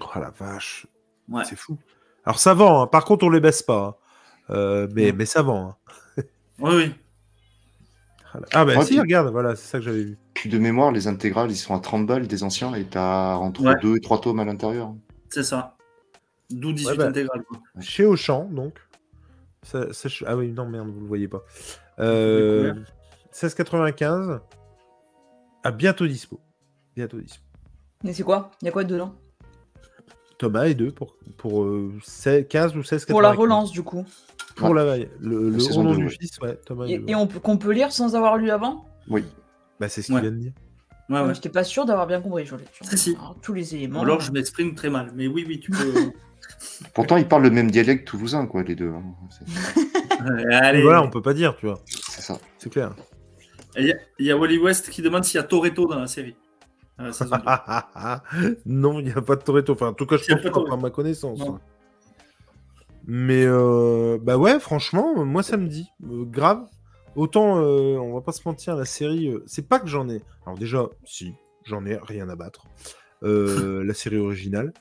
Oh 0.00 0.20
la 0.20 0.30
vache. 0.30 0.86
Ouais. 1.28 1.42
C'est 1.44 1.56
fou. 1.56 1.78
Alors 2.24 2.38
ça 2.38 2.54
vend, 2.54 2.82
hein. 2.82 2.86
par 2.86 3.04
contre 3.04 3.24
on 3.26 3.30
les 3.30 3.40
baisse 3.40 3.62
pas. 3.62 3.98
hein. 4.50 4.54
Euh, 4.54 4.88
mais, 4.94 5.12
mais 5.12 5.26
ça 5.26 5.42
vend. 5.42 5.76
hein. 6.18 6.22
Oui 6.58 6.72
oui. 6.74 6.94
Voilà. 8.32 8.46
Ah 8.52 8.64
bah 8.64 8.76
Ouais, 8.76 8.82
si, 8.84 8.90
puis- 8.90 9.00
regarde, 9.00 9.28
voilà, 9.30 9.56
c'est 9.56 9.66
ça 9.68 9.78
que 9.78 9.84
j'avais 9.84 10.04
vu. 10.04 10.18
Puis 10.34 10.48
de 10.50 10.58
mémoire, 10.58 10.92
les 10.92 11.08
intégrales, 11.08 11.50
ils 11.50 11.56
sont 11.56 11.74
à 11.74 11.80
30 11.80 12.06
balles 12.06 12.26
des 12.28 12.42
anciens 12.44 12.74
et 12.74 12.84
t'as 12.84 13.34
entre 13.36 13.62
Ouais. 13.62 13.74
2 13.82 13.96
et 13.96 14.00
3 14.00 14.20
tomes 14.20 14.38
à 14.40 14.44
l'intérieur. 14.44 14.94
C'est 15.30 15.42
ça. 15.42 15.76
D'où 16.50 16.72
18 16.72 16.90
Ouais, 16.92 16.96
bah. 16.96 17.06
intégrales. 17.06 17.42
quoi. 17.44 17.58
Chez 17.80 18.04
Auchan, 18.04 18.44
donc. 18.50 18.78
Ça- 19.62 19.92
ça, 19.92 20.08
je- 20.08 20.24
Ah 20.26 20.36
oui, 20.36 20.52
non, 20.52 20.66
merde, 20.68 20.88
vous 20.90 21.00
le 21.00 21.06
voyez 21.06 21.28
pas. 21.28 21.42
Euh, 21.98 22.74
16,95. 23.32 24.40
À 25.64 25.70
bientôt 25.72 26.06
dispo. 26.06 26.40
Bientôt 26.96 27.20
dispo. 27.20 27.42
Mais 28.04 28.12
c'est 28.14 28.22
quoi? 28.22 28.50
Il 28.62 28.66
y 28.66 28.68
a 28.68 28.72
quoi 28.72 28.84
dedans? 28.84 29.14
Thomas 30.40 30.64
et 30.64 30.74
deux 30.74 30.90
pour, 30.90 31.14
pour 31.36 31.62
euh, 31.64 31.92
16 32.02 32.46
15 32.48 32.76
ou 32.76 32.80
16,95. 32.80 33.06
Pour 33.08 33.22
la 33.22 33.32
relance, 33.32 33.70
du 33.72 33.82
coup. 33.82 34.04
Pour 34.56 34.74
la 34.74 34.96
le, 34.96 35.50
le 35.50 35.58
saison 35.60 35.94
du 35.94 36.08
fils, 36.08 36.38
ouais, 36.40 36.58
Thomas 36.66 36.86
et, 36.86 36.94
Et, 36.94 36.98
deux. 36.98 37.10
et 37.10 37.14
on 37.14 37.26
peut- 37.26 37.38
qu'on 37.40 37.56
peut 37.58 37.72
lire 37.72 37.92
sans 37.92 38.16
avoir 38.16 38.36
lu 38.38 38.50
avant? 38.50 38.86
Oui. 39.08 39.22
Bah, 39.78 39.88
c'est 39.88 40.02
ce 40.02 40.08
qu'il 40.08 40.18
vient 40.20 40.30
de 40.30 40.36
dire. 40.36 40.52
Ouais, 41.08 41.20
ouais. 41.20 41.34
J'étais 41.34 41.48
pas 41.50 41.64
sûr 41.64 41.84
d'avoir 41.86 42.06
bien 42.06 42.20
compris. 42.20 42.46
Je 42.46 42.54
Si, 42.82 42.98
si. 42.98 43.10
Alors, 43.16 43.36
tous 43.42 43.52
les 43.52 43.74
éléments. 43.74 44.00
Alors 44.00 44.20
je 44.20 44.32
m'exprime 44.32 44.74
très 44.74 44.90
mal. 44.90 45.12
Mais 45.14 45.26
oui, 45.26 45.44
oui, 45.46 45.60
tu 45.60 45.70
peux. 45.70 45.94
Pourtant, 46.94 47.16
ils 47.16 47.26
parlent 47.28 47.42
le 47.42 47.50
même 47.50 47.70
dialecte 47.70 48.06
toulousain, 48.08 48.46
quoi, 48.46 48.62
les 48.62 48.74
deux. 48.74 48.90
hein. 48.90 49.02
Allez. 50.52 50.82
Voilà, 50.82 51.02
on 51.02 51.10
peut 51.10 51.22
pas 51.22 51.34
dire, 51.34 51.54
tu 51.56 51.66
vois. 51.66 51.78
C'est 51.86 52.22
ça. 52.22 52.38
C'est 52.58 52.70
clair. 52.70 52.94
Il 53.76 53.86
y, 53.86 53.92
a- 53.92 53.96
il 54.18 54.26
y 54.26 54.30
a 54.30 54.36
Wally 54.36 54.58
West 54.58 54.90
qui 54.90 55.00
demande 55.02 55.24
s'il 55.24 55.36
y 55.36 55.40
a 55.40 55.44
Toretto 55.44 55.86
dans 55.86 55.98
la 55.98 56.06
série. 56.06 56.34
Dans 57.00 57.06
la 57.06 57.12
saison 57.12 57.36
deux. 57.36 58.60
non, 58.66 59.00
il 59.00 59.06
n'y 59.06 59.12
a 59.12 59.22
pas 59.22 59.36
de 59.36 59.42
Toretto. 59.42 59.72
Enfin, 59.72 59.88
en 59.88 59.92
tout 59.94 60.06
cas, 60.06 60.16
je 60.16 60.32
pense 60.32 60.42
pas 60.42 60.50
pas, 60.50 60.64
par 60.64 60.78
ma 60.78 60.90
connaissance. 60.90 61.38
Non. 61.38 61.58
Mais 63.06 63.44
euh, 63.44 64.18
bah 64.22 64.36
ouais, 64.36 64.60
franchement, 64.60 65.24
moi 65.24 65.42
ça 65.42 65.56
me 65.56 65.66
dit 65.66 65.88
euh, 66.04 66.24
grave. 66.24 66.66
Autant, 67.16 67.58
euh, 67.58 67.96
on 67.98 68.14
va 68.14 68.20
pas 68.20 68.32
se 68.32 68.42
mentir, 68.44 68.76
la 68.76 68.84
série, 68.84 69.28
euh, 69.28 69.42
c'est 69.46 69.66
pas 69.66 69.80
que 69.80 69.88
j'en 69.88 70.08
ai. 70.08 70.22
Alors 70.46 70.56
déjà, 70.58 70.84
si, 71.04 71.34
j'en 71.64 71.84
ai 71.86 71.96
rien 71.96 72.28
à 72.28 72.36
battre. 72.36 72.66
Euh, 73.22 73.82
la 73.84 73.94
série 73.94 74.18
originale. 74.18 74.72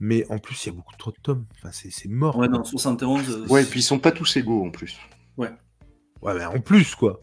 Mais 0.00 0.24
en 0.30 0.38
plus, 0.38 0.64
il 0.64 0.68
y 0.68 0.72
a 0.72 0.74
beaucoup 0.76 0.94
trop 0.96 1.10
de 1.10 1.16
tomes. 1.22 1.44
Enfin, 1.56 1.70
c'est 1.72 2.08
mort. 2.08 2.36
Ouais, 2.36 2.48
non, 2.48 2.62
71. 2.62 3.30
euh, 3.30 3.46
Ouais, 3.48 3.62
et 3.62 3.66
puis 3.66 3.80
ils 3.80 3.82
sont 3.82 3.98
pas 3.98 4.12
tous 4.12 4.36
égaux 4.36 4.64
en 4.64 4.70
plus. 4.70 4.96
Ouais, 5.36 5.50
bah, 6.22 6.50
en 6.50 6.60
plus, 6.60 6.94
quoi. 6.94 7.20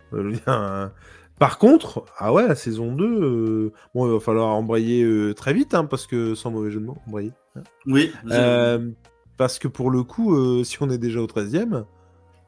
Par 1.39 1.57
contre, 1.57 2.05
ah 2.17 2.31
ouais, 2.31 2.47
la 2.47 2.55
saison 2.55 2.93
2, 2.93 3.05
euh, 3.05 3.73
bon, 3.93 4.07
il 4.07 4.13
va 4.13 4.19
falloir 4.21 4.47
embrayer 4.47 5.03
euh, 5.03 5.33
très 5.33 5.53
vite, 5.53 5.73
hein, 5.73 5.85
parce 5.85 6.07
que, 6.07 6.33
sans 6.33 6.49
mauvais 6.51 6.71
jeu 6.71 6.79
de 6.79 6.85
mots, 6.85 6.97
embrayer. 7.07 7.33
hein. 7.55 7.61
Oui. 7.85 8.11
Euh, 8.31 8.91
parce 9.35 9.59
que 9.59 9.67
pour 9.67 9.91
le 9.91 10.03
coup, 10.03 10.63
si 10.63 10.81
on 10.81 10.89
est 10.89 10.97
déjà 10.97 11.21
au 11.21 11.27
13e, 11.27 11.85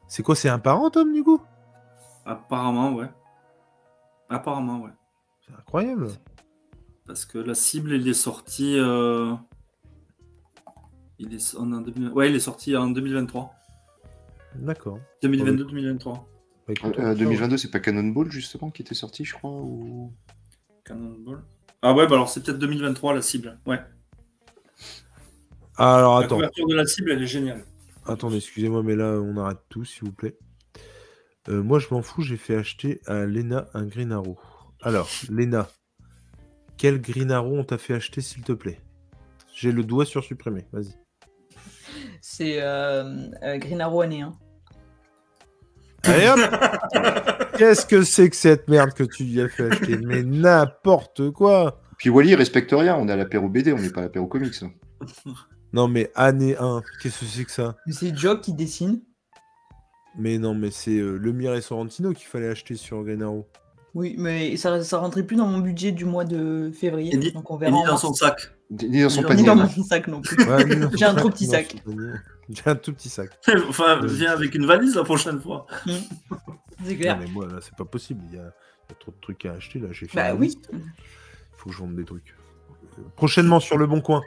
c'est 0.08 0.24
quoi 0.24 0.36
C'est 0.36 0.48
un 0.48 0.60
parent, 0.60 0.90
Tom, 0.90 1.12
du 1.12 1.22
coup? 1.22 1.42
Apparemment, 2.26 2.94
ouais. 2.94 3.10
Apparemment, 4.30 4.80
ouais. 4.82 4.92
C'est 5.46 5.54
incroyable. 5.54 6.08
Parce 7.06 7.26
que 7.26 7.38
la 7.40 7.56
cible, 7.56 7.92
il 7.94 8.08
est 8.08 8.14
sorti. 8.14 8.78
Il 11.20 11.34
est 11.34 11.56
en 11.56 11.66
2000 11.66 12.10
Ouais, 12.14 12.30
il 12.30 12.36
est 12.36 12.40
sorti 12.40 12.76
en 12.78 12.88
2023. 12.90 13.52
D'accord. 14.60 15.00
2022-2023. 15.24 16.20
Bah, 16.68 16.74
écoute, 16.76 17.00
Euh, 17.00 17.16
2022, 17.16 17.58
c'est 17.58 17.72
pas 17.72 17.80
Cannonball 17.80 18.30
justement 18.32 18.70
qui 18.72 18.82
était 18.82 18.96
sorti, 18.96 19.24
je 19.24 19.34
crois 19.34 19.52
ou... 19.52 20.14
Cannonball. 20.84 21.44
Ah 21.82 21.94
ouais, 21.94 22.08
bah 22.08 22.16
alors 22.16 22.30
c'est 22.30 22.44
peut-être 22.44 22.60
2023 22.60 23.14
la 23.14 23.22
cible. 23.22 23.60
Ouais. 23.66 23.80
Alors, 25.78 26.20
La 26.20 26.26
attends. 26.26 26.36
couverture 26.36 26.68
de 26.68 26.76
la 26.76 26.86
cible, 26.86 27.12
elle 27.12 27.22
est 27.24 27.28
géniale. 27.28 27.64
Attendez, 28.06 28.38
excusez-moi, 28.38 28.84
mais 28.84 28.96
là, 28.96 29.20
on 29.22 29.38
arrête 29.38 29.60
tout, 29.70 29.86
s'il 29.86 30.06
vous 30.06 30.12
plaît. 30.12 30.38
Euh, 31.50 31.62
moi, 31.62 31.80
je 31.80 31.88
m'en 31.92 32.02
fous, 32.02 32.22
j'ai 32.22 32.38
fait 32.38 32.56
acheter 32.56 33.00
à 33.06 33.26
Lena 33.26 33.68
un 33.74 33.86
Green 33.86 34.12
Arrow. 34.12 34.38
Alors, 34.82 35.10
Lena, 35.30 35.70
quel 36.78 37.00
Green 37.02 37.32
Arrow 37.32 37.58
on 37.58 37.64
t'a 37.64 37.78
fait 37.78 37.94
acheter, 37.94 38.22
s'il 38.22 38.44
te 38.44 38.54
plaît? 38.54 38.82
J'ai 39.54 39.72
le 39.72 39.84
doigt 39.84 40.06
sur 40.06 40.24
supprimer, 40.24 40.66
vas-y. 40.72 40.94
C'est 42.22 42.62
euh, 42.62 43.30
euh, 43.44 43.58
Green 43.58 43.80
Arrow 43.82 44.02
année 44.02 44.22
1. 44.22 44.32
Allez 46.04 46.28
hop 46.30 46.40
Qu'est-ce 47.58 47.86
que 47.86 48.04
c'est 48.04 48.30
que 48.30 48.36
cette 48.36 48.68
merde 48.68 48.94
que 48.94 49.04
tu 49.04 49.24
lui 49.24 49.42
as 49.42 49.50
fait 49.50 49.72
acheter 49.72 49.98
Mais 49.98 50.24
n'importe 50.24 51.32
quoi 51.32 51.82
Puis 51.98 52.10
Wally, 52.10 52.30
il 52.30 52.36
respecte 52.36 52.72
rien, 52.72 52.96
on 52.96 53.08
est 53.08 53.12
à 53.12 53.16
l'apéro 53.16 53.50
BD, 53.50 53.74
on 53.74 53.78
n'est 53.80 53.90
pas 53.90 54.02
à 54.02 54.04
l'apéro 54.04 54.28
comics. 54.28 54.54
Non, 55.74 55.88
mais 55.88 56.12
année 56.16 56.56
1, 56.58 56.82
qu'est-ce 57.02 57.20
que 57.22 57.26
c'est 57.26 57.44
que 57.46 57.52
ça 57.52 57.76
C'est 57.90 58.16
Job 58.16 58.42
qui 58.42 58.54
dessine. 58.54 59.02
Mais 60.20 60.38
non, 60.38 60.54
mais 60.56 60.72
c'est 60.72 60.98
euh, 60.98 61.18
le 61.18 61.56
et 61.56 61.62
Sorrentino 61.62 62.12
qu'il 62.14 62.28
fallait 62.28 62.50
acheter 62.50 62.76
sur 62.76 63.04
Green 63.04 63.22
Arrow. 63.22 63.48
Oui, 63.94 64.16
mais 64.18 64.58
ça, 64.58 64.84
ça 64.84 64.98
rentrait 65.00 65.24
plus 65.24 65.36
dans 65.36 65.48
mon 65.48 65.60
budget 65.60 65.92
du 65.92 66.06
mois 66.06 66.24
de 66.26 66.72
février. 66.74 67.14
Et 67.14 67.18
ni- 67.18 67.32
donc 67.32 67.50
on 67.52 67.58
Et 67.58 67.66
verra. 67.66 67.72
ni 67.78 67.84
dans 67.86 67.98
son 67.98 68.14
sac. 68.14 68.52
Ni 68.72 69.02
dans 69.02 69.10
son 69.10 69.22
Ni 69.22 69.28
Ni 69.28 69.28
panier. 69.30 69.44
dans 69.46 69.56
mon 69.56 69.84
sac 69.84 70.08
non 70.08 70.22
plus. 70.22 70.44
Ouais, 70.48 70.66
J'ai 70.96 71.06
un 71.06 71.16
trop 71.16 71.30
petit 71.30 71.46
sac. 71.48 71.76
C'est. 72.50 72.56
J'ai 72.64 72.70
un 72.70 72.76
tout 72.76 72.94
petit 72.94 73.10
sac. 73.10 73.30
enfin, 73.70 74.02
Euh. 74.02 74.08
viens 74.08 74.32
avec 74.32 74.54
une 74.56 74.66
valise 74.66 74.96
la 74.96 75.04
prochaine 75.04 75.40
fois. 75.42 75.66
C'est 75.86 76.92
Non, 76.94 76.96
clair. 77.00 77.18
mais 77.20 77.28
moi, 77.28 77.48
là, 77.48 77.60
c'est 77.62 77.76
pas 77.76 77.86
possible. 77.86 78.22
Il 78.30 78.36
y, 78.36 78.40
a, 78.40 78.44
il 78.44 78.46
y 78.90 78.92
a 78.92 78.96
trop 79.00 79.12
de 79.12 79.18
trucs 79.22 79.46
à 79.46 79.54
acheter. 79.54 79.80
Là, 79.80 79.88
j'ai 79.92 80.08
fait 80.08 80.16
Bah 80.16 80.34
oui. 80.36 80.58
Il 80.72 80.80
faut 81.58 81.70
que 81.70 81.76
je 81.76 81.80
vende 81.82 81.96
des 81.96 82.06
trucs. 82.06 82.36
Euh, 83.00 83.02
Prochainement 83.16 83.60
sur 83.60 83.78
le 83.78 83.88
bon 83.88 84.02
coin. 84.02 84.22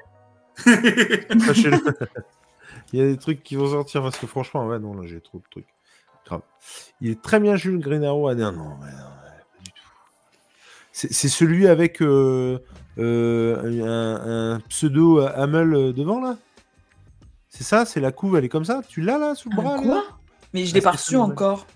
Sachez-le. 0.57 1.79
Il 2.93 2.99
y 2.99 3.03
a 3.03 3.07
des 3.07 3.16
trucs 3.18 3.43
qui 3.43 3.55
vont 3.57 3.68
sortir 3.71 4.03
parce 4.03 4.18
que 4.18 4.27
franchement, 4.27 4.66
ouais, 4.66 4.79
non, 4.81 4.95
là, 4.95 5.07
j'ai 5.07 5.21
trop 5.21 5.39
de 5.39 5.45
trucs. 5.51 5.66
Grave. 6.27 6.43
Il 7.01 7.11
est 7.11 7.23
très 7.23 7.39
bien 7.41 7.55
Jules 7.57 7.79
Green 7.79 8.03
Arrow. 8.05 8.29
Ah, 8.29 8.35
non, 8.35 8.53
non, 8.53 8.64
ouais, 8.64 8.66
non, 8.68 8.87
ouais, 8.87 8.91
pas 8.91 9.62
du 9.64 9.71
tout. 9.71 9.83
C'est 10.93 11.12
c'est 11.12 11.29
celui 11.29 11.68
avec 11.68 12.03
euh, 12.03 12.59
euh, 12.99 13.62
un, 13.85 14.55
un 14.57 14.61
pseudo 14.68 15.21
Hamel 15.21 15.93
devant, 15.93 16.21
là? 16.21 16.37
C'est 17.51 17.64
ça 17.64 17.84
C'est 17.84 18.01
la 18.01 18.12
couve, 18.12 18.36
elle 18.36 18.44
est 18.44 18.48
comme 18.48 18.64
ça 18.64 18.80
Tu 18.88 19.01
l'as, 19.03 19.18
là, 19.18 19.34
sous 19.34 19.51
le 19.51 19.59
Un 19.59 19.62
bras 19.62 19.78
quoi 19.82 20.05
Mais 20.55 20.64
je 20.64 20.70
Ah, 20.70 20.74
l'ai 20.74 20.80
c'est 20.80 20.84
pas 20.84 20.92
reçu 20.92 21.16
encore. 21.16 21.66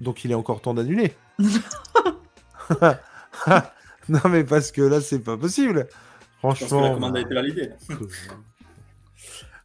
Donc 0.00 0.24
il 0.24 0.30
est 0.30 0.34
encore 0.34 0.60
temps 0.60 0.74
d'annuler. 0.74 1.14
non 4.08 4.20
mais 4.28 4.44
parce 4.44 4.70
que 4.72 4.82
là 4.82 5.00
c'est 5.00 5.20
pas 5.20 5.36
possible. 5.36 5.86
Parce 6.42 6.58
que 6.58 6.64
la 6.64 6.68
Franchement. 6.68 6.94
commande 6.94 7.16
a 7.16 7.20
été 7.20 7.34
validée. 7.34 7.70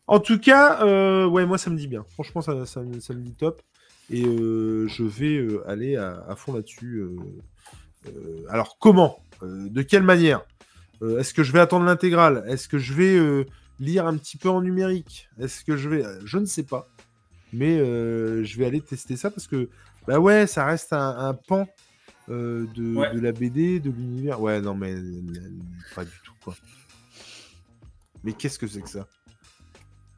En 0.07 0.19
tout 0.19 0.39
cas, 0.39 0.84
euh, 0.84 1.26
ouais, 1.26 1.45
moi 1.45 1.57
ça 1.57 1.69
me 1.69 1.78
dit 1.78 1.88
bien. 1.88 2.03
Franchement, 2.15 2.41
ça, 2.41 2.65
ça 2.65 2.82
me- 2.82 2.99
ça 2.99 3.13
me 3.13 3.22
dit 3.22 3.34
top. 3.34 3.61
Et 4.09 4.26
euh, 4.26 4.86
je 4.89 5.03
vais 5.03 5.38
euh, 5.38 5.63
aller 5.69 5.95
à, 5.95 6.26
à 6.28 6.36
fond 6.36 6.51
là-dessus. 6.53 6.97
euh, 6.97 7.15
euh, 8.07 8.43
alors 8.49 8.78
comment? 8.78 9.19
Euh, 9.41 9.69
De 9.69 9.82
quelle 9.84 10.03
manière? 10.03 10.41
Euh, 11.01 11.19
Est-ce 11.19 11.34
que 11.34 11.43
je 11.43 11.53
vais 11.53 11.61
attendre 11.61 11.86
l'intégrale? 11.86 12.43
Est-ce 12.47 12.67
que 12.67 12.78
je 12.78 12.93
vais 12.93 13.15
euh, 13.15 13.45
lire 13.82 14.06
un 14.08 14.16
petit 14.16 14.38
peu 14.38 14.50
en 14.50 14.62
numérique 14.62 15.28
Est-ce 15.40 15.66
que 15.66 15.76
je 15.76 15.90
vais 15.90 16.04
Je 16.24 16.38
ne 16.38 16.46
sais 16.46 16.64
pas. 16.64 16.88
Mais 17.52 17.78
euh, 17.80 18.46
je 18.46 18.58
vais 18.58 18.66
aller 18.66 18.80
tester 18.80 19.18
ça 19.18 19.30
parce 19.30 19.48
que 19.48 19.70
bah 20.08 20.20
ouais, 20.20 20.48
ça 20.48 20.66
reste 20.66 20.94
un, 20.94 21.18
un 21.18 21.34
pan 21.34 21.68
euh, 22.30 22.66
de, 22.76 22.96
Ouais. 22.96 23.14
de 23.14 23.20
la 23.20 23.34
BD, 23.34 23.80
de 23.82 23.90
l'univers. 23.92 24.40
Ouais, 24.40 24.62
non 24.62 24.74
mais 24.76 24.96
pas 25.96 26.06
du 26.06 26.12
tout 26.24 26.34
quoi. 26.44 26.56
Mais 28.24 28.32
qu'est-ce 28.34 28.58
que 28.60 28.68
c'est 28.68 28.82
que 28.82 28.90
ça? 28.90 29.08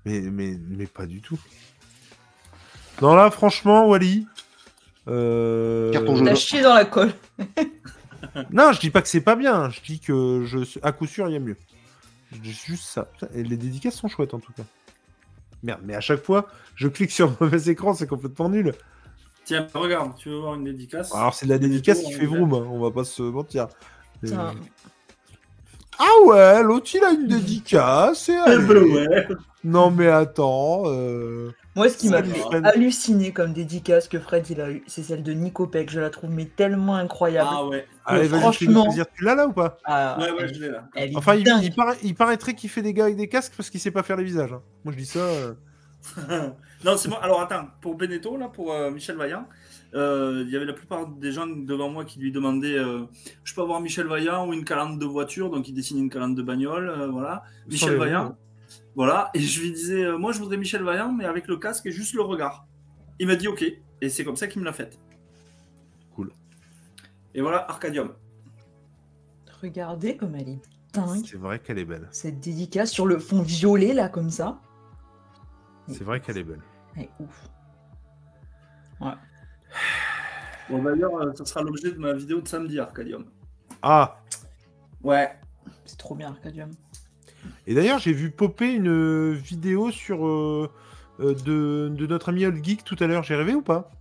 Mais, 0.05 0.19
mais, 0.19 0.59
mais 0.69 0.85
pas 0.85 1.05
du 1.07 1.21
tout. 1.21 1.39
Non, 3.01 3.15
là, 3.15 3.31
franchement, 3.31 3.87
Wally. 3.87 4.27
euh, 5.07 5.91
Carton 5.93 6.17
jaune. 6.17 6.25
T'as 6.25 6.35
chié 6.35 6.61
dans 6.61 6.73
la 6.73 6.85
colle. 6.85 7.13
Non, 8.51 8.71
je 8.73 8.79
dis 8.79 8.89
pas 8.89 9.01
que 9.01 9.07
c'est 9.07 9.21
pas 9.21 9.35
bien. 9.35 9.69
Je 9.69 9.81
dis 9.81 9.99
que 9.99 10.43
je... 10.45 10.59
à 10.81 10.91
coup 10.91 11.07
sûr, 11.07 11.27
il 11.29 11.33
y 11.33 11.35
a 11.37 11.39
mieux. 11.39 11.57
Juste 12.41 12.83
ça. 12.83 13.09
Et 13.33 13.43
les 13.43 13.57
dédicaces 13.57 13.95
sont 13.95 14.07
chouettes 14.07 14.33
en 14.33 14.39
tout 14.39 14.53
cas. 14.53 14.63
Merde, 15.61 15.81
mais 15.83 15.95
à 15.95 16.01
chaque 16.01 16.23
fois, 16.23 16.47
je 16.75 16.87
clique 16.87 17.11
sur 17.11 17.27
le 17.27 17.35
mauvais 17.39 17.71
écran, 17.71 17.93
c'est 17.93 18.07
complètement 18.07 18.49
nul. 18.49 18.73
Tiens, 19.45 19.67
regarde, 19.73 20.15
tu 20.15 20.29
veux 20.29 20.37
voir 20.37 20.55
une 20.55 20.63
dédicace 20.63 21.13
Alors, 21.13 21.33
c'est 21.33 21.45
de 21.45 21.51
la 21.51 21.57
dédicace 21.57 22.01
qui 22.01 22.13
fait 22.13 22.25
vroom, 22.25 22.53
hein, 22.53 22.67
on 22.69 22.79
va 22.79 22.91
pas 22.91 23.03
se 23.03 23.23
mentir. 23.23 23.67
Putain. 24.21 24.53
Ah 25.99 26.25
ouais, 26.25 26.63
l'autre 26.63 26.89
il 26.93 27.03
a 27.03 27.11
une 27.11 27.27
dédicace. 27.27 28.29
et 28.29 28.33
ouais. 28.57 29.27
Non 29.63 29.91
mais 29.91 30.07
attends. 30.09 30.83
euh, 30.87 31.51
Moi, 31.75 31.87
ce 31.89 31.97
qui 31.97 32.09
m'a 32.09 32.17
Salut, 32.17 32.31
fait 32.31 32.39
Fred. 32.41 32.65
halluciner 32.65 33.31
comme 33.31 33.53
dédicace 33.53 34.07
que 34.09 34.19
Fred 34.19 34.49
il 34.49 34.59
a 34.59 34.69
eu, 34.69 34.83
c'est 34.87 35.03
celle 35.03 35.23
de 35.23 35.31
Nico 35.31 35.67
Peck. 35.67 35.89
Je 35.89 35.99
la 36.01 36.09
trouve 36.09 36.29
mais 36.31 36.45
tellement 36.45 36.95
incroyable. 36.95 37.49
Ah 37.51 37.65
ouais. 37.65 37.87
Allez, 38.05 38.27
vas-y, 38.27 38.39
franchement-. 38.41 38.87
Tu 39.15 39.23
l'as 39.23 39.35
là 39.35 39.47
ou 39.47 39.53
pas 39.53 39.77
Ah, 39.85 40.17
Ouais, 40.19 40.31
ouais, 40.31 40.37
elle, 40.41 40.53
je 40.55 40.59
l'ai 40.61 40.69
là. 40.69 40.83
Enfin, 41.15 41.35
il, 41.35 41.47
il 41.63 41.73
paraît- 41.73 41.97
il 42.03 42.15
paraîtrait 42.15 42.53
qu'il 42.55 42.69
fait 42.69 42.81
des 42.81 42.93
gars 42.93 43.05
avec 43.05 43.15
des 43.15 43.29
casques 43.29 43.53
parce 43.55 43.69
qu'il 43.69 43.79
sait 43.79 43.91
pas 43.91 44.03
faire 44.03 44.17
les 44.17 44.23
visages. 44.25 44.51
hein. 44.51 44.61
Moi 44.83 44.93
je 44.93 44.97
dis 44.97 45.05
ça. 45.05 45.19
euh, 45.19 45.53
non, 46.83 46.97
c'est 46.97 47.07
moi. 47.07 47.19
Alors 47.23 47.39
attends, 47.41 47.67
pour 47.81 47.95
Beneteau, 47.95 48.35
là, 48.35 48.49
pour 48.49 48.73
euh, 48.73 48.91
Michel 48.91 49.15
Vaillant, 49.15 49.45
euh, 49.95 50.43
il 50.45 50.51
y 50.51 50.55
avait 50.55 50.65
la 50.65 50.73
plupart 50.73 51.07
des 51.07 51.31
gens 51.31 51.45
devant 51.47 51.89
moi 51.89 52.03
qui 52.05 52.19
lui 52.19 52.31
demandaient 52.31 52.77
euh, 52.77 53.05
Je 53.43 53.53
peux 53.53 53.61
avoir 53.61 53.79
Michel 53.79 54.07
Vaillant 54.07 54.47
ou 54.47 54.53
une 54.53 54.65
calandre 54.65 54.97
de 54.97 55.05
voiture? 55.05 55.49
Donc 55.49 55.67
il 55.67 55.73
dessine 55.73 55.99
une 55.99 56.09
calandre 56.09 56.35
de 56.35 56.41
bagnole, 56.41 56.89
euh, 56.89 57.07
voilà. 57.07 57.43
Michel 57.67 57.97
Vaillant, 57.97 58.29
roues. 58.29 58.35
voilà. 58.95 59.29
Et 59.33 59.39
je 59.39 59.61
lui 59.61 59.71
disais 59.71 60.03
euh, 60.03 60.17
Moi, 60.17 60.31
je 60.31 60.39
voudrais 60.39 60.57
Michel 60.57 60.83
Vaillant, 60.83 61.11
mais 61.11 61.25
avec 61.25 61.47
le 61.47 61.57
casque 61.57 61.85
et 61.85 61.91
juste 61.91 62.13
le 62.13 62.21
regard. 62.21 62.65
Il 63.19 63.27
m'a 63.27 63.35
dit 63.35 63.47
Ok. 63.47 63.63
Et 64.01 64.09
c'est 64.09 64.23
comme 64.23 64.35
ça 64.35 64.47
qu'il 64.47 64.61
me 64.61 64.65
l'a 64.65 64.73
faite. 64.73 64.99
Cool. 66.15 66.31
Et 67.35 67.41
voilà, 67.41 67.69
Arcadium. 67.69 68.13
Regardez 69.61 70.17
comme 70.17 70.35
elle 70.35 70.49
est 70.49 70.61
dingue. 70.93 71.23
C'est 71.25 71.37
vrai 71.37 71.59
qu'elle 71.59 71.79
est 71.79 71.85
belle. 71.85 72.07
Cette 72.11 72.39
dédicace 72.39 72.91
sur 72.91 73.05
le 73.05 73.19
fond 73.19 73.41
violet 73.41 73.93
là 73.93 74.09
comme 74.09 74.29
ça. 74.29 74.59
C'est 75.87 76.03
vrai 76.03 76.19
qu'elle 76.19 76.37
est 76.37 76.43
belle. 76.43 76.61
Elle 76.95 77.03
est 77.03 77.09
ouf. 77.19 77.49
Bon, 80.69 80.81
d'ailleurs, 80.81 81.15
euh, 81.21 81.33
ça 81.35 81.45
sera 81.45 81.61
l'objet 81.61 81.91
de 81.91 81.97
ma 81.99 82.13
vidéo 82.13 82.41
de 82.41 82.47
samedi, 82.47 82.79
Arcadium. 82.79 83.25
Ah 83.81 84.17
Ouais. 85.03 85.29
C'est 85.85 85.97
trop 85.97 86.15
bien 86.15 86.29
Arcadium. 86.29 86.71
Et 87.67 87.75
d'ailleurs, 87.75 87.99
j'ai 87.99 88.13
vu 88.13 88.31
popper 88.31 88.73
une 88.73 89.33
vidéo 89.33 89.91
sur 89.91 90.25
euh, 90.25 90.69
euh, 91.19 91.33
de, 91.45 91.93
de 91.93 92.07
notre 92.07 92.29
ami 92.29 92.45
Old 92.45 92.63
Geek 92.63 92.83
tout 92.83 92.95
à 92.99 93.07
l'heure. 93.07 93.23
J'ai 93.23 93.35
rêvé 93.35 93.53
ou 93.53 93.61
pas? 93.61 93.91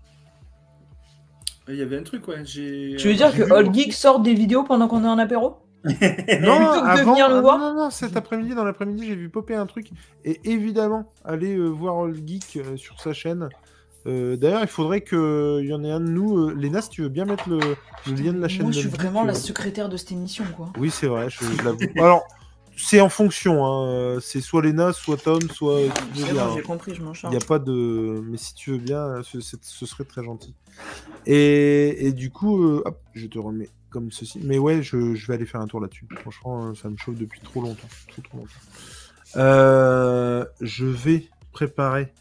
Il 1.69 1.77
y 1.77 1.83
avait 1.83 1.99
un 1.99 2.03
truc, 2.03 2.27
ouais. 2.29 2.43
Tu 2.45 2.97
veux 2.99 3.15
dire 3.15 3.33
que 3.33 3.43
vu- 3.45 3.53
Old 3.53 3.73
Geek 3.75 3.93
sort 3.93 4.21
des 4.21 4.35
vidéos 4.35 4.65
pendant 4.65 4.89
qu'on 4.89 5.05
est 5.05 5.09
en 5.09 5.19
apéro? 5.19 5.59
Non, 5.85 5.91
Plutôt 5.91 6.07
que 6.07 6.41
de 6.85 7.01
avant, 7.01 7.13
venir 7.13 7.29
le 7.29 7.37
ah, 7.37 7.41
voir 7.41 7.59
non, 7.59 7.75
non, 7.75 7.85
non, 7.85 7.91
cet 7.91 8.17
après-midi, 8.17 8.55
dans 8.55 8.65
l'après-midi, 8.65 9.07
j'ai 9.07 9.17
vu 9.17 9.29
popper 9.29 9.57
un 9.57 9.67
truc. 9.67 9.91
Et 10.25 10.41
évidemment, 10.45 11.13
allez 11.25 11.57
euh, 11.57 11.69
voir 11.69 11.97
Old 11.97 12.27
Geek 12.27 12.57
euh, 12.59 12.77
sur 12.77 13.01
sa 13.01 13.13
chaîne. 13.13 13.49
Euh, 14.07 14.36
D'ailleurs, 14.36 14.62
il 14.62 14.68
faudrait 14.68 15.03
qu'il 15.03 15.64
y 15.66 15.72
en 15.72 15.84
ait 15.84 15.90
un 15.90 16.00
de 16.00 16.09
nous. 16.09 16.36
Euh, 16.48 16.55
Léna, 16.55 16.82
si 16.82 16.88
tu 16.90 17.03
veux 17.03 17.09
bien 17.09 17.24
mettre 17.24 17.48
le, 17.48 17.59
le 18.07 18.12
lien 18.14 18.32
de 18.32 18.40
la 18.40 18.48
chaîne. 18.48 18.62
Moi, 18.62 18.72
je 18.72 18.80
suis 18.80 18.88
vraiment 18.88 19.24
la 19.24 19.32
euh, 19.32 19.36
secrétaire 19.36 19.88
de 19.88 19.96
cette 19.96 20.12
émission, 20.12 20.44
quoi. 20.57 20.72
Oui, 20.78 20.90
c'est 20.90 21.07
vrai, 21.07 21.28
je, 21.30 21.44
je 21.44 21.62
l'avoue. 21.62 21.78
Alors, 21.98 22.22
c'est 22.76 23.00
en 23.00 23.09
fonction. 23.09 23.64
hein, 23.64 24.18
C'est 24.20 24.40
soit 24.40 24.62
Léna, 24.62 24.92
soit 24.92 25.18
Tom, 25.18 25.40
soit. 25.50 25.80
bon, 25.86 26.38
hein. 26.38 26.50
j'ai 26.57 26.62
compris, 26.62 26.94
je 26.94 27.03
m'en 27.03 27.12
Il 27.12 27.16
charge. 27.16 27.34
n'y 27.36 27.42
a 27.42 27.46
pas 27.46 27.59
de. 27.59 28.22
Mais 28.28 28.38
si 28.38 28.55
tu 28.55 28.72
veux 28.72 28.78
bien, 28.78 29.22
ce, 29.22 29.40
serait 29.86 30.05
très 30.05 30.24
gentil. 30.24 30.55
Et, 31.26 32.07
et 32.07 32.12
du 32.12 32.30
coup, 32.30 32.62
euh, 32.64 32.82
hop, 32.84 33.00
je 33.14 33.26
te 33.26 33.38
remets 33.38 33.70
comme 33.90 34.11
ceci. 34.11 34.40
Mais 34.42 34.59
ouais, 34.59 34.82
je, 34.82 35.14
je 35.14 35.26
vais 35.26 35.34
aller 35.34 35.44
faire 35.46 35.61
un 35.61 35.66
tour 35.66 35.80
là-dessus. 35.80 36.09
Franchement, 36.22 36.74
ça 36.74 36.88
me 36.88 36.96
chauffe 36.96 37.16
depuis 37.16 37.40
trop 37.40 37.61
longtemps. 37.61 37.88
Trop, 38.09 38.22
trop 38.22 38.38
longtemps. 38.38 38.50
Je 40.61 40.84
vais 40.86 41.28
préparer. 41.53 42.12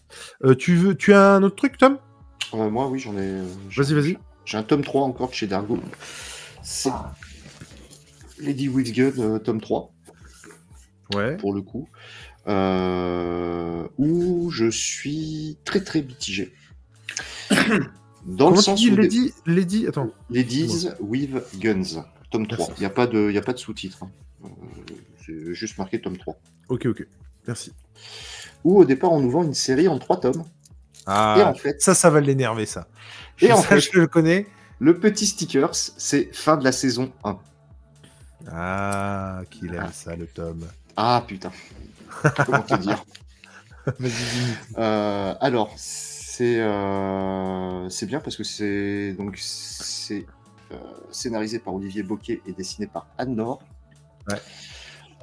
Euh, 0.44 0.56
tu, 0.56 0.76
veux, 0.76 0.96
tu 0.96 1.14
as 1.14 1.34
un 1.36 1.44
autre 1.44 1.56
truc, 1.56 1.78
Tom? 1.78 1.98
Euh, 2.54 2.70
moi, 2.70 2.88
oui, 2.90 3.00
j'en 3.00 3.14
ai. 3.14 3.22
euh, 3.22 3.46
Vas-y, 3.76 3.94
vas-y. 3.94 4.18
J'ai 4.46 4.58
un 4.58 4.64
tome 4.64 4.84
3 4.84 5.04
encore 5.04 5.30
de 5.30 5.34
chez 5.34 5.48
Dargo. 5.48 5.80
C'est 6.64 6.90
Lady 8.40 8.68
with 8.70 8.92
Gun, 8.94 9.12
euh, 9.20 9.40
tome 9.40 9.62
3, 9.62 9.92
Ouais. 11.16 11.38
pour 11.38 11.54
le 11.54 11.62
coup. 11.62 11.88
euh, 12.48 13.88
où 14.00 14.50
je 14.50 14.70
suis 14.72 15.58
très 15.64 15.84
très 15.84 16.02
mitigé. 16.02 16.52
Dans 18.26 18.46
Comment 18.46 18.50
le 18.52 18.56
sens 18.62 18.84
où 18.86 18.90
des- 18.96 19.02
Lady, 19.04 19.34
Lady 19.46 19.88
Attends. 19.88 20.10
Ladies 20.32 20.88
with 21.00 21.32
Guns, 21.60 22.04
tome 22.32 22.48
3. 22.48 22.58
Merci. 22.68 22.74
Il 22.78 22.80
n'y 22.82 22.86
a 22.88 22.90
pas 22.90 23.06
de, 23.08 23.30
il 23.30 23.36
y 23.36 23.38
a 23.38 23.42
pas 23.44 23.54
de 23.54 23.60
sous-titre. 23.60 24.04
hein. 24.04 24.12
C'est 25.26 25.54
juste 25.54 25.78
marqué 25.78 26.02
tome 26.02 26.18
3. 26.18 26.36
Ok, 26.70 26.88
ok. 26.88 27.06
Merci. 27.48 27.72
Où 28.64 28.80
au 28.80 28.86
départ 28.86 29.12
on 29.12 29.20
nous 29.20 29.32
vend 29.32 29.44
une 29.44 29.54
série 29.54 29.88
en 29.88 29.98
3 30.00 30.20
tomes. 30.20 30.44
Ah, 31.08 31.36
Et 31.40 31.44
en 31.44 31.54
fait, 31.54 31.82
ça, 31.82 31.94
ça 31.96 32.10
va 32.10 32.22
l'énerver, 32.22 32.66
ça. 32.66 32.88
Et 33.42 33.48
Je- 33.48 33.52
en 33.54 33.58
fait- 33.62 33.80
je 33.80 34.00
le 34.00 34.08
connais. 34.08 34.46
le 34.80 35.00
petit 35.00 35.26
stickers, 35.26 35.74
c'est 35.74 36.30
fin 36.34 36.58
de 36.58 36.64
la 36.64 36.72
saison 36.72 37.12
1. 37.24 37.38
Ah, 38.52 39.42
qu'il 39.50 39.74
aime 39.76 39.90
ça, 39.94 40.16
le 40.16 40.26
Tom. 40.28 40.68
Ah 40.98 41.24
putain. 41.28 41.52
Comment 42.46 42.62
te 42.62 42.76
dire. 42.76 43.04
Euh, 44.78 45.34
alors, 45.40 45.74
c'est 45.76 46.60
euh, 46.60 47.90
c'est 47.90 48.06
bien 48.06 48.20
parce 48.20 48.36
que 48.38 48.44
c'est 48.44 49.14
donc 49.14 49.38
c'est 49.40 50.26
euh, 50.72 50.76
scénarisé 51.12 51.58
par 51.58 51.74
Olivier 51.74 52.04
Boquet 52.04 52.42
et 52.46 52.54
dessiné 52.54 52.86
par 52.88 53.08
Anne 53.18 53.36
Nord. 53.36 53.60
Ouais. 54.30 54.38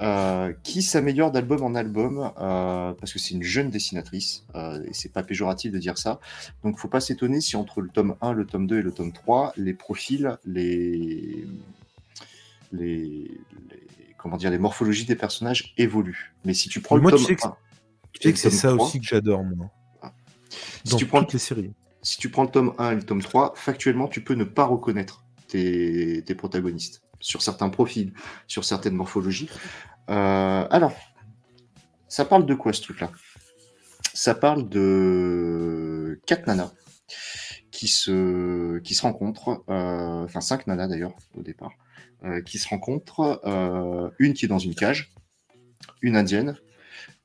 Euh, 0.01 0.53
qui 0.63 0.81
s'améliore 0.81 1.29
d'album 1.29 1.61
en 1.61 1.75
album 1.75 2.31
euh, 2.39 2.93
parce 2.93 3.11
que 3.11 3.19
c'est 3.19 3.33
une 3.33 3.43
jeune 3.43 3.69
dessinatrice 3.69 4.45
euh, 4.55 4.81
et 4.87 4.93
c'est 4.93 5.11
pas 5.11 5.23
péjoratif 5.23 5.73
de 5.73 5.77
dire 5.77 5.97
ça. 5.97 6.21
Donc 6.63 6.79
faut 6.79 6.87
pas 6.87 7.01
s'étonner 7.01 7.41
si 7.41 7.57
entre 7.57 7.81
le 7.81 7.89
tome 7.89 8.15
1, 8.21 8.31
le 8.31 8.45
tome 8.45 8.65
2 8.65 8.79
et 8.79 8.81
le 8.81 8.93
tome 8.93 9.11
3, 9.11 9.51
les 9.57 9.73
profils, 9.73 10.37
les 10.45 11.45
les, 12.71 13.29
les- 13.69 14.15
comment 14.17 14.37
dire 14.37 14.51
les 14.51 14.57
morphologies 14.57 15.05
des 15.05 15.15
personnages 15.17 15.73
évoluent. 15.77 16.33
Mais 16.45 16.53
si 16.53 16.69
tu 16.69 16.79
prends 16.81 16.95
Mais 16.95 16.99
le 17.01 17.09
moi, 17.09 17.11
tu 17.11 17.17
tome 17.17 17.25
sais 17.27 17.35
que 17.35 17.45
1 17.45 17.55
Tu 18.13 18.21
sais 18.21 18.33
que 18.33 18.39
c'est 18.39 18.49
ça 18.51 18.69
3, 18.73 18.85
aussi 18.85 18.99
que 19.01 19.05
j'adore, 19.05 19.43
moi. 19.43 19.69
si 20.85 20.91
Dans 20.91 20.97
tu 20.97 21.05
prends 21.07 21.21
toutes 21.23 21.33
les 21.33 21.39
séries. 21.39 21.73
si 22.03 22.17
tu 22.19 22.29
prends 22.29 22.43
le 22.43 22.49
tome 22.51 22.73
1 22.77 22.91
et 22.91 22.95
le 22.95 23.03
tome 23.03 23.21
3, 23.21 23.53
factuellement, 23.57 24.07
tu 24.07 24.23
peux 24.23 24.35
ne 24.35 24.45
pas 24.45 24.63
reconnaître 24.65 25.25
tes, 25.49 26.23
tes 26.25 26.35
protagonistes 26.35 27.01
sur 27.19 27.41
certains 27.41 27.69
profils, 27.69 28.13
sur 28.47 28.63
certaines 28.63 28.95
morphologies. 28.95 29.49
Euh, 30.09 30.67
alors, 30.69 30.93
ça 32.07 32.25
parle 32.25 32.45
de 32.45 32.55
quoi 32.55 32.73
ce 32.73 32.81
truc-là? 32.81 33.11
Ça 34.13 34.33
parle 34.35 34.67
de 34.69 36.19
quatre 36.25 36.47
nanas 36.47 36.71
qui 37.71 37.87
se, 37.87 38.79
qui 38.79 38.95
se 38.95 39.03
rencontrent, 39.03 39.63
euh, 39.69 40.23
enfin 40.23 40.41
cinq 40.41 40.67
nanas 40.67 40.87
d'ailleurs 40.87 41.13
au 41.35 41.41
départ, 41.41 41.73
euh, 42.23 42.41
qui 42.41 42.57
se 42.57 42.67
rencontrent, 42.67 43.41
une 44.19 44.33
qui 44.33 44.45
est 44.45 44.49
dans 44.49 44.59
une 44.59 44.75
cage, 44.75 45.13
une 46.01 46.15
indienne, 46.15 46.57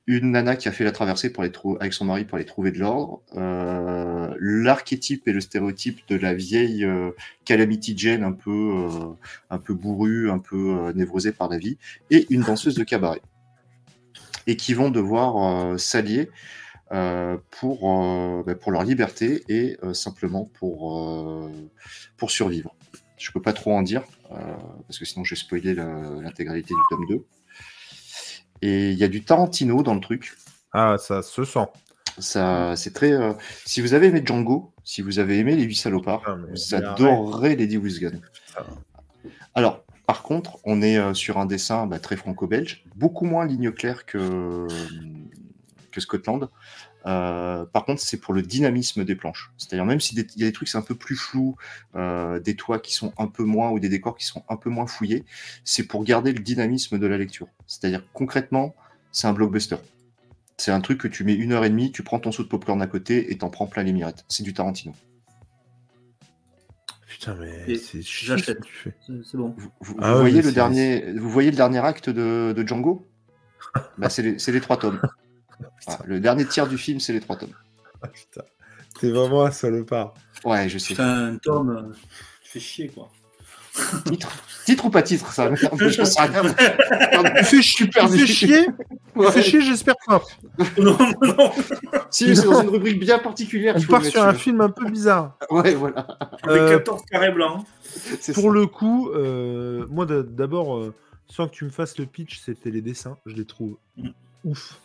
une 0.06 0.32
nana 0.32 0.56
qui 0.56 0.68
a 0.68 0.72
fait 0.72 0.84
la 0.84 0.92
traversée 0.92 1.32
les 1.38 1.52
avec 1.80 1.92
son 1.92 2.04
mari 2.04 2.24
pour 2.24 2.36
aller 2.36 2.44
trouver 2.44 2.70
de 2.72 2.78
l'ordre, 2.78 3.22
euh, 3.36 4.34
l'archétype 4.38 5.26
et 5.26 5.32
le 5.32 5.40
stéréotype 5.40 6.00
de 6.08 6.16
la 6.16 6.34
vieille 6.34 6.84
euh, 6.84 7.12
Calamity 7.44 7.96
Jane 7.96 8.22
un 8.22 8.32
peu, 8.32 8.86
euh, 9.50 9.74
bourrue, 9.74 10.30
un 10.30 10.38
peu 10.38 10.76
euh, 10.76 10.92
névrosée 10.92 11.32
par 11.32 11.48
la 11.48 11.56
vie, 11.56 11.78
et 12.10 12.26
une 12.28 12.42
danseuse 12.42 12.74
de 12.74 12.84
cabaret. 12.84 13.22
Et 14.46 14.56
qui 14.56 14.74
vont 14.74 14.90
devoir 14.90 15.80
s'allier 15.80 16.28
euh, 16.92 17.38
pour, 17.50 17.90
leur 18.70 18.84
liberté 18.84 19.42
et 19.48 19.78
simplement 19.94 20.50
pour, 20.58 21.48
survivre. 22.28 22.74
Je 23.16 23.32
peux 23.32 23.40
pas 23.40 23.54
trop 23.54 23.72
en 23.72 23.80
dire, 23.80 24.02
parce 24.28 24.98
que 24.98 25.06
sinon 25.06 25.24
j'ai 25.24 25.36
spoilé 25.36 25.74
l'intégralité 25.74 26.74
du 26.74 26.80
tome 26.90 27.06
2. 27.08 27.24
Et 28.64 28.92
il 28.92 28.98
y 28.98 29.04
a 29.04 29.08
du 29.08 29.22
Tarantino 29.22 29.82
dans 29.82 29.94
le 29.94 30.00
truc. 30.00 30.32
Ah, 30.72 30.96
ça 30.98 31.20
se 31.20 31.44
sent. 31.44 31.66
Ça, 32.18 32.74
c'est 32.76 32.94
très. 32.94 33.12
euh, 33.12 33.34
Si 33.66 33.82
vous 33.82 33.92
avez 33.92 34.06
aimé 34.06 34.22
Django, 34.24 34.72
si 34.84 35.02
vous 35.02 35.18
avez 35.18 35.38
aimé 35.38 35.54
Les 35.54 35.64
Huit 35.64 35.74
Salopards, 35.74 36.22
Ah, 36.26 36.36
mais 36.36 36.52
vous 36.52 36.74
adorerez 36.74 37.56
Lady 37.56 37.76
with 37.76 38.00
Gun. 38.00 38.18
Alors, 39.54 39.84
par 40.06 40.22
contre, 40.22 40.58
on 40.64 40.80
est 40.80 40.96
euh, 40.96 41.12
sur 41.12 41.36
un 41.38 41.44
dessin 41.44 41.86
bah, 41.86 41.98
très 41.98 42.16
franco-belge, 42.16 42.84
beaucoup 42.96 43.26
moins 43.26 43.44
ligne 43.44 43.70
claire 43.70 44.06
que, 44.06 44.66
que 45.92 46.00
Scotland. 46.00 46.48
Euh, 47.06 47.66
par 47.66 47.84
contre, 47.84 48.00
c'est 48.00 48.16
pour 48.16 48.32
le 48.32 48.40
dynamisme 48.42 49.04
des 49.04 49.14
planches. 49.14 49.52
C'est-à-dire, 49.58 49.84
même 49.84 50.00
s'il 50.00 50.16
y 50.18 50.20
a 50.42 50.46
des 50.46 50.52
trucs 50.52 50.68
c'est 50.68 50.78
un 50.78 50.82
peu 50.82 50.94
plus 50.94 51.16
flous, 51.16 51.56
euh, 51.96 52.40
des 52.40 52.56
toits 52.56 52.78
qui 52.78 52.94
sont 52.94 53.12
un 53.18 53.26
peu 53.26 53.44
moins 53.44 53.70
ou 53.70 53.78
des 53.78 53.88
décors 53.90 54.16
qui 54.16 54.24
sont 54.24 54.42
un 54.48 54.56
peu 54.56 54.70
moins 54.70 54.86
fouillés, 54.86 55.24
c'est 55.64 55.84
pour 55.86 56.02
garder 56.04 56.32
le 56.32 56.40
dynamisme 56.40 56.98
de 56.98 57.06
la 57.06 57.18
lecture. 57.18 57.48
C'est-à-dire, 57.66 58.02
concrètement, 58.14 58.74
c'est 59.12 59.26
un 59.26 59.32
blockbuster. 59.34 59.76
C'est 60.56 60.70
un 60.70 60.80
truc 60.80 60.98
que 60.98 61.08
tu 61.08 61.24
mets 61.24 61.34
une 61.34 61.52
heure 61.52 61.64
et 61.64 61.70
demie, 61.70 61.92
tu 61.92 62.02
prends 62.02 62.20
ton 62.20 62.32
saut 62.32 62.42
de 62.44 62.48
popcorn 62.48 62.80
à 62.80 62.86
côté 62.86 63.30
et 63.32 63.36
t'en 63.38 63.50
prends 63.50 63.66
plein 63.66 63.82
les 63.82 63.92
mirettes. 63.92 64.24
C'est 64.28 64.42
du 64.44 64.54
Tarantino. 64.54 64.94
Putain, 67.06 67.36
mais 67.38 67.76
c'est 67.76 68.02
chiant 68.02 68.36
ce 68.36 68.38
j'achète. 68.38 68.60
que 68.60 68.66
tu 68.66 68.74
fais. 68.74 68.94
C'est 69.24 69.36
bon. 69.36 69.54
Vous, 69.56 69.70
vous- 69.80 69.96
Ah 70.00 70.14
vous 70.14 70.20
voyez 70.20 70.42
le 70.42 70.52
dernier, 70.52 71.12
vous 71.18 71.28
voyez 71.30 71.50
le 71.50 71.56
dernier 71.56 71.78
acte 71.78 72.08
de, 72.10 72.52
de 72.56 72.66
Django? 72.66 73.06
Bah, 73.98 74.08
C'est 74.08 74.22
les, 74.22 74.38
c'est 74.38 74.52
les 74.52 74.60
trois 74.60 74.78
tomes. 74.78 75.00
Voilà, 75.86 76.00
le 76.04 76.20
dernier 76.20 76.46
tiers 76.46 76.66
du 76.68 76.78
film, 76.78 77.00
c'est 77.00 77.12
les 77.12 77.20
trois 77.20 77.36
tomes. 77.36 77.54
Ah, 78.02 78.08
putain. 78.08 78.42
T'es 79.00 79.10
vraiment 79.10 79.44
un 79.44 79.50
salopard. 79.50 80.14
Ouais, 80.44 80.68
je 80.68 80.78
sais. 80.78 80.94
Putain, 80.94 81.36
Tom, 81.42 81.70
euh, 81.70 81.92
tu 82.42 82.50
fais 82.50 82.60
chier, 82.60 82.88
quoi. 82.88 83.08
Titre, 84.06 84.30
titre 84.66 84.84
ou 84.84 84.90
pas 84.90 85.02
titre, 85.02 85.32
ça 85.32 85.50
fais, 85.56 85.90
chi- 87.60 87.62
super 87.62 88.08
tu 88.08 88.18
fais 88.18 88.26
chier 88.26 88.66
Tu 88.66 89.18
Ouais. 89.18 89.32
fais 89.32 89.42
chier, 89.42 89.60
j'espère 89.62 89.96
pas. 90.06 90.22
non, 90.78 90.96
non. 91.22 91.50
Si, 92.10 92.36
c'est 92.36 92.44
dans 92.44 92.62
une 92.62 92.68
rubrique 92.68 93.00
bien 93.00 93.18
particulière. 93.18 93.74
On 93.76 93.82
part 93.90 94.04
sur 94.04 94.22
un 94.22 94.34
film 94.34 94.60
un 94.60 94.70
peu 94.70 94.88
bizarre. 94.88 95.36
Ouais, 95.50 95.74
voilà. 95.74 96.06
Avec 96.44 96.62
Euh, 96.62 96.70
14 96.78 97.02
carrés 97.10 97.32
blancs. 97.32 97.64
Pour 98.32 98.44
ça. 98.44 98.50
le 98.50 98.66
coup, 98.66 99.10
euh, 99.10 99.86
moi 99.90 100.06
d'a- 100.06 100.22
d'abord, 100.22 100.76
euh, 100.76 100.94
sans 101.28 101.48
que 101.48 101.52
tu 101.54 101.64
me 101.64 101.70
fasses 101.70 101.98
le 101.98 102.06
pitch, 102.06 102.40
c'était 102.44 102.70
les 102.70 102.80
dessins. 102.80 103.16
Je 103.26 103.34
les 103.34 103.44
trouve 103.44 103.76
Mm. 103.96 104.10
ouf. 104.44 104.78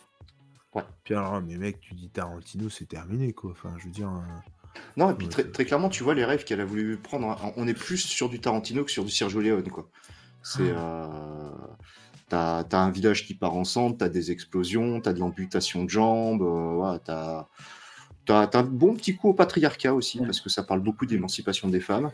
Ouais. 0.74 0.82
Puis 1.04 1.14
alors, 1.14 1.40
mais 1.42 1.56
mec, 1.56 1.80
tu 1.80 1.94
dis 1.94 2.08
Tarantino, 2.10 2.68
c'est 2.68 2.86
terminé 2.86 3.32
quoi. 3.32 3.50
Enfin, 3.52 3.74
je 3.78 3.84
veux 3.86 3.90
dire. 3.90 4.08
euh, 4.08 4.78
Non, 4.96 5.10
et 5.10 5.14
puis 5.14 5.26
Ouais, 5.26 5.44
très, 5.44 5.64
clairement, 5.64 5.88
tu 5.88 6.02
vois 6.04 6.14
les 6.14 6.24
rêves 6.24 6.44
qu'elle 6.44 6.60
a 6.60 6.64
voulu 6.64 6.96
prendre. 6.96 7.28
hein. 7.30 7.52
On 7.56 7.66
est 7.66 7.74
plus 7.74 7.96
sur 7.98 8.28
du 8.28 8.38
Tarantino 8.40 8.84
que 8.84 8.90
sur 8.90 9.04
du 9.04 9.10
Sergio 9.10 9.40
Leone, 9.40 9.68
quoi. 9.68 9.88
C'est. 10.42 10.70
Ah. 10.76 11.10
euh, 11.12 11.50
T'as 12.28 12.64
un 12.78 12.90
village 12.92 13.26
qui 13.26 13.34
part 13.34 13.54
ensemble, 13.56 13.96
t'as 13.96 14.08
des 14.08 14.30
explosions, 14.30 15.00
t'as 15.00 15.12
de 15.12 15.18
l'amputation 15.18 15.82
de 15.84 15.90
jambes, 15.90 16.42
euh, 16.42 16.96
t'as 17.04 17.48
un 18.54 18.62
bon 18.62 18.94
petit 18.94 19.16
coup 19.16 19.30
au 19.30 19.34
patriarcat 19.34 19.92
aussi, 19.92 20.20
Ouais. 20.20 20.26
parce 20.26 20.40
que 20.40 20.48
ça 20.48 20.62
parle 20.62 20.78
beaucoup 20.78 21.06
d'émancipation 21.06 21.68
des 21.68 21.80
femmes. 21.80 22.12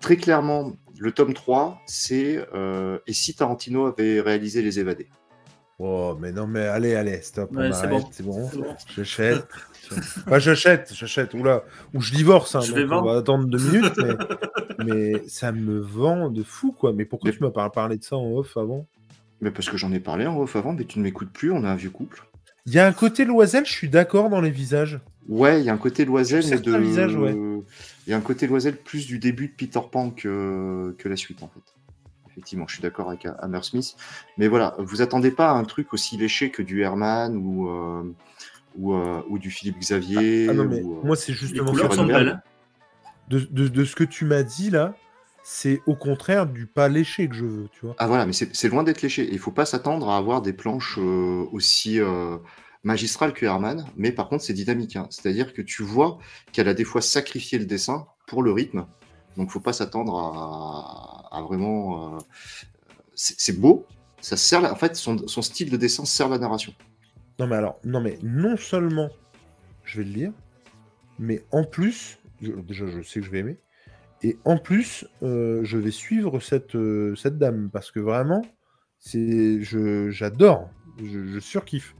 Très 0.00 0.16
clairement, 0.16 0.72
le 0.98 1.10
tome 1.12 1.34
3, 1.34 1.80
c'est 1.86 2.46
Et 3.08 3.12
si 3.12 3.34
Tarantino 3.34 3.86
avait 3.86 4.20
réalisé 4.20 4.62
Les 4.62 4.78
Évadés? 4.78 5.08
Oh, 5.82 6.14
mais 6.20 6.30
non, 6.30 6.46
mais 6.46 6.66
allez, 6.66 6.94
allez, 6.94 7.22
stop. 7.22 7.56
Ouais, 7.56 7.72
c'est 7.72 7.88
bon. 7.88 8.04
C'est 8.12 8.22
bon. 8.22 8.50
Bon. 8.54 8.76
J'achète. 8.94 9.46
Enfin, 10.26 10.38
j'achète, 10.38 10.92
j'achète. 10.94 11.32
Oula. 11.32 11.64
Ou 11.94 12.02
je 12.02 12.12
divorce. 12.12 12.54
Hein, 12.54 12.60
Je 12.60 12.74
vais 12.74 12.84
on 12.84 13.02
va 13.02 13.16
attendre 13.16 13.46
deux 13.46 13.58
minutes. 13.58 13.98
Mais, 13.98 14.84
mais 14.84 15.22
ça 15.26 15.52
me 15.52 15.80
vend 15.80 16.28
de 16.28 16.42
fou, 16.42 16.72
quoi. 16.72 16.92
Mais 16.92 17.06
pourquoi 17.06 17.30
Mais- 17.30 17.36
tu 17.38 17.42
m'as 17.42 17.50
pas 17.50 17.70
parlé 17.70 17.96
de 17.96 18.04
ça 18.04 18.16
en 18.16 18.30
off 18.36 18.58
avant? 18.58 18.86
Mais 19.40 19.50
parce 19.50 19.70
que 19.70 19.78
j'en 19.78 19.90
ai 19.90 20.00
parlé 20.00 20.26
en 20.26 20.38
off 20.38 20.54
avant, 20.54 20.74
mais 20.74 20.84
tu 20.84 20.98
ne 20.98 21.04
m'écoutes 21.04 21.32
plus, 21.32 21.50
on 21.50 21.64
est 21.64 21.68
un 21.68 21.76
vieux 21.76 21.88
couple. 21.88 22.24
Il 22.66 22.74
y 22.74 22.78
a 22.78 22.86
un 22.86 22.92
côté 22.92 23.24
loisel, 23.24 23.64
je 23.64 23.72
suis 23.72 23.88
d'accord 23.88 24.28
dans 24.28 24.42
les 24.42 24.50
visages. 24.50 25.00
Ouais, 25.28 25.60
il 25.60 25.64
y 25.64 25.70
a 25.70 25.72
un 25.72 25.78
côté 25.78 26.04
loisel, 26.04 26.44
mais 26.44 26.58
de. 26.58 26.62
certains 26.64 26.78
visages, 26.78 27.16
ouais. 27.16 27.34
Il 28.06 28.10
y 28.10 28.12
a 28.12 28.18
un 28.18 28.20
côté 28.20 28.46
loisel 28.46 28.76
plus 28.76 29.06
du 29.06 29.18
début 29.18 29.48
de 29.48 29.52
Peter 29.54 29.80
Pan 29.90 30.10
que, 30.10 30.94
que 30.98 31.08
la 31.08 31.16
suite, 31.16 31.42
en 31.42 31.48
fait. 31.48 31.60
Effectivement, 32.32 32.66
je 32.68 32.74
suis 32.74 32.82
d'accord 32.82 33.08
avec 33.08 33.26
Hammersmith. 33.40 33.96
Mais 34.38 34.48
voilà, 34.48 34.74
vous 34.78 35.02
attendez 35.02 35.30
pas 35.30 35.50
à 35.50 35.54
un 35.54 35.64
truc 35.64 35.92
aussi 35.92 36.16
léché 36.16 36.50
que 36.50 36.62
du 36.62 36.82
Herman 36.82 37.36
ou, 37.36 37.68
euh, 37.68 38.14
ou, 38.76 38.94
euh, 38.94 39.22
ou 39.28 39.38
du 39.38 39.50
Philippe 39.50 39.78
Xavier. 39.78 40.46
Ah 40.48 40.54
non, 40.54 40.64
mais 40.64 40.82
ou, 40.82 40.98
euh, 40.98 41.00
moi, 41.04 41.16
c'est 41.16 41.32
justement. 41.32 41.72
De, 43.28 43.38
de- 43.50 43.68
de 43.68 43.84
ce 43.84 43.94
que 43.94 44.04
tu 44.04 44.24
m'as 44.24 44.42
dit 44.42 44.70
là, 44.70 44.94
c'est 45.42 45.80
au 45.86 45.94
contraire 45.94 46.46
du 46.46 46.66
pas 46.66 46.88
léché 46.88 47.28
que 47.28 47.34
je 47.34 47.46
veux, 47.46 47.68
tu 47.72 47.86
vois. 47.86 47.94
Ah 47.98 48.06
voilà, 48.08 48.26
mais 48.26 48.32
c'est 48.32 48.54
c'est 48.54 48.68
loin 48.68 48.82
d'être 48.82 49.02
léché. 49.02 49.28
Il 49.32 49.38
faut 49.38 49.52
pas 49.52 49.64
s'attendre 49.66 50.08
à 50.10 50.16
avoir 50.16 50.42
des 50.42 50.52
planches 50.52 50.98
euh, 50.98 51.46
aussi 51.52 52.00
euh, 52.00 52.36
magistrales 52.82 53.32
que 53.32 53.46
Herman, 53.46 53.84
mais 53.96 54.10
par 54.12 54.28
contre 54.28 54.42
c'est 54.44 54.52
dynamique. 54.52 54.96
hein. 54.96 55.06
C'est-à-dire 55.10 55.52
que 55.52 55.62
tu 55.62 55.82
vois 55.82 56.18
qu'elle 56.52 56.68
a 56.68 56.74
des 56.74 56.84
fois 56.84 57.00
sacrifié 57.02 57.58
le 57.58 57.66
dessin 57.66 58.06
pour 58.26 58.42
le 58.42 58.52
rythme. 58.52 58.86
Donc 59.40 59.50
faut 59.50 59.58
pas 59.58 59.72
s'attendre 59.72 60.18
à, 61.32 61.40
vraiment. 61.40 62.16
euh, 62.16 62.18
c'est 63.14 63.58
beau, 63.58 63.86
ça 64.20 64.36
sert. 64.36 64.62
En 64.70 64.76
fait, 64.76 64.96
son, 64.96 65.16
style 65.40 65.70
de 65.70 65.78
dessin 65.78 66.04
sert 66.04 66.28
la 66.28 66.36
narration. 66.36 66.74
Non, 67.38 67.46
mais 67.46 67.56
alors, 67.56 67.78
non, 67.82 68.02
mais 68.02 68.18
non 68.22 68.58
seulement 68.58 69.08
je 69.82 69.98
vais 69.98 70.04
le 70.04 70.12
lire, 70.12 70.32
mais 71.18 71.42
en 71.52 71.64
plus, 71.64 72.18
déjà, 72.42 72.86
je 72.86 73.00
sais 73.00 73.20
que 73.20 73.26
je 73.26 73.30
vais 73.30 73.38
aimer, 73.38 73.56
et 74.22 74.36
en 74.44 74.58
plus, 74.58 75.06
euh, 75.22 75.60
je 75.64 75.78
vais 75.78 75.90
suivre 75.90 76.38
cette, 76.38 76.74
euh, 76.74 77.16
cette 77.16 77.38
dame, 77.38 77.70
parce 77.72 77.90
que 77.90 77.98
vraiment, 77.98 78.42
c'est, 78.98 79.62
j'adore, 79.62 80.68
je 81.02 81.40
surkiffe. 81.40 81.94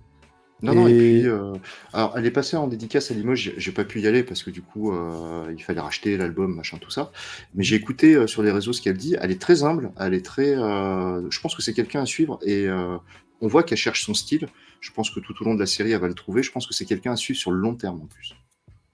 Non, 0.62 0.74
non, 0.74 0.88
et 0.88 0.96
puis, 0.96 1.26
euh, 1.26 1.54
alors, 1.92 2.14
elle 2.18 2.26
est 2.26 2.30
passée 2.30 2.56
en 2.56 2.66
dédicace 2.66 3.10
à 3.10 3.14
Limoges, 3.14 3.52
j'ai- 3.56 3.72
pas 3.72 3.84
pu 3.84 4.00
y 4.00 4.06
aller 4.06 4.22
parce 4.22 4.42
que 4.42 4.50
du 4.50 4.60
coup, 4.62 4.92
euh, 4.92 5.52
il 5.56 5.62
fallait 5.62 5.80
racheter 5.80 6.16
l'album, 6.16 6.54
machin, 6.54 6.76
tout 6.78 6.90
ça. 6.90 7.12
Mais 7.54 7.64
j'ai 7.64 7.76
écouté 7.76 8.14
euh, 8.14 8.26
sur 8.26 8.42
les 8.42 8.50
réseaux 8.50 8.72
ce 8.72 8.82
qu'elle 8.82 8.96
dit. 8.96 9.16
Elle 9.20 9.30
est 9.30 9.40
très 9.40 9.62
humble, 9.62 9.90
elle 9.98 10.12
est 10.14 10.24
très. 10.24 10.54
euh, 10.56 11.22
je 11.30 11.40
pense 11.40 11.54
que 11.54 11.62
c'est 11.62 11.72
quelqu'un 11.72 12.02
à 12.02 12.06
suivre 12.06 12.38
et 12.42 12.66
euh, 12.68 12.96
on 13.40 13.46
voit 13.48 13.62
qu'elle 13.62 13.78
cherche 13.78 14.04
son 14.04 14.12
style. 14.14 14.48
Je 14.80 14.90
pense 14.92 15.10
que 15.10 15.20
tout 15.20 15.34
au 15.40 15.44
long 15.44 15.54
de 15.54 15.60
la 15.60 15.66
série, 15.66 15.92
elle 15.92 16.00
va 16.00 16.08
le 16.08 16.14
trouver. 16.14 16.42
Je 16.42 16.50
pense 16.52 16.66
que 16.66 16.74
c'est 16.74 16.84
quelqu'un 16.86 17.12
à 17.12 17.16
suivre 17.16 17.38
sur 17.38 17.50
le 17.52 17.58
long 17.58 17.74
terme 17.74 18.02
en 18.02 18.06
plus. 18.06 18.34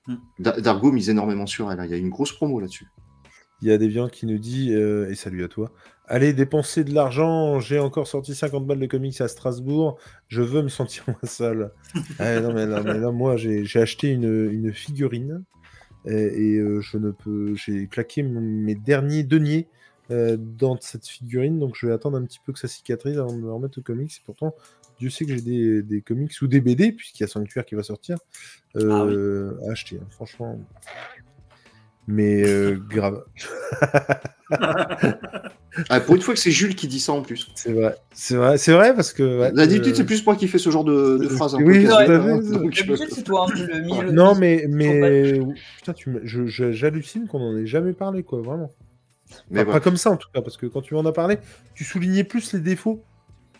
Hmm. 0.06 0.16
Da- 0.38 0.60
Dargo 0.60 0.92
mise 0.92 1.10
énormément 1.10 1.46
sur 1.46 1.70
elle. 1.72 1.80
hein. 1.80 1.84
Il 1.84 1.90
y 1.90 1.94
a 1.94 1.96
une 1.96 2.10
grosse 2.10 2.32
promo 2.32 2.60
là-dessus. 2.60 2.86
Il 3.62 3.68
y 3.68 3.72
a 3.72 3.78
des 3.78 3.88
viands 3.88 4.08
qui 4.08 4.26
nous 4.26 4.38
dit, 4.38 4.72
euh, 4.74 5.10
et 5.10 5.14
salut 5.14 5.42
à 5.42 5.48
toi, 5.48 5.72
allez 6.08 6.32
dépenser 6.32 6.84
de 6.84 6.94
l'argent, 6.94 7.60
j'ai 7.60 7.78
encore 7.78 8.06
sorti 8.06 8.34
50 8.34 8.66
balles 8.66 8.80
de 8.80 8.86
comics 8.86 9.20
à 9.20 9.28
Strasbourg, 9.28 9.98
je 10.28 10.42
veux 10.42 10.62
me 10.62 10.68
sentir 10.68 11.04
moins 11.08 11.16
seul. 11.24 11.72
Ah, 12.18 12.40
non, 12.40 12.52
mais, 12.52 12.66
non, 12.66 12.82
mais 12.82 12.98
là, 12.98 13.10
moi, 13.10 13.36
j'ai 13.36 13.80
acheté 13.80 14.10
une, 14.10 14.50
une 14.52 14.72
figurine, 14.72 15.44
et, 16.06 16.12
et, 16.12 16.58
euh, 16.58 16.80
je 16.80 16.98
ne 16.98 17.10
peux, 17.10 17.54
j'ai 17.56 17.88
claqué 17.88 18.22
mes 18.22 18.74
derniers 18.76 19.24
deniers 19.24 19.68
euh, 20.12 20.36
dans 20.38 20.78
cette 20.80 21.06
figurine, 21.06 21.58
donc 21.58 21.74
je 21.76 21.86
vais 21.86 21.92
attendre 21.92 22.16
un 22.16 22.24
petit 22.24 22.38
peu 22.44 22.52
que 22.52 22.60
ça 22.60 22.68
cicatrise 22.68 23.18
avant 23.18 23.32
de 23.32 23.40
me 23.40 23.52
remettre 23.52 23.78
au 23.80 23.82
comics. 23.82 24.12
Et 24.12 24.22
pourtant, 24.24 24.54
Dieu 25.00 25.10
sait 25.10 25.24
que 25.24 25.34
j'ai 25.34 25.42
des, 25.42 25.82
des 25.82 26.00
comics 26.00 26.30
ou 26.42 26.46
des 26.46 26.60
BD, 26.60 26.92
puisqu'il 26.92 27.22
y 27.22 27.24
a 27.24 27.26
Sanctuaire 27.26 27.66
qui 27.66 27.74
va 27.74 27.82
sortir, 27.82 28.16
euh, 28.76 29.52
à 29.66 29.72
acheter, 29.72 29.98
hein, 30.00 30.06
franchement. 30.10 30.60
Mais 32.08 32.42
euh, 32.46 32.76
grave. 32.88 33.24
Ah, 35.90 36.00
pour 36.00 36.14
une 36.14 36.22
fois 36.22 36.32
que 36.32 36.40
c'est 36.40 36.50
Jules 36.50 36.74
qui 36.74 36.88
dit 36.88 37.00
ça 37.00 37.12
en 37.12 37.20
plus. 37.20 37.48
C'est 37.54 37.72
vrai, 37.72 37.96
c'est 38.14 38.36
vrai, 38.36 38.56
c'est 38.56 38.72
vrai 38.72 38.94
parce 38.94 39.12
que. 39.12 39.40
ouais, 39.40 39.52
D'habitude, 39.52 39.92
euh, 39.92 39.96
c'est 39.96 40.04
plus 40.06 40.24
moi 40.24 40.34
qui 40.34 40.48
fais 40.48 40.58
ce 40.58 40.70
genre 40.70 40.84
de, 40.84 41.18
de 41.18 41.28
phrase 41.28 41.54
Oui, 41.56 41.86
hein. 41.86 42.06
c'est- 42.42 42.52
Donc, 42.52 42.78
euh, 42.88 42.96
c'est 43.10 43.22
toi 43.22 43.44
un 43.44 43.52
peu 43.52 43.66
le 43.66 43.80
milieu. 43.82 44.10
Non, 44.12 44.34
mais, 44.34 44.64
mais 44.70 45.38
putain, 45.76 45.92
tu 45.92 46.10
j'hallucine 46.24 47.26
qu'on 47.26 47.40
en 47.42 47.56
ait 47.58 47.66
jamais 47.66 47.92
parlé, 47.92 48.22
quoi, 48.22 48.40
vraiment. 48.40 48.70
mais 49.50 49.60
Enfin, 49.60 49.64
voilà. 49.64 49.72
Pas 49.72 49.80
comme 49.80 49.96
ça 49.98 50.10
en 50.10 50.16
tout 50.16 50.28
cas, 50.32 50.40
parce 50.40 50.56
que 50.56 50.64
quand 50.66 50.80
tu 50.80 50.94
m'en 50.94 51.04
as 51.04 51.12
parlé, 51.12 51.36
tu 51.74 51.84
soulignais 51.84 52.24
plus 52.24 52.54
les 52.54 52.60
défauts. 52.60 53.02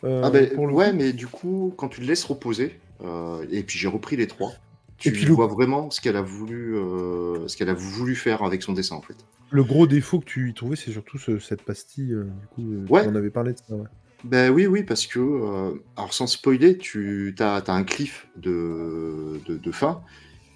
euh, 0.04 0.22
Ah 0.24 0.30
ben, 0.30 0.48
pour 0.54 0.66
le 0.68 0.72
ouais, 0.72 0.90
coup. 0.92 0.96
mais 0.96 1.12
du 1.12 1.26
coup, 1.26 1.74
quand 1.76 1.88
tu 1.88 2.00
le 2.00 2.06
laisses 2.06 2.24
reposer, 2.24 2.80
euh, 3.04 3.44
et 3.50 3.62
puis 3.62 3.78
j'ai 3.78 3.88
repris 3.88 4.16
les 4.16 4.26
trois, 4.26 4.52
tu 4.98 5.10
le- 5.10 5.32
vois 5.32 5.46
vraiment 5.46 5.90
ce 5.90 6.00
qu'elle 6.00 6.16
a 6.16 6.22
voulu, 6.22 6.76
euh, 6.76 7.46
ce 7.48 7.56
qu'elle 7.56 7.68
a 7.68 7.74
voulu 7.74 8.14
faire 8.14 8.42
avec 8.42 8.62
son 8.62 8.72
dessin 8.72 8.96
en 8.96 9.02
fait. 9.02 9.16
Le 9.50 9.62
gros 9.62 9.86
défaut 9.86 10.18
que 10.20 10.24
tu 10.24 10.50
y 10.50 10.54
trouvais, 10.54 10.76
c'est 10.76 10.90
surtout 10.90 11.18
ce- 11.18 11.38
cette 11.38 11.62
pastille. 11.62 12.12
euh, 12.12 12.24
du 12.24 12.46
coup, 12.48 12.72
euh, 12.72 12.86
Ouais. 12.88 13.02
tu 13.04 13.08
en 13.08 13.14
avais 13.14 13.30
parlé 13.30 13.52
de 13.52 13.58
ça. 13.58 13.74
Ouais. 13.74 13.86
Ben 14.24 14.50
oui, 14.52 14.66
oui, 14.66 14.82
parce 14.82 15.06
que, 15.06 15.78
alors 15.96 16.12
sans 16.12 16.26
spoiler, 16.26 16.78
tu 16.78 17.34
as, 17.38 17.62
un 17.68 17.84
cliff 17.84 18.26
de, 18.36 19.40
de, 19.46 19.56
de 19.58 19.70
fin 19.72 20.00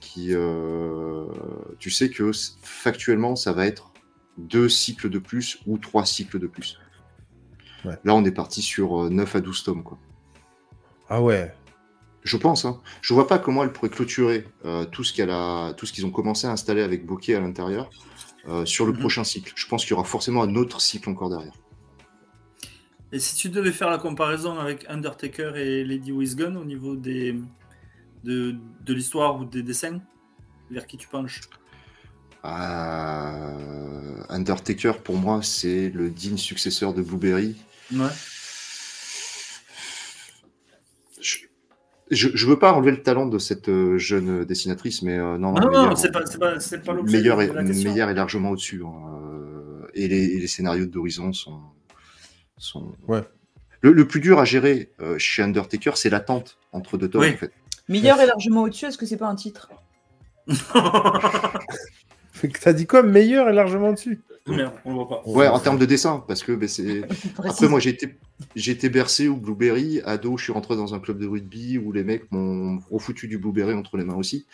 qui, 0.01 0.33
tu 1.79 1.91
sais 1.91 2.09
que 2.11 2.31
factuellement, 2.63 3.37
ça 3.37 3.53
va 3.53 3.67
être 3.67 3.93
deux 4.39 4.69
cycles 4.69 5.11
de 5.11 5.19
plus 5.19 5.59
ou 5.67 5.77
trois 5.79 6.05
cycles 6.07 6.39
de 6.39 6.47
plus. 6.47 6.79
Ouais. 7.85 7.97
Là, 8.05 8.15
on 8.15 8.25
est 8.25 8.33
parti 8.33 8.63
sur 8.63 9.05
euh, 9.05 9.11
9 9.11 9.37
à 9.37 9.41
12 9.41 9.63
tomes, 9.63 9.83
quoi. 9.83 9.99
Ah 11.09 11.23
ouais. 11.23 11.53
Je 12.23 12.37
pense. 12.37 12.65
Hein. 12.65 12.81
Je 13.01 13.15
vois 13.15 13.27
pas 13.27 13.39
comment 13.39 13.63
elle 13.65 13.73
pourrait 13.73 13.91
clôturer 13.91 14.47
euh, 14.65 14.85
tout 14.85 15.05
ce 15.05 15.13
qu'elle 15.13 15.31
a, 15.31 15.73
tout 15.75 15.87
ce 15.87 15.93
qu'ils 15.93 16.05
ont 16.05 16.11
commencé 16.11 16.47
à 16.47 16.51
installer 16.53 16.83
avec 16.83 17.07
Bokeh 17.07 17.35
à 17.35 17.41
l'intérieur 17.41 17.89
euh, 18.49 18.65
sur 18.67 18.85
le 18.87 18.93
Mhm. 18.93 18.99
prochain 18.99 19.25
cycle. 19.25 19.53
Je 19.57 19.67
pense 19.67 19.83
qu'il 19.85 19.93
y 19.93 19.95
aura 19.95 20.05
forcément 20.05 20.43
un 20.43 20.55
autre 20.55 20.81
cycle 20.81 21.09
encore 21.09 21.31
derrière. 21.31 21.55
Et 23.13 23.19
si 23.19 23.35
tu 23.37 23.49
devais 23.49 23.73
faire 23.73 23.91
la 23.91 23.99
comparaison 23.99 24.59
avec 24.59 24.87
Undertaker 24.89 25.57
et 25.57 25.83
Lady 25.85 26.13
Wisgun 26.13 26.57
au 26.57 26.65
niveau 26.65 26.95
des, 26.95 27.35
de, 28.25 28.55
de 28.85 28.95
l'histoire 28.95 29.41
ou 29.41 29.45
des 29.45 29.63
dessins, 29.63 30.01
vers 30.71 30.87
qui 30.87 30.97
tu 30.97 31.09
penches? 31.09 31.41
Euh, 32.45 34.23
Undertaker, 34.29 34.93
pour 35.03 35.17
moi, 35.17 35.43
c'est 35.43 35.91
le 35.91 36.11
digne 36.11 36.37
successeur 36.37 36.95
de 36.95 37.03
Blueberry. 37.03 37.57
Ouais. 37.93 38.07
Je, 42.11 42.29
je 42.35 42.47
veux 42.47 42.59
pas 42.59 42.73
enlever 42.73 42.91
le 42.91 43.03
talent 43.03 43.27
de 43.27 43.39
cette 43.39 43.69
euh, 43.69 43.97
jeune 43.99 44.45
dessinatrice, 44.45 45.03
mais 45.03 45.19
euh, 45.19 45.39
non, 45.39 45.53
Non, 45.53 45.61
non, 45.63 45.69
meilleur- 45.71 45.99
c'est 45.99 46.11
pas, 46.13 46.25
c'est 46.27 46.39
pas, 46.39 46.59
c'est 46.61 46.83
pas 46.85 46.93
l'objet 46.93 47.17
meilleur 47.19 47.41
est, 47.41 47.49
est 47.49 48.15
largement 48.15 48.51
au-dessus. 48.51 48.83
hein. 48.85 48.93
Euh, 49.25 49.87
Et, 49.95 50.09
les, 50.09 50.25
et 50.25 50.39
les 50.41 50.47
scénarios 50.49 50.87
d'Horizon 50.87 51.33
sont. 51.33 51.61
sont... 52.59 52.93
Ouais. 53.09 53.23
Le, 53.83 53.93
le 53.93 54.07
plus 54.07 54.21
dur 54.21 54.39
à 54.39 54.45
gérer 54.45 54.93
euh, 55.01 55.17
chez 55.19 55.43
Undertaker, 55.43 55.93
c'est 55.97 56.11
l'attente 56.11 56.59
entre 56.73 56.97
deux 56.99 57.09
tomes, 57.09 57.23
Oui. 57.23 57.33
en 57.33 57.37
fait. 57.37 57.53
Meilleur 57.89 58.21
et 58.21 58.27
largement 58.27 58.63
au-dessus, 58.63 58.85
est-ce 58.87 58.99
que 58.99 59.07
c'est 59.07 59.17
pas 59.17 59.29
un 59.29 59.35
titre? 59.37 59.71
T'as 62.61 62.73
dit 62.73 62.87
quoi 62.87 63.03
Meilleur 63.03 63.49
et 63.49 63.53
largement 63.53 63.93
dessus 63.93 64.21
Merde, 64.47 64.73
on 64.85 64.91
le 64.91 64.97
voit 64.97 65.09
pas. 65.09 65.23
Ouais, 65.27 65.47
en 65.47 65.61
termes 65.61 65.79
de 65.79 65.85
dessin, 65.85 66.25
parce 66.27 66.43
que 66.43 66.53
ben, 66.53 66.69
c'est. 66.69 67.03
Après, 67.39 67.69
moi, 67.69 67.79
j'ai 67.79 67.91
été, 67.91 68.17
j'ai 68.57 68.73
été 68.73 68.89
bercé 68.89 69.29
au 69.29 69.37
Blueberry. 69.37 70.01
Ado, 70.05 70.37
je 70.39 70.45
suis 70.45 70.53
rentré 70.53 70.77
dans 70.77 70.95
un 70.95 70.99
club 70.99 71.19
de 71.19 71.27
rugby 71.27 71.79
où 71.79 71.93
les 71.93 72.03
mecs 72.03 72.31
m'ont 72.33 72.81
refoutu 72.91 73.29
du 73.29 73.39
Blueberry 73.39 73.75
entre 73.75 73.97
les 73.97 74.05
mains 74.05 74.17
aussi. 74.17 74.47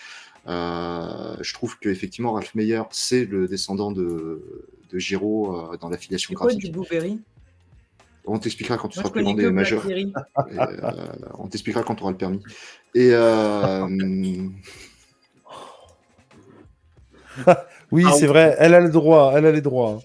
Euh, 0.49 1.37
je 1.41 1.55
trouve 1.55 1.79
qu'effectivement, 1.79 2.33
Ralph 2.33 2.55
Meyer, 2.55 2.83
c'est 2.91 3.25
le 3.25 3.49
descendant 3.49 3.91
de, 3.91 4.67
de 4.93 4.99
Giro 4.99 5.57
euh, 5.73 5.77
dans 5.79 5.89
l'affiliation 5.89 6.29
C'est 6.31 6.35
quoi 6.35 6.47
graphique. 6.49 6.65
du 6.65 6.71
Blueberry? 6.71 7.21
On 8.27 8.39
t'expliquera 8.39 8.77
quand 8.77 8.89
tu 8.89 8.99
Moi, 8.99 9.05
seras 9.05 9.13
plus 9.13 9.23
grand 9.23 9.35
que 9.37 9.43
et 9.43 9.51
majeur. 9.51 9.85
Blackberry. 9.85 10.13
Et, 10.51 10.59
euh, 10.59 10.93
on 11.39 11.47
t'expliquera 11.47 11.83
quand 11.85 11.95
tu 11.95 12.03
auras 12.03 12.11
le 12.11 12.19
permis. 12.19 12.43
Et 12.95 13.11
euh, 13.13 13.87
Oui, 17.93 18.05
Ah, 18.07 18.13
c'est 18.13 18.27
vrai, 18.27 18.57
elle 18.59 18.75
a 18.75 18.81
le 18.81 18.91
droit, 18.91 19.33
elle 19.37 19.47
a 19.47 19.53
les 19.53 19.61
droits. 19.61 20.01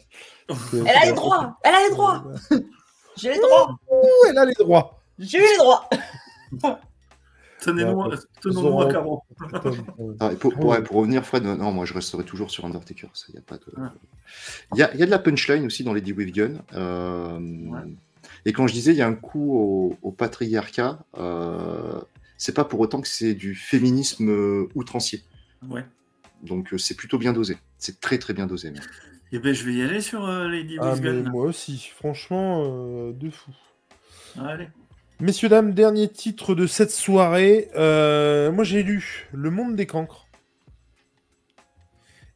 Elle 0.50 0.88
a 0.88 1.06
les 1.06 1.14
droits 1.14 1.58
Elle 1.64 1.74
a 1.74 1.82
les 1.88 1.94
droits 1.96 2.24
J'ai 3.18 3.34
les 3.34 3.40
droits 3.40 3.76
Ouh, 3.90 4.28
elle 4.30 4.38
a 4.38 4.46
les 4.46 4.54
droits. 4.54 5.00
J'ai 5.20 5.38
eu 5.38 5.42
les 5.42 5.58
droits 5.58 5.90
Tenez-nous, 7.62 8.02
Ouais, 8.74 8.86
à 8.86 8.92
carreau. 8.92 9.22
ah, 10.20 10.32
et 10.32 10.36
pour, 10.36 10.54
pour- 10.54 10.66
ouais, 10.66 10.82
pour 10.82 10.98
revenir, 10.98 11.24
Fred, 11.24 11.44
non, 11.44 11.72
moi 11.72 11.86
je 11.86 11.94
resterai 11.94 12.24
toujours 12.24 12.50
sur 12.50 12.66
Undertaker. 12.66 13.08
Ça, 13.14 13.28
y 13.34 13.38
a 13.38 13.42
pas 13.42 13.58
de. 13.58 13.64
Ouais. 13.80 13.88
Il 14.74 14.80
y 14.80 14.84
a, 14.84 14.92
il 14.96 15.00
y 15.00 15.04
a 15.04 15.06
de 15.06 15.12
la 15.12 15.20
punchline 15.20 15.66
aussi 15.66 15.84
dans 15.84 15.94
Lady 15.94 16.12
with 16.12 16.34
Gun. 16.34 16.54
euh, 16.74 17.40
Et 18.46 18.54
quand 18.54 18.66
je 18.66 18.74
disais 18.74 18.92
il 18.94 18.98
y 18.98 19.02
a 19.04 19.08
un 19.08 19.14
coup 19.14 19.54
au, 19.56 19.96
au 20.02 20.12
patriarcat, 20.12 20.98
euh, 21.20 22.02
c'est 22.38 22.56
pas 22.56 22.64
pour 22.66 22.80
autant 22.80 23.00
que 23.00 23.08
c'est 23.08 23.36
du 23.36 23.54
féminisme 23.54 24.30
euh, 24.30 24.68
outrancier. 24.74 25.22
Ouais. 25.70 25.86
Donc 26.44 26.74
euh, 26.74 26.78
c'est 26.78 26.96
plutôt 26.96 27.18
bien 27.18 27.34
dosé. 27.34 27.58
C'est 27.78 28.00
très 28.00 28.18
très 28.18 28.34
bien 28.34 28.48
dosé. 28.48 28.72
même. 28.72 28.82
Et 29.32 29.40
ben 29.40 29.54
je 29.54 29.64
vais 29.64 29.74
y 29.74 29.82
aller 29.82 30.02
sur 30.02 30.26
euh, 30.26 30.48
Lady 30.48 30.78
Ah, 30.80 30.96
mais 31.02 31.24
moi 31.24 31.46
aussi, 31.46 31.92
franchement, 31.96 32.64
euh, 32.66 33.14
de 33.14 33.30
fou. 33.30 33.52
Allez. 34.38 34.68
Messieurs, 35.22 35.50
dames, 35.50 35.74
dernier 35.74 36.10
titre 36.10 36.56
de 36.56 36.66
cette 36.66 36.90
soirée. 36.90 37.70
Euh, 37.76 38.52
moi, 38.52 38.64
j'ai 38.64 38.82
lu 38.82 39.28
Le 39.32 39.52
Monde 39.52 39.76
des 39.76 39.86
Cancres, 39.86 40.28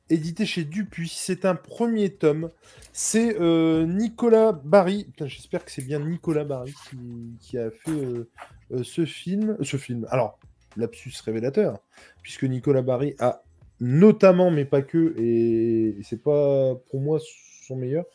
édité 0.10 0.46
chez 0.46 0.64
Dupuis. 0.66 1.10
C'est 1.10 1.46
un 1.46 1.56
premier 1.56 2.12
tome. 2.12 2.52
C'est 2.94 3.40
euh, 3.40 3.86
Nicolas 3.86 4.52
Barry. 4.52 5.06
Putain, 5.06 5.28
J'espère 5.28 5.66
que 5.66 5.72
c'est 5.72 5.84
bien 5.84 6.00
Nicolas 6.00 6.44
Barry 6.44 6.74
qui, 6.90 6.98
qui 7.42 7.58
a 7.58 7.72
fait 7.72 7.90
euh, 7.90 8.30
euh, 8.72 8.84
ce 8.84 9.06
film. 9.06 9.58
Ce 9.64 9.78
film. 9.78 10.06
Alors, 10.12 10.38
lapsus 10.78 11.14
révélateur, 11.26 11.80
puisque 12.22 12.44
Nicolas 12.44 12.84
Barry 12.84 13.16
a 13.20 13.42
notamment, 13.80 14.52
mais 14.52 14.66
pas 14.66 14.82
que, 14.82 15.14
et 15.20 15.96
c'est 16.04 16.22
pas 16.22 16.76
pour 16.90 17.00
moi 17.02 17.20
son 17.68 17.76
meilleur, 17.76 18.06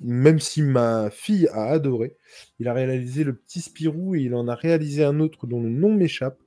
même 0.00 0.38
si 0.40 0.62
ma 0.62 1.10
fille 1.10 1.48
a 1.48 1.66
adoré. 1.66 2.16
Il 2.58 2.68
a 2.68 2.72
réalisé 2.74 3.24
Le 3.24 3.34
Petit 3.34 3.60
Spirou 3.60 4.14
et 4.14 4.20
il 4.20 4.34
en 4.34 4.48
a 4.48 4.54
réalisé 4.54 5.04
un 5.04 5.20
autre 5.20 5.46
dont 5.46 5.62
le 5.62 5.70
nom 5.70 5.94
m'échappe. 5.94 6.38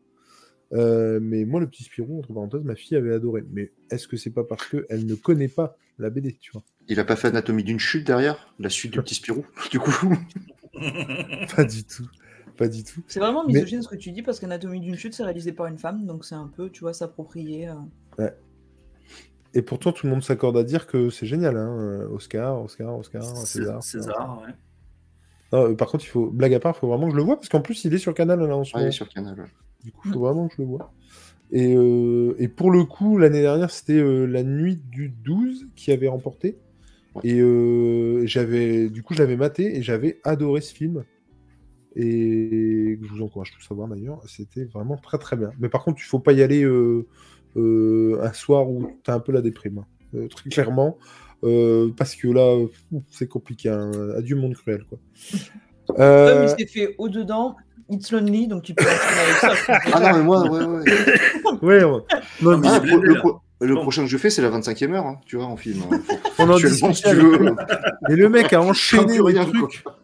Euh, 0.74 1.20
mais 1.22 1.46
moi, 1.46 1.60
Le 1.60 1.68
Petit 1.68 1.84
Spirou, 1.84 2.20
entre 2.20 2.32
parenthèses, 2.34 2.64
ma 2.64 2.76
fille 2.76 2.96
avait 2.98 3.14
adoré. 3.14 3.44
Mais 3.52 3.72
est-ce 3.90 4.08
que 4.08 4.18
c'est 4.18 4.30
pas 4.30 4.44
parce 4.44 4.68
qu'elle 4.68 5.06
ne 5.06 5.16
connaît 5.16 5.48
pas 5.48 5.76
la 5.98 6.10
BD, 6.12 6.38
tu 6.40 6.52
vois? 6.52 6.64
Il 6.88 7.00
a 7.00 7.06
pas 7.06 7.16
fait 7.16 7.30
Anatomie 7.30 7.64
d'une 7.64 7.80
chute 7.80 8.06
derrière? 8.06 8.54
La 8.60 8.70
suite 8.70 8.94
du 8.94 9.02
petit 9.02 9.16
Spirou 9.16 9.46
Du 9.72 9.80
coup, 9.80 9.92
Pas 11.56 11.64
du 11.64 11.84
tout. 11.84 12.08
Pas 12.58 12.68
du 12.68 12.84
tout. 12.84 13.02
C'est 13.08 13.20
vraiment 13.20 13.46
Mais- 13.48 13.54
misogyne 13.54 13.82
ce 13.82 13.88
que 13.88 13.96
tu 13.96 14.12
dis 14.12 14.22
parce 14.22 14.40
qu'Anatomie 14.40 14.80
d'une 14.82 14.96
chute 14.96 15.14
c'est 15.14 15.24
réalisé 15.24 15.54
par 15.54 15.68
une 15.68 15.78
femme 15.78 16.06
donc 16.06 16.26
c'est 16.26 16.36
un 16.36 16.48
peu 16.48 16.70
tu 16.70 16.82
vois 16.82 16.94
s'approprier. 16.94 17.70
euh. 18.20 18.30
Et 19.54 19.62
pourtant, 19.62 19.92
tout 19.92 20.06
le 20.06 20.12
monde 20.12 20.24
s'accorde 20.24 20.58
à 20.58 20.64
dire 20.64 20.88
que 20.88 21.10
c'est 21.10 21.26
génial. 21.26 21.58
Hein. 21.58 21.78
euh, 21.80 22.08
Oscar, 22.10 22.64
Oscar, 22.64 22.98
Oscar, 22.98 23.24
César. 23.24 23.84
César, 23.84 24.42
ouais. 24.46 24.54
Non, 25.52 25.72
euh, 25.72 25.76
par 25.76 25.90
contre, 25.90 26.06
il 26.06 26.10
faut, 26.10 26.28
blague 26.28 26.54
à 26.54 26.60
part, 26.60 26.76
il 26.76 26.80
faut 26.80 26.88
vraiment 26.88 27.08
que 27.08 27.14
je 27.14 27.18
le 27.18 27.24
vois 27.24 27.36
parce 27.36 27.50
qu'en 27.50 27.62
plus, 27.62 27.84
il 27.86 27.94
est 27.94 27.98
sur 27.98 28.14
Canal 28.14 28.40
là 28.40 28.56
en 28.56 28.64
ce 28.64 28.76
ouais, 28.76 28.82
moment. 28.82 28.92
sur 28.92 29.10
Canal. 29.10 29.40
ouais. 29.40 29.48
Du 29.84 29.92
coup, 29.92 30.10
il 30.10 30.14
faut 30.14 30.20
vraiment 30.20 30.48
que 30.48 30.56
je 30.58 30.62
le 30.62 30.68
vois. 30.68 30.92
Et, 31.52 31.76
euh, 31.76 32.36
et 32.38 32.48
pour 32.48 32.72
le 32.72 32.84
coup, 32.84 33.18
l'année 33.18 33.42
dernière, 33.42 33.72
c'était 33.72 33.94
euh, 33.94 34.26
la 34.26 34.44
nuit 34.44 34.76
du 34.76 35.10
12 35.10 35.68
qui 35.76 35.92
avait 35.92 36.08
remporté. 36.08 36.58
Ouais. 37.16 37.22
Et 37.24 37.40
euh, 37.40 38.26
j'avais, 38.28 38.90
du 38.90 39.02
coup, 39.02 39.14
je 39.14 39.20
l'avais 39.20 39.38
maté 39.38 39.78
et 39.78 39.82
j'avais 39.82 40.20
adoré 40.24 40.62
ce 40.62 40.74
film. 40.74 41.04
Et 41.96 43.00
je 43.02 43.08
vous 43.08 43.24
encourage 43.24 43.52
tous 43.52 43.66
à 43.72 43.74
voir 43.74 43.88
d'ailleurs. 43.88 44.22
C'était 44.28 44.66
vraiment 44.66 44.98
très 44.98 45.18
très 45.18 45.36
bien. 45.36 45.52
Mais 45.60 45.70
par 45.70 45.84
contre, 45.84 46.00
il 46.00 46.06
faut 46.06 46.20
pas 46.20 46.34
y 46.34 46.44
aller 46.44 46.64
un 47.56 48.34
soir 48.34 48.70
où 48.70 48.92
tu 49.04 49.12
as 49.12 49.14
un 49.16 49.20
peu 49.20 49.32
la 49.32 49.42
déprime. 49.42 49.80
hein. 49.80 49.86
Euh, 50.16 50.28
très 50.28 50.50
clairement. 50.50 50.98
Euh, 51.44 51.90
parce 51.96 52.16
que 52.16 52.28
là, 52.28 52.42
euh, 52.42 52.68
c'est 53.10 53.28
compliqué. 53.28 53.70
hein. 53.70 53.92
Adieu, 54.18 54.36
monde 54.36 54.56
cruel. 54.56 54.84
Quoi. 54.90 54.98
Tom 55.88 55.96
Euh, 56.00 56.48
il 56.58 56.66
s'est 56.66 56.72
fait 56.72 56.96
au 56.98 57.10
dedans 57.10 57.56
It's 57.92 58.12
Lonely 58.12 58.48
donc 58.48 58.62
tu 58.64 58.76
peux 58.76 58.86
avec 58.86 59.58
ça. 59.58 59.80
Ah 59.94 60.00
non, 60.00 60.18
mais 60.20 60.24
moi, 60.24 60.48
ouais, 60.50 60.64
ouais. 60.66 60.84
ouais, 61.62 61.84
ouais. 61.84 62.02
Non, 62.42 62.58
mais 62.58 62.58
mais- 62.58 62.68
Ah, 62.68 62.80
le, 62.84 62.98
le 63.00 63.16
le 63.68 63.76
prochain 63.76 64.04
que 64.04 64.08
je 64.10 64.18
fais, 64.18 64.30
c'est 64.30 64.42
la 64.42 64.50
25e 64.52 64.94
heure, 64.94 65.06
hein, 65.06 65.20
tu 65.26 65.36
vois, 65.36 65.46
en 65.46 65.58
film. 65.58 65.82
hein. 65.92 66.00
Faut- 66.08 66.44
on 66.44 66.50
en 66.50 66.54
Actuellement, 66.56 66.94
si 66.94 67.04
tu 67.04 67.14
veux. 67.16 67.56
Et 68.10 68.16
le 68.16 68.30
mec 68.30 68.54
a 68.54 68.62
enchaîné 68.62 69.18
les 69.18 69.34
trucs. 69.34 69.84
quoi. 69.84 69.98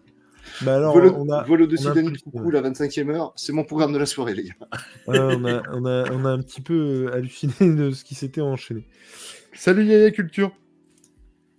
Bah 0.62 0.76
alors, 0.76 0.94
Vol, 0.94 1.08
on 1.18 1.30
a, 1.30 1.44
d'un 1.44 2.06
plus- 2.06 2.22
coucou, 2.22 2.50
la 2.52 2.62
25e 2.62 3.10
heure, 3.10 3.34
c'est 3.36 3.52
mon 3.52 3.64
programme 3.64 3.94
de 3.94 3.98
la 3.98 4.06
soirée, 4.06 4.34
les 4.36 4.44
gars. 4.46 4.54
ouais, 5.08 5.20
on, 5.20 5.46
a, 5.46 5.62
on, 5.72 5.86
a, 5.86 6.12
on 6.12 6.26
a 6.26 6.30
un 6.30 6.40
petit 6.40 6.62
peu 6.62 7.10
halluciné 7.14 7.54
de 7.62 7.92
ce 7.92 8.04
qui 8.04 8.16
s'était 8.16 8.42
enchaîné. 8.42 8.88
Salut 9.54 9.84
Yaya 9.86 10.12
Culture. 10.12 10.52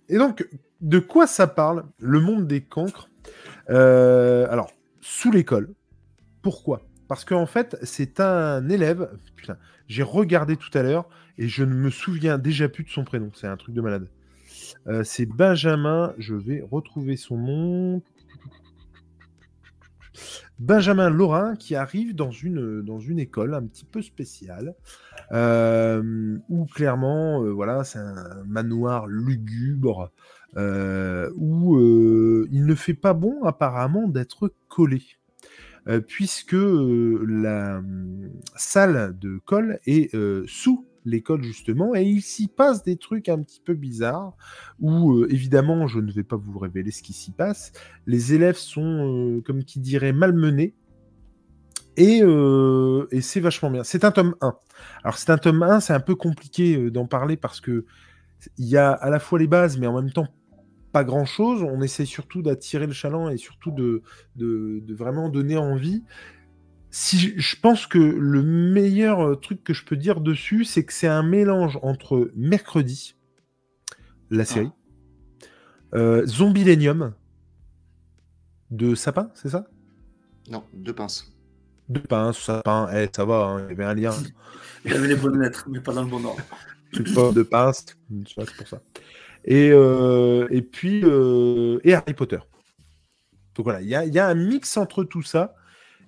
Et 0.09 0.17
donc, 0.17 0.47
de 0.81 0.99
quoi 0.99 1.27
ça 1.27 1.47
parle 1.47 1.85
Le 1.99 2.19
monde 2.19 2.47
des 2.47 2.61
cancres? 2.61 3.09
Euh, 3.69 4.47
alors, 4.49 4.71
sous 5.01 5.31
l'école. 5.31 5.69
Pourquoi? 6.41 6.81
Parce 7.07 7.25
qu'en 7.25 7.45
fait, 7.45 7.77
c'est 7.83 8.19
un 8.19 8.67
élève. 8.69 9.09
Putain, 9.35 9.57
j'ai 9.87 10.03
regardé 10.03 10.55
tout 10.57 10.75
à 10.77 10.83
l'heure 10.83 11.07
et 11.37 11.47
je 11.47 11.63
ne 11.63 11.73
me 11.73 11.89
souviens 11.89 12.37
déjà 12.37 12.69
plus 12.69 12.83
de 12.83 12.89
son 12.89 13.03
prénom. 13.03 13.31
C'est 13.33 13.47
un 13.47 13.57
truc 13.57 13.75
de 13.75 13.81
malade. 13.81 14.07
Euh, 14.87 15.03
c'est 15.03 15.25
Benjamin. 15.25 16.13
Je 16.17 16.35
vais 16.35 16.63
retrouver 16.69 17.17
son 17.17 17.37
nom. 17.37 18.01
Benjamin 20.59 21.09
Laurin 21.09 21.55
qui 21.55 21.75
arrive 21.75 22.15
dans 22.15 22.31
une, 22.31 23.19
école 23.19 23.53
un 23.53 23.63
petit 23.63 23.85
peu 23.85 24.01
spéciale 24.01 24.75
euh, 25.31 26.37
où 26.49 26.65
clairement, 26.65 27.43
euh, 27.43 27.51
voilà, 27.51 27.83
c'est 27.83 27.99
un 27.99 28.43
manoir 28.45 29.07
lugubre 29.07 30.11
euh, 30.55 31.29
où 31.35 31.77
il 32.51 32.65
ne 32.65 32.75
fait 32.75 32.93
pas 32.93 33.13
bon 33.13 33.43
apparemment 33.43 34.07
d'être 34.07 34.53
collé. 34.67 35.03
puisque 36.07 36.53
la 36.53 37.77
hum, 37.77 38.29
salle 38.55 39.17
de 39.19 39.39
colle 39.45 39.79
est 39.85 40.15
sous 40.47 40.85
l'école 41.07 41.43
justement 41.43 41.95
et 41.95 42.03
il 42.03 42.21
s'y 42.21 42.47
passe 42.47 42.83
des 42.83 42.97
trucs 42.97 43.29
un 43.29 43.41
petit 43.41 43.61
peu 43.63 43.73
bizarres 43.73 44.35
où 44.79 45.13
euh, 45.13 45.27
évidemment 45.31 45.87
je 45.87 45.99
ne 45.99 46.11
vais 46.11 46.23
pas 46.23 46.35
vous 46.35 46.59
révéler 46.59 46.91
ce 46.91 47.01
qui 47.01 47.13
s'y 47.13 47.31
passe. 47.31 47.71
Les 48.05 48.33
élèves 48.33 48.57
sont 48.57 49.37
euh, 49.37 49.41
comme 49.41 49.63
qui 49.63 49.79
dirait 49.79 50.13
malmenés 50.13 50.73
et, 51.95 52.19
euh, 52.21 53.07
et 53.11 53.21
c'est 53.21 53.39
vachement 53.39 53.71
bien. 53.71 53.83
C'est 53.83 54.03
un 54.03 54.11
tome 54.11 54.35
1 54.41 54.55
alors 55.03 55.17
c'est 55.17 55.31
un 55.31 55.37
tome 55.37 55.63
1 55.63 55.79
c'est 55.79 55.93
un 55.93 55.99
peu 55.99 56.15
compliqué 56.15 56.91
d'en 56.91 57.07
parler 57.07 57.37
parce 57.37 57.61
que 57.61 57.85
il 58.57 58.65
y 58.65 58.77
a 58.77 58.91
à 58.91 59.09
la 59.09 59.19
fois 59.19 59.39
les 59.39 59.47
bases 59.47 59.77
mais 59.77 59.87
en 59.87 59.99
même 59.99 60.11
temps 60.11 60.27
pas 60.91 61.03
grand 61.03 61.25
chose 61.25 61.63
on 61.63 61.81
essaie 61.81 62.05
surtout 62.05 62.41
d'attirer 62.41 62.85
le 62.85 62.93
chaland 62.93 63.29
et 63.29 63.37
surtout 63.37 63.71
de, 63.71 64.03
de 64.35 64.93
vraiment 64.93 65.29
donner 65.29 65.57
envie 65.57 66.03
si 66.97 67.19
je, 67.19 67.39
je 67.39 67.55
pense 67.55 67.85
que 67.85 67.99
le 67.99 68.41
meilleur 68.41 69.21
euh, 69.21 69.35
truc 69.35 69.63
que 69.63 69.71
je 69.71 69.85
peux 69.85 69.95
dire 69.95 70.19
dessus, 70.19 70.65
c'est 70.65 70.83
que 70.83 70.91
c'est 70.91 71.07
un 71.07 71.21
mélange 71.21 71.77
entre 71.83 72.31
Mercredi, 72.35 73.15
la 74.31 74.45
série, 74.45 74.71
euh, 75.93 76.25
Zombilenium 76.25 77.13
de 78.71 78.95
Sapin, 78.95 79.29
c'est 79.35 79.49
ça? 79.49 79.67
Non, 80.49 80.63
deux 80.73 80.93
pinces. 80.93 81.31
De 81.87 81.99
pain, 81.99 82.33
Sapin, 82.33 82.89
eh, 82.91 83.07
ça 83.15 83.25
va, 83.25 83.45
hein, 83.45 83.67
il 83.67 83.69
y 83.69 83.71
avait 83.73 83.85
un 83.85 83.93
lien. 83.93 84.13
Il 84.85 84.93
avait 84.93 85.07
les 85.07 85.15
bonnes 85.15 85.39
lettres, 85.39 85.67
mais 85.69 85.79
pas 85.79 85.93
dans 85.93 86.03
le 86.03 86.09
bon 86.09 86.25
ordre. 86.25 86.41
De 86.93 87.43
pince, 87.43 87.85
c'est 88.25 88.55
pour 88.55 88.67
ça. 88.67 88.81
Et, 89.45 89.69
euh, 89.71 90.47
et 90.49 90.63
puis, 90.63 91.01
euh, 91.03 91.79
et 91.83 91.93
Harry 91.93 92.13
Potter. 92.15 92.39
Donc 93.53 93.65
voilà, 93.65 93.81
il 93.81 93.87
y 93.87 94.13
y 94.13 94.19
a 94.19 94.27
un 94.27 94.35
mix 94.35 94.77
entre 94.77 95.03
tout 95.03 95.21
ça. 95.21 95.53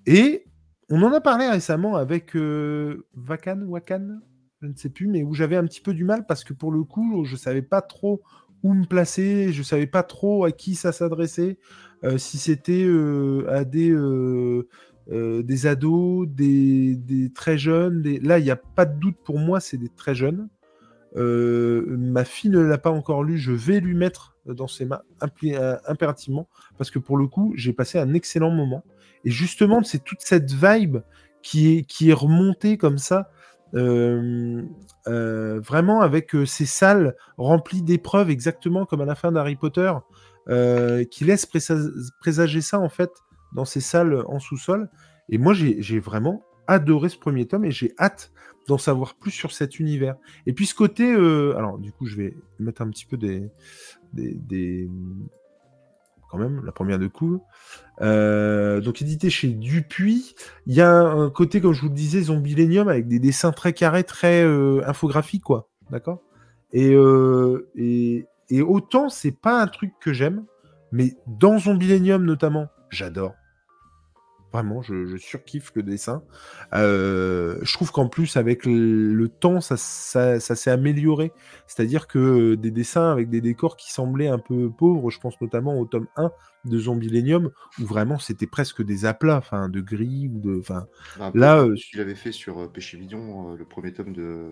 Et 0.05 0.48
on 0.89 1.01
en 1.03 1.13
a 1.13 1.21
parlé 1.21 1.47
récemment 1.47 1.95
avec 1.95 2.35
euh, 2.35 3.05
Vakan, 3.15 3.61
Wakan, 3.67 4.19
je 4.61 4.67
ne 4.67 4.75
sais 4.75 4.89
plus, 4.89 5.07
mais 5.07 5.23
où 5.23 5.33
j'avais 5.33 5.55
un 5.55 5.65
petit 5.65 5.81
peu 5.81 5.93
du 5.93 6.03
mal 6.03 6.25
parce 6.25 6.43
que 6.43 6.53
pour 6.53 6.71
le 6.71 6.83
coup, 6.83 7.23
je 7.25 7.35
savais 7.35 7.61
pas 7.61 7.81
trop 7.81 8.21
où 8.63 8.73
me 8.73 8.85
placer, 8.85 9.53
je 9.53 9.63
savais 9.63 9.87
pas 9.87 10.03
trop 10.03 10.45
à 10.45 10.51
qui 10.51 10.75
ça 10.75 10.91
s'adressait, 10.91 11.57
euh, 12.03 12.17
si 12.17 12.37
c'était 12.37 12.85
euh, 12.85 13.45
à 13.49 13.63
des, 13.63 13.91
euh, 13.91 14.67
des 15.07 15.67
ados, 15.67 16.27
des, 16.27 17.31
très 17.33 17.57
jeunes. 17.57 18.03
Là, 18.21 18.39
il 18.39 18.43
n'y 18.43 18.51
a 18.51 18.55
pas 18.57 18.85
de 18.85 18.99
doute 18.99 19.17
pour 19.23 19.39
moi, 19.39 19.59
c'est 19.59 19.77
des 19.77 19.89
très 19.89 20.15
jeunes. 20.15 20.49
Ma 21.15 22.25
fille 22.25 22.51
ne 22.51 22.59
l'a 22.59 22.77
pas 22.77 22.91
encore 22.91 23.23
lu, 23.23 23.37
je 23.37 23.51
vais 23.51 23.79
lui 23.79 23.95
mettre 23.95 24.37
dans 24.53 24.67
ses 24.67 24.85
mains 24.85 25.01
euh, 25.43 25.77
impérativement 25.87 26.47
parce 26.77 26.91
que 26.91 26.99
pour 26.99 27.17
le 27.17 27.27
coup, 27.27 27.53
j'ai 27.55 27.73
passé 27.73 27.99
un 27.99 28.13
excellent 28.13 28.51
moment. 28.51 28.83
Et 29.25 29.31
justement, 29.31 29.83
c'est 29.83 30.03
toute 30.03 30.21
cette 30.21 30.51
vibe 30.51 30.97
qui 31.41 31.77
est, 31.77 31.83
qui 31.83 32.09
est 32.09 32.13
remontée 32.13 32.77
comme 32.77 32.97
ça 32.97 33.31
euh, 33.75 34.63
euh, 35.07 35.59
vraiment 35.59 36.01
avec 36.01 36.33
euh, 36.35 36.45
ces 36.45 36.65
salles 36.65 37.15
remplies 37.37 37.81
d'épreuves, 37.81 38.29
exactement 38.29 38.85
comme 38.85 39.01
à 39.01 39.05
la 39.05 39.15
fin 39.15 39.31
d'Harry 39.31 39.55
Potter, 39.55 39.91
euh, 40.49 41.03
qui 41.05 41.23
laisse 41.23 41.45
présa- 41.45 41.91
présager 42.19 42.61
ça 42.61 42.79
en 42.79 42.89
fait 42.89 43.11
dans 43.53 43.65
ces 43.65 43.81
salles 43.81 44.23
en 44.27 44.39
sous-sol. 44.39 44.89
Et 45.29 45.37
moi, 45.37 45.53
j'ai 45.53 45.99
vraiment 45.99 46.43
adoré 46.67 47.09
ce 47.09 47.17
premier 47.17 47.45
tome 47.45 47.65
et 47.65 47.71
j'ai 47.71 47.93
hâte 47.99 48.31
d'en 48.67 48.77
savoir 48.77 49.15
plus 49.15 49.31
sur 49.31 49.51
cet 49.51 49.79
univers. 49.79 50.15
Et 50.45 50.53
puis 50.53 50.65
ce 50.65 50.75
côté, 50.75 51.11
euh, 51.11 51.55
alors 51.57 51.79
du 51.79 51.91
coup, 51.91 52.05
je 52.05 52.15
vais 52.15 52.37
mettre 52.59 52.81
un 52.81 52.89
petit 52.89 53.05
peu 53.05 53.17
des, 53.17 53.49
des, 54.13 54.89
quand 56.29 56.37
même 56.37 56.63
la 56.65 56.71
première 56.71 56.99
de 56.99 57.07
coup. 57.07 57.41
Euh, 58.01 58.81
donc 58.81 59.01
édité 59.01 59.29
chez 59.29 59.49
Dupuis, 59.49 60.35
il 60.67 60.73
y 60.75 60.81
a 60.81 60.91
un 60.91 61.29
côté, 61.29 61.59
comme 61.59 61.73
je 61.73 61.81
vous 61.81 61.89
le 61.89 61.93
disais, 61.95 62.21
Zombilenium 62.21 62.87
avec 62.87 63.07
des 63.07 63.19
dessins 63.19 63.51
très 63.51 63.73
carrés, 63.73 64.03
très 64.03 64.43
euh, 64.43 64.81
infographiques, 64.87 65.43
quoi. 65.43 65.69
D'accord? 65.89 66.21
Et, 66.71 66.93
euh, 66.93 67.69
et, 67.75 68.27
et 68.49 68.61
autant 68.61 69.09
c'est 69.09 69.31
pas 69.31 69.61
un 69.61 69.67
truc 69.67 69.91
que 69.99 70.13
j'aime, 70.13 70.45
mais 70.91 71.15
dans 71.27 71.57
Zombilenium 71.57 72.23
notamment, 72.23 72.67
j'adore. 72.89 73.33
Vraiment, 74.51 74.81
je, 74.81 75.05
je 75.05 75.17
surkiffe 75.17 75.71
le 75.75 75.83
dessin. 75.83 76.23
Euh, 76.73 77.59
je 77.61 77.73
trouve 77.73 77.91
qu'en 77.91 78.09
plus, 78.09 78.35
avec 78.35 78.65
le, 78.65 79.13
le 79.13 79.29
temps, 79.29 79.61
ça, 79.61 79.77
ça, 79.77 80.39
ça 80.39 80.55
s'est 80.55 80.71
amélioré. 80.71 81.31
C'est-à-dire 81.67 82.07
que 82.07 82.55
des 82.55 82.71
dessins 82.71 83.11
avec 83.11 83.29
des 83.29 83.41
décors 83.41 83.77
qui 83.77 83.91
semblaient 83.93 84.27
un 84.27 84.39
peu 84.39 84.69
pauvres, 84.71 85.11
je 85.11 85.19
pense 85.19 85.39
notamment 85.41 85.79
au 85.79 85.85
tome 85.85 86.07
1 86.15 86.31
de 86.65 86.77
Zombilenium, 86.79 87.51
où 87.79 87.85
vraiment 87.85 88.19
c'était 88.19 88.47
presque 88.47 88.83
des 88.83 89.05
aplats, 89.05 89.37
enfin 89.37 89.69
de 89.69 89.81
gris 89.81 90.29
ou 90.33 90.39
de. 90.39 90.61
Là, 91.33 91.61
euh, 91.63 91.75
tu 91.75 91.97
l'avais 91.97 92.15
fait 92.15 92.31
sur 92.31 92.59
euh, 92.59 92.67
Péché 92.67 92.97
Mignon, 92.97 93.53
euh, 93.53 93.55
le 93.55 93.65
premier 93.65 93.93
tome 93.93 94.13
de, 94.13 94.51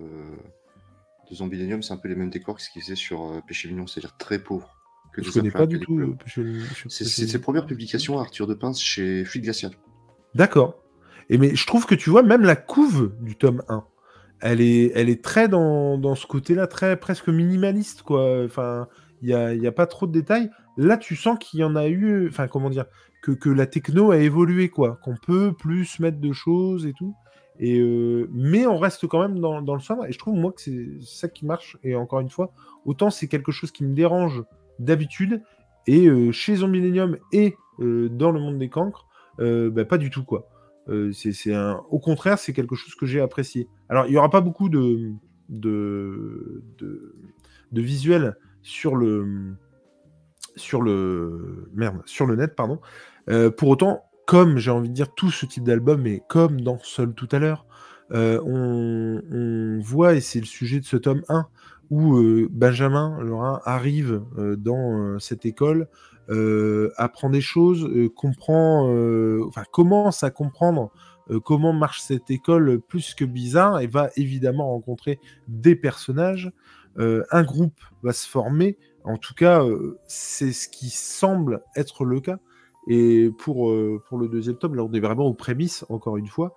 de 1.29 1.35
Zombilenium, 1.35 1.81
c'est 1.81 1.93
un 1.93 1.97
peu 1.97 2.07
les 2.07 2.15
mêmes 2.15 2.29
décors 2.29 2.55
que 2.55 2.61
ce 2.61 2.69
qu'il 2.69 2.81
faisait 2.81 2.95
sur 2.95 3.23
euh, 3.31 3.41
Péché 3.45 3.67
Mignon, 3.67 3.87
c'est-à-dire 3.87 4.15
très 4.17 4.39
pauvre. 4.39 4.76
Que 5.17 5.23
je 5.23 5.31
connais 5.31 5.51
pas 5.51 5.65
du 5.65 5.79
tout. 5.79 6.15
C'est 6.87 7.05
ses 7.05 7.41
premières 7.41 7.65
publications, 7.65 8.19
Arthur 8.19 8.45
de 8.45 8.53
Pince, 8.53 8.79
chez 8.79 9.25
Fluide 9.25 9.45
Glacial. 9.45 9.71
D'accord. 10.35 10.83
Et 11.29 11.37
mais 11.37 11.55
je 11.55 11.65
trouve 11.65 11.85
que 11.87 11.95
tu 11.95 12.09
vois, 12.09 12.21
même 12.21 12.43
la 12.43 12.55
couve 12.55 13.11
du 13.21 13.35
tome 13.35 13.63
1, 13.67 13.83
elle 14.41 14.61
est, 14.61 14.91
elle 14.93 15.09
est 15.09 15.23
très 15.23 15.47
dans, 15.47 15.97
dans 15.97 16.13
ce 16.13 16.27
côté-là, 16.27 16.67
très 16.67 16.97
presque 16.97 17.29
minimaliste, 17.29 18.03
quoi. 18.03 18.43
Enfin, 18.45 18.87
il 19.21 19.29
n'y 19.29 19.33
a, 19.33 19.55
y 19.55 19.65
a 19.65 19.71
pas 19.71 19.87
trop 19.87 20.05
de 20.05 20.11
détails. 20.11 20.51
Là, 20.77 20.97
tu 20.97 21.15
sens 21.15 21.39
qu'il 21.39 21.59
y 21.59 21.63
en 21.63 21.75
a 21.75 21.87
eu, 21.87 22.27
enfin, 22.29 22.47
comment 22.47 22.69
dire, 22.69 22.85
que, 23.23 23.31
que 23.31 23.49
la 23.49 23.65
techno 23.65 24.11
a 24.11 24.17
évolué, 24.17 24.69
quoi. 24.69 24.99
Qu'on 25.03 25.15
peut 25.15 25.51
plus 25.53 25.99
mettre 25.99 26.19
de 26.19 26.31
choses 26.31 26.85
et 26.85 26.93
tout. 26.93 27.15
Et 27.59 27.79
euh, 27.79 28.29
mais 28.31 28.67
on 28.67 28.77
reste 28.77 29.07
quand 29.07 29.19
même 29.19 29.39
dans, 29.39 29.63
dans 29.63 29.73
le 29.73 29.81
sombre. 29.81 30.05
Et 30.05 30.11
je 30.11 30.19
trouve, 30.19 30.35
moi, 30.35 30.51
que 30.51 30.61
c'est 30.61 30.87
ça 31.01 31.27
qui 31.27 31.45
marche. 31.45 31.77
Et 31.83 31.95
encore 31.95 32.19
une 32.19 32.29
fois, 32.29 32.51
autant 32.85 33.09
c'est 33.09 33.27
quelque 33.27 33.51
chose 33.51 33.71
qui 33.71 33.83
me 33.83 33.95
dérange 33.95 34.43
d'habitude. 34.79 35.41
Et 35.87 36.07
euh, 36.07 36.31
chez 36.31 36.57
Zombilenium 36.57 37.17
et 37.31 37.55
euh, 37.79 38.09
dans 38.09 38.31
le 38.31 38.39
monde 38.39 38.57
des 38.57 38.69
cancres, 38.69 39.07
euh, 39.39 39.69
bah, 39.69 39.85
pas 39.85 39.97
du 39.97 40.09
tout, 40.09 40.23
quoi. 40.23 40.49
C'est, 41.11 41.53
un... 41.53 41.81
Au 41.89 41.99
contraire, 41.99 42.39
c'est 42.39 42.53
quelque 42.53 42.75
chose 42.75 42.95
que 42.95 43.05
j'ai 43.05 43.19
apprécié. 43.19 43.67
Alors, 43.89 44.05
il 44.05 44.11
n'y 44.11 44.17
aura 44.17 44.29
pas 44.29 44.39
beaucoup 44.39 44.69
de, 44.69 45.11
de, 45.49 46.63
de, 46.77 47.81
visuels 47.81 48.37
sur 48.61 48.95
le, 48.95 49.53
sur 50.55 50.81
le, 50.81 51.69
sur 52.05 52.25
le 52.25 52.35
net, 52.37 52.55
pardon. 52.55 52.79
Pour 53.57 53.67
autant, 53.67 54.03
comme 54.25 54.59
j'ai 54.59 54.71
envie 54.71 54.87
de 54.87 54.93
dire 54.93 55.13
tout 55.13 55.29
ce 55.29 55.45
type 55.45 55.65
d'album, 55.65 56.07
et 56.07 56.23
comme 56.29 56.61
dans 56.61 56.79
Seul 56.79 57.13
tout 57.13 57.27
à 57.33 57.39
l'heure, 57.39 57.65
euh, 58.11 58.39
on, 58.45 59.21
on 59.31 59.79
voit, 59.81 60.13
et 60.15 60.21
c'est 60.21 60.39
le 60.39 60.45
sujet 60.45 60.79
de 60.79 60.85
ce 60.85 60.97
tome 60.97 61.23
1, 61.29 61.47
où 61.89 62.17
euh, 62.17 62.47
Benjamin 62.51 63.19
Lorrain 63.21 63.61
arrive 63.65 64.21
euh, 64.37 64.55
dans 64.55 64.97
euh, 64.99 65.19
cette 65.19 65.45
école, 65.45 65.87
euh, 66.29 66.91
apprend 66.97 67.29
des 67.29 67.41
choses, 67.41 67.89
comprend, 68.15 68.83
enfin 69.47 69.63
commence 69.71 70.23
à 70.23 70.29
comprendre 70.29 70.91
comment 71.45 71.73
marche 71.73 72.01
cette 72.01 72.29
école 72.31 72.79
plus 72.81 73.13
que 73.13 73.25
bizarre, 73.25 73.79
et 73.79 73.87
va 73.87 74.09
évidemment 74.17 74.67
rencontrer 74.71 75.19
des 75.47 75.75
personnages. 75.75 76.51
Un 76.97 77.43
groupe 77.43 77.79
va 78.03 78.11
se 78.11 78.27
former, 78.27 78.77
en 79.05 79.17
tout 79.17 79.33
cas, 79.35 79.63
c'est 80.07 80.51
ce 80.51 80.67
qui 80.67 80.89
semble 80.89 81.61
être 81.77 82.03
le 82.03 82.19
cas. 82.19 82.39
Et 82.89 83.29
pour, 83.37 83.69
euh, 83.69 84.01
pour 84.07 84.17
le 84.17 84.29
deuxième 84.29 84.57
tome, 84.57 84.75
là, 84.75 84.83
on 84.83 84.93
est 84.93 84.99
vraiment 85.01 85.25
aux 85.25 85.33
prémices, 85.33 85.85
encore 85.89 86.17
une 86.17 86.27
fois. 86.27 86.55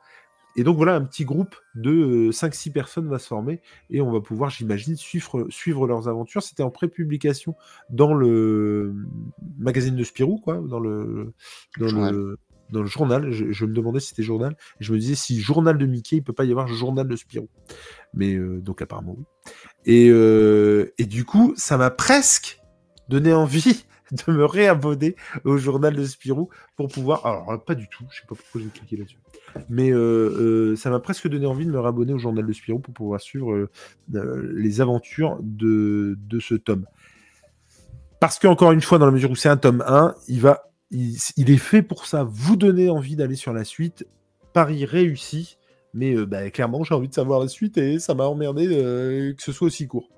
Et 0.57 0.65
donc 0.65 0.77
voilà, 0.77 0.95
un 0.95 1.05
petit 1.05 1.25
groupe 1.25 1.55
de 1.75 2.31
5-6 2.33 2.73
personnes 2.73 3.09
va 3.09 3.19
se 3.19 3.29
former 3.29 3.61
et 3.89 4.01
on 4.01 4.11
va 4.11 4.21
pouvoir, 4.21 4.51
j'imagine, 4.51 4.97
suivre, 4.97 5.47
suivre 5.49 5.87
leurs 5.87 6.09
aventures. 6.09 6.43
C'était 6.43 6.63
en 6.63 6.71
pré-publication 6.71 7.55
dans 7.89 8.15
le 8.15 8.95
magazine 9.59 9.97
de 9.97 10.05
Spirou, 10.05 10.39
quoi, 10.39 10.59
dans 10.59 10.81
le, 10.81 11.33
dans 11.79 11.89
Journal. 11.89 12.15
le, 12.15 12.39
dans 12.71 12.81
le 12.81 12.87
journal. 12.87 13.31
Je, 13.31 13.53
je 13.53 13.65
me 13.65 13.73
demandais 13.73 14.01
si 14.01 14.09
c'était 14.09 14.23
journal. 14.23 14.57
Et 14.81 14.85
je 14.85 14.93
me 14.93 14.99
disais, 14.99 15.15
si 15.15 15.41
journal 15.41 15.79
de 15.79 15.87
Mickey, 15.87 16.17
il 16.17 16.23
peut 16.23 16.33
pas 16.33 16.45
y 16.45 16.51
avoir 16.51 16.67
journal 16.69 17.07
de 17.07 17.17
Spirou. 17.17 17.49
Mais 18.15 18.35
euh, 18.35 18.61
donc 18.61 18.83
apparemment 18.83 19.15
oui. 19.17 19.25
Et, 19.87 20.09
euh, 20.11 20.93
et 20.99 21.07
du 21.07 21.25
coup, 21.25 21.55
ça 21.57 21.77
m'a 21.77 21.91
presque 21.91 22.61
donné 23.09 23.33
envie 23.33 23.85
de 24.13 24.33
me 24.33 24.45
réabonner 24.45 25.17
au 25.45 25.57
journal 25.57 25.95
de 25.95 26.05
Spirou 26.05 26.49
pour 26.77 26.89
pouvoir. 26.89 27.27
Alors, 27.27 27.51
euh, 27.51 27.59
pas 27.59 27.75
du 27.75 27.89
tout, 27.89 28.05
je 28.11 28.21
sais 28.21 28.27
pas 28.27 28.35
pourquoi 28.35 28.61
j'ai 28.61 28.69
cliqué 28.69 28.97
là-dessus. 28.97 29.19
Mais 29.69 29.91
euh, 29.91 29.97
euh, 29.99 30.77
ça 30.77 30.91
m'a 30.91 31.01
presque 31.01 31.29
donné 31.29 31.47
envie 31.47 31.67
de 31.67 31.71
me 31.71 31.81
réabonner 31.81 32.13
au 32.13 32.19
journal 32.19 32.47
de 32.47 32.53
Spirou 32.53 32.79
pour 32.79 32.95
pouvoir 32.95 33.21
suivre 33.21 33.69
euh, 34.15 34.53
les 34.55 34.81
aventures 34.81 35.39
de, 35.43 36.19
de 36.19 36.41
ce 36.41 36.55
tome. 36.55 36.87
Parce 38.21 38.39
qu'encore 38.39 38.73
une 38.73 38.81
fois, 38.81 38.99
dans 38.99 39.07
la 39.07 39.13
mesure 39.13 39.31
où 39.31 39.37
c'est 39.37 39.49
un 39.49 39.57
tome 39.57 39.83
1, 39.87 40.15
il, 40.29 40.41
va, 40.41 40.65
il, 40.91 41.17
il 41.37 41.51
est 41.51 41.59
fait 41.59 41.83
pour 41.83 42.07
ça, 42.07 42.25
vous 42.25 42.57
donner 42.57 42.91
envie 42.91 43.17
d'aller 43.17 43.37
sur 43.37 43.53
la 43.53 43.65
suite. 43.65 44.07
Paris 44.53 44.85
réussi, 44.85 45.59
mais 45.95 46.17
bah, 46.27 46.51
clairement, 46.51 46.83
j'ai 46.83 46.95
envie 46.95 47.09
de 47.09 47.15
savoir 47.15 47.41
la 47.41 47.49
suite 47.49 47.79
et 47.79 47.99
ça 47.99 48.15
m'a 48.15 48.25
emmerdé 48.25 48.67
que 48.67 49.43
ce 49.43 49.53
soit 49.53 49.69
aussi 49.69 49.87
court. 49.87 50.11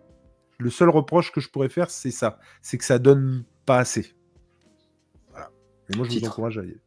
Le 0.58 0.70
seul 0.70 0.88
reproche 0.88 1.32
que 1.32 1.40
je 1.40 1.50
pourrais 1.50 1.68
faire, 1.68 1.90
c'est 1.90 2.10
ça 2.10 2.38
c'est 2.62 2.78
que 2.78 2.84
ça 2.84 2.98
donne 2.98 3.44
pas 3.66 3.78
assez. 3.78 4.14
Voilà. 5.30 5.50
Et 5.92 5.96
moi, 5.96 6.06
je 6.08 6.18
vous 6.18 6.24
encourage 6.26 6.58
à 6.58 6.62
y 6.62 6.68
aller. 6.68 6.80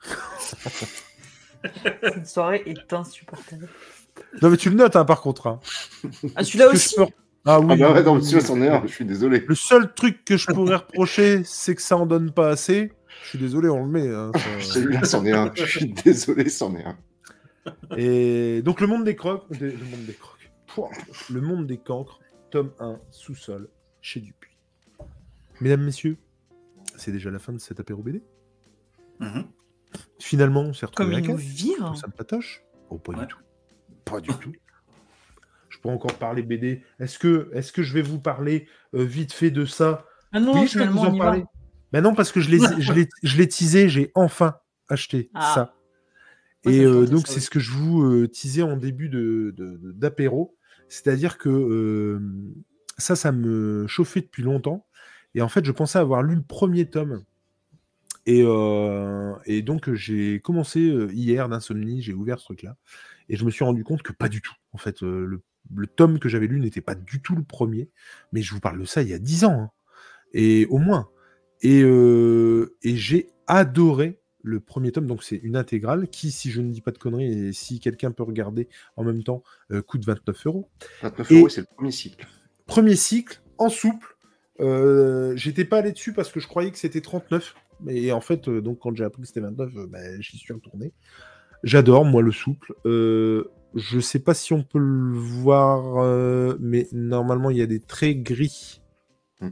Cette 2.02 2.26
soirée 2.26 2.62
est 2.66 2.92
insupportable. 2.92 3.68
Non, 4.42 4.50
mais 4.50 4.56
tu 4.56 4.70
le 4.70 4.76
notes, 4.76 4.96
hein, 4.96 5.04
par 5.04 5.20
contre. 5.20 5.46
hein. 5.48 5.60
Ah, 6.36 6.44
celui-là 6.44 6.68
aussi 6.68 6.94
peux- 6.96 7.06
Ah 7.46 7.60
oui. 7.60 7.66
Ah 7.70 7.76
bah 7.76 7.92
ouais, 7.92 8.02
non, 8.02 8.14
monsieur, 8.16 8.40
c'en 8.40 8.60
est 8.62 8.68
un, 8.68 8.82
je 8.86 8.92
suis 8.92 9.04
désolé. 9.04 9.44
Le 9.46 9.54
seul 9.54 9.92
truc 9.92 10.24
que 10.24 10.36
je 10.36 10.46
pourrais 10.46 10.76
reprocher, 10.76 11.42
c'est 11.44 11.74
que 11.74 11.82
ça 11.82 11.96
en 11.96 12.06
donne 12.06 12.30
pas 12.32 12.48
assez. 12.48 12.92
Je 13.24 13.28
suis 13.30 13.38
désolé, 13.38 13.68
on 13.68 13.84
le 13.84 13.90
met. 13.90 14.08
hein, 14.08 14.30
ça- 14.34 14.60
Celui-là, 14.60 15.04
c'en 15.04 15.24
est 15.26 15.32
un. 15.32 15.52
Je 15.54 15.64
suis 15.64 15.92
désolé, 15.92 16.48
c'en 16.48 16.74
est 16.76 16.84
un. 16.84 16.96
Et 17.96 18.62
donc 18.62 18.80
le 18.80 18.86
monde 18.86 19.04
des 19.04 19.16
crocs, 19.16 19.44
des- 19.50 19.70
le 19.72 19.84
monde 19.84 20.04
des 20.06 20.14
crocs, 20.14 20.90
le 21.30 21.40
monde 21.40 21.66
des 21.66 21.78
cancres, 21.78 22.20
tome 22.50 22.70
1, 22.78 22.98
sous-sol, 23.10 23.68
chez 24.00 24.20
Dupuis. 24.20 24.56
Mesdames, 25.60 25.82
messieurs, 25.82 26.16
c'est 26.96 27.10
déjà 27.12 27.30
la 27.30 27.38
fin 27.38 27.52
de 27.52 27.58
cet 27.58 27.80
apéro 27.80 28.02
BD. 28.02 28.22
Mhm. 29.20 29.44
Finalement, 30.18 30.62
on 30.62 30.72
s'est 30.72 30.86
Comme 30.94 31.06
retrouvé 31.08 31.26
quatre. 31.26 31.38
vire. 31.38 31.96
Ça 31.96 32.06
me 32.06 32.12
patoche 32.12 32.62
Oh, 32.90 32.98
pas 32.98 33.12
Ouais. 33.12 33.20
du 33.20 33.26
tout. 33.26 33.38
Pas 34.04 34.20
du 34.20 34.30
tout. 34.34 34.52
Je 35.68 35.78
peux 35.78 35.88
encore 35.88 36.14
parler 36.14 36.42
BD. 36.42 36.82
Est-ce 37.00 37.18
que, 37.18 37.50
est 37.52 37.72
que 37.72 37.82
je 37.82 37.92
vais 37.94 38.02
vous 38.02 38.20
parler 38.20 38.68
euh, 38.94 39.02
vite 39.04 39.32
fait 39.32 39.50
de 39.50 39.64
ça? 39.64 40.04
Ah 40.32 40.40
non, 40.40 40.52
Oui, 40.52 40.58
je 40.60 40.78
vais 40.78 40.84
finalement, 40.84 41.02
vous 41.10 41.16
en 41.16 41.18
parler. 41.18 41.44
Mais 41.92 42.00
non, 42.00 42.14
parce 42.14 42.32
que 42.32 42.40
je 42.40 42.50
l'ai, 42.50 42.58
je 43.22 43.42
teasé, 43.42 43.88
j'ai 43.88 44.10
enfin 44.14 44.56
acheté 44.88 45.30
Ah. 45.34 45.52
ça. 45.54 45.74
Et 46.66 46.84
euh, 46.84 47.06
donc, 47.06 47.26
c'est 47.28 47.40
ce 47.40 47.50
que 47.50 47.60
je 47.60 47.72
vous 47.72 48.02
euh, 48.02 48.28
teasais 48.28 48.62
en 48.62 48.76
début 48.76 49.08
de- 49.10 49.78
d'apéro. 49.92 50.56
C'est-à-dire 50.88 51.36
que 51.38 51.48
euh, 51.50 52.20
ça, 52.98 53.16
ça 53.16 53.32
me 53.32 53.86
chauffait 53.86 54.20
depuis 54.22 54.42
longtemps. 54.42 54.86
Et 55.34 55.42
en 55.42 55.48
fait, 55.48 55.64
je 55.64 55.72
pensais 55.72 55.98
avoir 55.98 56.22
lu 56.22 56.34
le 56.36 56.42
premier 56.42 56.88
tome. 56.88 57.24
Et, 58.26 58.42
euh, 58.44 59.34
et 59.44 59.62
donc, 59.62 59.92
j'ai 59.92 60.40
commencé 60.40 60.80
euh, 60.88 61.12
hier 61.12 61.48
d'insomnie, 61.48 62.00
j'ai 62.02 62.14
ouvert 62.14 62.38
ce 62.38 62.44
truc-là. 62.44 62.76
Et 63.28 63.36
je 63.36 63.44
me 63.44 63.50
suis 63.50 63.64
rendu 63.64 63.84
compte 63.84 64.02
que 64.02 64.12
pas 64.12 64.28
du 64.28 64.40
tout. 64.40 64.54
En 64.72 64.78
fait, 64.78 65.02
euh, 65.02 65.26
le, 65.26 65.42
le 65.74 65.86
tome 65.86 66.18
que 66.18 66.28
j'avais 66.28 66.46
lu 66.46 66.60
n'était 66.60 66.80
pas 66.80 66.94
du 66.94 67.20
tout 67.20 67.34
le 67.36 67.42
premier. 67.42 67.90
Mais 68.32 68.42
je 68.42 68.52
vous 68.54 68.60
parle 68.60 68.80
de 68.80 68.84
ça 68.86 69.02
il 69.02 69.08
y 69.08 69.14
a 69.14 69.18
10 69.18 69.44
ans. 69.44 69.52
hein. 69.60 69.70
Et 70.32 70.66
au 70.70 70.78
moins. 70.78 71.08
Et, 71.62 71.82
euh, 71.82 72.76
et 72.82 72.96
j'ai 72.96 73.28
adoré 73.46 74.20
le 74.42 74.60
premier 74.60 74.92
tome. 74.92 75.06
Donc, 75.06 75.22
c'est 75.22 75.36
une 75.36 75.56
intégrale 75.56 76.08
qui, 76.08 76.30
si 76.30 76.50
je 76.50 76.60
ne 76.60 76.70
dis 76.70 76.80
pas 76.82 76.90
de 76.90 76.98
conneries, 76.98 77.48
et 77.48 77.52
si 77.52 77.78
quelqu'un 77.80 78.10
peut 78.10 78.22
regarder 78.22 78.68
en 78.96 79.04
même 79.04 79.22
temps, 79.22 79.42
euh, 79.70 79.80
coûte 79.80 80.04
29 80.04 80.46
euros. 80.46 80.68
29 81.02 81.30
Et- 81.30 81.38
euros, 81.40 81.48
c'est 81.48 81.60
le 81.62 81.66
premier 81.74 81.90
cycle. 81.92 82.26
Premier 82.66 82.96
cycle, 82.96 83.40
en 83.58 83.68
souple. 83.68 84.13
Euh, 84.60 85.34
J'étais 85.36 85.64
pas 85.64 85.78
allé 85.78 85.92
dessus 85.92 86.12
parce 86.12 86.30
que 86.30 86.40
je 86.40 86.46
croyais 86.46 86.70
que 86.70 86.78
c'était 86.78 87.00
39. 87.00 87.54
Mais 87.80 88.12
en 88.12 88.20
fait, 88.20 88.48
euh, 88.48 88.60
donc 88.60 88.78
quand 88.80 88.94
j'ai 88.94 89.04
appris 89.04 89.22
que 89.22 89.28
c'était 89.28 89.40
29, 89.40 89.70
euh, 89.76 89.86
ben, 89.86 90.20
j'y 90.20 90.38
suis 90.38 90.52
retourné. 90.52 90.92
J'adore, 91.62 92.04
moi, 92.04 92.22
le 92.22 92.30
souple. 92.30 92.74
Euh, 92.86 93.50
je 93.74 93.98
sais 93.98 94.20
pas 94.20 94.34
si 94.34 94.52
on 94.52 94.62
peut 94.62 94.78
le 94.78 95.12
voir, 95.12 95.98
euh, 95.98 96.56
mais 96.60 96.86
normalement 96.92 97.50
il 97.50 97.56
y 97.56 97.62
a 97.62 97.66
des 97.66 97.80
traits 97.80 98.22
gris. 98.22 98.80
Hmm. 99.40 99.50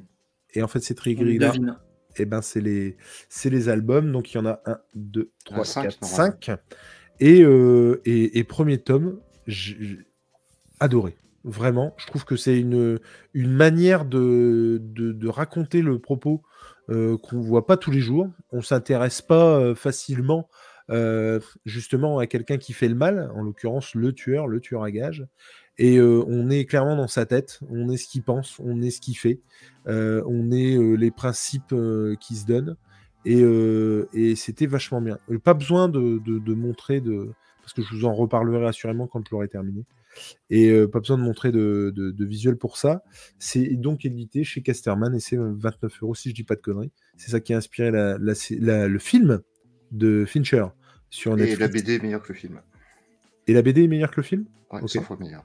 Et 0.55 0.63
en 0.63 0.69
fait, 0.69 0.81
ces 0.81 0.95
traits 0.95 1.17
gris 1.17 1.39
là, 1.39 1.53
eh 2.17 2.25
ben, 2.25 2.43
c'est 2.43 2.61
les, 2.61 2.97
c'est 3.29 3.51
les 3.51 3.69
albums. 3.69 4.13
Donc 4.13 4.33
il 4.33 4.37
y 4.37 4.41
en 4.41 4.47
a 4.47 4.61
1, 4.67 4.79
2, 4.95 5.33
Il 5.51 5.53
y 5.53 5.55
en 5.55 5.63
a 5.63 5.65
3, 5.65 5.65
cinq, 5.65 5.83
4, 5.83 6.03
normalement. 6.03 6.37
5. 6.41 6.61
Et, 7.21 7.43
euh, 7.43 8.01
et, 8.05 8.39
et 8.39 8.45
premier 8.45 8.79
tome, 8.79 9.21
j'ai 9.47 9.99
adoré. 10.81 11.17
Vraiment, 11.45 11.93
je 11.97 12.07
trouve 12.07 12.25
que 12.25 12.37
c'est 12.37 12.59
une, 12.61 13.01
une 13.35 13.53
manière 13.53 14.05
de, 14.05 14.79
de, 14.81 15.29
raconter 15.29 15.83
le 15.83 15.99
propos 15.99 16.43
euh, 16.89 17.19
qu'on 17.19 17.41
voit 17.41 17.67
pas 17.67 17.77
tous 17.77 17.91
les 17.91 18.01
jours. 18.01 18.29
On 18.53 18.63
s'intéresse 18.63 19.23
pas 19.23 19.59
euh, 19.59 19.75
facilement 19.75 20.49
euh, 20.91 21.41
justement 21.65 22.19
à 22.19 22.29
quelqu'un 22.29 22.59
qui 22.59 22.73
fait 22.73 22.89
le 22.89 22.95
mal, 22.95 23.31
en 23.35 23.43
l'occurrence 23.43 23.95
le 23.97 24.13
tueur, 24.13 24.47
le 24.47 24.61
tueur 24.61 24.85
à 24.85 24.93
gage. 24.93 25.27
Et 25.79 26.01
on 26.01 26.51
est 26.51 26.67
clairement 26.67 26.97
dans 26.97 27.09
sa 27.09 27.25
tête, 27.25 27.59
on 27.71 27.89
est 27.89 27.97
ce 27.97 28.07
qu'il 28.07 28.23
pense, 28.23 28.59
on 28.61 28.83
est 28.83 28.91
ce 28.91 29.01
qu'il 29.01 29.17
fait, 29.17 29.41
on 29.87 30.51
est 30.53 30.77
les 30.99 31.11
principes 31.11 31.75
qui 32.21 32.37
se 32.37 32.45
donnent. 32.47 32.77
Et, 33.25 33.41
et 34.13 34.37
c'était 34.37 34.67
vachement 34.67 35.01
bien. 35.01 35.19
Pas 35.43 35.55
besoin 35.55 35.89
de, 35.89 36.21
de- 36.25 36.39
de 36.39 36.55
montrer 36.55 37.01
de. 37.01 37.31
Parce 37.63 37.73
que 37.73 37.81
je 37.83 37.95
vous 37.97 38.05
en 38.05 38.13
reparlerai 38.15 38.67
assurément 38.67 39.07
quand 39.07 39.23
je 39.27 39.31
l'aurai 39.35 39.49
terminé. 39.49 39.85
Et 40.51 40.71
euh, 40.71 40.87
pas 40.89 41.01
besoin 41.01 41.17
de 41.19 41.23
montrer 41.23 41.53
de, 41.53 41.93
de- 41.95 42.11
de 42.11 42.25
visuel 42.25 42.57
pour 42.57 42.77
ça. 42.77 43.03
C'est 43.39 43.67
donc 43.77 44.05
édité 44.05 44.45
chez 44.45 44.63
Casterman 44.63 45.15
et 45.15 45.21
c'est 45.21 45.39
euh, 45.39 45.53
29 45.57 46.03
euros 46.03 46.15
si 46.15 46.31
je 46.31 46.35
dis 46.35 46.45
pas 46.45 46.55
de 46.57 46.61
conneries. 46.61 46.93
C'est 47.17 47.31
ça 47.31 47.41
qui 47.41 47.55
a 47.55 47.57
inspiré 47.57 47.91
la- 47.91 48.19
la- 48.19 48.35
la- 48.61 48.89
le 48.89 48.99
film 48.99 49.41
de 49.91 50.25
Fincher 50.27 50.67
sur 51.11 51.33
Et 51.35 51.37
Netflix. 51.37 51.61
la 51.61 51.69
BD 51.69 51.95
est 51.95 52.03
meilleure 52.03 52.23
que 52.23 52.33
le 52.33 52.39
film. 52.39 52.61
Et 53.47 53.53
la 53.55 53.63
BD 53.63 53.85
est 53.85 53.89
meilleure 53.89 54.11
que 54.11 54.21
le 54.21 54.25
film? 54.25 54.45
Ouais, 54.73 54.81
Ok. 54.83 54.89
100 54.91 55.03
fois 55.03 55.17
meilleure. 55.19 55.45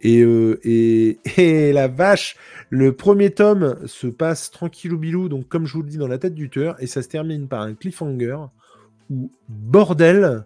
et, 0.00 0.20
euh, 0.22 0.58
et, 0.64 1.18
et 1.38 1.72
la 1.72 1.88
vache, 1.88 2.36
le 2.70 2.94
premier 2.94 3.30
tome 3.30 3.86
se 3.86 4.06
passe 4.06 4.50
tranquillou 4.50 4.98
bilou, 4.98 5.28
donc 5.28 5.48
comme 5.48 5.66
je 5.66 5.72
vous 5.74 5.82
le 5.82 5.88
dis, 5.88 5.96
dans 5.98 6.08
la 6.08 6.18
tête 6.18 6.34
du 6.34 6.50
tueur, 6.50 6.76
et 6.82 6.86
ça 6.86 7.02
se 7.02 7.08
termine 7.08 7.46
par 7.48 7.62
un 7.62 7.74
cliffhanger 7.74 8.36
où, 9.10 9.30
bordel, 9.48 10.44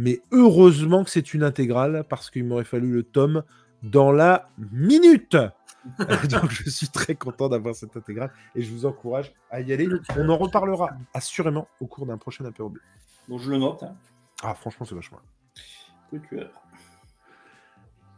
mais 0.00 0.22
heureusement 0.32 1.04
que 1.04 1.10
c'est 1.10 1.34
une 1.34 1.42
intégrale, 1.42 2.04
parce 2.08 2.30
qu'il 2.30 2.44
m'aurait 2.44 2.64
fallu 2.64 2.90
le 2.90 3.02
tome 3.02 3.42
dans 3.82 4.12
la 4.12 4.48
minute 4.72 5.36
Donc 5.98 6.50
je 6.50 6.70
suis 6.70 6.88
très 6.88 7.14
content 7.14 7.50
d'avoir 7.50 7.74
cette 7.74 7.94
intégrale, 7.96 8.30
et 8.54 8.62
je 8.62 8.72
vous 8.72 8.86
encourage 8.86 9.32
à 9.50 9.60
y 9.60 9.74
aller. 9.74 9.86
On 10.16 10.28
en 10.30 10.38
reparlera 10.38 10.90
assurément 11.12 11.68
au 11.80 11.86
cours 11.86 12.06
d'un 12.06 12.16
prochain 12.16 12.46
apéro. 12.46 12.72
Bon, 13.28 13.36
je 13.38 13.50
le 13.50 13.58
note. 13.58 13.82
hein. 13.82 13.94
Ah, 14.42 14.54
franchement, 14.54 14.86
c'est 14.86 14.94
vachement. 14.94 15.20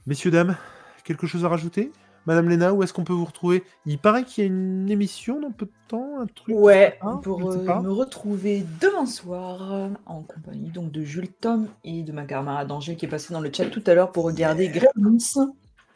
Messieurs, 0.07 0.31
dames, 0.31 0.57
quelque 1.03 1.27
chose 1.27 1.45
à 1.45 1.49
rajouter? 1.49 1.91
Madame 2.27 2.49
Léna, 2.49 2.73
où 2.73 2.83
est-ce 2.83 2.93
qu'on 2.93 3.05
peut 3.05 3.13
vous 3.13 3.25
retrouver? 3.25 3.65
Il 3.85 3.99
paraît 3.99 4.25
qu'il 4.25 4.45
y 4.45 4.47
a 4.47 4.49
une 4.49 4.89
émission 4.91 5.41
dans 5.41 5.51
peu 5.51 5.67
de 5.67 5.73
temps, 5.89 6.21
un 6.21 6.27
truc. 6.27 6.55
Ouais, 6.57 6.99
hein, 7.03 7.17
pour 7.23 7.51
euh, 7.51 7.65
me 7.83 7.91
retrouver 7.91 8.65
demain 8.81 9.07
soir 9.07 9.73
euh, 9.73 9.89
en 10.07 10.23
compagnie 10.23 10.71
donc 10.71 10.93
de 10.93 11.03
Jules 11.03 11.33
Tom 11.33 11.69
et 11.85 12.03
de 12.03 12.13
ma 12.13 12.25
camarade 12.25 12.71
Angèle 12.71 12.97
qui 12.97 13.07
est 13.07 13.09
passée 13.09 13.33
dans 13.35 13.41
le 13.41 13.51
chat 13.53 13.67
tout 13.67 13.83
à 13.87 13.95
l'heure 13.95 14.13
pour 14.13 14.25
regarder 14.25 14.69
Gremlins. 14.69 15.19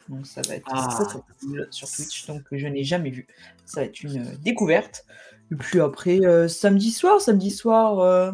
Donc 0.09 0.25
ça 0.25 0.41
va 0.47 0.55
être 0.55 0.67
Ah. 0.71 0.87
très 0.91 1.05
très 1.05 1.19
cool 1.41 1.67
sur 1.71 1.89
Twitch, 1.89 2.27
donc 2.27 2.43
que 2.43 2.57
je 2.57 2.67
n'ai 2.67 2.83
jamais 2.83 3.09
vu. 3.09 3.27
Ça 3.65 3.81
va 3.81 3.85
être 3.85 4.01
une 4.03 4.19
euh, 4.21 4.35
découverte. 4.41 5.05
Et 5.51 5.55
puis 5.55 5.79
après, 5.79 6.19
euh, 6.25 6.47
samedi 6.49 6.91
soir, 6.91 7.21
samedi 7.21 7.51
soir, 7.51 7.99
euh, 7.99 8.31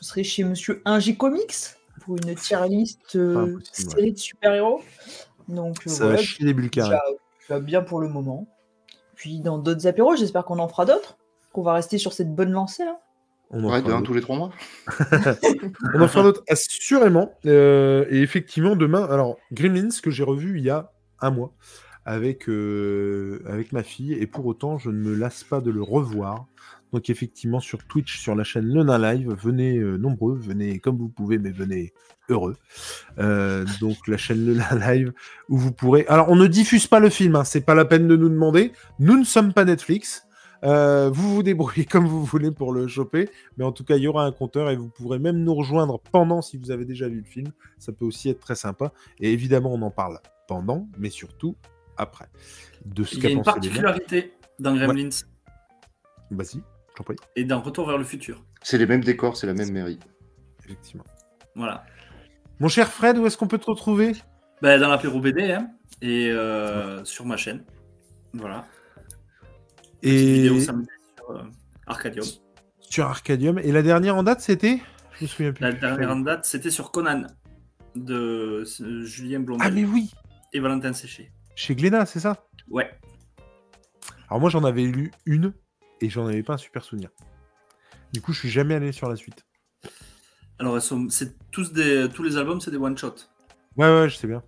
je 0.00 0.06
serai 0.06 0.24
chez 0.24 0.44
Monsieur 0.44 0.80
Ingé 0.84 1.16
Comics 1.16 1.54
pour 2.00 2.16
une 2.16 2.34
tier 2.34 2.58
list 2.68 3.16
euh, 3.16 3.58
série 3.72 4.12
de 4.12 4.18
super-héros. 4.18 4.80
Donc 5.48 5.76
euh, 5.86 5.90
Ça 5.90 6.04
voilà, 6.04 6.16
va 6.18 6.22
chier 6.22 6.44
les 6.46 6.54
bulles 6.54 6.70
carrées. 6.70 6.96
déjà 7.40 7.60
bien 7.60 7.82
pour 7.82 8.00
le 8.00 8.08
moment. 8.08 8.46
Puis 9.14 9.40
dans 9.40 9.58
d'autres 9.58 9.86
apéros, 9.86 10.16
j'espère 10.16 10.44
qu'on 10.44 10.58
en 10.58 10.68
fera 10.68 10.84
d'autres. 10.84 11.16
Qu'on 11.52 11.62
va 11.62 11.72
rester 11.74 11.98
sur 11.98 12.12
cette 12.12 12.34
bonne 12.34 12.50
lancée 12.50 12.84
là. 12.84 12.98
On 13.50 13.62
en 13.64 13.70
Ouais, 13.70 13.80
de 13.80 13.86
fera 13.86 13.94
un 13.96 13.98
d'autres. 14.00 14.06
tous 14.08 14.14
les 14.14 14.20
trois 14.20 14.36
mois. 14.36 14.50
On 15.94 16.00
en 16.02 16.08
fera 16.08 16.24
d'autres, 16.24 16.42
assurément. 16.48 17.32
Euh, 17.46 18.04
et 18.10 18.20
effectivement, 18.20 18.74
demain, 18.74 19.04
alors, 19.04 19.36
Gremlins, 19.52 19.88
que 20.02 20.10
j'ai 20.10 20.24
revu 20.24 20.58
il 20.58 20.64
y 20.64 20.70
a 20.70 20.90
un 21.20 21.30
mois 21.30 21.52
avec, 22.04 22.48
euh, 22.48 23.42
avec 23.46 23.70
ma 23.72 23.84
fille, 23.84 24.14
et 24.14 24.26
pour 24.26 24.46
autant, 24.46 24.78
je 24.78 24.90
ne 24.90 24.96
me 24.98 25.14
lasse 25.14 25.44
pas 25.44 25.60
de 25.60 25.70
le 25.70 25.80
revoir. 25.82 26.46
Donc, 26.92 27.10
effectivement, 27.10 27.60
sur 27.60 27.84
Twitch, 27.84 28.18
sur 28.18 28.34
la 28.34 28.44
chaîne 28.44 28.66
Le 28.66 28.82
Nain 28.84 28.98
Live, 28.98 29.34
venez 29.42 29.78
euh, 29.78 29.96
nombreux, 29.96 30.36
venez 30.38 30.78
comme 30.78 30.96
vous 30.96 31.08
pouvez, 31.08 31.38
mais 31.38 31.50
venez 31.50 31.92
heureux. 32.28 32.56
Euh, 33.18 33.64
donc, 33.80 33.96
la 34.08 34.16
chaîne 34.16 34.44
Le 34.44 34.54
Nain 34.54 34.78
Live, 34.94 35.12
où 35.48 35.58
vous 35.58 35.72
pourrez. 35.72 36.06
Alors, 36.08 36.30
on 36.30 36.36
ne 36.36 36.46
diffuse 36.46 36.86
pas 36.86 37.00
le 37.00 37.10
film, 37.10 37.36
hein, 37.36 37.44
c'est 37.44 37.60
pas 37.60 37.74
la 37.74 37.84
peine 37.84 38.06
de 38.08 38.16
nous 38.16 38.28
demander. 38.28 38.72
Nous 38.98 39.18
ne 39.18 39.24
sommes 39.24 39.52
pas 39.52 39.64
Netflix. 39.64 40.26
Euh, 40.64 41.10
vous 41.10 41.34
vous 41.34 41.42
débrouillez 41.42 41.84
comme 41.90 42.06
vous 42.06 42.24
voulez 42.24 42.50
pour 42.50 42.72
le 42.72 42.86
choper. 42.88 43.28
Mais 43.56 43.64
en 43.64 43.72
tout 43.72 43.84
cas, 43.84 43.96
il 43.96 44.02
y 44.02 44.08
aura 44.08 44.24
un 44.24 44.32
compteur 44.32 44.70
et 44.70 44.76
vous 44.76 44.88
pourrez 44.88 45.18
même 45.18 45.38
nous 45.38 45.54
rejoindre 45.54 46.00
pendant 46.12 46.42
si 46.42 46.56
vous 46.56 46.70
avez 46.70 46.84
déjà 46.84 47.08
vu 47.08 47.18
le 47.18 47.26
film. 47.26 47.48
Ça 47.78 47.92
peut 47.92 48.04
aussi 48.04 48.28
être 48.30 48.40
très 48.40 48.54
sympa. 48.54 48.92
Et 49.20 49.32
évidemment, 49.32 49.72
on 49.72 49.82
en 49.82 49.90
parle 49.90 50.18
pendant, 50.48 50.88
mais 50.98 51.10
surtout 51.10 51.56
après. 51.96 52.26
De 52.84 53.04
ce 53.04 53.16
Il 53.16 53.24
y 53.24 53.26
a 53.26 53.30
une 53.30 53.42
particularité 53.42 54.32
dans 54.58 54.74
Gremlins 54.74 55.08
Vas-y, 56.30 56.56
j'en 56.56 56.75
prie. 57.04 57.16
et 57.36 57.44
dans 57.44 57.60
Retour 57.60 57.86
vers 57.86 57.98
le 57.98 58.04
futur. 58.04 58.44
C'est 58.62 58.78
les 58.78 58.86
mêmes 58.86 59.04
décors, 59.04 59.36
c'est 59.36 59.46
la 59.46 59.54
même 59.54 59.70
mairie. 59.72 59.98
Effectivement. 60.64 61.04
Voilà. 61.54 61.84
Mon 62.60 62.68
cher 62.68 62.88
Fred, 62.90 63.18
où 63.18 63.26
est-ce 63.26 63.36
qu'on 63.36 63.48
peut 63.48 63.58
te 63.58 63.66
retrouver? 63.66 64.12
Ben, 64.62 64.80
dans 64.80 64.88
l'apéro 64.88 65.20
BD 65.20 65.52
hein, 65.52 65.70
et 66.02 66.30
euh, 66.30 67.04
sur 67.04 67.26
ma 67.26 67.36
chaîne. 67.36 67.64
Voilà. 68.32 68.64
Petite 70.00 70.14
Et 70.14 70.32
vidéo 70.34 70.60
samedi 70.60 70.88
sur 71.16 71.30
euh, 71.30 71.42
Arcadium. 71.86 72.24
sur 72.80 73.04
Arcadium. 73.06 73.58
Et 73.58 73.72
la 73.72 73.82
dernière 73.82 74.16
en 74.16 74.22
date, 74.22 74.40
c'était? 74.40 74.80
Je 75.18 75.24
me 75.24 75.28
souviens 75.28 75.52
plus. 75.52 75.62
La 75.62 75.72
dernière 75.72 76.10
en 76.10 76.16
date, 76.20 76.44
c'était 76.44 76.70
sur 76.70 76.90
Conan 76.90 77.26
de 77.94 78.64
euh, 78.80 79.04
Julien 79.04 79.40
Blondel 79.40 79.66
Ah, 79.66 79.70
mais 79.70 79.84
oui 79.84 80.12
et 80.52 80.60
Valentin 80.60 80.92
Séché. 80.92 81.30
Chez 81.54 81.74
Glénat, 81.74 82.06
c'est 82.06 82.20
ça? 82.20 82.46
Ouais. 82.68 82.90
Alors, 84.28 84.40
moi, 84.40 84.50
j'en 84.50 84.64
avais 84.64 84.82
lu 84.84 85.10
une 85.26 85.52
et 86.00 86.08
j'en 86.10 86.26
avais 86.26 86.42
pas 86.42 86.54
un 86.54 86.58
super 86.58 86.84
souvenir. 86.84 87.10
Du 88.12 88.20
coup, 88.20 88.32
je 88.32 88.40
suis 88.40 88.50
jamais 88.50 88.74
allé 88.74 88.92
sur 88.92 89.08
la 89.08 89.16
suite. 89.16 89.44
Alors, 90.58 90.80
c'est 91.10 91.36
tous 91.50 91.72
des, 91.72 92.08
tous 92.12 92.22
les 92.22 92.36
albums, 92.36 92.60
c'est 92.60 92.70
des 92.70 92.76
one 92.78 92.96
shot. 92.96 93.14
Ouais, 93.76 93.86
ouais, 93.86 94.08
je 94.08 94.16
sais 94.16 94.26
bien. 94.26 94.42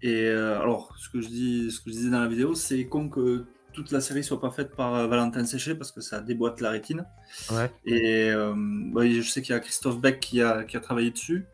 Et 0.00 0.24
euh, 0.26 0.60
alors, 0.60 0.94
ce 0.98 1.08
que 1.08 1.20
je 1.20 1.28
dis, 1.28 1.70
ce 1.70 1.80
que 1.80 1.90
je 1.90 1.96
disais 1.96 2.10
dans 2.10 2.20
la 2.20 2.28
vidéo, 2.28 2.54
c'est 2.54 2.86
con 2.86 3.08
que 3.08 3.44
toute 3.72 3.90
la 3.90 4.00
série 4.00 4.24
soit 4.24 4.40
pas 4.40 4.50
faite 4.50 4.74
par 4.74 4.94
euh, 4.94 5.06
Valentin 5.06 5.44
Séché 5.44 5.74
parce 5.74 5.92
que 5.92 6.00
ça 6.00 6.20
déboîte 6.20 6.60
la 6.60 6.70
rétine. 6.70 7.04
Ouais. 7.50 7.70
Et 7.84 8.30
euh, 8.30 8.54
bah, 8.56 9.06
je 9.08 9.20
sais 9.22 9.42
qu'il 9.42 9.52
y 9.54 9.56
a 9.56 9.60
Christophe 9.60 10.00
Beck 10.00 10.20
qui 10.20 10.40
a, 10.42 10.64
qui 10.64 10.76
a 10.76 10.80
travaillé 10.80 11.10
dessus 11.10 11.44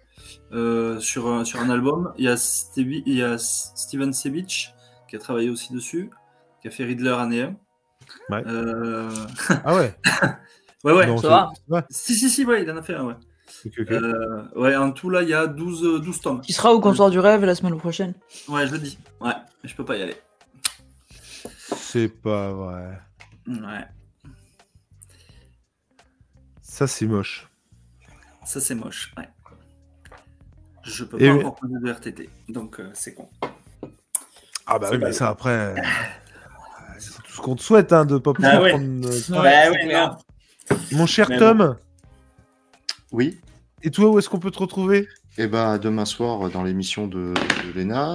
euh, 0.53 0.99
sur, 1.01 1.29
un, 1.29 1.45
sur 1.45 1.61
un 1.61 1.71
album. 1.71 2.13
Il 2.19 2.25
y 2.25 2.29
a, 2.29 2.37
Stevie- 2.37 3.03
il 3.07 3.15
y 3.15 3.23
a 3.23 3.35
S- 3.35 3.73
Steven 3.77 4.13
Sebich 4.13 4.73
qui 5.09 5.17
a 5.17 5.19
travaillé 5.19 5.51
aussi 5.51 5.73
dessus, 5.73 6.11
qui 6.63 6.69
a 6.69 6.71
fait 6.71 6.85
Riddler 6.85 7.11
année 7.19 7.43
1. 7.43 7.57
Ouais. 8.31 8.43
Euh, 8.47 9.11
Ah 9.65 9.75
ouais 9.77 9.95
ouais, 10.85 10.93
ouais. 10.93 11.07
Non, 11.07 11.19
ça 11.19 11.29
va. 11.29 11.51
ouais. 11.69 11.83
Si, 11.91 12.15
si, 12.15 12.29
si, 12.31 12.45
ouais, 12.45 12.63
il 12.63 12.71
en 12.71 12.77
a 12.77 12.83
fait 12.83 12.95
un, 12.95 13.05
ouais. 13.05 13.15
Euh, 13.91 14.45
ouais, 14.57 14.77
en 14.77 14.93
tout, 14.93 15.11
là, 15.11 15.23
il 15.23 15.29
y 15.29 15.35
a 15.35 15.47
12, 15.47 15.85
euh, 15.85 15.99
12 15.99 16.21
tomes. 16.21 16.41
Qui 16.43 16.53
sera 16.53 16.73
au 16.73 16.81
comptoir 16.81 17.11
du 17.11 17.19
rêve 17.19 17.45
la 17.45 17.55
semaine 17.55 17.77
prochaine. 17.79 18.15
Ouais, 18.49 18.67
je 18.67 18.73
le 18.73 18.79
dis. 18.79 18.99
Ouais, 19.21 19.33
mais 19.63 19.69
je 19.69 19.75
peux 19.75 19.85
pas 19.85 19.97
y 19.97 20.03
aller. 20.03 20.17
C'est 21.77 22.09
pas 22.09 22.53
vrai. 22.53 23.01
Ouais, 23.49 23.87
Ça, 26.63 26.87
c'est 26.87 27.07
moche. 27.07 27.49
ça 28.45 28.61
c'est 28.61 28.75
moche. 28.75 29.13
Ouais. 29.17 29.29
Je 30.85 31.05
peux 31.05 31.21
Et 31.21 31.29
pas 31.29 31.35
oui. 31.35 31.41
encore 31.41 31.55
prendre 31.57 31.81
de 31.81 31.91
RTT, 31.91 32.31
donc 32.49 32.79
euh, 32.81 32.91
c'est 32.95 33.15
con. 33.15 33.29
Ah 34.67 34.79
bah 34.79 34.89
oui, 34.93 34.99
mais 34.99 35.13
ça 35.13 35.29
après, 35.31 35.51
euh, 35.51 35.75
ce 37.39 37.43
qu'on 37.43 37.55
te 37.57 37.63
souhaite 37.63 37.93
hein, 37.93 38.05
de 38.05 38.19
pas 38.19 38.33
pouvoir 38.35 38.55
Ah 38.57 38.63
ouais. 38.63 38.71
prendre. 38.71 39.07
euh, 39.07 39.21
Bah 39.31 39.71
non. 40.11 40.17
Mon 40.93 41.07
cher 41.07 41.27
Mais 41.31 41.39
Tom, 41.39 41.77
Oui. 43.13 43.39
et 43.83 43.91
toi, 43.91 44.11
où 44.11 44.19
est-ce 44.19 44.29
qu'on 44.29 44.39
peut 44.41 44.51
te 44.51 44.59
retrouver? 44.59 45.09
Et 45.39 45.47
ben 45.47 45.79
demain 45.79 46.05
soir 46.05 46.51
dans 46.51 46.63
l'émission 46.65 47.07
de. 47.07 47.33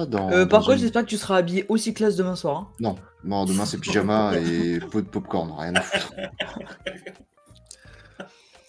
Dans, 0.06 0.30
Euh, 0.30 0.44
par 0.44 0.60
dans 0.60 0.66
contre, 0.66 0.72
une- 0.72 0.78
j'espère 0.80 1.02
que 1.02 1.08
tu 1.08 1.16
seras 1.16 1.36
habillé 1.38 1.64
aussi 1.70 1.94
classe 1.94 2.16
demain 2.16 2.36
soir. 2.36 2.56
hein. 2.58 2.68
Non, 2.80 2.96
non, 3.24 3.44
demain 3.46 3.64
c'est 3.64 3.78
pyjama 3.78 4.32
et 4.36 4.78
pot 4.78 5.00
de 5.00 5.06
popcorn, 5.08 5.50
rien 5.58 5.74
à 5.74 5.80
foutre. 5.80 6.12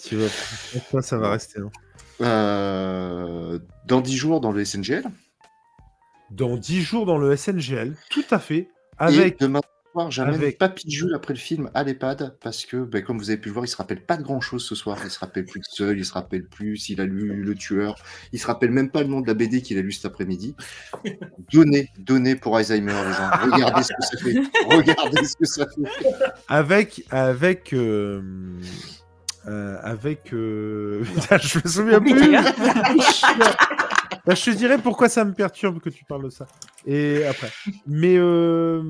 Tu 0.04 0.16
vas... 0.18 0.28
Ça, 0.92 1.02
ça 1.02 1.18
va 1.18 1.32
rester. 1.32 1.60
hein. 1.60 1.72
Euh, 2.22 3.60
dans 3.88 4.02
10 4.02 4.16
jours 4.16 4.40
dans 4.40 4.52
le 4.52 4.64
SNGL. 4.64 5.04
Dans 6.32 6.56
10 6.58 6.82
jours 6.82 7.06
dans 7.06 7.18
le 7.18 7.36
SNGL, 7.36 7.96
tout 8.10 8.24
à 8.32 8.40
fait, 8.40 8.56
Et 8.58 8.68
avec 8.98 9.40
demain 9.40 9.62
soir, 9.96 10.12
j'amène 10.12 10.36
Avec- 10.36 10.58
Papy 10.58 10.90
Jules 10.90 11.14
après 11.16 11.34
le 11.34 11.40
film 11.40 11.70
à 11.74 11.84
l'EHPAD 11.84 12.36
parce 12.42 12.66
que, 12.66 12.78
ben, 12.78 13.02
comme 13.04 13.18
vous 13.18 13.30
avez 13.30 13.38
pu 13.40 13.48
le 13.50 13.54
voir, 13.54 13.66
il 13.66 13.70
se 13.70 13.78
rappelle 13.78 14.02
pas 14.02 14.18
de 14.18 14.24
grand 14.24 14.42
chose 14.42 14.66
ce 14.66 14.76
soir. 14.76 14.98
Il 15.04 15.10
se 15.10 15.20
rappelle 15.20 15.46
plus 15.46 15.60
de 15.62 15.66
seul, 15.70 15.98
il 15.98 16.06
se 16.06 16.14
rappelle 16.14 16.46
plus 16.46 16.76
s'il 16.78 17.00
a 17.00 17.06
lu 17.06 17.42
Le 17.42 17.56
Tueur. 17.56 17.96
Il 18.34 18.40
se 18.40 18.48
rappelle 18.48 18.72
même 18.72 18.90
pas 18.90 19.02
le 19.02 19.08
nom 19.08 19.22
de 19.22 19.28
la 19.28 19.34
BD 19.34 19.62
qu'il 19.62 19.78
a 19.78 19.82
lu 19.82 19.92
cet 19.94 20.06
après-midi. 20.06 20.56
Donnez, 21.52 21.90
donnez 21.98 22.36
pour 22.36 22.58
Alzheimer, 22.58 22.92
les 22.92 23.14
gens. 23.14 23.30
Regardez 23.54 23.84
ce 23.84 23.94
que 23.94 24.04
ça 24.04 24.18
fait. 24.24 24.76
Regardez 24.76 25.24
ce 25.26 25.36
que 25.38 25.46
ça 25.46 25.66
fait. 25.68 26.12
Avec, 26.50 27.04
avec, 27.12 27.72
euh, 27.74 28.22
euh, 29.48 29.78
avec. 29.82 30.34
euh, 30.34 31.04
putain, 31.16 31.38
je 31.38 31.60
me 31.64 31.70
souviens 31.70 32.00
plus. 32.02 32.32
Bah, 34.26 34.34
je 34.34 34.44
te 34.44 34.50
dirais 34.56 34.80
pourquoi 34.80 35.08
ça 35.08 35.24
me 35.24 35.34
perturbe 35.34 35.80
que 35.80 35.90
tu 35.90 36.04
parles 36.04 36.24
de 36.26 36.30
ça. 36.32 36.48
Et 36.88 37.24
après. 37.26 37.52
Mais 37.86 38.16
euh, 38.18 38.82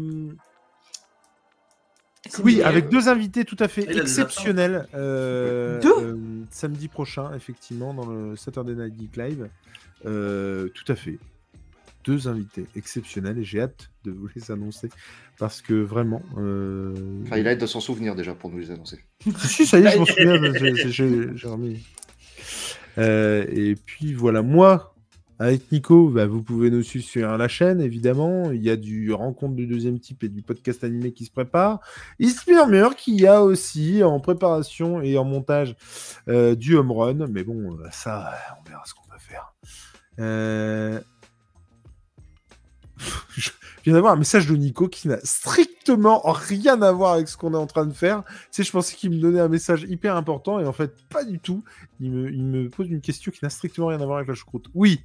oui, 2.43 2.55
bien. 2.55 2.65
avec 2.67 2.89
deux 2.89 3.07
invités 3.09 3.45
tout 3.45 3.57
à 3.59 3.67
fait 3.67 3.89
exceptionnels. 3.97 4.87
euh, 4.93 5.81
Deux 5.81 5.89
euh, 5.97 6.15
samedi 6.51 6.87
prochain, 6.87 7.33
effectivement, 7.35 7.93
dans 7.93 8.05
le 8.09 8.35
Saturday 8.35 8.73
Night 8.75 8.93
Geek 8.99 9.17
Live. 9.17 9.49
Euh, 10.05 10.69
tout 10.69 10.89
à 10.91 10.95
fait. 10.95 11.17
Deux 12.03 12.27
invités 12.27 12.65
exceptionnels 12.75 13.39
et 13.39 13.43
j'ai 13.43 13.61
hâte 13.61 13.89
de 14.03 14.11
vous 14.11 14.27
les 14.35 14.51
annoncer 14.51 14.89
parce 15.39 15.61
que 15.61 15.73
vraiment. 15.73 16.21
euh, 16.37 16.93
Enfin, 17.25 17.37
il 17.37 17.47
a 17.47 17.51
hâte 17.51 17.61
de 17.61 17.65
s'en 17.65 17.79
souvenir 17.79 18.15
déjà 18.15 18.35
pour 18.35 18.51
nous 18.51 18.59
les 18.59 18.69
annoncer. 18.71 18.99
si, 19.39 19.65
ça 19.65 19.79
y 19.79 19.85
est, 19.85 19.91
je 19.91 19.97
m'en 19.97 20.05
souviens. 20.05 20.91
j'ai- 20.91 21.47
remis. 21.47 21.83
Euh, 22.97 23.45
et 23.51 23.75
puis 23.75 24.13
voilà, 24.13 24.41
moi, 24.41 24.94
avec 25.37 25.71
Nico, 25.71 26.09
bah, 26.09 26.25
vous 26.25 26.41
pouvez 26.41 26.69
nous 26.69 26.83
suivre 26.83 27.05
sur 27.05 27.37
la 27.37 27.47
chaîne, 27.47 27.81
évidemment. 27.81 28.51
Il 28.51 28.63
y 28.63 28.69
a 28.69 28.77
du 28.77 29.11
rencontre 29.11 29.55
du 29.55 29.67
deuxième 29.67 29.99
type 29.99 30.23
et 30.23 30.29
du 30.29 30.41
podcast 30.41 30.83
animé 30.83 31.11
qui 31.11 31.25
se 31.25 31.31
prépare. 31.31 31.79
Il 32.19 32.29
se 32.29 32.49
murmure 32.49 32.95
qu'il 32.95 33.19
y 33.19 33.27
a 33.27 33.43
aussi 33.43 34.03
en 34.03 34.19
préparation 34.19 35.01
et 35.01 35.17
en 35.17 35.25
montage 35.25 35.75
euh, 36.29 36.55
du 36.55 36.75
home 36.75 36.91
run. 36.91 37.27
Mais 37.27 37.43
bon, 37.43 37.77
euh, 37.77 37.87
ça, 37.91 38.33
on 38.59 38.69
verra 38.69 38.83
ce 38.85 38.93
qu'on 38.93 39.07
peut 39.09 39.19
faire. 39.19 39.53
Euh... 40.19 41.01
Je 43.85 43.91
viens 43.91 43.97
d'avoir 43.97 44.13
un 44.13 44.17
message 44.17 44.47
de 44.47 44.55
Nico 44.55 44.87
qui 44.87 45.07
n'a 45.07 45.19
strictement 45.21 46.19
rien 46.25 46.81
à 46.81 46.91
voir 46.91 47.13
avec 47.13 47.27
ce 47.27 47.37
qu'on 47.37 47.53
est 47.53 47.57
en 47.57 47.67
train 47.67 47.85
de 47.85 47.93
faire. 47.93 48.23
Sais, 48.49 48.63
je 48.63 48.71
pensais 48.71 48.95
qu'il 48.95 49.11
me 49.11 49.17
donnait 49.17 49.39
un 49.39 49.47
message 49.47 49.85
hyper 49.87 50.15
important 50.15 50.59
et 50.59 50.65
en 50.65 50.73
fait, 50.73 50.91
pas 51.07 51.23
du 51.23 51.37
tout. 51.37 51.63
Il 51.99 52.09
me, 52.11 52.31
il 52.33 52.43
me 52.43 52.67
pose 52.67 52.89
une 52.89 52.99
question 53.01 53.31
qui 53.31 53.41
n'a 53.43 53.51
strictement 53.51 53.85
rien 53.87 54.01
à 54.01 54.05
voir 54.05 54.17
avec 54.17 54.27
la 54.27 54.33
choucroute. 54.33 54.65
Oui, 54.73 55.01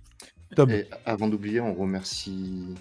Tom, 0.57 0.70
Et 0.70 0.86
avant 1.05 1.28
d'oublier, 1.28 1.61
on 1.61 1.74
remercie. 1.74 2.74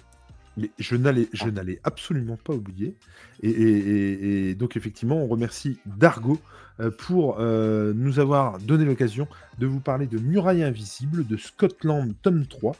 mais 0.56 0.70
je 0.78 0.96
n'allais, 0.96 1.28
je 1.34 1.50
n'allais 1.50 1.80
absolument 1.84 2.38
pas 2.42 2.54
oublier. 2.54 2.94
Et, 3.42 3.50
et- 3.50 3.78
et- 3.78 4.48
et 4.50 4.54
donc, 4.54 4.78
effectivement, 4.78 5.22
on 5.22 5.26
remercie 5.26 5.78
Dargo 5.84 6.38
euh, 6.80 6.90
pour 6.90 7.36
euh, 7.40 7.92
nous 7.94 8.18
avoir 8.20 8.58
donné 8.58 8.86
l'occasion 8.86 9.28
de 9.58 9.66
vous 9.66 9.80
parler 9.80 10.06
de 10.06 10.18
Muraille 10.18 10.62
Invisible, 10.62 11.26
de 11.26 11.36
Scotland 11.36 12.14
tome 12.22 12.46
3, 12.46 12.74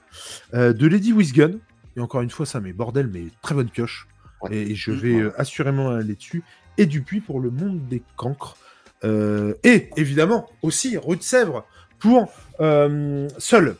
euh, 0.54 0.72
de 0.72 0.86
Lady 0.86 1.12
Wisgun. 1.12 1.58
Et 1.96 2.00
encore 2.00 2.20
une 2.22 2.30
fois, 2.30 2.46
ça 2.46 2.60
met 2.60 2.72
bordel, 2.72 3.08
mais 3.12 3.24
très 3.42 3.54
bonne 3.54 3.68
pioche. 3.68 4.06
Ouais. 4.42 4.54
Et 4.56 4.74
je 4.74 4.90
Mhm. 4.92 4.98
vais 4.98 5.14
euh, 5.16 5.40
assurément 5.40 5.90
aller 5.90 6.14
dessus. 6.14 6.42
Et 6.78 6.86
Dupuis 6.86 7.20
pour 7.20 7.40
le 7.40 7.50
monde 7.50 7.86
des 7.88 8.02
cancres. 8.16 8.56
Euh, 9.04 9.54
et 9.64 9.90
évidemment, 9.96 10.48
aussi 10.62 10.96
Rue 10.96 11.16
de 11.16 11.22
Sèvres 11.22 11.64
pour 11.98 12.30
euh, 12.60 13.28
Seul, 13.38 13.76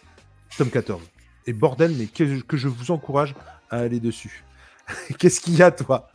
tome 0.59 0.71
14. 0.71 1.01
Et 1.47 1.53
bordel, 1.53 1.95
mais 1.97 2.07
que, 2.07 2.41
que 2.43 2.57
je 2.57 2.69
vous 2.69 2.91
encourage 2.91 3.35
à 3.71 3.79
aller 3.79 4.01
dessus. 4.01 4.45
Qu'est-ce 5.19 5.41
qu'il 5.41 5.57
y 5.57 5.63
a, 5.63 5.71
toi? 5.71 6.11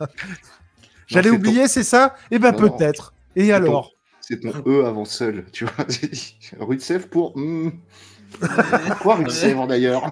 J'allais 1.06 1.30
oublier, 1.30 1.66
c'est 1.68 1.82
ça? 1.84 2.14
Eh 2.30 2.38
ben 2.38 2.52
peut-être. 2.52 3.14
Et 3.36 3.52
alors? 3.52 3.92
C'est 4.20 4.40
ton 4.40 4.52
E 4.66 4.84
avant 4.84 5.04
seul, 5.04 5.44
tu 5.52 5.64
vois. 5.64 5.86
Rue 6.60 6.76
de 6.76 6.82
Sèvres 6.82 7.08
pour. 7.08 7.34
Pourquoi 8.88 9.14
rue 9.16 9.24
de 9.24 9.30
Sèvres 9.30 9.66
d'ailleurs? 9.68 10.10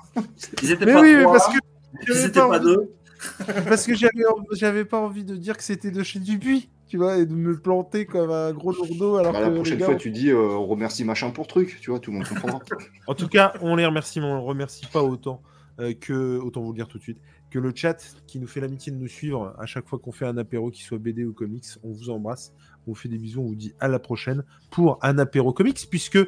Mais 0.63 0.77
pas 0.77 1.01
oui, 1.03 1.15
mais 1.17 1.23
trois, 1.25 1.33
parce 1.37 1.49
que 1.49 1.59
étaient 2.03 2.31
pas 2.41 2.49
pas 2.49 2.57
envie- 2.59 2.65
deux. 2.67 2.93
parce 3.69 3.87
que 3.87 3.95
j'avais 3.95 4.25
j'avais 4.53 4.85
pas 4.85 4.99
envie 4.99 5.25
de 5.25 5.37
dire 5.37 5.57
que 5.57 5.63
c'était 5.63 5.91
de 5.91 6.03
chez 6.03 6.19
Dupuis, 6.19 6.69
tu 6.89 6.97
vois, 6.99 7.17
et 7.17 7.27
de 7.27 7.35
me 7.35 7.59
planter 7.59 8.07
comme 8.07 8.31
un 8.31 8.53
gros 8.53 8.73
lourdeau 8.73 9.17
alors 9.17 9.33
Bah, 9.33 9.41
que 9.41 9.45
La 9.45 9.51
prochaine 9.51 9.79
gars, 9.79 9.87
fois, 9.87 9.95
tu 9.95 10.11
dis 10.11 10.31
euh, 10.31 10.37
on 10.39 10.67
remercie 10.67 11.05
machin 11.05 11.31
pour 11.31 11.47
truc, 11.47 11.79
tu 11.81 11.91
vois, 11.91 12.01
tout 12.01 12.11
le 12.11 12.19
monde 12.19 12.29
comprendra. 12.29 12.61
En 13.07 13.15
tout 13.15 13.29
cas, 13.29 13.55
on 13.63 13.77
les 13.77 13.87
remercie, 13.87 14.21
mais 14.21 14.27
on 14.27 14.37
ne 14.37 14.43
remercie 14.43 14.87
pas 14.93 15.03
autant 15.03 15.43
euh, 15.81 15.95
que, 15.95 16.39
autant 16.39 16.61
vous 16.63 16.73
le 16.73 16.77
dire 16.77 16.89
tout 16.89 16.99
de 16.99 17.03
suite, 17.03 17.19
que 17.51 17.59
le 17.59 17.73
chat 17.75 17.97
qui 18.27 18.39
nous 18.39 18.47
fait 18.47 18.61
l'amitié 18.61 18.93
de 18.93 18.97
nous 18.99 19.09
suivre 19.09 19.55
à 19.59 19.67
chaque 19.67 19.89
fois 19.89 19.99
qu'on 19.99 20.13
fait 20.13 20.27
un 20.27 20.37
apéro, 20.37 20.71
qu'il 20.71 20.85
soit 20.85 20.99
BD 20.99 21.25
ou 21.25 21.33
comics. 21.33 21.65
On 21.83 21.93
vous 21.93 22.11
embrasse, 22.11 22.53
on 22.87 22.91
vous 22.91 22.95
fait 22.97 23.09
des 23.09 23.19
bisous, 23.19 23.41
on 23.41 23.47
vous 23.47 23.57
dit 23.57 23.73
à 23.81 23.89
la 23.89 23.99
prochaine 24.01 24.45
pour 24.71 24.99
un 25.03 25.19
apéro 25.19 25.53
comics, 25.53 25.87
puisque 25.89 26.19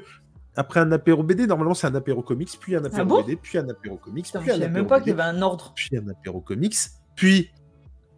après 0.56 0.80
un 0.80 0.90
apéro 0.92 1.22
BD, 1.22 1.46
normalement 1.46 1.74
c'est 1.74 1.86
un 1.86 1.94
apéro 1.94 2.22
comics, 2.22 2.50
puis 2.60 2.74
un 2.76 2.84
apéro 2.84 3.04
bon 3.04 3.22
BD, 3.22 3.36
puis 3.36 3.58
un 3.58 3.68
apéro 3.68 3.96
comics, 3.96 4.24
Putain, 4.26 4.40
puis 4.40 4.48
je 4.48 4.54
un 4.54 4.56
apéro 4.56 4.72
même 4.72 4.86
pas 4.86 5.00
qu'il 5.00 5.10
y 5.10 5.12
BD, 5.14 5.22
avait 5.22 5.36
un 5.38 5.42
ordre. 5.42 5.72
puis 5.74 5.96
un 5.96 6.08
apéro 6.08 6.40
comics, 6.40 6.76
puis 7.14 7.50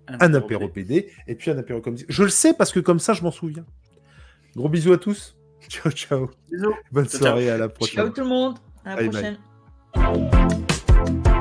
un 0.06 0.32
apéro 0.34 0.68
BD, 0.68 1.10
et 1.26 1.34
puis 1.34 1.50
un 1.50 1.58
apéro 1.58 1.80
comics. 1.80 2.04
Je 2.08 2.22
le 2.22 2.30
sais 2.30 2.54
parce 2.54 2.72
que 2.72 2.80
comme 2.80 2.98
ça, 2.98 3.12
je 3.12 3.22
m'en 3.22 3.30
souviens. 3.30 3.64
Gros 4.56 4.68
bisous 4.68 4.92
à 4.92 4.98
tous. 4.98 5.36
Ciao, 5.68 5.90
ciao. 5.92 6.30
Bisous. 6.50 6.74
Bonne 6.92 7.08
Ciao, 7.08 7.18
soirée, 7.20 7.50
à 7.50 7.58
la 7.58 7.68
prochaine. 7.68 7.96
Ciao 8.04 8.10
tout 8.10 8.20
le 8.22 8.26
monde. 8.28 8.56
À 8.84 8.96
la 8.96 9.08
Bye 9.08 9.10
bye. 9.10 9.36
prochaine. 9.94 11.37